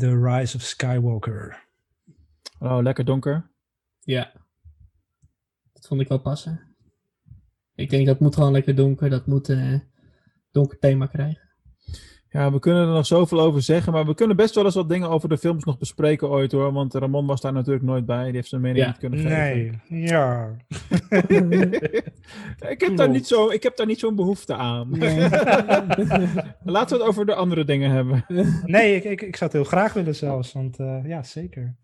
The 0.00 0.16
Rise 0.16 0.56
of 0.56 0.62
Skywalker. 0.62 1.66
Oh, 2.58 2.82
lekker 2.82 3.04
donker. 3.04 3.50
Ja. 4.00 4.32
Dat 5.72 5.86
vond 5.86 6.00
ik 6.00 6.08
wel 6.08 6.20
passen. 6.20 6.76
Ik 7.74 7.90
denk 7.90 8.06
dat 8.06 8.20
moet 8.20 8.34
gewoon 8.34 8.52
lekker 8.52 8.74
donker. 8.74 9.10
Dat 9.10 9.26
moet 9.26 9.48
eh 9.48 9.80
donker 10.50 10.78
thema 10.78 11.06
krijgen. 11.06 11.48
Ja, 12.32 12.52
we 12.52 12.58
kunnen 12.58 12.86
er 12.88 12.94
nog 12.94 13.06
zoveel 13.06 13.40
over 13.40 13.62
zeggen, 13.62 13.92
maar 13.92 14.06
we 14.06 14.14
kunnen 14.14 14.36
best 14.36 14.54
wel 14.54 14.64
eens 14.64 14.74
wat 14.74 14.88
dingen 14.88 15.08
over 15.08 15.28
de 15.28 15.38
films 15.38 15.64
nog 15.64 15.78
bespreken 15.78 16.28
ooit 16.28 16.52
hoor. 16.52 16.72
Want 16.72 16.94
Ramon 16.94 17.26
was 17.26 17.40
daar 17.40 17.52
natuurlijk 17.52 17.84
nooit 17.84 18.06
bij. 18.06 18.24
Die 18.24 18.34
heeft 18.34 18.48
zijn 18.48 18.60
mening 18.60 18.84
Ja. 18.84 18.86
niet 18.86 18.98
kunnen 18.98 19.18
geven. 19.18 19.82
Nee, 19.88 20.02
ja. 20.06 20.50
ik, 22.68 22.80
heb 22.80 22.96
daar 22.96 23.08
niet 23.08 23.26
zo, 23.26 23.50
ik 23.50 23.62
heb 23.62 23.76
daar 23.76 23.86
niet 23.86 23.98
zo'n 23.98 24.14
behoefte 24.14 24.54
aan. 24.54 24.88
Laten 26.64 26.96
we 26.96 27.02
het 27.02 27.08
over 27.08 27.26
de 27.26 27.34
andere 27.34 27.64
dingen 27.64 27.90
hebben. 27.90 28.24
Nee, 28.64 28.94
ik, 28.94 29.04
ik, 29.04 29.22
ik 29.22 29.36
zou 29.36 29.50
het 29.50 29.60
heel 29.60 29.70
graag 29.70 29.92
willen 29.92 30.14
zelfs. 30.14 30.52
Want 30.52 30.78
eh, 30.78 30.96
ja, 31.04 31.22
zeker. 31.22 31.74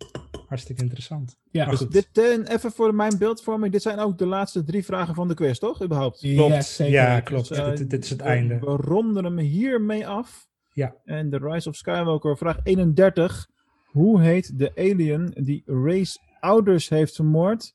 Hartstikke 0.46 0.82
interessant. 0.82 1.36
Ja, 1.50 1.62
Maar 1.62 1.70
Dus 1.70 1.80
goed. 1.80 1.92
dit, 1.92 2.08
eh, 2.12 2.54
even 2.54 2.72
voor 2.72 2.94
mijn 2.94 3.18
beeldvorming. 3.18 3.72
Dit 3.72 3.82
zijn 3.82 3.98
ook 3.98 4.18
de 4.18 4.26
laatste 4.26 4.64
drie 4.64 4.84
vragen 4.84 5.14
van 5.14 5.28
de 5.28 5.34
quiz, 5.34 5.58
toch? 5.58 5.82
Überhaupt. 5.82 6.18
Klopt. 6.20 6.54
Ja, 6.54 6.60
zeker. 6.60 6.92
Ja, 6.94 7.20
klopt. 7.20 7.48
Dus, 7.48 7.58
eh, 7.58 7.74
dit, 7.74 7.90
dit 7.90 8.04
is 8.04 8.10
het 8.10 8.20
einde. 8.20 8.58
We 8.58 8.66
ronden 8.66 9.24
hem 9.24 9.38
hiermee 9.38 10.06
af. 10.08 10.46
Ja. 10.72 10.94
En 11.04 11.30
The 11.30 11.38
Rise 11.38 11.68
of 11.68 11.76
Skywalker, 11.76 12.36
vraag 12.36 12.58
31. 12.62 13.48
Hoe 13.86 14.20
heet 14.22 14.58
de 14.58 14.72
alien 14.76 15.32
die 15.44 15.62
Ray's 15.66 16.18
ouders 16.40 16.88
heeft 16.88 17.14
vermoord? 17.14 17.74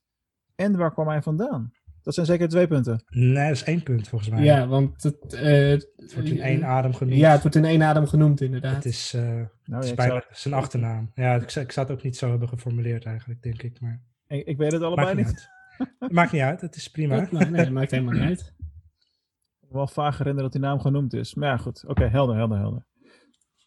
En 0.55 0.78
waar 0.78 0.93
kwam 0.93 1.07
hij 1.07 1.22
vandaan? 1.22 1.72
Dat 2.04 2.14
zijn 2.14 2.26
zeker 2.26 2.47
twee 2.49 2.68
punten. 2.68 3.04
Nee, 3.10 3.47
dat 3.47 3.56
is 3.56 3.64
één 3.64 3.84
punt 3.84 4.08
volgens 4.08 4.30
mij. 4.32 4.43
Ja, 4.43 4.68
want 4.68 5.04
het, 5.04 5.34
eh, 5.34 5.41
Het 5.70 6.14
wordt 6.14 6.30
in 6.30 6.41
één 6.41 6.64
adem 6.66 6.93
genoemd. 6.93 7.18
Ja, 7.18 7.32
het 7.32 7.41
wordt 7.41 7.56
in 7.56 7.66
één 7.66 7.84
adem 7.84 8.08
genoemd 8.08 8.41
inderdaad. 8.41 8.76
Het 8.76 8.86
is, 8.86 9.14
eh, 9.14 9.22
Nou, 9.24 9.47
het 9.66 9.84
is 9.84 9.89
ik, 9.89 9.95
bijna 9.95 10.12
zou- 10.12 10.24
zijn 10.32 10.54
achternaam. 10.54 11.12
Ja, 11.16 11.36
ik, 11.36 11.49
zou- 11.49 11.66
ik 11.66 11.72
zou 11.72 11.88
het 11.88 11.95
ook 11.97 12.04
niet 12.04 12.18
zo 12.18 12.30
hebben 12.30 12.47
geformuleerd 12.49 13.06
eigenlijk, 13.06 13.41
denk 13.41 13.62
ik. 13.62 13.82
Maar 13.82 14.02
ik, 14.28 14.45
ik 14.47 14.58
weet 14.58 14.72
het 14.72 14.82
allebei 14.82 15.06
maakt 15.16 15.18
niet. 15.18 15.28
niet 15.28 15.49
uit. 15.99 16.12
Maakt 16.12 16.32
niet 16.32 16.41
uit, 16.41 16.62
het 16.62 16.76
is 16.76 16.89
prima. 16.91 17.28
Nee, 17.32 17.52
dat 17.52 17.70
maakt 17.70 17.91
helemaal 17.91 18.14
niet 18.14 18.24
uit. 18.24 18.54
Ik 19.62 19.70
wel 19.78 19.88
vaag 19.88 20.18
herinneren 20.18 20.43
dat 20.52 20.62
die 20.62 20.70
naam 20.70 20.80
genoemd 20.80 21.14
is. 21.14 21.34
Maar 21.36 21.49
ja, 21.49 21.58
goed. 21.58 21.84
Oké, 21.88 22.04
helder, 22.08 22.36
helder, 22.36 22.58
helder. 22.58 22.86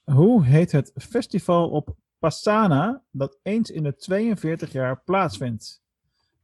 Hoe 0.04 0.44
heet 0.44 0.72
het 0.72 0.92
festival 0.94 1.70
op 1.70 1.96
Passana 2.18 3.02
dat 3.10 3.38
eens 3.42 3.70
in 3.70 3.82
de 3.82 3.94
42 3.96 4.72
jaar 4.72 5.02
plaatsvindt? 5.04 5.82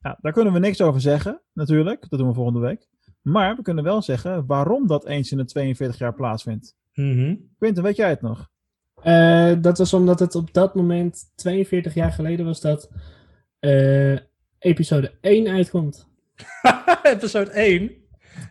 Nou, 0.00 0.16
daar 0.20 0.32
kunnen 0.32 0.52
we 0.52 0.58
niks 0.58 0.80
over 0.80 1.00
zeggen, 1.00 1.42
natuurlijk. 1.52 2.06
Dat 2.08 2.18
doen 2.18 2.28
we 2.28 2.34
volgende 2.34 2.60
week. 2.60 2.88
Maar 3.22 3.56
we 3.56 3.62
kunnen 3.62 3.84
wel 3.84 4.02
zeggen 4.02 4.46
waarom 4.46 4.86
dat 4.86 5.06
eens 5.06 5.30
in 5.30 5.36
de 5.36 5.44
42 5.44 5.98
jaar 5.98 6.14
plaatsvindt. 6.14 6.76
Mhm. 6.92 7.36
Quinten, 7.58 7.82
weet 7.82 7.96
jij 7.96 8.08
het 8.08 8.20
nog? 8.20 8.48
Eh, 9.02 9.52
dat 9.60 9.78
was 9.78 9.92
omdat 9.92 10.18
het 10.18 10.34
op 10.34 10.52
dat 10.52 10.74
moment, 10.74 11.32
42 11.34 11.94
jaar 11.94 12.12
geleden, 12.12 12.46
was 12.46 12.60
dat 12.60 12.90
eh, 13.58 14.18
episode 14.58 15.12
1 15.20 15.48
uitkomt. 15.48 16.08
Episode 17.02 17.50
1? 17.50 17.99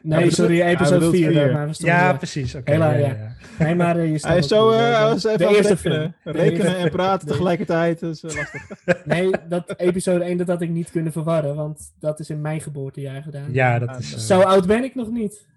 Nee, 0.01 0.31
sorry, 0.31 0.61
episode 0.61 0.95
bedoelt 0.95 1.15
4. 1.15 1.31
vier. 1.31 1.51
Maar 1.51 1.67
we 1.67 1.73
stonden 1.73 1.95
Ja, 1.95 2.01
daar. 2.07 2.17
precies. 2.17 2.55
Oké. 2.55 2.71
Hela, 2.71 2.91
ja, 2.91 2.97
ja. 2.97 3.07
ja, 3.07 3.13
ja. 3.57 3.65
Nee, 3.65 3.75
maar 3.75 3.97
eh, 3.97 4.11
je 4.11 4.17
staat 4.17 4.29
Hij 4.29 4.39
is 4.39 4.47
zo, 4.47 4.71
eh, 4.71 5.01
was 5.01 5.23
even 5.23 5.37
de 5.37 5.55
eerste 5.55 5.73
rekenen. 5.73 6.15
film. 6.23 6.35
Rekenen 6.43 6.77
en 6.77 6.89
praten 6.89 7.27
Nee. 7.27 7.35
tegelijkertijd. 7.35 7.99
Dat 7.99 8.15
is 8.15 8.23
eh, 8.23 8.35
lastig. 8.35 8.67
Nee, 9.05 9.31
dat 9.47 9.73
episode 9.77 10.23
1 10.23 10.37
dat 10.37 10.47
had 10.47 10.61
ik 10.61 10.69
niet 10.69 10.91
kunnen 10.91 11.11
verwarren, 11.11 11.55
want 11.55 11.93
dat 11.99 12.19
is 12.19 12.29
in 12.29 12.41
mijn 12.41 12.61
geboortejaar 12.61 13.21
gedaan. 13.23 13.53
Ja, 13.53 13.79
dat 13.79 13.99
is... 13.99 14.27
Zo 14.27 14.39
oud 14.41 14.67
ben 14.67 14.83
ik 14.83 14.95
nog 14.95 15.09
niet. 15.11 15.47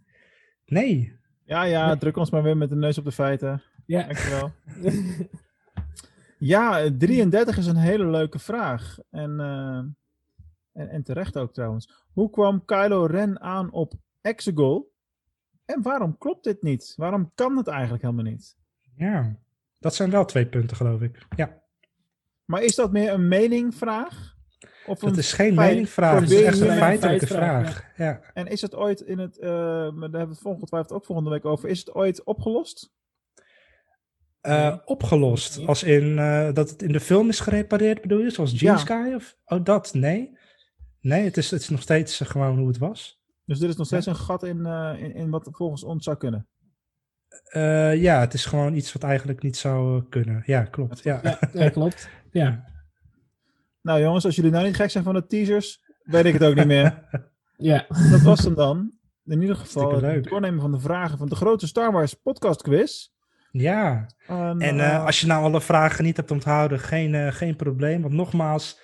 Nee. 0.67 1.21
Ja, 1.45 1.63
ja, 1.63 1.97
druk 1.97 2.17
ons 2.17 2.31
maar 2.31 2.43
weer 2.43 2.57
met 2.57 2.69
de 2.69 2.77
neus 2.77 2.99
op 2.99 3.05
de 3.05 3.13
feiten. 3.13 3.63
Ja. 3.87 4.03
Dankjewel. 4.03 4.53
Ja, 6.39 6.81
eh, 6.81 6.91
33 6.99 7.57
is 7.57 7.67
een 7.67 7.77
hele 7.77 8.07
leuke 8.07 8.39
vraag. 8.39 8.99
En, 9.11 9.41
eh, 9.41 9.77
en, 10.83 10.89
en 10.91 11.03
terecht 11.03 11.37
ook 11.39 11.53
trouwens. 11.55 12.05
Hoe 12.13 12.31
kwam 12.31 12.65
Kylo 12.65 13.05
Ren 13.05 13.41
aan 13.41 13.73
op 13.73 13.93
Exegol? 14.23 14.93
En 15.65 15.83
waarom 15.83 16.19
klopt 16.19 16.45
dit 16.45 16.63
niet? 16.63 16.93
Waarom 16.97 17.31
kan 17.35 17.57
het 17.57 17.67
eigenlijk 17.67 18.03
helemaal 18.03 18.25
niet? 18.25 18.57
Ja. 18.97 19.37
Dat 19.79 19.95
zijn 19.95 20.11
wel 20.11 20.25
twee 20.25 20.47
punten, 20.47 20.77
geloof 20.77 21.01
ik. 21.01 21.27
Ja. 21.37 21.63
Maar 22.45 22.63
is 22.63 22.75
dat 22.75 22.93
meer 22.93 23.13
een 23.13 23.29
meningvraag? 23.29 24.35
Of 24.87 24.99
Dat 24.99 25.13
een 25.13 25.19
is 25.19 25.33
geen 25.33 25.55
feit- 25.55 25.71
meningvraag, 25.71 26.21
het 26.21 26.31
is 26.31 26.43
echt 26.43 26.61
een 26.61 26.77
feitelijke 26.77 27.27
vraag. 27.27 27.85
Ja. 27.97 28.21
En 28.35 28.47
is 28.47 28.61
het 28.61 28.75
ooit 28.75 29.01
in 29.01 29.19
het, 29.19 29.39
eh, 29.39 29.51
maar 29.51 30.11
daar 30.11 30.21
hebben 30.21 30.29
we 30.29 30.35
het 30.35 30.45
ongetwijfeld 30.45 30.93
ook 30.93 31.05
volgende 31.05 31.31
week 31.31 31.45
over, 31.45 31.69
is 31.69 31.79
het 31.79 31.95
ooit 31.95 32.25
opgelost? 32.25 32.91
Eh, 34.41 34.77
opgelost. 34.85 35.67
Als 35.67 35.83
in 35.83 36.19
eh, 36.19 36.53
dat 36.53 36.71
het 36.71 36.83
in 36.83 36.93
de 36.93 37.01
film 37.01 37.29
is 37.29 37.41
gerepareerd, 37.41 38.01
bedoel 38.01 38.19
je? 38.21 38.31
Zoals 38.31 38.61
Ja. 38.61 38.77
G-Sky? 38.77 39.13
Of... 39.15 39.37
Oh, 39.45 39.65
dat? 39.65 39.95
Nee. 39.95 40.39
Nee, 41.01 41.25
het 41.25 41.37
is, 41.37 41.51
het 41.51 41.61
is 41.61 41.69
nog 41.69 41.83
steeds 41.83 42.19
gewoon 42.21 42.59
hoe 42.59 42.69
het 42.69 42.79
was. 42.79 43.22
Dus 43.45 43.61
er 43.61 43.69
is 43.69 43.77
nog 43.77 43.87
steeds 43.87 44.07
een 44.07 44.17
gat 44.17 44.43
in, 44.43 44.67
eh, 44.67 44.93
in, 44.99 45.15
in 45.15 45.31
wat 45.31 45.49
volgens 45.53 45.85
ons 45.85 46.05
zou 46.05 46.17
kunnen. 46.17 46.47
Eh, 47.45 48.03
ja, 48.03 48.21
het 48.21 48.35
is 48.35 48.45
gewoon 48.45 48.75
iets 48.75 48.93
wat 48.93 49.03
eigenlijk 49.03 49.43
niet 49.43 49.57
zou 49.57 49.99
eh, 49.99 50.05
kunnen. 50.09 50.43
Ja, 50.47 50.63
klopt. 50.63 51.03
Ja. 51.03 51.21
Ja, 51.23 51.39
ja, 51.53 51.69
klopt. 51.69 52.09
Ja. 52.31 52.65
Nou 53.83 54.01
jongens, 54.01 54.25
als 54.25 54.37
jullie 54.37 54.51
nou 54.51 54.65
niet 54.67 54.77
gek 54.77 54.91
zijn 54.91 55.05
van 55.05 55.15
de 55.15 55.27
teasers, 55.27 55.81
weet 56.03 56.25
ik 56.25 56.33
het 56.33 56.45
ook 56.45 56.55
niet 56.55 56.67
meer. 56.67 57.09
ja. 57.57 57.87
Dat 58.11 58.21
was 58.21 58.45
hem 58.45 58.55
dan. 58.55 58.93
In 59.25 59.41
ieder 59.41 59.57
geval 59.57 60.03
het 60.03 60.25
doornemen 60.25 60.61
van 60.61 60.73
de 60.73 60.81
vragen 60.81 61.19
van 61.19 61.29
de 61.29 61.35
grote 61.35 61.67
Star 61.67 61.93
Wars 61.93 62.15
podcast 62.15 62.63
quiz. 62.63 63.09
ja. 63.51 64.07
En, 64.27 64.61
En 64.61 65.05
als 65.05 65.21
je 65.21 65.27
nou 65.27 65.45
alle 65.45 65.61
vragen 65.61 66.05
niet 66.05 66.17
hebt 66.17 66.31
onthouden, 66.31 66.79
geen, 66.79 67.33
geen 67.33 67.57
probleem. 67.57 68.03
Want 68.03 68.15
nogmaals, 68.15 68.81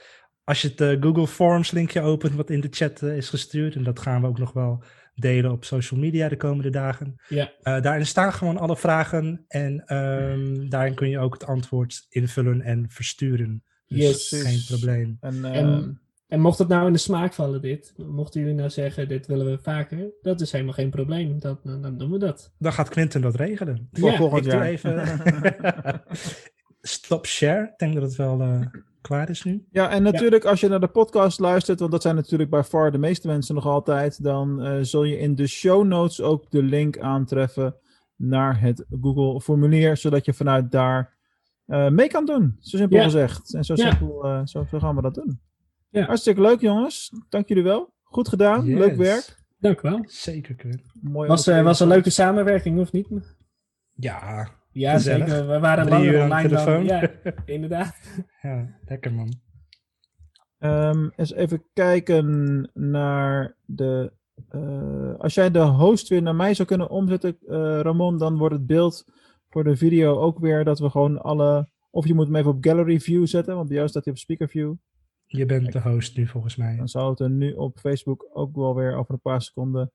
als 0.48 0.62
je 0.62 0.68
het 0.68 0.80
eh, 0.80 0.96
Google 1.02 1.26
Forms 1.26 1.70
linkje 1.70 2.00
opent 2.00 2.34
wat 2.34 2.50
in 2.50 2.60
de 2.60 2.68
chat 2.70 3.02
eh, 3.02 3.16
is 3.16 3.28
gestuurd, 3.28 3.74
en 3.74 3.82
dat 3.82 3.98
gaan 3.98 4.20
we 4.20 4.26
ook 4.26 4.38
nog 4.38 4.52
wel 4.52 4.82
delen 5.14 5.50
op 5.52 5.64
social 5.64 6.00
media 6.00 6.28
de 6.28 6.36
komende 6.36 6.70
dagen. 6.70 7.16
Ja. 7.28 7.52
Eh, 7.62 7.82
daarin 7.82 8.06
staan 8.06 8.32
gewoon 8.32 8.58
alle 8.58 8.76
vragen 8.76 9.44
en 9.48 9.82
ehm, 9.86 10.68
daarin 10.68 10.94
kun 10.94 11.08
je 11.08 11.18
ook 11.18 11.32
het 11.32 11.46
antwoord 11.46 12.06
invullen 12.08 12.60
en 12.62 12.86
versturen. 12.88 13.62
Dus 13.86 14.30
Yes. 14.30 14.42
geen 14.42 14.64
probleem. 14.66 15.16
en, 15.20 15.44
eh, 15.44 15.56
En, 15.56 16.00
en 16.28 16.40
mocht 16.40 16.58
het 16.58 16.68
nou 16.68 16.86
in 16.86 16.92
de 16.92 16.98
smaak 16.98 17.32
vallen, 17.32 17.60
dit, 17.62 17.94
mochten 17.96 18.40
jullie 18.40 18.54
nou 18.54 18.70
zeggen, 18.70 19.08
dit 19.08 19.26
willen 19.26 19.46
we 19.46 19.58
vaker, 19.62 20.10
dat 20.22 20.40
is 20.40 20.52
helemaal 20.52 20.74
geen 20.74 20.90
probleem. 20.90 21.38
Dat, 21.40 21.60
dan 21.64 21.82
dan 21.82 21.98
doen 21.98 22.10
we 22.10 22.18
dat. 22.18 22.52
Dan 22.58 22.72
gaat 22.72 22.88
Quinten 22.88 23.20
dat 23.20 23.34
regelen. 23.34 23.88
voor 23.92 24.10
ja, 24.10 24.16
volgend 24.16 24.44
jaar. 24.44 24.62
even 24.62 25.02
stop 26.80 27.26
share. 27.26 27.62
Ik 27.64 27.78
denk 27.78 27.94
dat 27.94 28.02
het 28.02 28.16
wel 28.16 28.40
eh, 28.40 28.60
klaar 29.00 29.30
is 29.30 29.44
nu. 29.44 29.66
Ja, 29.70 29.90
en 29.90 30.02
natuurlijk 30.02 30.44
als 30.44 30.60
je 30.60 30.68
naar 30.68 30.80
de 30.80 30.86
podcast 30.88 31.38
luistert, 31.38 31.80
want 31.80 31.92
dat 31.92 32.02
zijn 32.02 32.14
natuurlijk 32.14 32.50
bij 32.50 32.64
far 32.64 32.90
de 32.92 32.98
meeste 32.98 33.26
mensen 33.26 33.54
nog 33.54 33.66
altijd, 33.66 34.22
dan 34.22 34.62
eh, 34.62 34.78
zul 34.82 35.04
je 35.04 35.18
in 35.18 35.34
de 35.34 35.46
show 35.46 35.84
notes 35.86 36.20
ook 36.20 36.50
de 36.50 36.62
link 36.62 36.98
aantreffen 36.98 37.76
naar 38.16 38.60
het 38.60 38.84
Google 39.00 39.40
formulier, 39.40 39.96
zodat 39.96 40.24
je 40.24 40.32
vanuit 40.32 40.70
daar 40.70 41.16
eh, 41.66 41.88
mee 41.88 42.08
kan 42.08 42.24
doen. 42.26 42.56
Zo 42.60 42.76
simpel 42.76 42.96
Ja. 42.98 43.04
gezegd. 43.04 43.54
En 43.54 43.64
zo, 43.64 43.74
Ja. 43.76 43.90
simpel, 43.90 44.24
eh, 44.24 44.40
zo, 44.44 44.64
zo 44.70 44.78
gaan 44.78 44.96
we 44.96 45.02
dat 45.02 45.14
doen. 45.14 45.40
Ja. 45.90 46.04
Hartstikke 46.04 46.40
leuk 46.40 46.60
jongens. 46.60 47.12
Dank 47.28 47.48
jullie 47.48 47.62
wel. 47.62 47.92
Goed 48.02 48.28
gedaan. 48.28 48.64
Yes. 48.64 48.78
Leuk 48.78 48.96
werk. 48.96 49.36
Dank 49.58 49.82
u 49.82 49.88
wel. 49.88 50.04
Zeker. 50.06 50.56
Mooi 51.00 51.28
Was, 51.28 51.46
eh, 51.46 51.62
was 51.62 51.80
een 51.80 51.88
leuke 51.88 52.10
samenwerking, 52.10 52.78
of 52.78 52.92
niet? 52.92 53.08
Ja, 53.92 54.48
Ja, 54.72 54.92
Gezellig. 54.92 55.28
zeker. 55.28 55.46
We 55.48 55.58
waren 55.58 55.86
Drie 55.86 55.98
langer 55.98 56.12
uur 56.12 56.20
aan 56.20 56.28
de 56.28 56.34
online 56.34 56.48
dan... 56.48 56.64
telefoon. 56.64 56.84
Ja, 56.84 57.10
inderdaad. 57.54 57.96
ja, 58.42 58.78
lekker 58.84 59.12
man. 59.12 59.32
Ehm, 60.58 61.08
eens 61.16 61.32
even 61.32 61.64
kijken 61.72 62.70
naar 62.74 63.56
de. 63.64 64.12
eh, 64.48 65.14
als 65.18 65.34
jij 65.34 65.50
de 65.50 65.60
host 65.60 66.08
weer 66.08 66.22
naar 66.22 66.34
mij 66.34 66.54
zou 66.54 66.68
kunnen 66.68 66.90
omzetten, 66.90 67.36
eh, 67.46 67.80
Ramon, 67.80 68.18
dan 68.18 68.38
wordt 68.38 68.54
het 68.54 68.66
beeld 68.66 69.04
voor 69.48 69.64
de 69.64 69.76
video 69.76 70.18
ook 70.18 70.38
weer 70.38 70.64
dat 70.64 70.78
we 70.78 70.90
gewoon 70.90 71.22
alle. 71.22 71.68
Of 71.90 72.06
je 72.06 72.14
moet 72.14 72.26
hem 72.26 72.36
even 72.36 72.50
op 72.50 72.64
gallery 72.64 73.00
view 73.00 73.26
zetten, 73.26 73.54
want 73.54 73.66
bij 73.68 73.76
jou 73.76 73.88
staat 73.88 74.04
hij 74.04 74.12
op 74.12 74.18
speaker 74.18 74.48
view. 74.48 74.74
Je 75.26 75.46
bent 75.46 75.72
de 75.72 75.80
host 75.80 76.16
nu 76.16 76.26
volgens 76.26 76.56
mij. 76.56 76.76
Dan 76.76 76.88
zou 76.88 77.10
het 77.10 77.20
er 77.20 77.30
nu 77.30 77.52
op 77.52 77.78
Facebook 77.78 78.28
ook 78.32 78.56
wel 78.56 78.74
weer 78.74 78.96
over 78.96 79.14
een 79.14 79.20
paar 79.20 79.42
seconden 79.42 79.92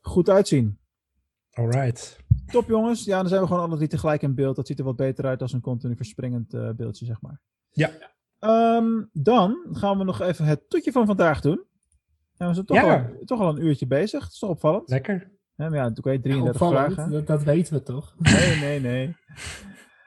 goed 0.00 0.28
uitzien. 0.30 0.78
Alright. 1.54 2.16
Top 2.46 2.68
jongens, 2.68 3.04
ja, 3.04 3.18
dan 3.18 3.28
zijn 3.28 3.40
we 3.40 3.46
gewoon 3.46 3.62
alle 3.62 3.76
drie 3.76 3.88
tegelijk 3.88 4.22
in 4.22 4.34
beeld. 4.34 4.56
Dat 4.56 4.66
ziet 4.66 4.78
er 4.78 4.84
wat 4.84 4.96
beter 4.96 5.24
uit 5.26 5.42
als 5.42 5.52
een 5.52 5.60
continu 5.60 5.96
verspringend 5.96 6.54
eh, 6.54 6.70
beeldje, 6.70 7.04
zeg 7.04 7.20
maar. 7.20 7.40
Ja. 7.70 7.90
Ehm, 8.38 9.02
dan 9.12 9.66
gaan 9.72 9.98
we 9.98 10.04
nog 10.04 10.20
even 10.20 10.44
het 10.44 10.70
toetje 10.70 10.92
van 10.92 11.06
vandaag 11.06 11.40
doen. 11.40 11.64
En 12.36 12.48
we 12.48 12.54
zijn 12.54 12.66
toch, 12.66 12.76
Ja. 12.76 12.94
al, 12.96 13.24
toch 13.24 13.40
al 13.40 13.48
een 13.48 13.64
uurtje 13.64 13.86
bezig. 13.86 14.20
Dat 14.20 14.30
is 14.32 14.38
toch 14.38 14.50
opvallend? 14.50 14.88
Lekker. 14.88 15.32
Ja, 15.56 15.68
maar 15.68 15.78
ja, 15.78 15.86
oké, 15.86 16.00
33 16.20 16.48
Opvallend, 16.62 16.92
vragen. 16.94 17.12
dat, 17.12 17.26
dat 17.26 17.42
weten 17.42 17.74
we 17.74 17.82
toch? 17.82 18.14
Nee, 18.18 18.58
nee, 18.60 18.80
nee. 18.80 19.16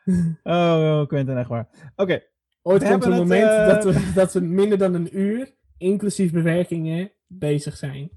Oh, 0.44 1.00
oh 1.02 1.08
Quentin, 1.08 1.38
echt 1.38 1.50
waar. 1.50 1.92
Oké, 1.96 2.22
Ooit 2.62 2.82
We 2.84 2.90
komt 2.90 3.04
er 3.06 3.12
een 3.12 3.18
hebben 3.18 3.38
moment 3.38 3.50
het, 3.50 3.60
eh, 3.60 3.68
dat, 3.68 3.84
we, 3.84 4.12
dat 4.14 4.34
we 4.34 4.40
minder 4.40 4.78
dan 4.78 4.94
een 4.94 5.20
uur, 5.20 5.56
inclusief 5.78 6.32
bewerkingen, 6.32 7.12
bezig 7.28 7.78
zijn. 7.78 8.10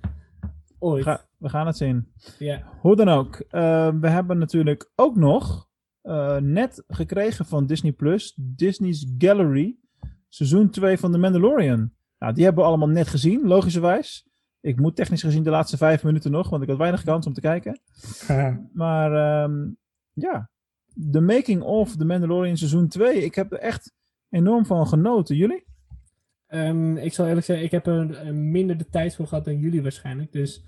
Ooit. 0.79 1.03
ga- 1.05 1.29
we 1.41 1.49
gaan 1.49 1.67
het 1.67 1.77
zien. 1.77 2.13
Ja. 2.39 2.63
Hoe 2.81 2.97
dan 2.97 3.09
ook. 3.09 3.37
ehm, 3.37 4.01
we 4.01 4.09
hebben 4.09 4.39
natuurlijk 4.39 4.91
ook 4.95 5.17
nog 5.17 5.69
eh, 6.03 6.37
net 6.37 6.85
gekregen 6.89 7.47
van 7.47 7.67
Disney 7.67 7.93
Plus, 7.93 8.33
Disney's 8.37 9.13
Gallery, 9.19 9.77
seizoen 10.29 10.71
2 10.71 10.99
van 10.99 11.13
The 11.13 11.19
Mandalorian. 11.19 11.93
Nou, 12.19 12.35
die 12.35 12.45
hebben 12.45 12.63
we 12.63 12.69
allemaal 12.69 12.89
net 12.89 13.09
gezien, 13.09 13.47
logischerwijs. 13.47 14.29
Ik 14.61 14.81
moet 14.81 14.97
technisch 14.97 15.23
gezien 15.23 15.43
de 15.43 15.51
laatste 15.51 15.77
vijf 15.77 16.05
minuten 16.05 16.31
nog, 16.31 16.51
want 16.51 16.63
ik 16.63 16.69
had 16.69 16.79
weinig 16.79 17.03
kans 17.05 17.27
om 17.27 17.33
te 17.33 17.41
kijken. 17.41 17.81
Maar 18.73 19.13
ehm, 19.13 19.69
ja, 20.13 20.51
The 21.11 21.21
Making 21.21 21.63
of 21.63 21.97
The 21.97 22.05
Mandalorian 22.05 22.57
seizoen 22.57 22.89
2, 22.89 23.25
ik 23.25 23.35
heb 23.35 23.53
er 23.53 23.59
echt 23.59 23.93
enorm 24.31 24.67
van 24.67 24.87
genoten. 24.87 25.37
Jullie? 25.37 25.65
Ehm, 26.47 26.97
ik 26.97 27.13
zal 27.13 27.27
eerlijk 27.27 27.47
zeggen, 27.47 27.65
ik 27.65 27.71
heb 27.71 27.87
er 27.87 28.15
eh, 28.15 28.33
minder 28.33 28.77
de 28.77 28.89
tijd 28.89 29.15
voor 29.17 29.27
gehad 29.27 29.45
dan 29.45 29.59
jullie 29.59 29.83
waarschijnlijk. 29.83 30.33
Dus 30.33 30.65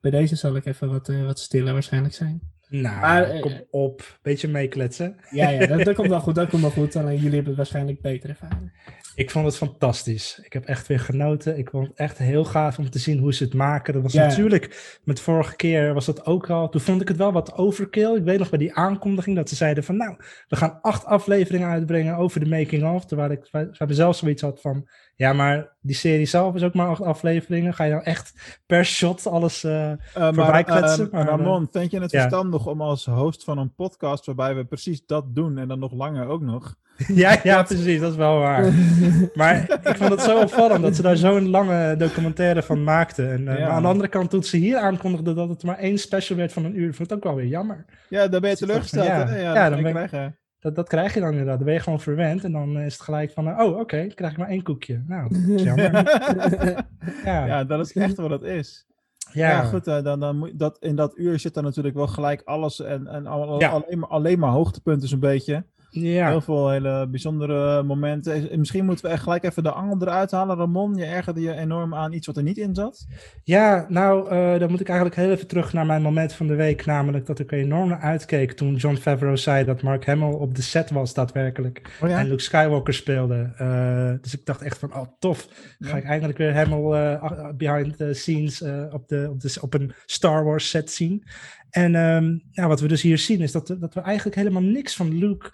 bij 0.00 0.10
deze 0.10 0.36
zal 0.36 0.56
ik 0.56 0.66
even 0.66 0.88
wat, 0.88 1.08
eh, 1.08 1.24
wat 1.24 1.38
stiller 1.38 1.72
waarschijnlijk 1.72 2.14
zijn. 2.14 2.40
Nou, 2.68 3.00
Maar, 3.00 3.22
eh, 3.30 3.40
kom 3.40 3.64
op. 3.70 4.18
Beetje 4.22 4.48
meekletsen. 4.48 5.16
Ja, 5.30 5.48
ja 5.48 5.66
dat, 5.66 5.84
dat 5.84 5.94
komt 5.94 6.08
wel 6.08 6.20
goed. 6.26 6.34
Dat 6.34 6.48
komt 6.48 6.62
wel 6.62 6.70
goed. 6.70 6.96
Alleen 6.96 7.16
jullie 7.16 7.30
hebben 7.30 7.46
het 7.46 7.56
waarschijnlijk 7.56 8.00
beter 8.00 8.30
ervaren. 8.30 8.72
Ik 9.14 9.30
vond 9.30 9.44
het 9.46 9.56
fantastisch. 9.56 10.40
Ik 10.44 10.52
heb 10.52 10.64
echt 10.64 10.86
weer 10.86 11.00
genoten. 11.00 11.58
Ik 11.58 11.70
vond 11.70 11.86
het 11.88 11.96
echt 11.96 12.18
heel 12.18 12.44
gaaf 12.44 12.78
om 12.78 12.90
te 12.90 12.98
zien 12.98 13.18
hoe 13.18 13.34
ze 13.34 13.44
het 13.44 13.54
maken. 13.54 13.92
Dat 13.92 14.02
was 14.02 14.12
natuurlijk, 14.12 14.98
met 15.04 15.20
vorige 15.20 15.56
keer 15.56 15.94
was 15.94 16.06
dat 16.06 16.26
ook 16.26 16.50
al. 16.50 16.68
Toen 16.68 16.80
vond 16.80 17.00
ik 17.00 17.08
het 17.08 17.16
wel 17.16 17.32
wat 17.32 17.54
overkill. 17.54 18.14
Ik 18.14 18.24
weet 18.24 18.38
nog 18.38 18.50
bij 18.50 18.58
die 18.58 18.74
aankondiging 18.74 19.36
dat 19.36 19.48
ze 19.48 19.54
zeiden 19.54 19.84
van 19.84 19.96
nou, 19.96 20.16
we 20.48 20.56
gaan 20.56 20.78
acht 20.80 21.04
afleveringen 21.04 21.68
uitbrengen 21.68 22.16
over 22.16 22.40
de 22.40 22.48
making 22.48 22.94
of. 22.94 23.04
Terwijl 23.04 23.30
ik 23.30 23.48
bij 23.50 23.86
mezelf 23.86 24.16
zoiets 24.16 24.42
had 24.42 24.60
van, 24.60 24.88
ja 25.16 25.32
maar 25.32 25.76
die 25.80 25.94
serie 25.96 26.26
zelf 26.26 26.54
is 26.54 26.62
ook 26.62 26.74
maar 26.74 26.88
acht 26.88 27.02
afleveringen. 27.02 27.74
Ga 27.74 27.84
je 27.84 27.92
nou 27.92 28.04
echt 28.04 28.60
per 28.66 28.84
shot 28.84 29.26
alles... 29.26 29.64
eh, 29.64 29.90
Eh, 29.90 29.98
Voorbij 30.12 30.44
maar, 30.44 30.64
kletsen, 30.64 31.06
eh, 31.06 31.12
maar, 31.12 31.26
Ramon, 31.26 31.68
vind 31.70 31.90
je 31.90 32.00
het 32.00 32.10
ja. 32.10 32.20
verstandig 32.20 32.66
om 32.66 32.80
als 32.80 33.04
host 33.06 33.44
van 33.44 33.58
een 33.58 33.74
podcast 33.74 34.26
waarbij 34.26 34.54
we 34.54 34.64
precies 34.64 35.06
dat 35.06 35.34
doen 35.34 35.58
en 35.58 35.68
dan 35.68 35.78
nog 35.78 35.92
langer 35.92 36.26
ook 36.26 36.40
nog? 36.40 36.74
ja, 37.22 37.36
ja, 37.42 37.62
precies, 37.62 38.00
dat 38.00 38.10
is 38.10 38.16
wel 38.16 38.38
waar. 38.38 38.72
Maar 39.34 39.56
ik 39.84 39.96
vond 39.96 40.10
het 40.10 40.20
zo 40.20 40.40
opvallend 40.40 40.82
dat 40.82 40.96
ze 40.96 41.02
daar 41.02 41.16
zo'n 41.16 41.48
lange 41.48 41.96
documentaire 41.96 42.62
van 42.62 42.84
maakten. 42.84 43.30
En, 43.32 43.48
eh, 43.48 43.58
Ja. 43.58 43.60
Maar 43.66 43.70
aan 43.76 43.82
de 43.82 43.88
andere 43.88 44.08
kant, 44.08 44.30
toen 44.30 44.42
ze 44.42 44.56
hier 44.56 44.76
aankondigden 44.78 45.34
dat 45.34 45.48
het 45.48 45.62
maar 45.62 45.78
één 45.78 45.98
special 45.98 46.38
werd 46.38 46.52
van 46.52 46.64
een 46.64 46.78
uur, 46.78 46.94
vond 46.94 46.98
ik 46.98 46.98
het 47.08 47.12
ook 47.12 47.24
wel 47.24 47.34
weer 47.34 47.46
jammer. 47.46 47.84
Ja, 48.08 48.28
daar 48.28 48.40
ben 48.40 48.50
je 48.50 48.56
teleurgesteld. 48.56 49.06
Ja. 49.06 49.26
hè? 49.26 49.40
Ja, 49.40 49.54
dat 49.54 49.72
dan 49.72 49.82
ben 49.82 49.92
je 49.94 50.00
ik- 50.00 50.08
krijgen. 50.08 50.34
Dat, 50.60 50.74
dat 50.76 50.88
krijg 50.88 51.14
je 51.14 51.20
dan 51.20 51.30
inderdaad. 51.30 51.56
Dan 51.56 51.64
ben 51.64 51.74
je 51.74 51.80
gewoon 51.80 52.00
verwend 52.00 52.44
en 52.44 52.52
dan 52.52 52.78
is 52.78 52.92
het 52.92 53.02
gelijk 53.02 53.30
van, 53.32 53.48
eh, 53.48 53.58
oh 53.64 53.78
oké, 53.78 53.96
dan 53.98 54.14
krijg 54.14 54.32
ik 54.32 54.38
maar 54.38 54.48
één 54.48 54.62
koekje. 54.62 55.02
Nou, 55.06 55.28
dat 55.28 55.38
is 55.56 55.62
jammer. 55.62 55.92
ja, 57.24 57.46
ja, 57.46 57.64
dat 57.64 57.80
is 57.86 57.92
echt 57.92 58.16
wat 58.16 58.30
het 58.30 58.42
is. 58.42 58.86
ja. 59.32 59.48
Ja, 59.50 59.62
goed, 59.62 59.86
eh, 59.86 60.02
dan, 60.02 60.20
dan 60.20 60.36
moet, 60.38 60.58
dat, 60.58 60.76
in 60.80 60.96
dat 60.96 61.12
uur 61.16 61.38
zit 61.38 61.54
dan 61.54 61.64
natuurlijk 61.64 61.94
wel 61.96 62.06
gelijk 62.06 62.42
alles 62.44 62.80
en, 62.80 63.06
en 63.06 63.26
al- 63.26 63.60
Ja. 63.60 63.68
alleen, 63.68 63.98
maar, 63.98 64.08
alleen 64.08 64.38
maar 64.38 64.50
hoogtepunten 64.50 65.08
zo'n 65.08 65.18
beetje. 65.20 65.64
Ja. 65.90 66.28
Heel 66.28 66.40
veel 66.40 66.70
hele 66.70 67.06
bijzondere 67.10 67.82
momenten. 67.82 68.50
Eh, 68.50 68.58
Misschien 68.58 68.84
moeten 68.84 69.04
we 69.04 69.10
echt 69.10 69.22
gelijk 69.22 69.44
even 69.44 69.62
de 69.62 69.70
angel 69.70 69.96
eruit 70.00 70.30
halen, 70.30 70.56
Ramon. 70.56 70.94
Je 70.94 71.04
ergerde 71.04 71.40
je 71.40 71.54
enorm 71.54 71.94
aan 71.94 72.12
iets 72.12 72.26
wat 72.26 72.36
er 72.36 72.42
niet 72.42 72.58
in 72.58 72.74
zat. 72.74 73.06
Ja, 73.44 73.86
nou, 73.88 74.30
eh, 74.30 74.58
dan 74.58 74.70
moet 74.70 74.80
ik 74.80 74.88
eigenlijk 74.88 75.20
heel 75.20 75.30
even 75.30 75.46
terug 75.46 75.72
naar 75.72 75.86
mijn 75.86 76.02
moment 76.02 76.32
van 76.32 76.46
de 76.46 76.54
week. 76.54 76.86
Namelijk 76.86 77.26
dat 77.26 77.38
ik 77.38 77.52
er 77.52 77.58
enorm 77.58 77.88
naar 77.88 78.00
uitkeek 78.00 78.52
toen 78.52 78.74
John 78.74 78.96
Favreau 78.96 79.36
zei 79.36 79.64
dat 79.64 79.82
Mark 79.82 80.06
Hamill 80.06 80.32
op 80.32 80.54
de 80.54 80.62
set 80.62 80.90
was 80.90 81.14
daadwerkelijk. 81.14 81.98
Oh 82.02 82.08
ja? 82.08 82.18
En 82.18 82.28
Luke 82.28 82.42
Skywalker 82.42 82.94
speelde. 82.94 83.52
Eh, 83.56 84.12
dus 84.20 84.34
ik 84.34 84.46
dacht 84.46 84.62
echt 84.62 84.78
van, 84.78 84.94
oh 84.94 85.06
tof. 85.18 85.48
Ga 85.78 85.96
ik 85.96 86.04
eindelijk 86.04 86.38
weer 86.38 86.54
Hamill 86.54 86.92
eh, 86.92 87.48
behind 87.54 87.96
the 87.96 88.14
scenes 88.14 88.62
eh, 88.62 88.84
op, 88.90 89.08
de, 89.08 89.26
op, 89.30 89.40
de, 89.40 89.56
op 89.60 89.74
een 89.74 89.92
Star 90.06 90.44
Wars 90.44 90.70
set 90.70 90.90
zien. 90.90 91.24
En 91.70 91.94
ehm, 91.94 92.38
ja, 92.50 92.68
wat 92.68 92.80
we 92.80 92.88
dus 92.88 93.02
hier 93.02 93.18
zien 93.18 93.40
is 93.40 93.52
dat, 93.52 93.76
dat 93.78 93.94
we 93.94 94.00
eigenlijk 94.00 94.36
helemaal 94.36 94.62
niks 94.62 94.96
van 94.96 95.18
Luke 95.18 95.50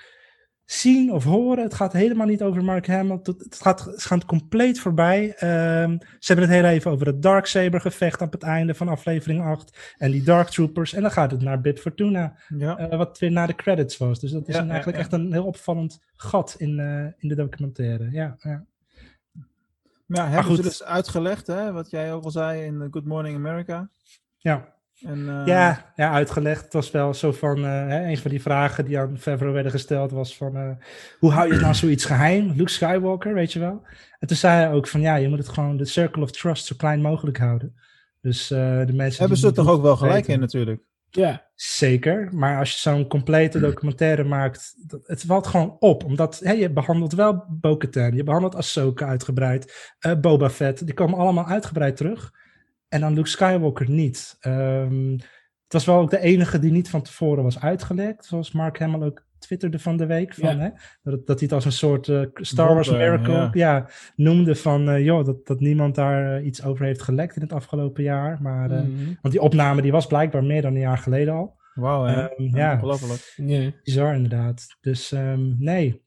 zien 0.67 1.13
of 1.13 1.25
horen. 1.25 1.65
Het 1.65 1.75
gaat 1.75 1.93
helemaal 1.93 2.27
niet 2.27 2.43
over 2.43 2.65
Mark 2.65 2.87
Hamill. 2.87 3.19
Het, 3.23 3.59
gaat, 3.61 3.85
het 3.85 4.03
gaat 4.05 4.25
compleet 4.25 4.81
voorbij. 4.81 5.35
Ehm, 5.35 5.97
ze 6.19 6.33
hebben 6.33 6.49
het 6.49 6.55
heel 6.61 6.71
even 6.71 6.91
over 6.91 7.07
het 7.07 7.23
Darksaber 7.23 7.81
gevecht 7.81 8.21
op 8.21 8.33
het 8.33 8.43
einde 8.43 8.75
van 8.75 8.89
aflevering 8.89 9.43
8. 9.43 9.95
En 9.99 10.11
die 10.11 10.23
Dark 10.23 10.49
Troopers. 10.49 10.93
En 10.93 11.03
dan 11.03 11.11
gaat 11.11 11.31
het 11.31 11.43
naar 11.43 11.61
Bit 11.61 11.81
Fortuna. 11.81 12.37
Ja. 12.49 12.79
eh, 12.79 12.99
wat 12.99 13.19
weer 13.19 13.31
na 13.31 13.47
de 13.47 13.55
credits 13.55 13.97
was. 13.97 14.21
Dus 14.21 14.31
dat 14.31 14.49
is 14.49 14.55
Ja, 14.55 14.61
een- 14.61 14.69
eigenlijk 14.71 14.99
ja. 14.99 15.05
echt 15.05 15.13
een 15.13 15.33
heel 15.33 15.45
opvallend 15.47 16.01
gat 16.17 16.55
in, 16.59 16.79
eh, 16.79 17.05
in 17.19 17.29
de 17.29 17.35
documentaire. 17.35 18.09
Ja, 18.11 18.37
ja. 18.39 18.65
Hebben 20.07 20.45
goed. 20.45 20.57
ze 20.57 20.63
dus 20.63 20.83
uitgelegd, 20.85 21.47
hè, 21.47 21.73
wat 21.73 21.91
jij 21.91 22.13
ook 22.13 22.25
al 22.25 22.31
zei 22.31 22.63
in 22.63 22.89
Good 22.91 23.05
Morning 23.05 23.37
America. 23.37 23.91
ja. 24.37 24.75
En, 25.01 25.29
eh, 25.29 25.43
Ja, 25.47 25.93
ja, 25.97 26.11
uitgelegd. 26.13 26.63
Het 26.65 26.73
was 26.73 26.91
wel 26.91 27.15
zo 27.15 27.33
van, 27.33 27.57
eh, 27.57 27.65
hè, 27.71 28.05
een 28.09 28.19
van 28.19 28.31
die 28.31 28.43
vragen 28.43 28.85
die 28.85 28.99
aan 28.99 29.19
Favreau 29.19 29.53
werden 29.55 29.73
gesteld 29.73 30.11
was 30.11 30.37
van, 30.37 30.57
eh, 30.57 30.71
hoe 31.19 31.33
hou 31.33 31.55
je 31.55 31.61
nou 31.61 31.75
zoiets 31.85 32.05
geheim? 32.05 32.53
Luke 32.57 32.71
Skywalker, 32.71 33.35
weet 33.35 33.53
je 33.53 33.59
wel? 33.59 33.83
En 34.19 34.29
toen 34.29 34.37
zei 34.37 34.55
hij 34.65 34.73
ook 34.73 34.87
van, 34.89 35.01
ja, 35.01 35.15
je 35.17 35.29
moet 35.29 35.39
het 35.39 35.49
gewoon, 35.49 35.77
de 35.77 35.85
circle 35.85 36.23
of 36.23 36.31
trust 36.31 36.67
zo 36.67 36.75
klein 36.79 37.01
mogelijk 37.01 37.39
houden. 37.39 37.75
Dus 38.21 38.51
eh, 38.51 38.59
de 38.87 38.93
mensen... 38.93 39.21
Hebben 39.21 39.39
ze 39.39 39.47
er 39.47 39.53
toch 39.53 39.69
ook 39.69 39.83
wel 39.83 39.97
gelijk 39.97 40.15
weten- 40.17 40.33
in 40.33 40.41
natuurlijk. 40.41 40.81
Ja, 41.11 41.45
Zeker, 41.55 42.29
maar 42.35 42.59
als 42.59 42.73
je 42.73 42.79
zo'n 42.79 43.07
complete 43.09 43.61
documentaire 43.69 44.25
maakt, 44.25 44.75
dat- 44.89 45.07
het 45.07 45.23
valt 45.27 45.47
gewoon 45.47 45.77
op. 45.79 46.05
Omdat 46.05 46.41
hè, 46.45 46.53
je 46.53 46.71
behandelt 46.71 47.13
wel 47.13 47.45
Bo-Katan, 47.49 48.15
je 48.17 48.23
behandelt 48.23 48.55
Ahsoka 48.55 49.07
uitgebreid, 49.07 49.95
eh, 49.99 50.13
Boba 50.21 50.51
Fett, 50.51 50.85
die 50.87 50.95
komen 50.95 51.19
allemaal 51.19 51.47
uitgebreid 51.47 51.97
terug. 51.97 52.31
En 52.89 53.01
dan 53.01 53.15
Luke 53.15 53.29
Skywalker 53.29 53.91
niet. 53.91 54.37
Ehm, 54.41 55.11
het 55.65 55.73
was 55.73 55.85
wel 55.85 55.99
ook 55.99 56.11
de 56.11 56.21
enige 56.21 56.59
die 56.59 56.73
niet 56.73 56.91
van 56.91 57.03
tevoren 57.03 57.43
was 57.43 57.61
uitgelekt, 57.61 58.25
zoals 58.25 58.53
Mark 58.53 58.79
Hamill 58.79 59.03
ook 59.07 59.25
twitterde 59.39 59.79
van 59.79 59.97
de 59.97 60.07
week. 60.07 60.35
Van, 60.35 60.57
Ja. 60.57 60.63
hè, 60.63 60.69
dat, 61.03 61.27
dat 61.27 61.39
hij 61.41 61.49
het 61.49 61.53
als 61.53 61.65
een 61.65 61.73
soort 61.73 62.09
eh, 62.09 62.21
Star 62.35 62.75
Wars 62.75 62.89
Wonder, 62.89 63.11
miracle 63.11 63.33
ja. 63.35 63.51
ja. 63.53 63.89
noemde 64.17 64.55
van, 64.55 64.89
eh, 64.89 65.05
joh, 65.05 65.25
dat, 65.25 65.47
dat 65.47 65.61
niemand 65.61 65.95
daar 65.95 66.37
eh, 66.37 66.47
iets 66.47 66.65
over 66.65 66.85
heeft 66.85 67.03
gelekt 67.03 67.37
in 67.37 67.43
het 67.43 67.53
afgelopen 67.53 68.03
jaar. 68.03 68.39
Maar, 68.43 68.69
Mhm. 68.71 69.05
want 69.23 69.35
die 69.35 69.41
opname 69.41 69.83
die 69.83 69.93
was 69.93 70.07
blijkbaar 70.07 70.45
meer 70.45 70.63
dan 70.63 70.75
een 70.75 70.81
jaar 70.81 70.99
geleden 70.99 71.35
al. 71.35 71.57
Wauw? 71.75 72.07
Ehm, 72.07 72.57
ja. 72.57 72.73
Ongelooflijk. 72.75 73.35
Bizar 73.85 74.15
inderdaad. 74.15 74.67
Dus 74.81 75.13
ehm, 75.13 75.55
nee, 75.59 76.03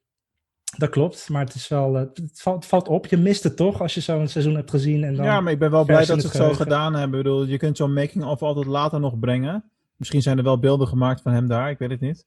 dat 0.77 0.89
klopt. 0.89 1.29
Maar 1.29 1.45
het 1.45 1.53
is 1.55 1.67
wel, 1.67 1.95
eh, 1.97 2.01
het, 2.13 2.41
valt, 2.41 2.55
het 2.55 2.65
valt 2.65 2.87
op. 2.87 3.05
Je 3.05 3.17
mist 3.17 3.43
het 3.43 3.55
toch 3.55 3.81
als 3.81 3.93
je 3.93 4.01
zo'n 4.01 4.27
seizoen 4.27 4.55
hebt 4.55 4.69
gezien. 4.69 5.03
En 5.03 5.15
dan, 5.15 5.25
Ja, 5.25 5.41
maar 5.41 5.51
ik 5.51 5.59
ben 5.59 5.71
wel 5.71 5.85
blij 5.85 5.97
dat 5.97 6.05
ze 6.07 6.13
het 6.13 6.23
het 6.23 6.31
zo 6.33 6.53
gedaan 6.53 6.93
hebben. 6.95 7.19
Ik 7.19 7.23
bedoel, 7.25 7.45
je 7.45 7.57
kunt 7.57 7.77
zo'n 7.77 7.93
making-of 7.93 8.41
altijd 8.41 8.65
later 8.65 8.99
nog 8.99 9.19
brengen. 9.19 9.71
Misschien 9.95 10.21
zijn 10.21 10.37
er 10.37 10.43
wel 10.43 10.59
beelden 10.59 10.87
gemaakt 10.87 11.21
van 11.21 11.31
hem 11.33 11.47
daar, 11.47 11.69
ik 11.69 11.77
weet 11.77 11.89
het 11.89 11.99
niet. 11.99 12.25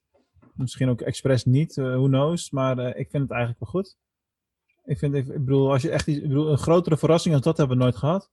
Misschien 0.53 0.89
ook 0.89 1.01
expres 1.01 1.45
niet, 1.45 1.77
eh, 1.77 1.85
who 1.85 2.05
knows. 2.07 2.51
Maar 2.51 2.77
eh, 2.77 2.99
ik 2.99 3.09
vind 3.09 3.23
het 3.23 3.31
eigenlijk 3.31 3.59
wel 3.59 3.69
goed. 3.69 3.97
Ik, 4.83 4.97
vind, 4.97 5.13
ik, 5.15 5.27
ik 5.27 5.45
bedoel, 5.45 5.71
als 5.71 5.81
je 5.81 5.89
echt 5.89 6.07
iets- 6.07 6.17
ik 6.21 6.27
bedoel, 6.27 6.51
een 6.51 6.57
grotere 6.57 6.97
verrassing 6.97 7.35
als 7.35 7.43
dat 7.43 7.57
hebben 7.57 7.77
we 7.77 7.83
nooit 7.83 7.95
gehad. 7.95 8.29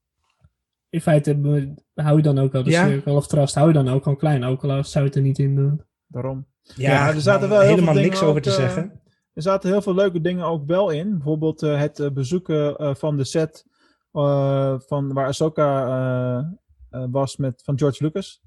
In 0.88 1.00
feite 1.00 1.74
hou 1.94 2.16
je 2.16 2.22
dan 2.22 2.38
ook 2.38 2.54
al 2.54 2.62
de 2.62 2.70
Ja. 2.70 2.86
circle 2.86 3.12
of 3.12 3.26
trust, 3.26 3.54
hou 3.54 3.66
je 3.68 3.74
dan 3.74 3.88
ook 3.88 4.06
al 4.06 4.16
klein, 4.16 4.44
ook 4.44 4.64
al 4.64 4.84
zou 4.84 5.04
je 5.04 5.10
het 5.10 5.14
er 5.18 5.22
niet 5.22 5.38
in 5.38 5.54
doen. 5.56 5.82
Daarom. 6.06 6.46
ja, 6.62 6.90
ja, 6.92 7.08
er 7.14 7.20
zaten 7.20 7.48
nee, 7.48 7.58
wel 7.58 7.66
helemaal 7.68 7.94
niks 7.94 8.22
over 8.22 8.42
te 8.42 8.50
zeggen. 8.50 8.99
Er 9.40 9.46
zaten 9.46 9.70
heel 9.70 9.82
veel 9.82 9.94
leuke 9.94 10.20
dingen 10.20 10.44
ook 10.44 10.66
wel 10.66 10.90
in. 10.90 11.10
Bijvoorbeeld 11.10 11.62
eh, 11.62 11.78
het 11.78 11.98
eh, 12.00 12.10
bezoeken 12.10 12.76
eh, 12.76 12.94
van 12.94 13.16
de 13.16 13.24
set 13.24 13.66
eh, 14.12 14.74
van 14.78 15.12
waar 15.12 15.26
Ahsoka 15.26 15.86
eh, 15.86 16.44
eh, 16.90 17.06
was 17.10 17.36
met, 17.36 17.62
van 17.64 17.78
George 17.78 18.04
Lucas. 18.04 18.42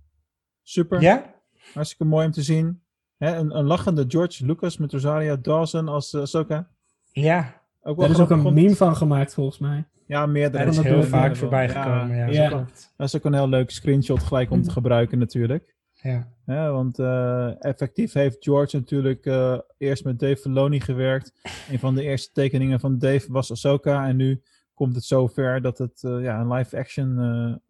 Super. 0.64 1.02
Ja? 1.02 1.34
Hartstikke 1.74 2.06
mooi 2.06 2.26
om 2.26 2.32
te 2.32 2.42
zien. 2.42 2.82
Hè, 3.18 3.36
een, 3.36 3.58
een 3.58 3.66
lachende 3.66 4.06
George 4.08 4.46
Lucas 4.46 4.78
met 4.78 4.92
Rosaria 4.92 5.36
Dawson 5.36 5.88
als 5.88 6.14
uh, 6.14 6.22
Ahsoka. 6.22 6.68
Ja. 7.12 7.62
Ook 7.82 7.98
wel 7.98 8.08
Daar 8.08 8.16
is 8.16 8.22
ook 8.22 8.30
een 8.30 8.54
meme 8.54 8.76
van 8.76 8.96
gemaakt 8.96 9.34
volgens 9.34 9.58
mij. 9.60 9.86
Ja, 10.08 10.26
meerdere. 10.26 10.64
Dat 10.64 10.72
is 10.74 10.80
dat 10.80 10.86
heel 10.86 11.04
vaak 11.04 11.36
voorbij 11.36 11.70
gekomen. 11.70 12.16
Ja, 12.16 12.26
Ja. 12.28 12.50
Dat 12.98 13.08
is 13.08 13.16
ook 13.16 13.26
een 13.26 13.34
heel 13.34 13.50
leuk 13.50 13.72
screenshot 13.72 14.24
gelijk 14.24 14.52
om 14.52 14.62
te 14.62 14.72
gebruiken 14.72 15.20
natuurlijk. 15.20 15.76
Ja. 16.04 16.28
Ja, 16.46 16.72
want 16.72 17.00
eh, 17.00 17.64
effectief 17.66 18.14
heeft 18.14 18.44
George 18.44 18.78
natuurlijk 18.78 19.26
eh, 19.26 19.60
eerst 19.78 20.04
met 20.04 20.20
Dave 20.20 20.36
Filoni 20.36 20.80
gewerkt. 20.80 21.34
Een 21.70 21.80
van 21.80 21.96
de 21.96 22.04
eerste 22.04 22.32
tekeningen 22.32 22.80
van 22.80 23.00
Dave 23.00 23.32
was 23.32 23.52
Ahsoka. 23.52 24.08
En 24.08 24.16
nu 24.16 24.42
komt 24.74 24.96
het 24.96 25.04
zover 25.04 25.62
dat 25.62 25.78
het 25.78 26.04
eh, 26.04 26.22
ja, 26.22 26.40
een 26.40 26.54
live-action 26.54 27.62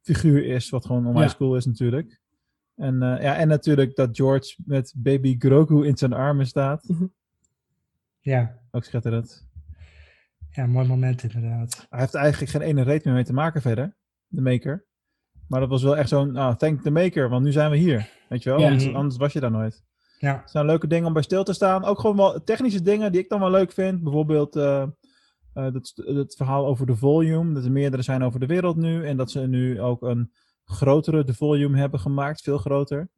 figuur 0.00 0.44
is. 0.44 0.70
Wat 0.70 0.86
gewoon 0.86 1.06
onwijs 1.06 1.30
Ja. 1.30 1.36
cool 1.36 1.56
is 1.56 1.66
natuurlijk. 1.66 2.20
En, 2.76 3.00
ja, 3.00 3.36
en 3.36 3.48
natuurlijk 3.48 3.94
dat 3.96 4.16
George 4.16 4.54
met 4.64 4.94
baby 4.96 5.36
Grogu 5.38 5.86
in 5.86 5.96
zijn 5.96 6.12
armen 6.12 6.46
staat. 6.46 6.88
Ja. 8.20 8.58
Ook 8.70 8.84
schitterend. 8.84 9.48
ja, 10.50 10.66
mooi 10.66 10.86
moment 10.86 11.22
inderdaad. 11.22 11.86
Hij 11.90 12.00
heeft 12.00 12.14
eigenlijk 12.14 12.52
geen 12.52 12.62
ene 12.62 12.82
reet 12.82 13.04
meer 13.04 13.14
mee 13.14 13.24
te 13.24 13.32
maken 13.32 13.62
verder. 13.62 13.96
De 14.26 14.40
maker. 14.40 14.84
Maar 15.52 15.60
dat 15.60 15.70
was 15.70 15.82
wel 15.82 15.96
echt 15.96 16.08
zo'n, 16.08 16.36
ah, 16.36 16.54
thank 16.54 16.82
the 16.82 16.90
maker, 16.90 17.28
want 17.28 17.44
nu 17.44 17.52
zijn 17.52 17.70
we 17.70 17.76
hier. 17.76 18.08
Weet 18.28 18.42
je 18.42 18.50
wel, 18.50 18.58
Ja. 18.58 18.66
anders, 18.66 18.94
anders 18.94 19.16
was 19.16 19.32
je 19.32 19.40
daar 19.40 19.50
nooit. 19.50 19.82
Ja. 20.18 20.38
Het 20.40 20.50
zijn 20.50 20.66
leuke 20.66 20.86
dingen 20.86 21.06
om 21.06 21.12
bij 21.12 21.22
stil 21.22 21.44
te 21.44 21.52
staan. 21.52 21.84
Ook 21.84 22.00
gewoon 22.00 22.16
wel 22.16 22.42
technische 22.44 22.82
dingen 22.82 23.12
die 23.12 23.20
ik 23.20 23.28
dan 23.28 23.40
wel 23.40 23.50
leuk 23.50 23.72
vind. 23.72 24.02
Bijvoorbeeld 24.02 24.56
eh, 24.56 24.82
eh, 24.82 25.72
dat, 25.72 25.92
het 26.04 26.34
verhaal 26.36 26.66
over 26.66 26.86
de 26.86 26.96
volume. 26.96 27.54
Dat 27.54 27.64
er 27.64 27.72
meerdere 27.72 28.02
zijn 28.02 28.22
over 28.22 28.40
de 28.40 28.46
wereld 28.46 28.76
nu. 28.76 29.06
En 29.06 29.16
dat 29.16 29.30
ze 29.30 29.40
nu 29.40 29.80
ook 29.80 30.02
een 30.02 30.32
grotere 30.64 31.24
de 31.24 31.34
volume 31.34 31.78
hebben 31.78 32.00
gemaakt. 32.00 32.40
Veel 32.42 32.58
groter. 32.58 33.08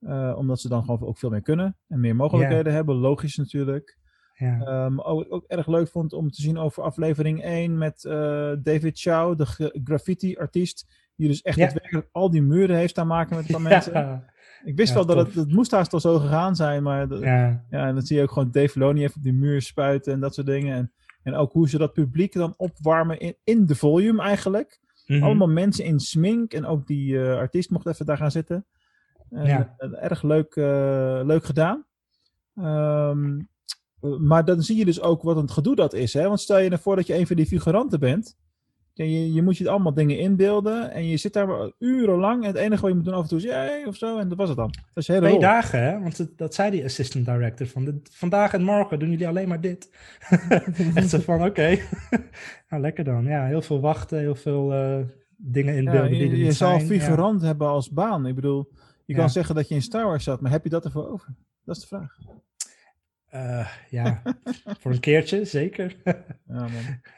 Eh, 0.00 0.34
omdat 0.36 0.60
ze 0.60 0.68
dan 0.68 0.84
gewoon 0.84 1.02
ook 1.08 1.18
veel 1.18 1.30
meer 1.30 1.42
kunnen 1.42 1.76
en 1.88 2.00
meer 2.00 2.16
mogelijkheden 2.16 2.72
hebben. 2.72 2.94
Logisch 2.96 3.36
natuurlijk. 3.36 3.98
Ja. 4.34 4.60
Ehm, 4.60 4.98
ook, 5.00 5.16
wat 5.16 5.26
ik 5.26 5.32
ook 5.32 5.44
erg 5.46 5.66
leuk 5.66 5.88
vond 5.88 6.12
om 6.12 6.30
te 6.30 6.42
zien 6.42 6.58
over 6.58 6.82
aflevering 6.82 7.42
1 7.44 7.78
met 7.78 8.04
eh, 8.04 8.12
David 8.62 9.00
Chow, 9.00 9.38
de 9.38 9.46
gra- 9.46 9.70
graffiti-artiest. 9.84 10.99
Die 11.20 11.28
dus 11.28 11.42
echt 11.42 11.58
daadwerkelijk 11.58 12.08
al 12.12 12.30
die 12.30 12.42
muren 12.42 12.76
heeft 12.76 12.90
staan 12.90 13.06
maken 13.06 13.36
met 13.36 13.48
een 13.54 13.62
mensen. 13.62 14.24
Ik 14.64 14.76
wist 14.76 14.92
wel 14.94 15.06
dat 15.06 15.16
het, 15.16 15.26
tof. 15.26 15.34
het 15.34 15.52
moest 15.52 15.70
haast 15.70 15.92
al 15.92 16.00
zo 16.00 16.18
gegaan 16.18 16.56
zijn, 16.56 16.82
maar 16.82 17.14
ja. 17.18 17.62
En 17.70 17.94
dan 17.94 18.02
zie 18.02 18.16
je 18.16 18.22
ook 18.22 18.30
gewoon 18.30 18.50
Dave 18.50 18.68
Filoni 18.68 19.02
even 19.02 19.16
op 19.16 19.22
die 19.22 19.32
muur 19.32 19.62
spuiten 19.62 20.12
en 20.12 20.20
dat 20.20 20.34
soort 20.34 20.46
dingen. 20.46 20.76
En, 20.76 20.92
en 21.22 21.34
ook 21.34 21.52
hoe 21.52 21.68
ze 21.68 21.78
dat 21.78 21.92
publiek 21.92 22.32
dan 22.32 22.54
opwarmen 22.56 23.18
in, 23.20 23.36
in 23.44 23.66
de 23.66 23.74
volume 23.74 24.22
eigenlijk. 24.22 24.80
Mhm. 25.06 25.22
Allemaal 25.22 25.48
mensen 25.48 25.84
in 25.84 26.00
smink 26.00 26.52
en 26.52 26.66
ook 26.66 26.86
die 26.86 27.22
eh, 27.22 27.36
artiest 27.36 27.70
mocht 27.70 27.86
even 27.86 28.06
daar 28.06 28.16
gaan 28.16 28.30
zitten. 28.30 28.66
En, 29.30 29.46
Ja. 29.46 29.74
eh, 29.78 30.04
erg 30.04 30.22
leuk, 30.22 30.54
eh, 30.56 31.20
leuk 31.24 31.44
gedaan. 31.44 31.84
Ehm, 32.54 33.38
eh, 34.00 34.16
maar 34.18 34.44
dan 34.44 34.62
zie 34.62 34.76
je 34.76 34.84
dus 34.84 35.00
ook 35.00 35.22
wat 35.22 35.36
een 35.36 35.50
gedoe 35.50 35.74
dat 35.76 35.92
is. 35.92 36.12
Hè? 36.12 36.26
Want 36.28 36.40
stel 36.40 36.58
je 36.58 36.70
ervoor 36.70 36.96
dat 36.96 37.06
je 37.06 37.16
een 37.16 37.26
van 37.26 37.36
die 37.36 37.46
figuranten 37.46 38.00
bent. 38.00 38.36
Je, 39.08 39.32
je 39.32 39.42
moet 39.42 39.56
je 39.58 39.70
allemaal 39.70 39.94
dingen 39.94 40.18
inbeelden. 40.18 40.90
En 40.90 41.06
je 41.08 41.16
zit 41.16 41.32
daar 41.32 41.70
urenlang. 41.78 42.42
En 42.42 42.46
het 42.48 42.56
enige 42.56 42.80
wat 42.80 42.90
je 42.90 42.96
moet 42.96 43.04
doen 43.04 43.14
af 43.14 43.22
en 43.22 43.28
toe 43.28 43.38
is 43.38 43.44
jee 43.44 43.86
of 43.86 43.96
zo. 43.96 44.18
En 44.18 44.28
dat 44.28 44.38
was 44.38 44.48
het 44.48 44.56
dan. 44.58 44.70
Dat 44.70 44.80
is 44.94 45.06
je 45.06 45.12
hele 45.12 45.24
Twee 45.24 45.38
rol. 45.38 45.42
dagen, 45.48 45.82
hè? 45.82 46.00
Want 46.00 46.18
het- 46.18 46.38
dat 46.38 46.54
zei 46.54 46.70
die 46.70 46.84
assistant 46.84 47.24
director. 47.24 47.66
Van 47.66 47.84
de, 47.84 48.00
vandaag 48.10 48.52
en 48.52 48.62
morgen 48.62 48.98
doen 48.98 49.10
jullie 49.10 49.28
alleen 49.28 49.48
maar 49.48 49.60
dit. 49.60 49.90
Echt 50.94 51.08
zo 51.08 51.18
van, 51.18 51.44
oké. 51.44 51.78
nou, 52.68 52.82
lekker 52.82 53.04
dan. 53.04 53.24
Ja, 53.24 53.46
heel 53.46 53.62
veel 53.62 53.80
wachten, 53.80 54.18
heel 54.18 54.34
veel 54.34 54.72
eh, 54.72 54.98
dingen 55.36 55.72
Ja, 55.72 55.78
inbeelden 55.78 56.10
die 56.10 56.18
je 56.18 56.30
er 56.30 56.36
je 56.36 56.44
niet 56.44 56.54
zal 56.54 56.80
figurant 56.80 57.42
hebben 57.42 57.68
als 57.68 57.90
baan. 57.90 58.26
Ik 58.26 58.34
bedoel, 58.34 58.70
je 59.04 59.14
kan 59.14 59.30
zeggen 59.30 59.54
dat 59.54 59.68
je 59.68 59.74
in 59.74 59.82
Star 59.82 60.04
Wars 60.04 60.24
zat. 60.24 60.40
Maar 60.40 60.50
heb 60.50 60.64
je 60.64 60.70
dat 60.70 60.84
ervoor 60.84 61.08
over? 61.08 61.28
Dat 61.64 61.76
is 61.76 61.82
de 61.82 61.88
vraag. 61.88 62.16
Ja, 63.30 63.58
Eh, 63.58 63.66
ja. 63.90 64.22
voor 64.78 64.92
een 64.92 65.00
keertje, 65.00 65.44
zeker. 65.44 65.96
Ja, 66.04 66.60
man. 66.60 66.70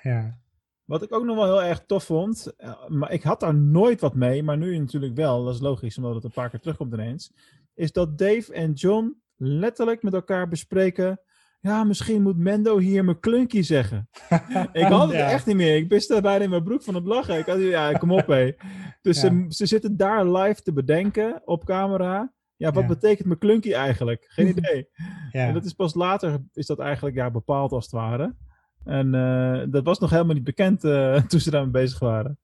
ja. 0.02 0.40
Wat 0.84 1.02
ik 1.02 1.12
ook 1.14 1.24
nog 1.24 1.36
wel 1.36 1.44
heel 1.44 1.62
erg 1.62 1.84
tof 1.86 2.04
vond, 2.04 2.52
eh, 2.56 2.88
maar 2.88 3.12
ik 3.12 3.22
had 3.22 3.40
daar 3.40 3.54
nooit 3.54 4.00
wat 4.00 4.14
mee, 4.14 4.42
maar 4.42 4.56
nu 4.59 4.78
natuurlijk 4.78 5.14
wel, 5.14 5.44
dat 5.44 5.54
is 5.54 5.60
logisch 5.60 5.96
omdat 5.96 6.14
het 6.14 6.24
een 6.24 6.30
paar 6.30 6.50
keer 6.50 6.60
terugkomt 6.60 6.92
ineens, 6.92 7.32
is 7.74 7.92
dat 7.92 8.18
Dave 8.18 8.52
en 8.52 8.72
John 8.72 9.20
letterlijk 9.36 10.02
met 10.02 10.14
elkaar 10.14 10.48
bespreken, 10.48 11.20
ja, 11.60 11.84
misschien 11.84 12.22
moet 12.22 12.36
Mendo 12.36 12.78
hier 12.78 13.04
mijn 13.04 13.20
klunky 13.20 13.62
zeggen. 13.62 14.09
ik 14.72 14.84
had 14.86 15.09
het 15.09 15.16
Ja. 15.16 15.30
echt 15.30 15.46
niet 15.46 15.56
meer, 15.56 15.76
ik 15.76 15.88
wist 15.88 16.10
er 16.10 16.22
bijna 16.22 16.44
in 16.44 16.50
mijn 16.50 16.62
broek 16.64 16.82
van 16.82 16.94
het 16.94 17.04
lachen. 17.04 17.38
Ik 17.38 17.46
had, 17.46 17.59
ja, 17.60 17.92
kom 17.92 18.12
op 18.12 18.26
hé. 18.26 18.52
Dus 19.02 19.20
Ja. 19.22 19.28
ze, 19.28 19.44
ze 19.48 19.66
zitten 19.66 19.96
daar 19.96 20.26
live 20.26 20.62
te 20.62 20.72
bedenken 20.72 21.42
op 21.44 21.64
camera. 21.64 22.32
Ja, 22.56 22.72
wat 22.72 22.82
Ja. 22.82 22.88
betekent 22.88 23.26
mijn 23.26 23.38
klunky 23.38 23.72
eigenlijk? 23.72 24.24
Geen 24.28 24.48
idee. 24.56 24.88
En 25.32 25.54
dat 25.54 25.64
is 25.64 25.72
pas 25.72 25.94
later 25.94 26.38
is 26.52 26.66
dat 26.66 26.78
eigenlijk 26.78 27.16
ja, 27.16 27.30
bepaald 27.30 27.72
als 27.72 27.84
het 27.84 27.92
ware. 27.94 28.34
En 28.84 29.14
eh, 29.14 29.62
dat 29.68 29.84
was 29.84 29.98
nog 29.98 30.10
helemaal 30.10 30.34
niet 30.34 30.44
bekend 30.44 30.84
eh, 30.84 31.22
toen 31.28 31.40
ze 31.40 31.50
daarmee 31.50 31.70
bezig 31.70 31.98
waren. 31.98 32.38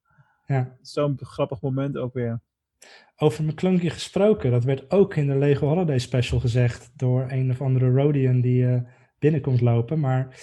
ja. 0.47 0.77
Zo'n 0.81 1.19
grappig 1.20 1.60
moment 1.60 1.97
ook 1.97 2.15
weer. 2.15 2.40
Over 3.16 3.44
McClunky 3.44 3.89
gesproken, 3.89 4.51
dat 4.51 4.65
werd 4.65 4.90
ook 4.90 5.16
in 5.16 5.27
de 5.27 5.39
Lego 5.39 5.66
Holiday 5.66 5.98
Special 5.98 6.40
gezegd 6.40 6.90
door 6.97 7.27
een 7.28 7.51
of 7.51 7.60
andere 7.60 7.90
Rodian 7.90 8.40
die 8.40 8.66
eh, 8.66 8.81
binnenkomt 9.19 9.60
lopen. 9.60 10.01
Maar 10.01 10.40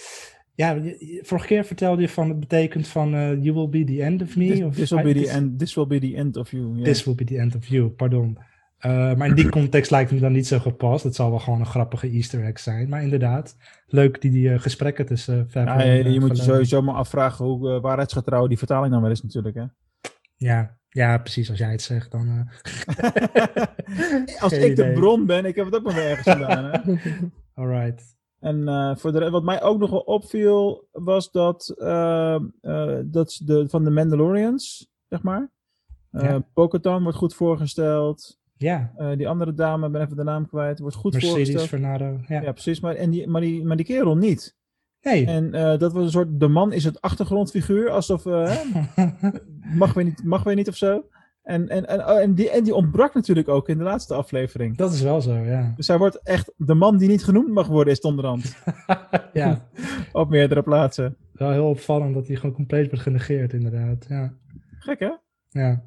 ja, 0.54 0.82
vorige 1.20 1.46
keer 1.46 1.64
vertelde 1.64 2.00
je 2.02 2.08
van 2.08 2.28
het 2.28 2.40
betekent 2.40 2.88
van 2.88 3.10
you 3.42 3.52
will 3.52 3.68
be 3.68 3.84
the 3.84 4.02
end 4.02 4.22
of 4.22 4.36
me. 4.36 4.46
This, 4.46 4.62
of 4.62 4.74
this 4.74 4.90
will 4.90 5.02
be 5.02 5.20
the 5.20 5.28
end, 5.28 5.58
this 5.58 5.74
will 5.74 5.86
be 5.86 5.98
the 5.98 6.16
end 6.16 6.36
of 6.36 6.50
you. 6.50 6.82
This 6.82 7.04
will 7.04 7.14
be 7.14 7.24
the 7.24 7.38
end 7.38 7.54
of 7.54 7.66
you, 7.66 7.88
pardon. 7.88 8.38
Eh, 8.86 9.14
maar 9.14 9.28
in 9.28 9.34
die 9.34 9.48
context 9.48 9.90
lijkt 9.90 10.10
het 10.10 10.18
me 10.18 10.24
dan 10.24 10.34
niet 10.34 10.46
zo 10.46 10.58
gepast. 10.58 11.04
Het 11.04 11.14
zal 11.14 11.30
wel 11.30 11.38
gewoon 11.38 11.60
een 11.60 11.66
grappige 11.66 12.10
easter 12.10 12.44
egg 12.44 12.58
zijn. 12.58 12.88
Maar 12.88 13.02
inderdaad, 13.02 13.56
leuk 13.86 14.20
die, 14.20 14.30
die 14.30 14.52
eh, 14.52 14.60
gesprekken 14.60 15.06
tussen 15.06 15.48
uh, 15.54 15.64
Ja, 15.64 15.82
je, 15.82 16.10
je 16.10 16.20
moet 16.20 16.36
je 16.36 16.42
sowieso 16.42 16.82
maar 16.82 16.94
afvragen 16.94 17.44
hoe 17.44 17.80
waarheidsgetrouw 17.80 18.46
die 18.46 18.58
vertaling 18.58 18.92
dan 18.92 19.02
wel 19.02 19.10
is 19.10 19.22
natuurlijk. 19.22 19.54
Hè? 19.54 19.64
Ja, 20.36 20.78
ja, 20.88 21.18
precies. 21.18 21.50
Als 21.50 21.58
jij 21.58 21.70
het 21.70 21.82
zegt, 21.82 22.10
dan... 22.10 22.26
Als 24.40 24.52
ik 24.52 24.76
de 24.76 24.92
bron 24.94 25.26
ben, 25.26 25.44
ik 25.44 25.54
heb 25.54 25.64
het 25.64 25.74
ook 25.74 25.82
maar 25.82 25.94
weer 25.94 26.10
ergens 26.10 26.36
gedaan. 26.36 26.64
Hè? 26.64 26.94
alright. 27.62 28.16
En 28.38 28.68
eh, 28.68 28.96
voor 28.96 29.12
de, 29.12 29.30
wat 29.30 29.42
mij 29.42 29.62
ook 29.62 29.78
nog 29.78 29.90
wel 29.90 30.00
opviel, 30.00 30.88
was 30.92 31.30
dat, 31.30 31.74
eh, 31.78 32.34
eh, 32.60 32.98
dat 33.04 33.40
de, 33.44 33.68
van 33.68 33.84
de 33.84 33.90
Mandalorians, 33.90 34.90
zeg 35.08 35.22
maar. 35.22 35.50
Ja. 36.10 36.46
Wordt 36.54 37.14
goed 37.14 37.34
voorgesteld. 37.34 38.38
Ja, 38.58 38.92
Eh, 38.96 39.16
die 39.16 39.28
andere 39.28 39.54
dame, 39.54 39.86
ik 39.86 39.92
ben 39.92 40.00
even 40.02 40.16
de 40.16 40.22
naam 40.22 40.48
kwijt, 40.48 40.78
wordt 40.78 40.96
goed 40.96 41.12
Mercedes 41.12 41.34
voorgesteld. 41.34 41.68
Fernando. 41.68 42.20
Ja. 42.28 42.42
Ja, 42.42 42.52
precies. 42.52 42.80
Maar, 42.80 42.94
en 42.94 43.10
die, 43.10 43.26
maar, 43.26 43.40
die, 43.40 43.64
maar 43.64 43.76
die 43.76 43.86
kerel 43.86 44.16
niet. 44.16 44.56
Nee. 45.02 45.26
En 45.26 45.54
eh, 45.54 45.78
dat 45.78 45.92
was 45.92 46.04
een 46.04 46.10
soort, 46.10 46.40
de 46.40 46.48
man 46.48 46.72
is 46.72 46.84
het 46.84 47.00
achtergrondfiguur, 47.00 47.90
alsof, 47.90 48.26
eh, 48.26 48.56
mag 49.82 49.92
weer 49.94 50.04
niet, 50.04 50.24
mag 50.24 50.42
weer 50.42 50.54
niet 50.54 50.68
of 50.68 50.76
zo. 50.76 51.04
En, 51.42 51.68
en, 51.68 51.88
en, 51.88 52.06
oh, 52.08 52.20
en, 52.20 52.34
die, 52.34 52.50
en 52.50 52.64
die 52.64 52.74
ontbrak 52.74 53.14
natuurlijk 53.14 53.48
ook 53.48 53.68
in 53.68 53.78
de 53.78 53.84
laatste 53.84 54.14
aflevering. 54.14 54.76
Dat 54.76 54.92
is 54.92 55.02
wel 55.02 55.20
zo, 55.20 55.34
ja. 55.34 55.72
Dus 55.76 55.88
hij 55.88 55.98
wordt 55.98 56.20
echt, 56.22 56.52
de 56.56 56.74
man 56.74 56.96
die 56.96 57.08
niet 57.08 57.24
genoemd 57.24 57.48
mag 57.48 57.66
worden, 57.66 57.92
is 57.92 58.00
onderhand. 58.00 58.56
ja, 59.32 59.68
Op 60.12 60.28
meerdere 60.30 60.62
plaatsen. 60.62 61.16
wel 61.32 61.50
heel 61.50 61.68
opvallend 61.68 62.14
dat 62.14 62.26
hij 62.26 62.36
gewoon 62.36 62.54
compleet 62.54 62.86
wordt 62.86 63.02
genegeerd, 63.02 63.52
inderdaad. 63.52 64.06
Ja, 64.08 64.34
Gek 64.78 64.98
hè? 64.98 65.10
ja. 65.48 65.82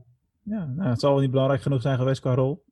Ja, 0.49 0.65
nou, 0.65 0.89
het 0.89 0.99
zal 0.99 1.11
wel 1.11 1.21
niet 1.21 1.31
belangrijk 1.31 1.61
genoeg 1.61 1.81
zijn 1.81 1.97
geweest 1.97 2.21
qua 2.21 2.33
rol. 2.33 2.63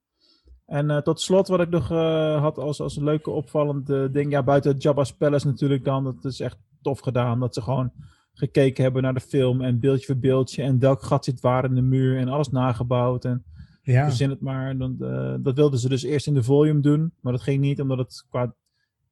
En 0.66 0.90
eh, 0.90 0.98
tot 0.98 1.22
slot 1.22 1.48
wat 1.48 1.60
ik 1.60 1.70
nog 1.70 1.92
eh, 1.92 2.42
had 2.42 2.58
als, 2.58 2.82
als 2.82 2.96
een 2.96 3.04
leuke 3.04 3.30
opvallend 3.30 3.88
ding. 4.14 4.32
Ja, 4.32 4.44
buiten 4.44 4.78
Jabba's 4.78 5.16
Palace 5.16 5.48
natuurlijk 5.48 5.84
dan. 5.84 6.04
Dat 6.04 6.26
is 6.26 6.40
echt 6.40 6.58
tof 6.82 7.00
gedaan. 7.00 7.40
Dat 7.40 7.54
ze 7.54 7.62
gewoon 7.62 7.92
gekeken 8.38 8.84
hebben 8.84 9.02
naar 9.02 9.14
de 9.14 9.20
film. 9.20 9.62
En 9.62 9.80
beeldje 9.80 10.06
voor 10.06 10.18
beeldje. 10.18 10.64
En 10.64 10.80
welk 10.80 11.04
gat 11.04 11.26
zit 11.26 11.40
waar 11.40 11.66
in 11.66 11.76
de 11.76 11.82
muur. 11.82 12.18
En 12.18 12.28
alles 12.28 12.50
nagebouwd. 12.50 13.26
En 13.26 13.44
ja. 13.82 14.06
verzin 14.06 14.30
het 14.30 14.42
maar. 14.42 14.78
Dan, 14.78 14.96
eh, 15.00 15.36
dat 15.40 15.56
wilden 15.56 15.80
ze 15.80 15.90
dus 15.90 16.04
eerst 16.04 16.28
in 16.28 16.34
de 16.34 16.44
volume 16.44 16.80
doen. 16.80 17.14
Maar 17.22 17.34
dat 17.34 17.42
ging 17.42 17.62
niet. 17.62 17.82
Omdat 17.82 17.98
het 17.98 18.26
qua 18.30 18.54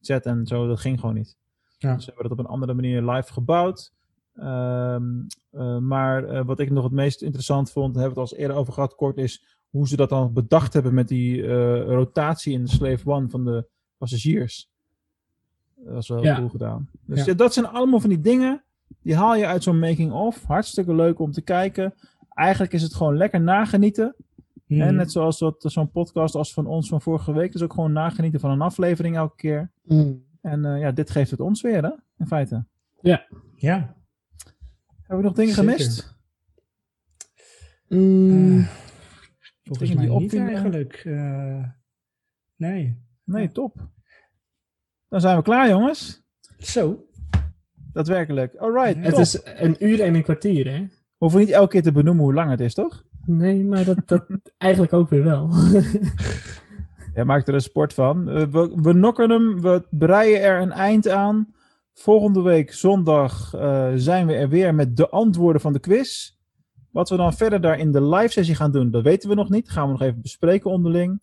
set 0.02 0.26
en 0.26 0.46
zo. 0.46 0.68
Dat 0.68 0.80
ging 0.80 1.00
gewoon 1.00 1.16
niet. 1.16 1.38
Ja. 1.78 1.94
Dus 1.94 2.04
ze 2.04 2.10
hebben 2.10 2.30
het 2.30 2.40
op 2.40 2.46
een 2.46 2.52
andere 2.52 2.74
manier 2.74 3.02
live 3.02 3.34
gebouwd. 3.34 3.94
Ehm, 4.36 5.04
eh, 5.52 5.78
maar 5.78 6.24
eh, 6.24 6.46
wat 6.46 6.60
ik 6.60 6.72
nog 6.72 6.84
het 6.84 6.94
meest 6.94 7.22
interessant 7.22 7.72
vond, 7.72 7.94
daar 7.94 8.04
hebben 8.04 8.14
we 8.14 8.22
het 8.22 8.32
al 8.32 8.38
eens 8.38 8.48
eerder 8.48 8.58
over 8.62 8.74
gehad, 8.74 8.96
kort, 8.96 9.18
is 9.18 9.44
hoe 9.70 9.88
ze 9.88 9.96
dat 9.96 10.10
dan 10.10 10.34
bedacht 10.34 10.74
hebben 10.74 10.94
met 10.94 11.08
die 11.08 11.42
eh, 11.44 11.82
rotatie 11.84 12.54
in 12.54 12.64
de 12.64 12.70
Slave 12.70 13.10
One 13.10 13.30
van 13.30 13.46
de 13.46 13.66
passagiers. 13.98 14.70
Dat 15.76 15.94
was 15.94 16.08
wel 16.08 16.24
Ja. 16.24 16.36
cool 16.36 16.50
gedaan. 16.50 16.90
Dus 17.06 17.20
Ja. 17.20 17.26
ja, 17.26 17.34
dat 17.34 17.54
zijn 17.54 17.68
allemaal 17.68 18.00
van 18.00 18.10
die 18.10 18.22
dingen, 18.22 18.64
die 19.02 19.16
haal 19.16 19.36
je 19.36 19.46
uit 19.46 19.64
zo'n 19.64 19.80
making-of. 19.80 20.44
Hartstikke 20.44 20.94
leuk 20.96 21.20
om 21.20 21.32
te 21.32 21.42
kijken. 21.42 21.94
Eigenlijk 22.30 22.74
is 22.74 22.82
het 22.82 22.94
gewoon 22.96 23.18
lekker 23.18 23.42
nagenieten. 23.42 24.16
En 24.68 24.96
net 24.96 25.12
zoals 25.12 25.40
dat- 25.40 25.64
zo'n 25.68 25.92
podcast 25.92 26.36
als 26.36 26.54
van 26.54 26.66
ons 26.66 26.88
van 26.88 27.02
vorige 27.02 27.34
week, 27.34 27.54
is 27.54 27.62
ook 27.62 27.74
gewoon 27.74 27.92
nagenieten 27.92 28.40
van 28.40 28.50
een 28.52 28.62
aflevering 28.62 29.16
elke 29.16 29.36
keer. 29.36 29.72
En 30.42 30.66
eh, 30.66 30.80
ja, 30.80 30.92
dit 30.92 31.10
geeft 31.10 31.32
het 31.32 31.40
ons 31.40 31.62
weer, 31.62 31.84
hè? 31.84 31.92
In 32.18 32.28
feite. 32.28 32.66
Ja, 33.56 33.96
Hebben 35.08 35.18
we 35.18 35.24
nog 35.24 35.34
dingen 35.34 35.54
Zeker. 35.54 35.72
gemist? 35.72 36.16
Mm, 37.88 38.60
Eh, 38.60 38.66
volgens 39.64 39.94
mij 39.94 40.08
niet 40.08 40.34
eigenlijk. 40.36 40.94
Eh, 40.94 41.64
nee. 42.56 43.04
Nee, 43.24 43.52
top. 43.52 43.90
Dan 45.10 45.22
zijn 45.22 45.38
we 45.38 45.44
klaar, 45.44 45.70
jongens. 45.70 46.24
Zo. 46.58 47.06
Daadwerkelijk. 47.94 48.56
Alright, 48.56 48.96
het 48.96 49.10
top. 49.12 49.20
is 49.20 49.40
een 49.44 49.86
uur 49.86 50.02
en 50.02 50.16
een 50.16 50.24
kwartier, 50.24 50.72
hè? 50.72 50.88
Hoeven 51.18 51.40
niet 51.40 51.50
elke 51.50 51.72
keer 51.72 51.82
te 51.84 51.92
benoemen 51.92 52.24
hoe 52.24 52.34
lang 52.34 52.50
het 52.50 52.60
is, 52.60 52.74
toch? 52.74 53.04
Nee, 53.26 53.64
maar 53.64 53.86
dat, 53.86 53.98
dat 54.06 54.26
eigenlijk 54.58 54.94
ook 54.94 55.10
weer 55.10 55.24
wel. 55.24 55.50
Jij 57.14 57.26
maakt 57.26 57.48
er 57.48 57.54
een 57.54 57.62
sport 57.62 57.94
van. 57.94 58.30
Eh, 58.30 58.44
we, 58.48 58.72
we 58.82 58.94
nokken 58.94 59.30
hem, 59.30 59.62
we 59.62 59.88
breien 59.90 60.42
er 60.42 60.62
een 60.62 60.72
eind 60.72 61.08
aan. 61.10 61.55
Volgende 61.96 62.42
week 62.42 62.74
zondag 62.74 63.54
eh, 63.54 63.92
zijn 63.96 64.28
we 64.28 64.34
er 64.34 64.50
weer 64.50 64.76
met 64.76 64.98
de 64.98 65.10
antwoorden 65.10 65.62
van 65.62 65.74
de 65.74 65.80
quiz. 65.80 66.36
Wat 66.92 67.10
we 67.10 67.16
dan 67.16 67.34
verder 67.34 67.62
daar 67.62 67.80
in 67.80 67.92
de 67.92 68.04
live 68.04 68.32
sessie 68.32 68.56
gaan 68.56 68.72
doen, 68.72 68.92
dat 68.92 69.04
weten 69.04 69.30
we 69.30 69.36
nog 69.36 69.50
niet. 69.50 69.70
Gaan 69.70 69.86
we 69.86 69.92
nog 69.92 70.02
even 70.02 70.22
bespreken 70.22 70.72
onderling. 70.72 71.20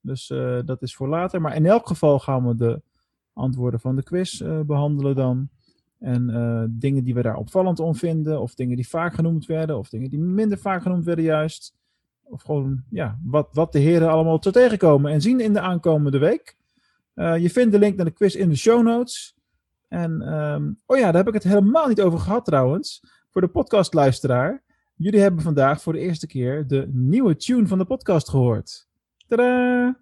Dus 0.00 0.30
eh, 0.30 0.58
dat 0.64 0.82
is 0.82 0.94
voor 0.94 1.08
later. 1.08 1.40
Maar 1.40 1.56
in 1.56 1.66
elk 1.66 1.86
geval 1.86 2.18
gaan 2.18 2.48
we 2.48 2.54
de 2.54 2.82
antwoorden 3.32 3.80
van 3.80 3.96
de 3.96 4.02
quiz 4.02 4.40
eh, 4.40 4.60
behandelen 4.60 5.14
dan. 5.14 5.48
En 5.98 6.76
dingen 6.78 7.04
die 7.04 7.14
we 7.14 7.22
daar 7.22 7.36
opvallend 7.36 7.80
om 7.80 7.94
vinden. 7.94 8.40
Of 8.40 8.54
dingen 8.54 8.76
die 8.76 8.88
vaak 8.88 9.14
genoemd 9.14 9.46
werden. 9.46 9.78
Of 9.78 9.88
dingen 9.88 10.10
die 10.10 10.18
minder 10.18 10.58
vaak 10.58 10.82
genoemd 10.82 11.04
werden 11.04 11.24
juist. 11.24 11.74
Of 12.22 12.42
gewoon, 12.42 12.82
ja, 12.90 13.18
wat, 13.22 13.48
wat 13.52 13.72
de 13.72 13.78
heren 13.78 14.10
allemaal 14.10 14.38
te 14.38 14.52
tegenkomen 14.52 15.12
en 15.12 15.20
zien 15.20 15.40
in 15.40 15.52
de 15.52 15.60
aankomende 15.60 16.18
week. 16.18 16.56
Je 17.14 17.50
vindt 17.50 17.72
de 17.72 17.78
link 17.78 17.96
naar 17.96 18.04
de 18.04 18.12
quiz 18.12 18.34
in 18.34 18.48
de 18.48 18.56
show 18.56 18.82
notes. 18.82 19.34
En, 19.92 20.22
ehm, 20.22 20.72
oh 20.86 20.96
ja, 20.96 21.04
daar 21.04 21.24
heb 21.24 21.28
ik 21.28 21.42
het 21.42 21.52
helemaal 21.52 21.88
niet 21.88 22.00
over 22.00 22.18
gehad 22.18 22.44
trouwens. 22.44 23.00
Voor 23.30 23.40
de 23.40 23.48
podcastluisteraar. 23.48 24.62
Jullie 24.94 25.20
hebben 25.20 25.42
vandaag 25.42 25.82
voor 25.82 25.92
de 25.92 25.98
eerste 25.98 26.26
keer 26.26 26.66
de 26.66 26.88
nieuwe 26.92 27.36
tune 27.36 27.66
van 27.66 27.78
de 27.78 27.84
podcast 27.84 28.28
gehoord. 28.28 28.88
Tadaa! 29.26 30.00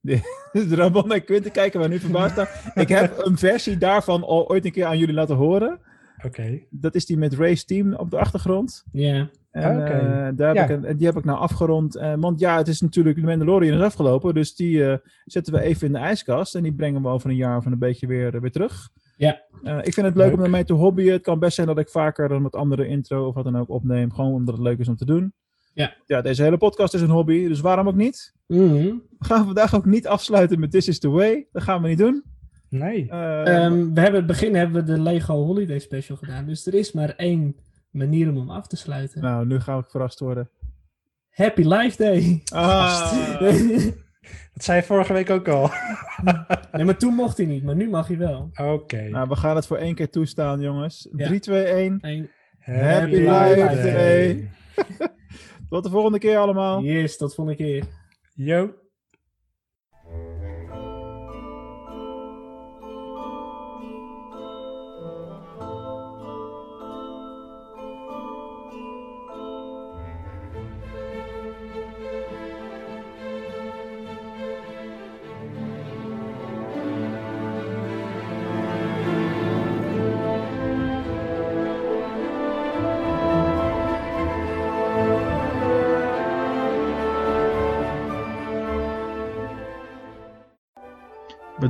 Dus 0.52 0.68
Ramon 0.68 1.12
en 1.12 1.24
Quinten 1.24 1.52
kijken 1.52 1.80
waar 1.80 1.88
nu 1.88 1.98
verbaasd 1.98 2.32
staan. 2.32 2.46
Ik 2.74 2.88
heb 2.88 3.18
een 3.18 3.38
versie 3.38 3.78
daarvan 3.78 4.22
al 4.22 4.48
ooit 4.48 4.64
een 4.64 4.72
keer 4.72 4.84
aan 4.84 4.98
jullie 4.98 5.14
laten 5.14 5.36
horen. 5.36 5.80
Oké. 6.24 6.62
Dat 6.70 6.94
is 6.94 7.06
die 7.06 7.16
met 7.16 7.34
Race 7.34 7.64
Team 7.64 7.94
op 7.94 8.10
de 8.10 8.18
achtergrond. 8.18 8.84
Ja. 8.92 9.30
En, 9.52 9.80
Oké. 9.80 9.90
eh, 9.92 10.28
daar 10.34 10.46
heb 10.48 10.56
Ja. 10.56 10.62
ik 10.64 10.68
een, 10.70 10.84
en 10.84 10.96
die 10.96 11.06
heb 11.06 11.16
ik 11.16 11.24
nou 11.24 11.38
afgerond. 11.38 11.96
Eh, 11.96 12.12
want 12.18 12.40
ja, 12.40 12.56
het 12.56 12.68
is 12.68 12.80
natuurlijk, 12.80 13.16
de 13.16 13.22
Mandalorian 13.22 13.76
is 13.78 13.84
afgelopen. 13.84 14.34
Dus 14.34 14.54
die 14.54 14.84
eh, 14.86 14.96
zetten 15.24 15.52
we 15.52 15.60
even 15.60 15.86
in 15.86 15.92
de 15.92 15.98
ijskast. 15.98 16.54
En 16.54 16.62
die 16.62 16.72
brengen 16.74 17.02
we 17.02 17.08
over 17.08 17.30
een 17.30 17.36
jaar 17.36 17.56
of 17.56 17.64
een 17.66 17.78
beetje 17.78 18.06
weer, 18.06 18.40
weer 18.40 18.50
terug. 18.52 18.88
Ja. 19.16 19.40
Eh, 19.62 19.78
ik 19.82 19.94
vind 19.94 20.06
het 20.06 20.16
leuk, 20.16 20.26
Leuk. 20.26 20.36
om 20.38 20.44
ermee 20.44 20.64
te 20.64 20.72
hobbyen. 20.72 21.12
Het 21.12 21.22
kan 21.22 21.38
best 21.38 21.54
zijn 21.54 21.66
dat 21.66 21.78
ik 21.78 21.88
vaker 21.88 22.28
dan 22.28 22.42
met 22.42 22.54
andere 22.54 22.86
intro 22.86 23.26
of 23.26 23.34
wat 23.34 23.44
dan 23.44 23.56
ook 23.58 23.68
opneem. 23.68 24.12
Gewoon 24.12 24.32
omdat 24.32 24.54
het 24.54 24.62
leuk 24.64 24.78
is 24.78 24.88
om 24.88 24.96
te 24.96 25.04
doen. 25.04 25.32
Ja. 25.74 25.94
Ja, 26.06 26.20
deze 26.20 26.42
hele 26.42 26.56
podcast 26.56 26.94
is 26.94 27.00
een 27.00 27.08
hobby. 27.10 27.48
Dus 27.48 27.60
waarom 27.60 27.88
ook 27.88 27.94
niet? 27.94 28.34
Mhm. 28.46 28.62
We 28.72 29.00
gaan 29.18 29.44
vandaag 29.44 29.74
ook 29.74 29.84
niet 29.86 30.06
afsluiten 30.06 30.60
met 30.60 30.70
This 30.70 30.88
is 30.88 30.98
the 30.98 31.08
Way. 31.10 31.46
Dat 31.52 31.62
gaan 31.62 31.82
we 31.82 31.88
niet 31.88 31.98
doen. 31.98 32.22
Nee. 32.68 33.06
Eh, 33.10 33.64
Ehm, 33.64 33.92
we 33.92 34.00
hebben 34.00 34.18
het 34.18 34.26
begin 34.26 34.54
hebben 34.54 34.84
we 34.84 34.92
de 34.92 35.00
Lego 35.00 35.34
Holiday 35.44 35.78
Special 35.78 36.16
gedaan. 36.16 36.46
Dus 36.46 36.66
er 36.66 36.74
is 36.74 36.92
maar 36.92 37.14
één 37.16 37.56
manier 37.92 38.28
om 38.28 38.36
hem 38.36 38.50
af 38.50 38.66
te 38.66 38.76
sluiten. 38.76 39.20
nou, 39.22 39.46
nu 39.46 39.60
ga 39.60 39.78
ik 39.78 39.90
verrast 39.90 40.18
worden. 40.20 40.50
Happy 41.30 41.62
Life 41.62 41.96
Day! 42.02 42.42
Ah. 42.52 43.12
Dat 44.54 44.64
zei 44.64 44.80
je 44.80 44.86
vorige 44.86 45.12
week 45.12 45.30
ook 45.30 45.48
al. 45.48 45.70
nee, 46.72 46.84
maar 46.84 46.96
toen 46.96 47.14
mocht 47.14 47.36
hij 47.36 47.46
niet, 47.46 47.62
maar 47.64 47.76
nu 47.76 47.90
mag 47.90 48.06
hij 48.06 48.18
wel. 48.18 48.50
Oké. 48.54 49.08
Nou, 49.08 49.28
we 49.28 49.36
gaan 49.36 49.56
het 49.56 49.66
voor 49.66 49.76
één 49.76 49.94
keer 49.94 50.10
toestaan, 50.10 50.60
jongens. 50.60 51.08
Ja. 51.16 51.26
3, 51.26 51.40
2, 51.40 51.64
1. 51.64 51.98
En 52.00 52.30
Happy 52.58 53.14
Life 53.14 53.80
Day. 53.82 54.50
Tot 55.70 55.84
de 55.84 55.90
volgende 55.90 56.18
keer 56.18 56.36
allemaal. 56.36 56.82
yes, 56.82 57.16
tot 57.16 57.34
volgende 57.34 57.62
keer. 57.64 57.84
Yo. 58.34 58.70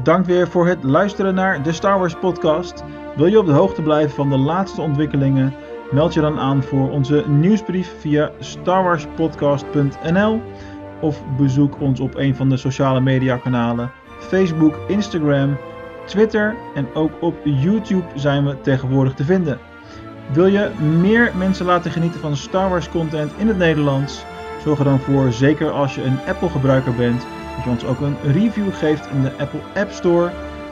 Bedankt 0.03 0.27
weer 0.27 0.49
voor 0.49 0.67
het 0.67 0.83
luisteren 0.83 1.35
naar 1.35 1.63
de 1.63 1.73
Star 1.73 1.99
Wars 1.99 2.15
podcast. 2.15 2.85
Wil 3.17 3.27
je 3.27 3.39
op 3.39 3.47
de 3.47 3.53
hoogte 3.53 3.83
blijven 3.83 4.15
van 4.15 4.31
de 4.31 4.37
laatste 4.37 4.81
ontwikkelingen? 4.81 5.55
Meld 5.91 6.15
je 6.15 6.21
dan 6.21 6.39
aan 6.39 6.63
voor 6.63 6.91
onze 6.91 7.25
nieuwsbrief 7.29 7.95
via 7.99 8.31
starwarspodcast.nl 8.39 10.41
of 11.01 11.23
bezoek 11.37 11.81
ons 11.81 12.01
op 12.01 12.17
een 12.17 12.37
van 12.37 12.49
de 12.49 12.57
sociale 12.57 13.01
media 13.01 13.37
kanalen 13.37 13.91
Facebook, 14.19 14.79
Instagram, 14.89 15.59
Twitter 16.07 16.55
en 16.75 16.87
ook 16.95 17.13
op 17.21 17.35
YouTube 17.45 18.07
zijn 18.15 18.47
we 18.47 18.61
tegenwoordig 18.61 19.15
te 19.15 19.25
vinden. 19.25 19.59
Wil 20.33 20.47
je 20.47 20.71
meer 21.01 21.33
mensen 21.37 21.67
laten 21.67 21.91
genieten 21.91 22.21
van 22.21 22.37
Star 22.37 22.71
Wars 22.71 22.89
content 22.89 23.33
in 23.37 23.49
het 23.49 23.59
Nederlands? 23.59 24.25
Zorg 24.65 24.79
er 24.79 24.85
dan 24.85 25.01
voor, 25.01 25.33
zeker 25.33 25.71
als 25.71 25.95
je 25.95 26.03
een 26.03 26.19
Apple 26.27 26.49
gebruiker 26.49 26.95
bent, 26.95 27.27
dat 27.55 27.65
je 27.65 27.71
ons 27.71 27.85
ook 27.85 28.01
een 28.01 28.17
review 28.23 28.73
geeft 28.73 29.09
in 29.11 29.23
de 29.23 29.33
Apple 29.39 29.61
App 29.75 29.91
Store. 29.91 30.31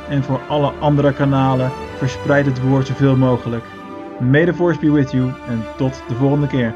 En 0.08 0.24
voor 0.24 0.40
alle 0.48 0.72
andere 0.80 1.12
kanalen 1.12 1.70
verspreid 1.96 2.46
het 2.46 2.62
woord 2.62 2.86
zoveel 2.86 3.16
mogelijk. 3.16 3.64
May 4.18 4.44
the 4.44 4.54
force 4.54 4.80
be 4.80 4.92
with 4.92 5.10
you 5.10 5.32
en 5.48 5.64
tot 5.76 6.02
de 6.08 6.14
volgende 6.14 6.46
keer. 6.46 6.74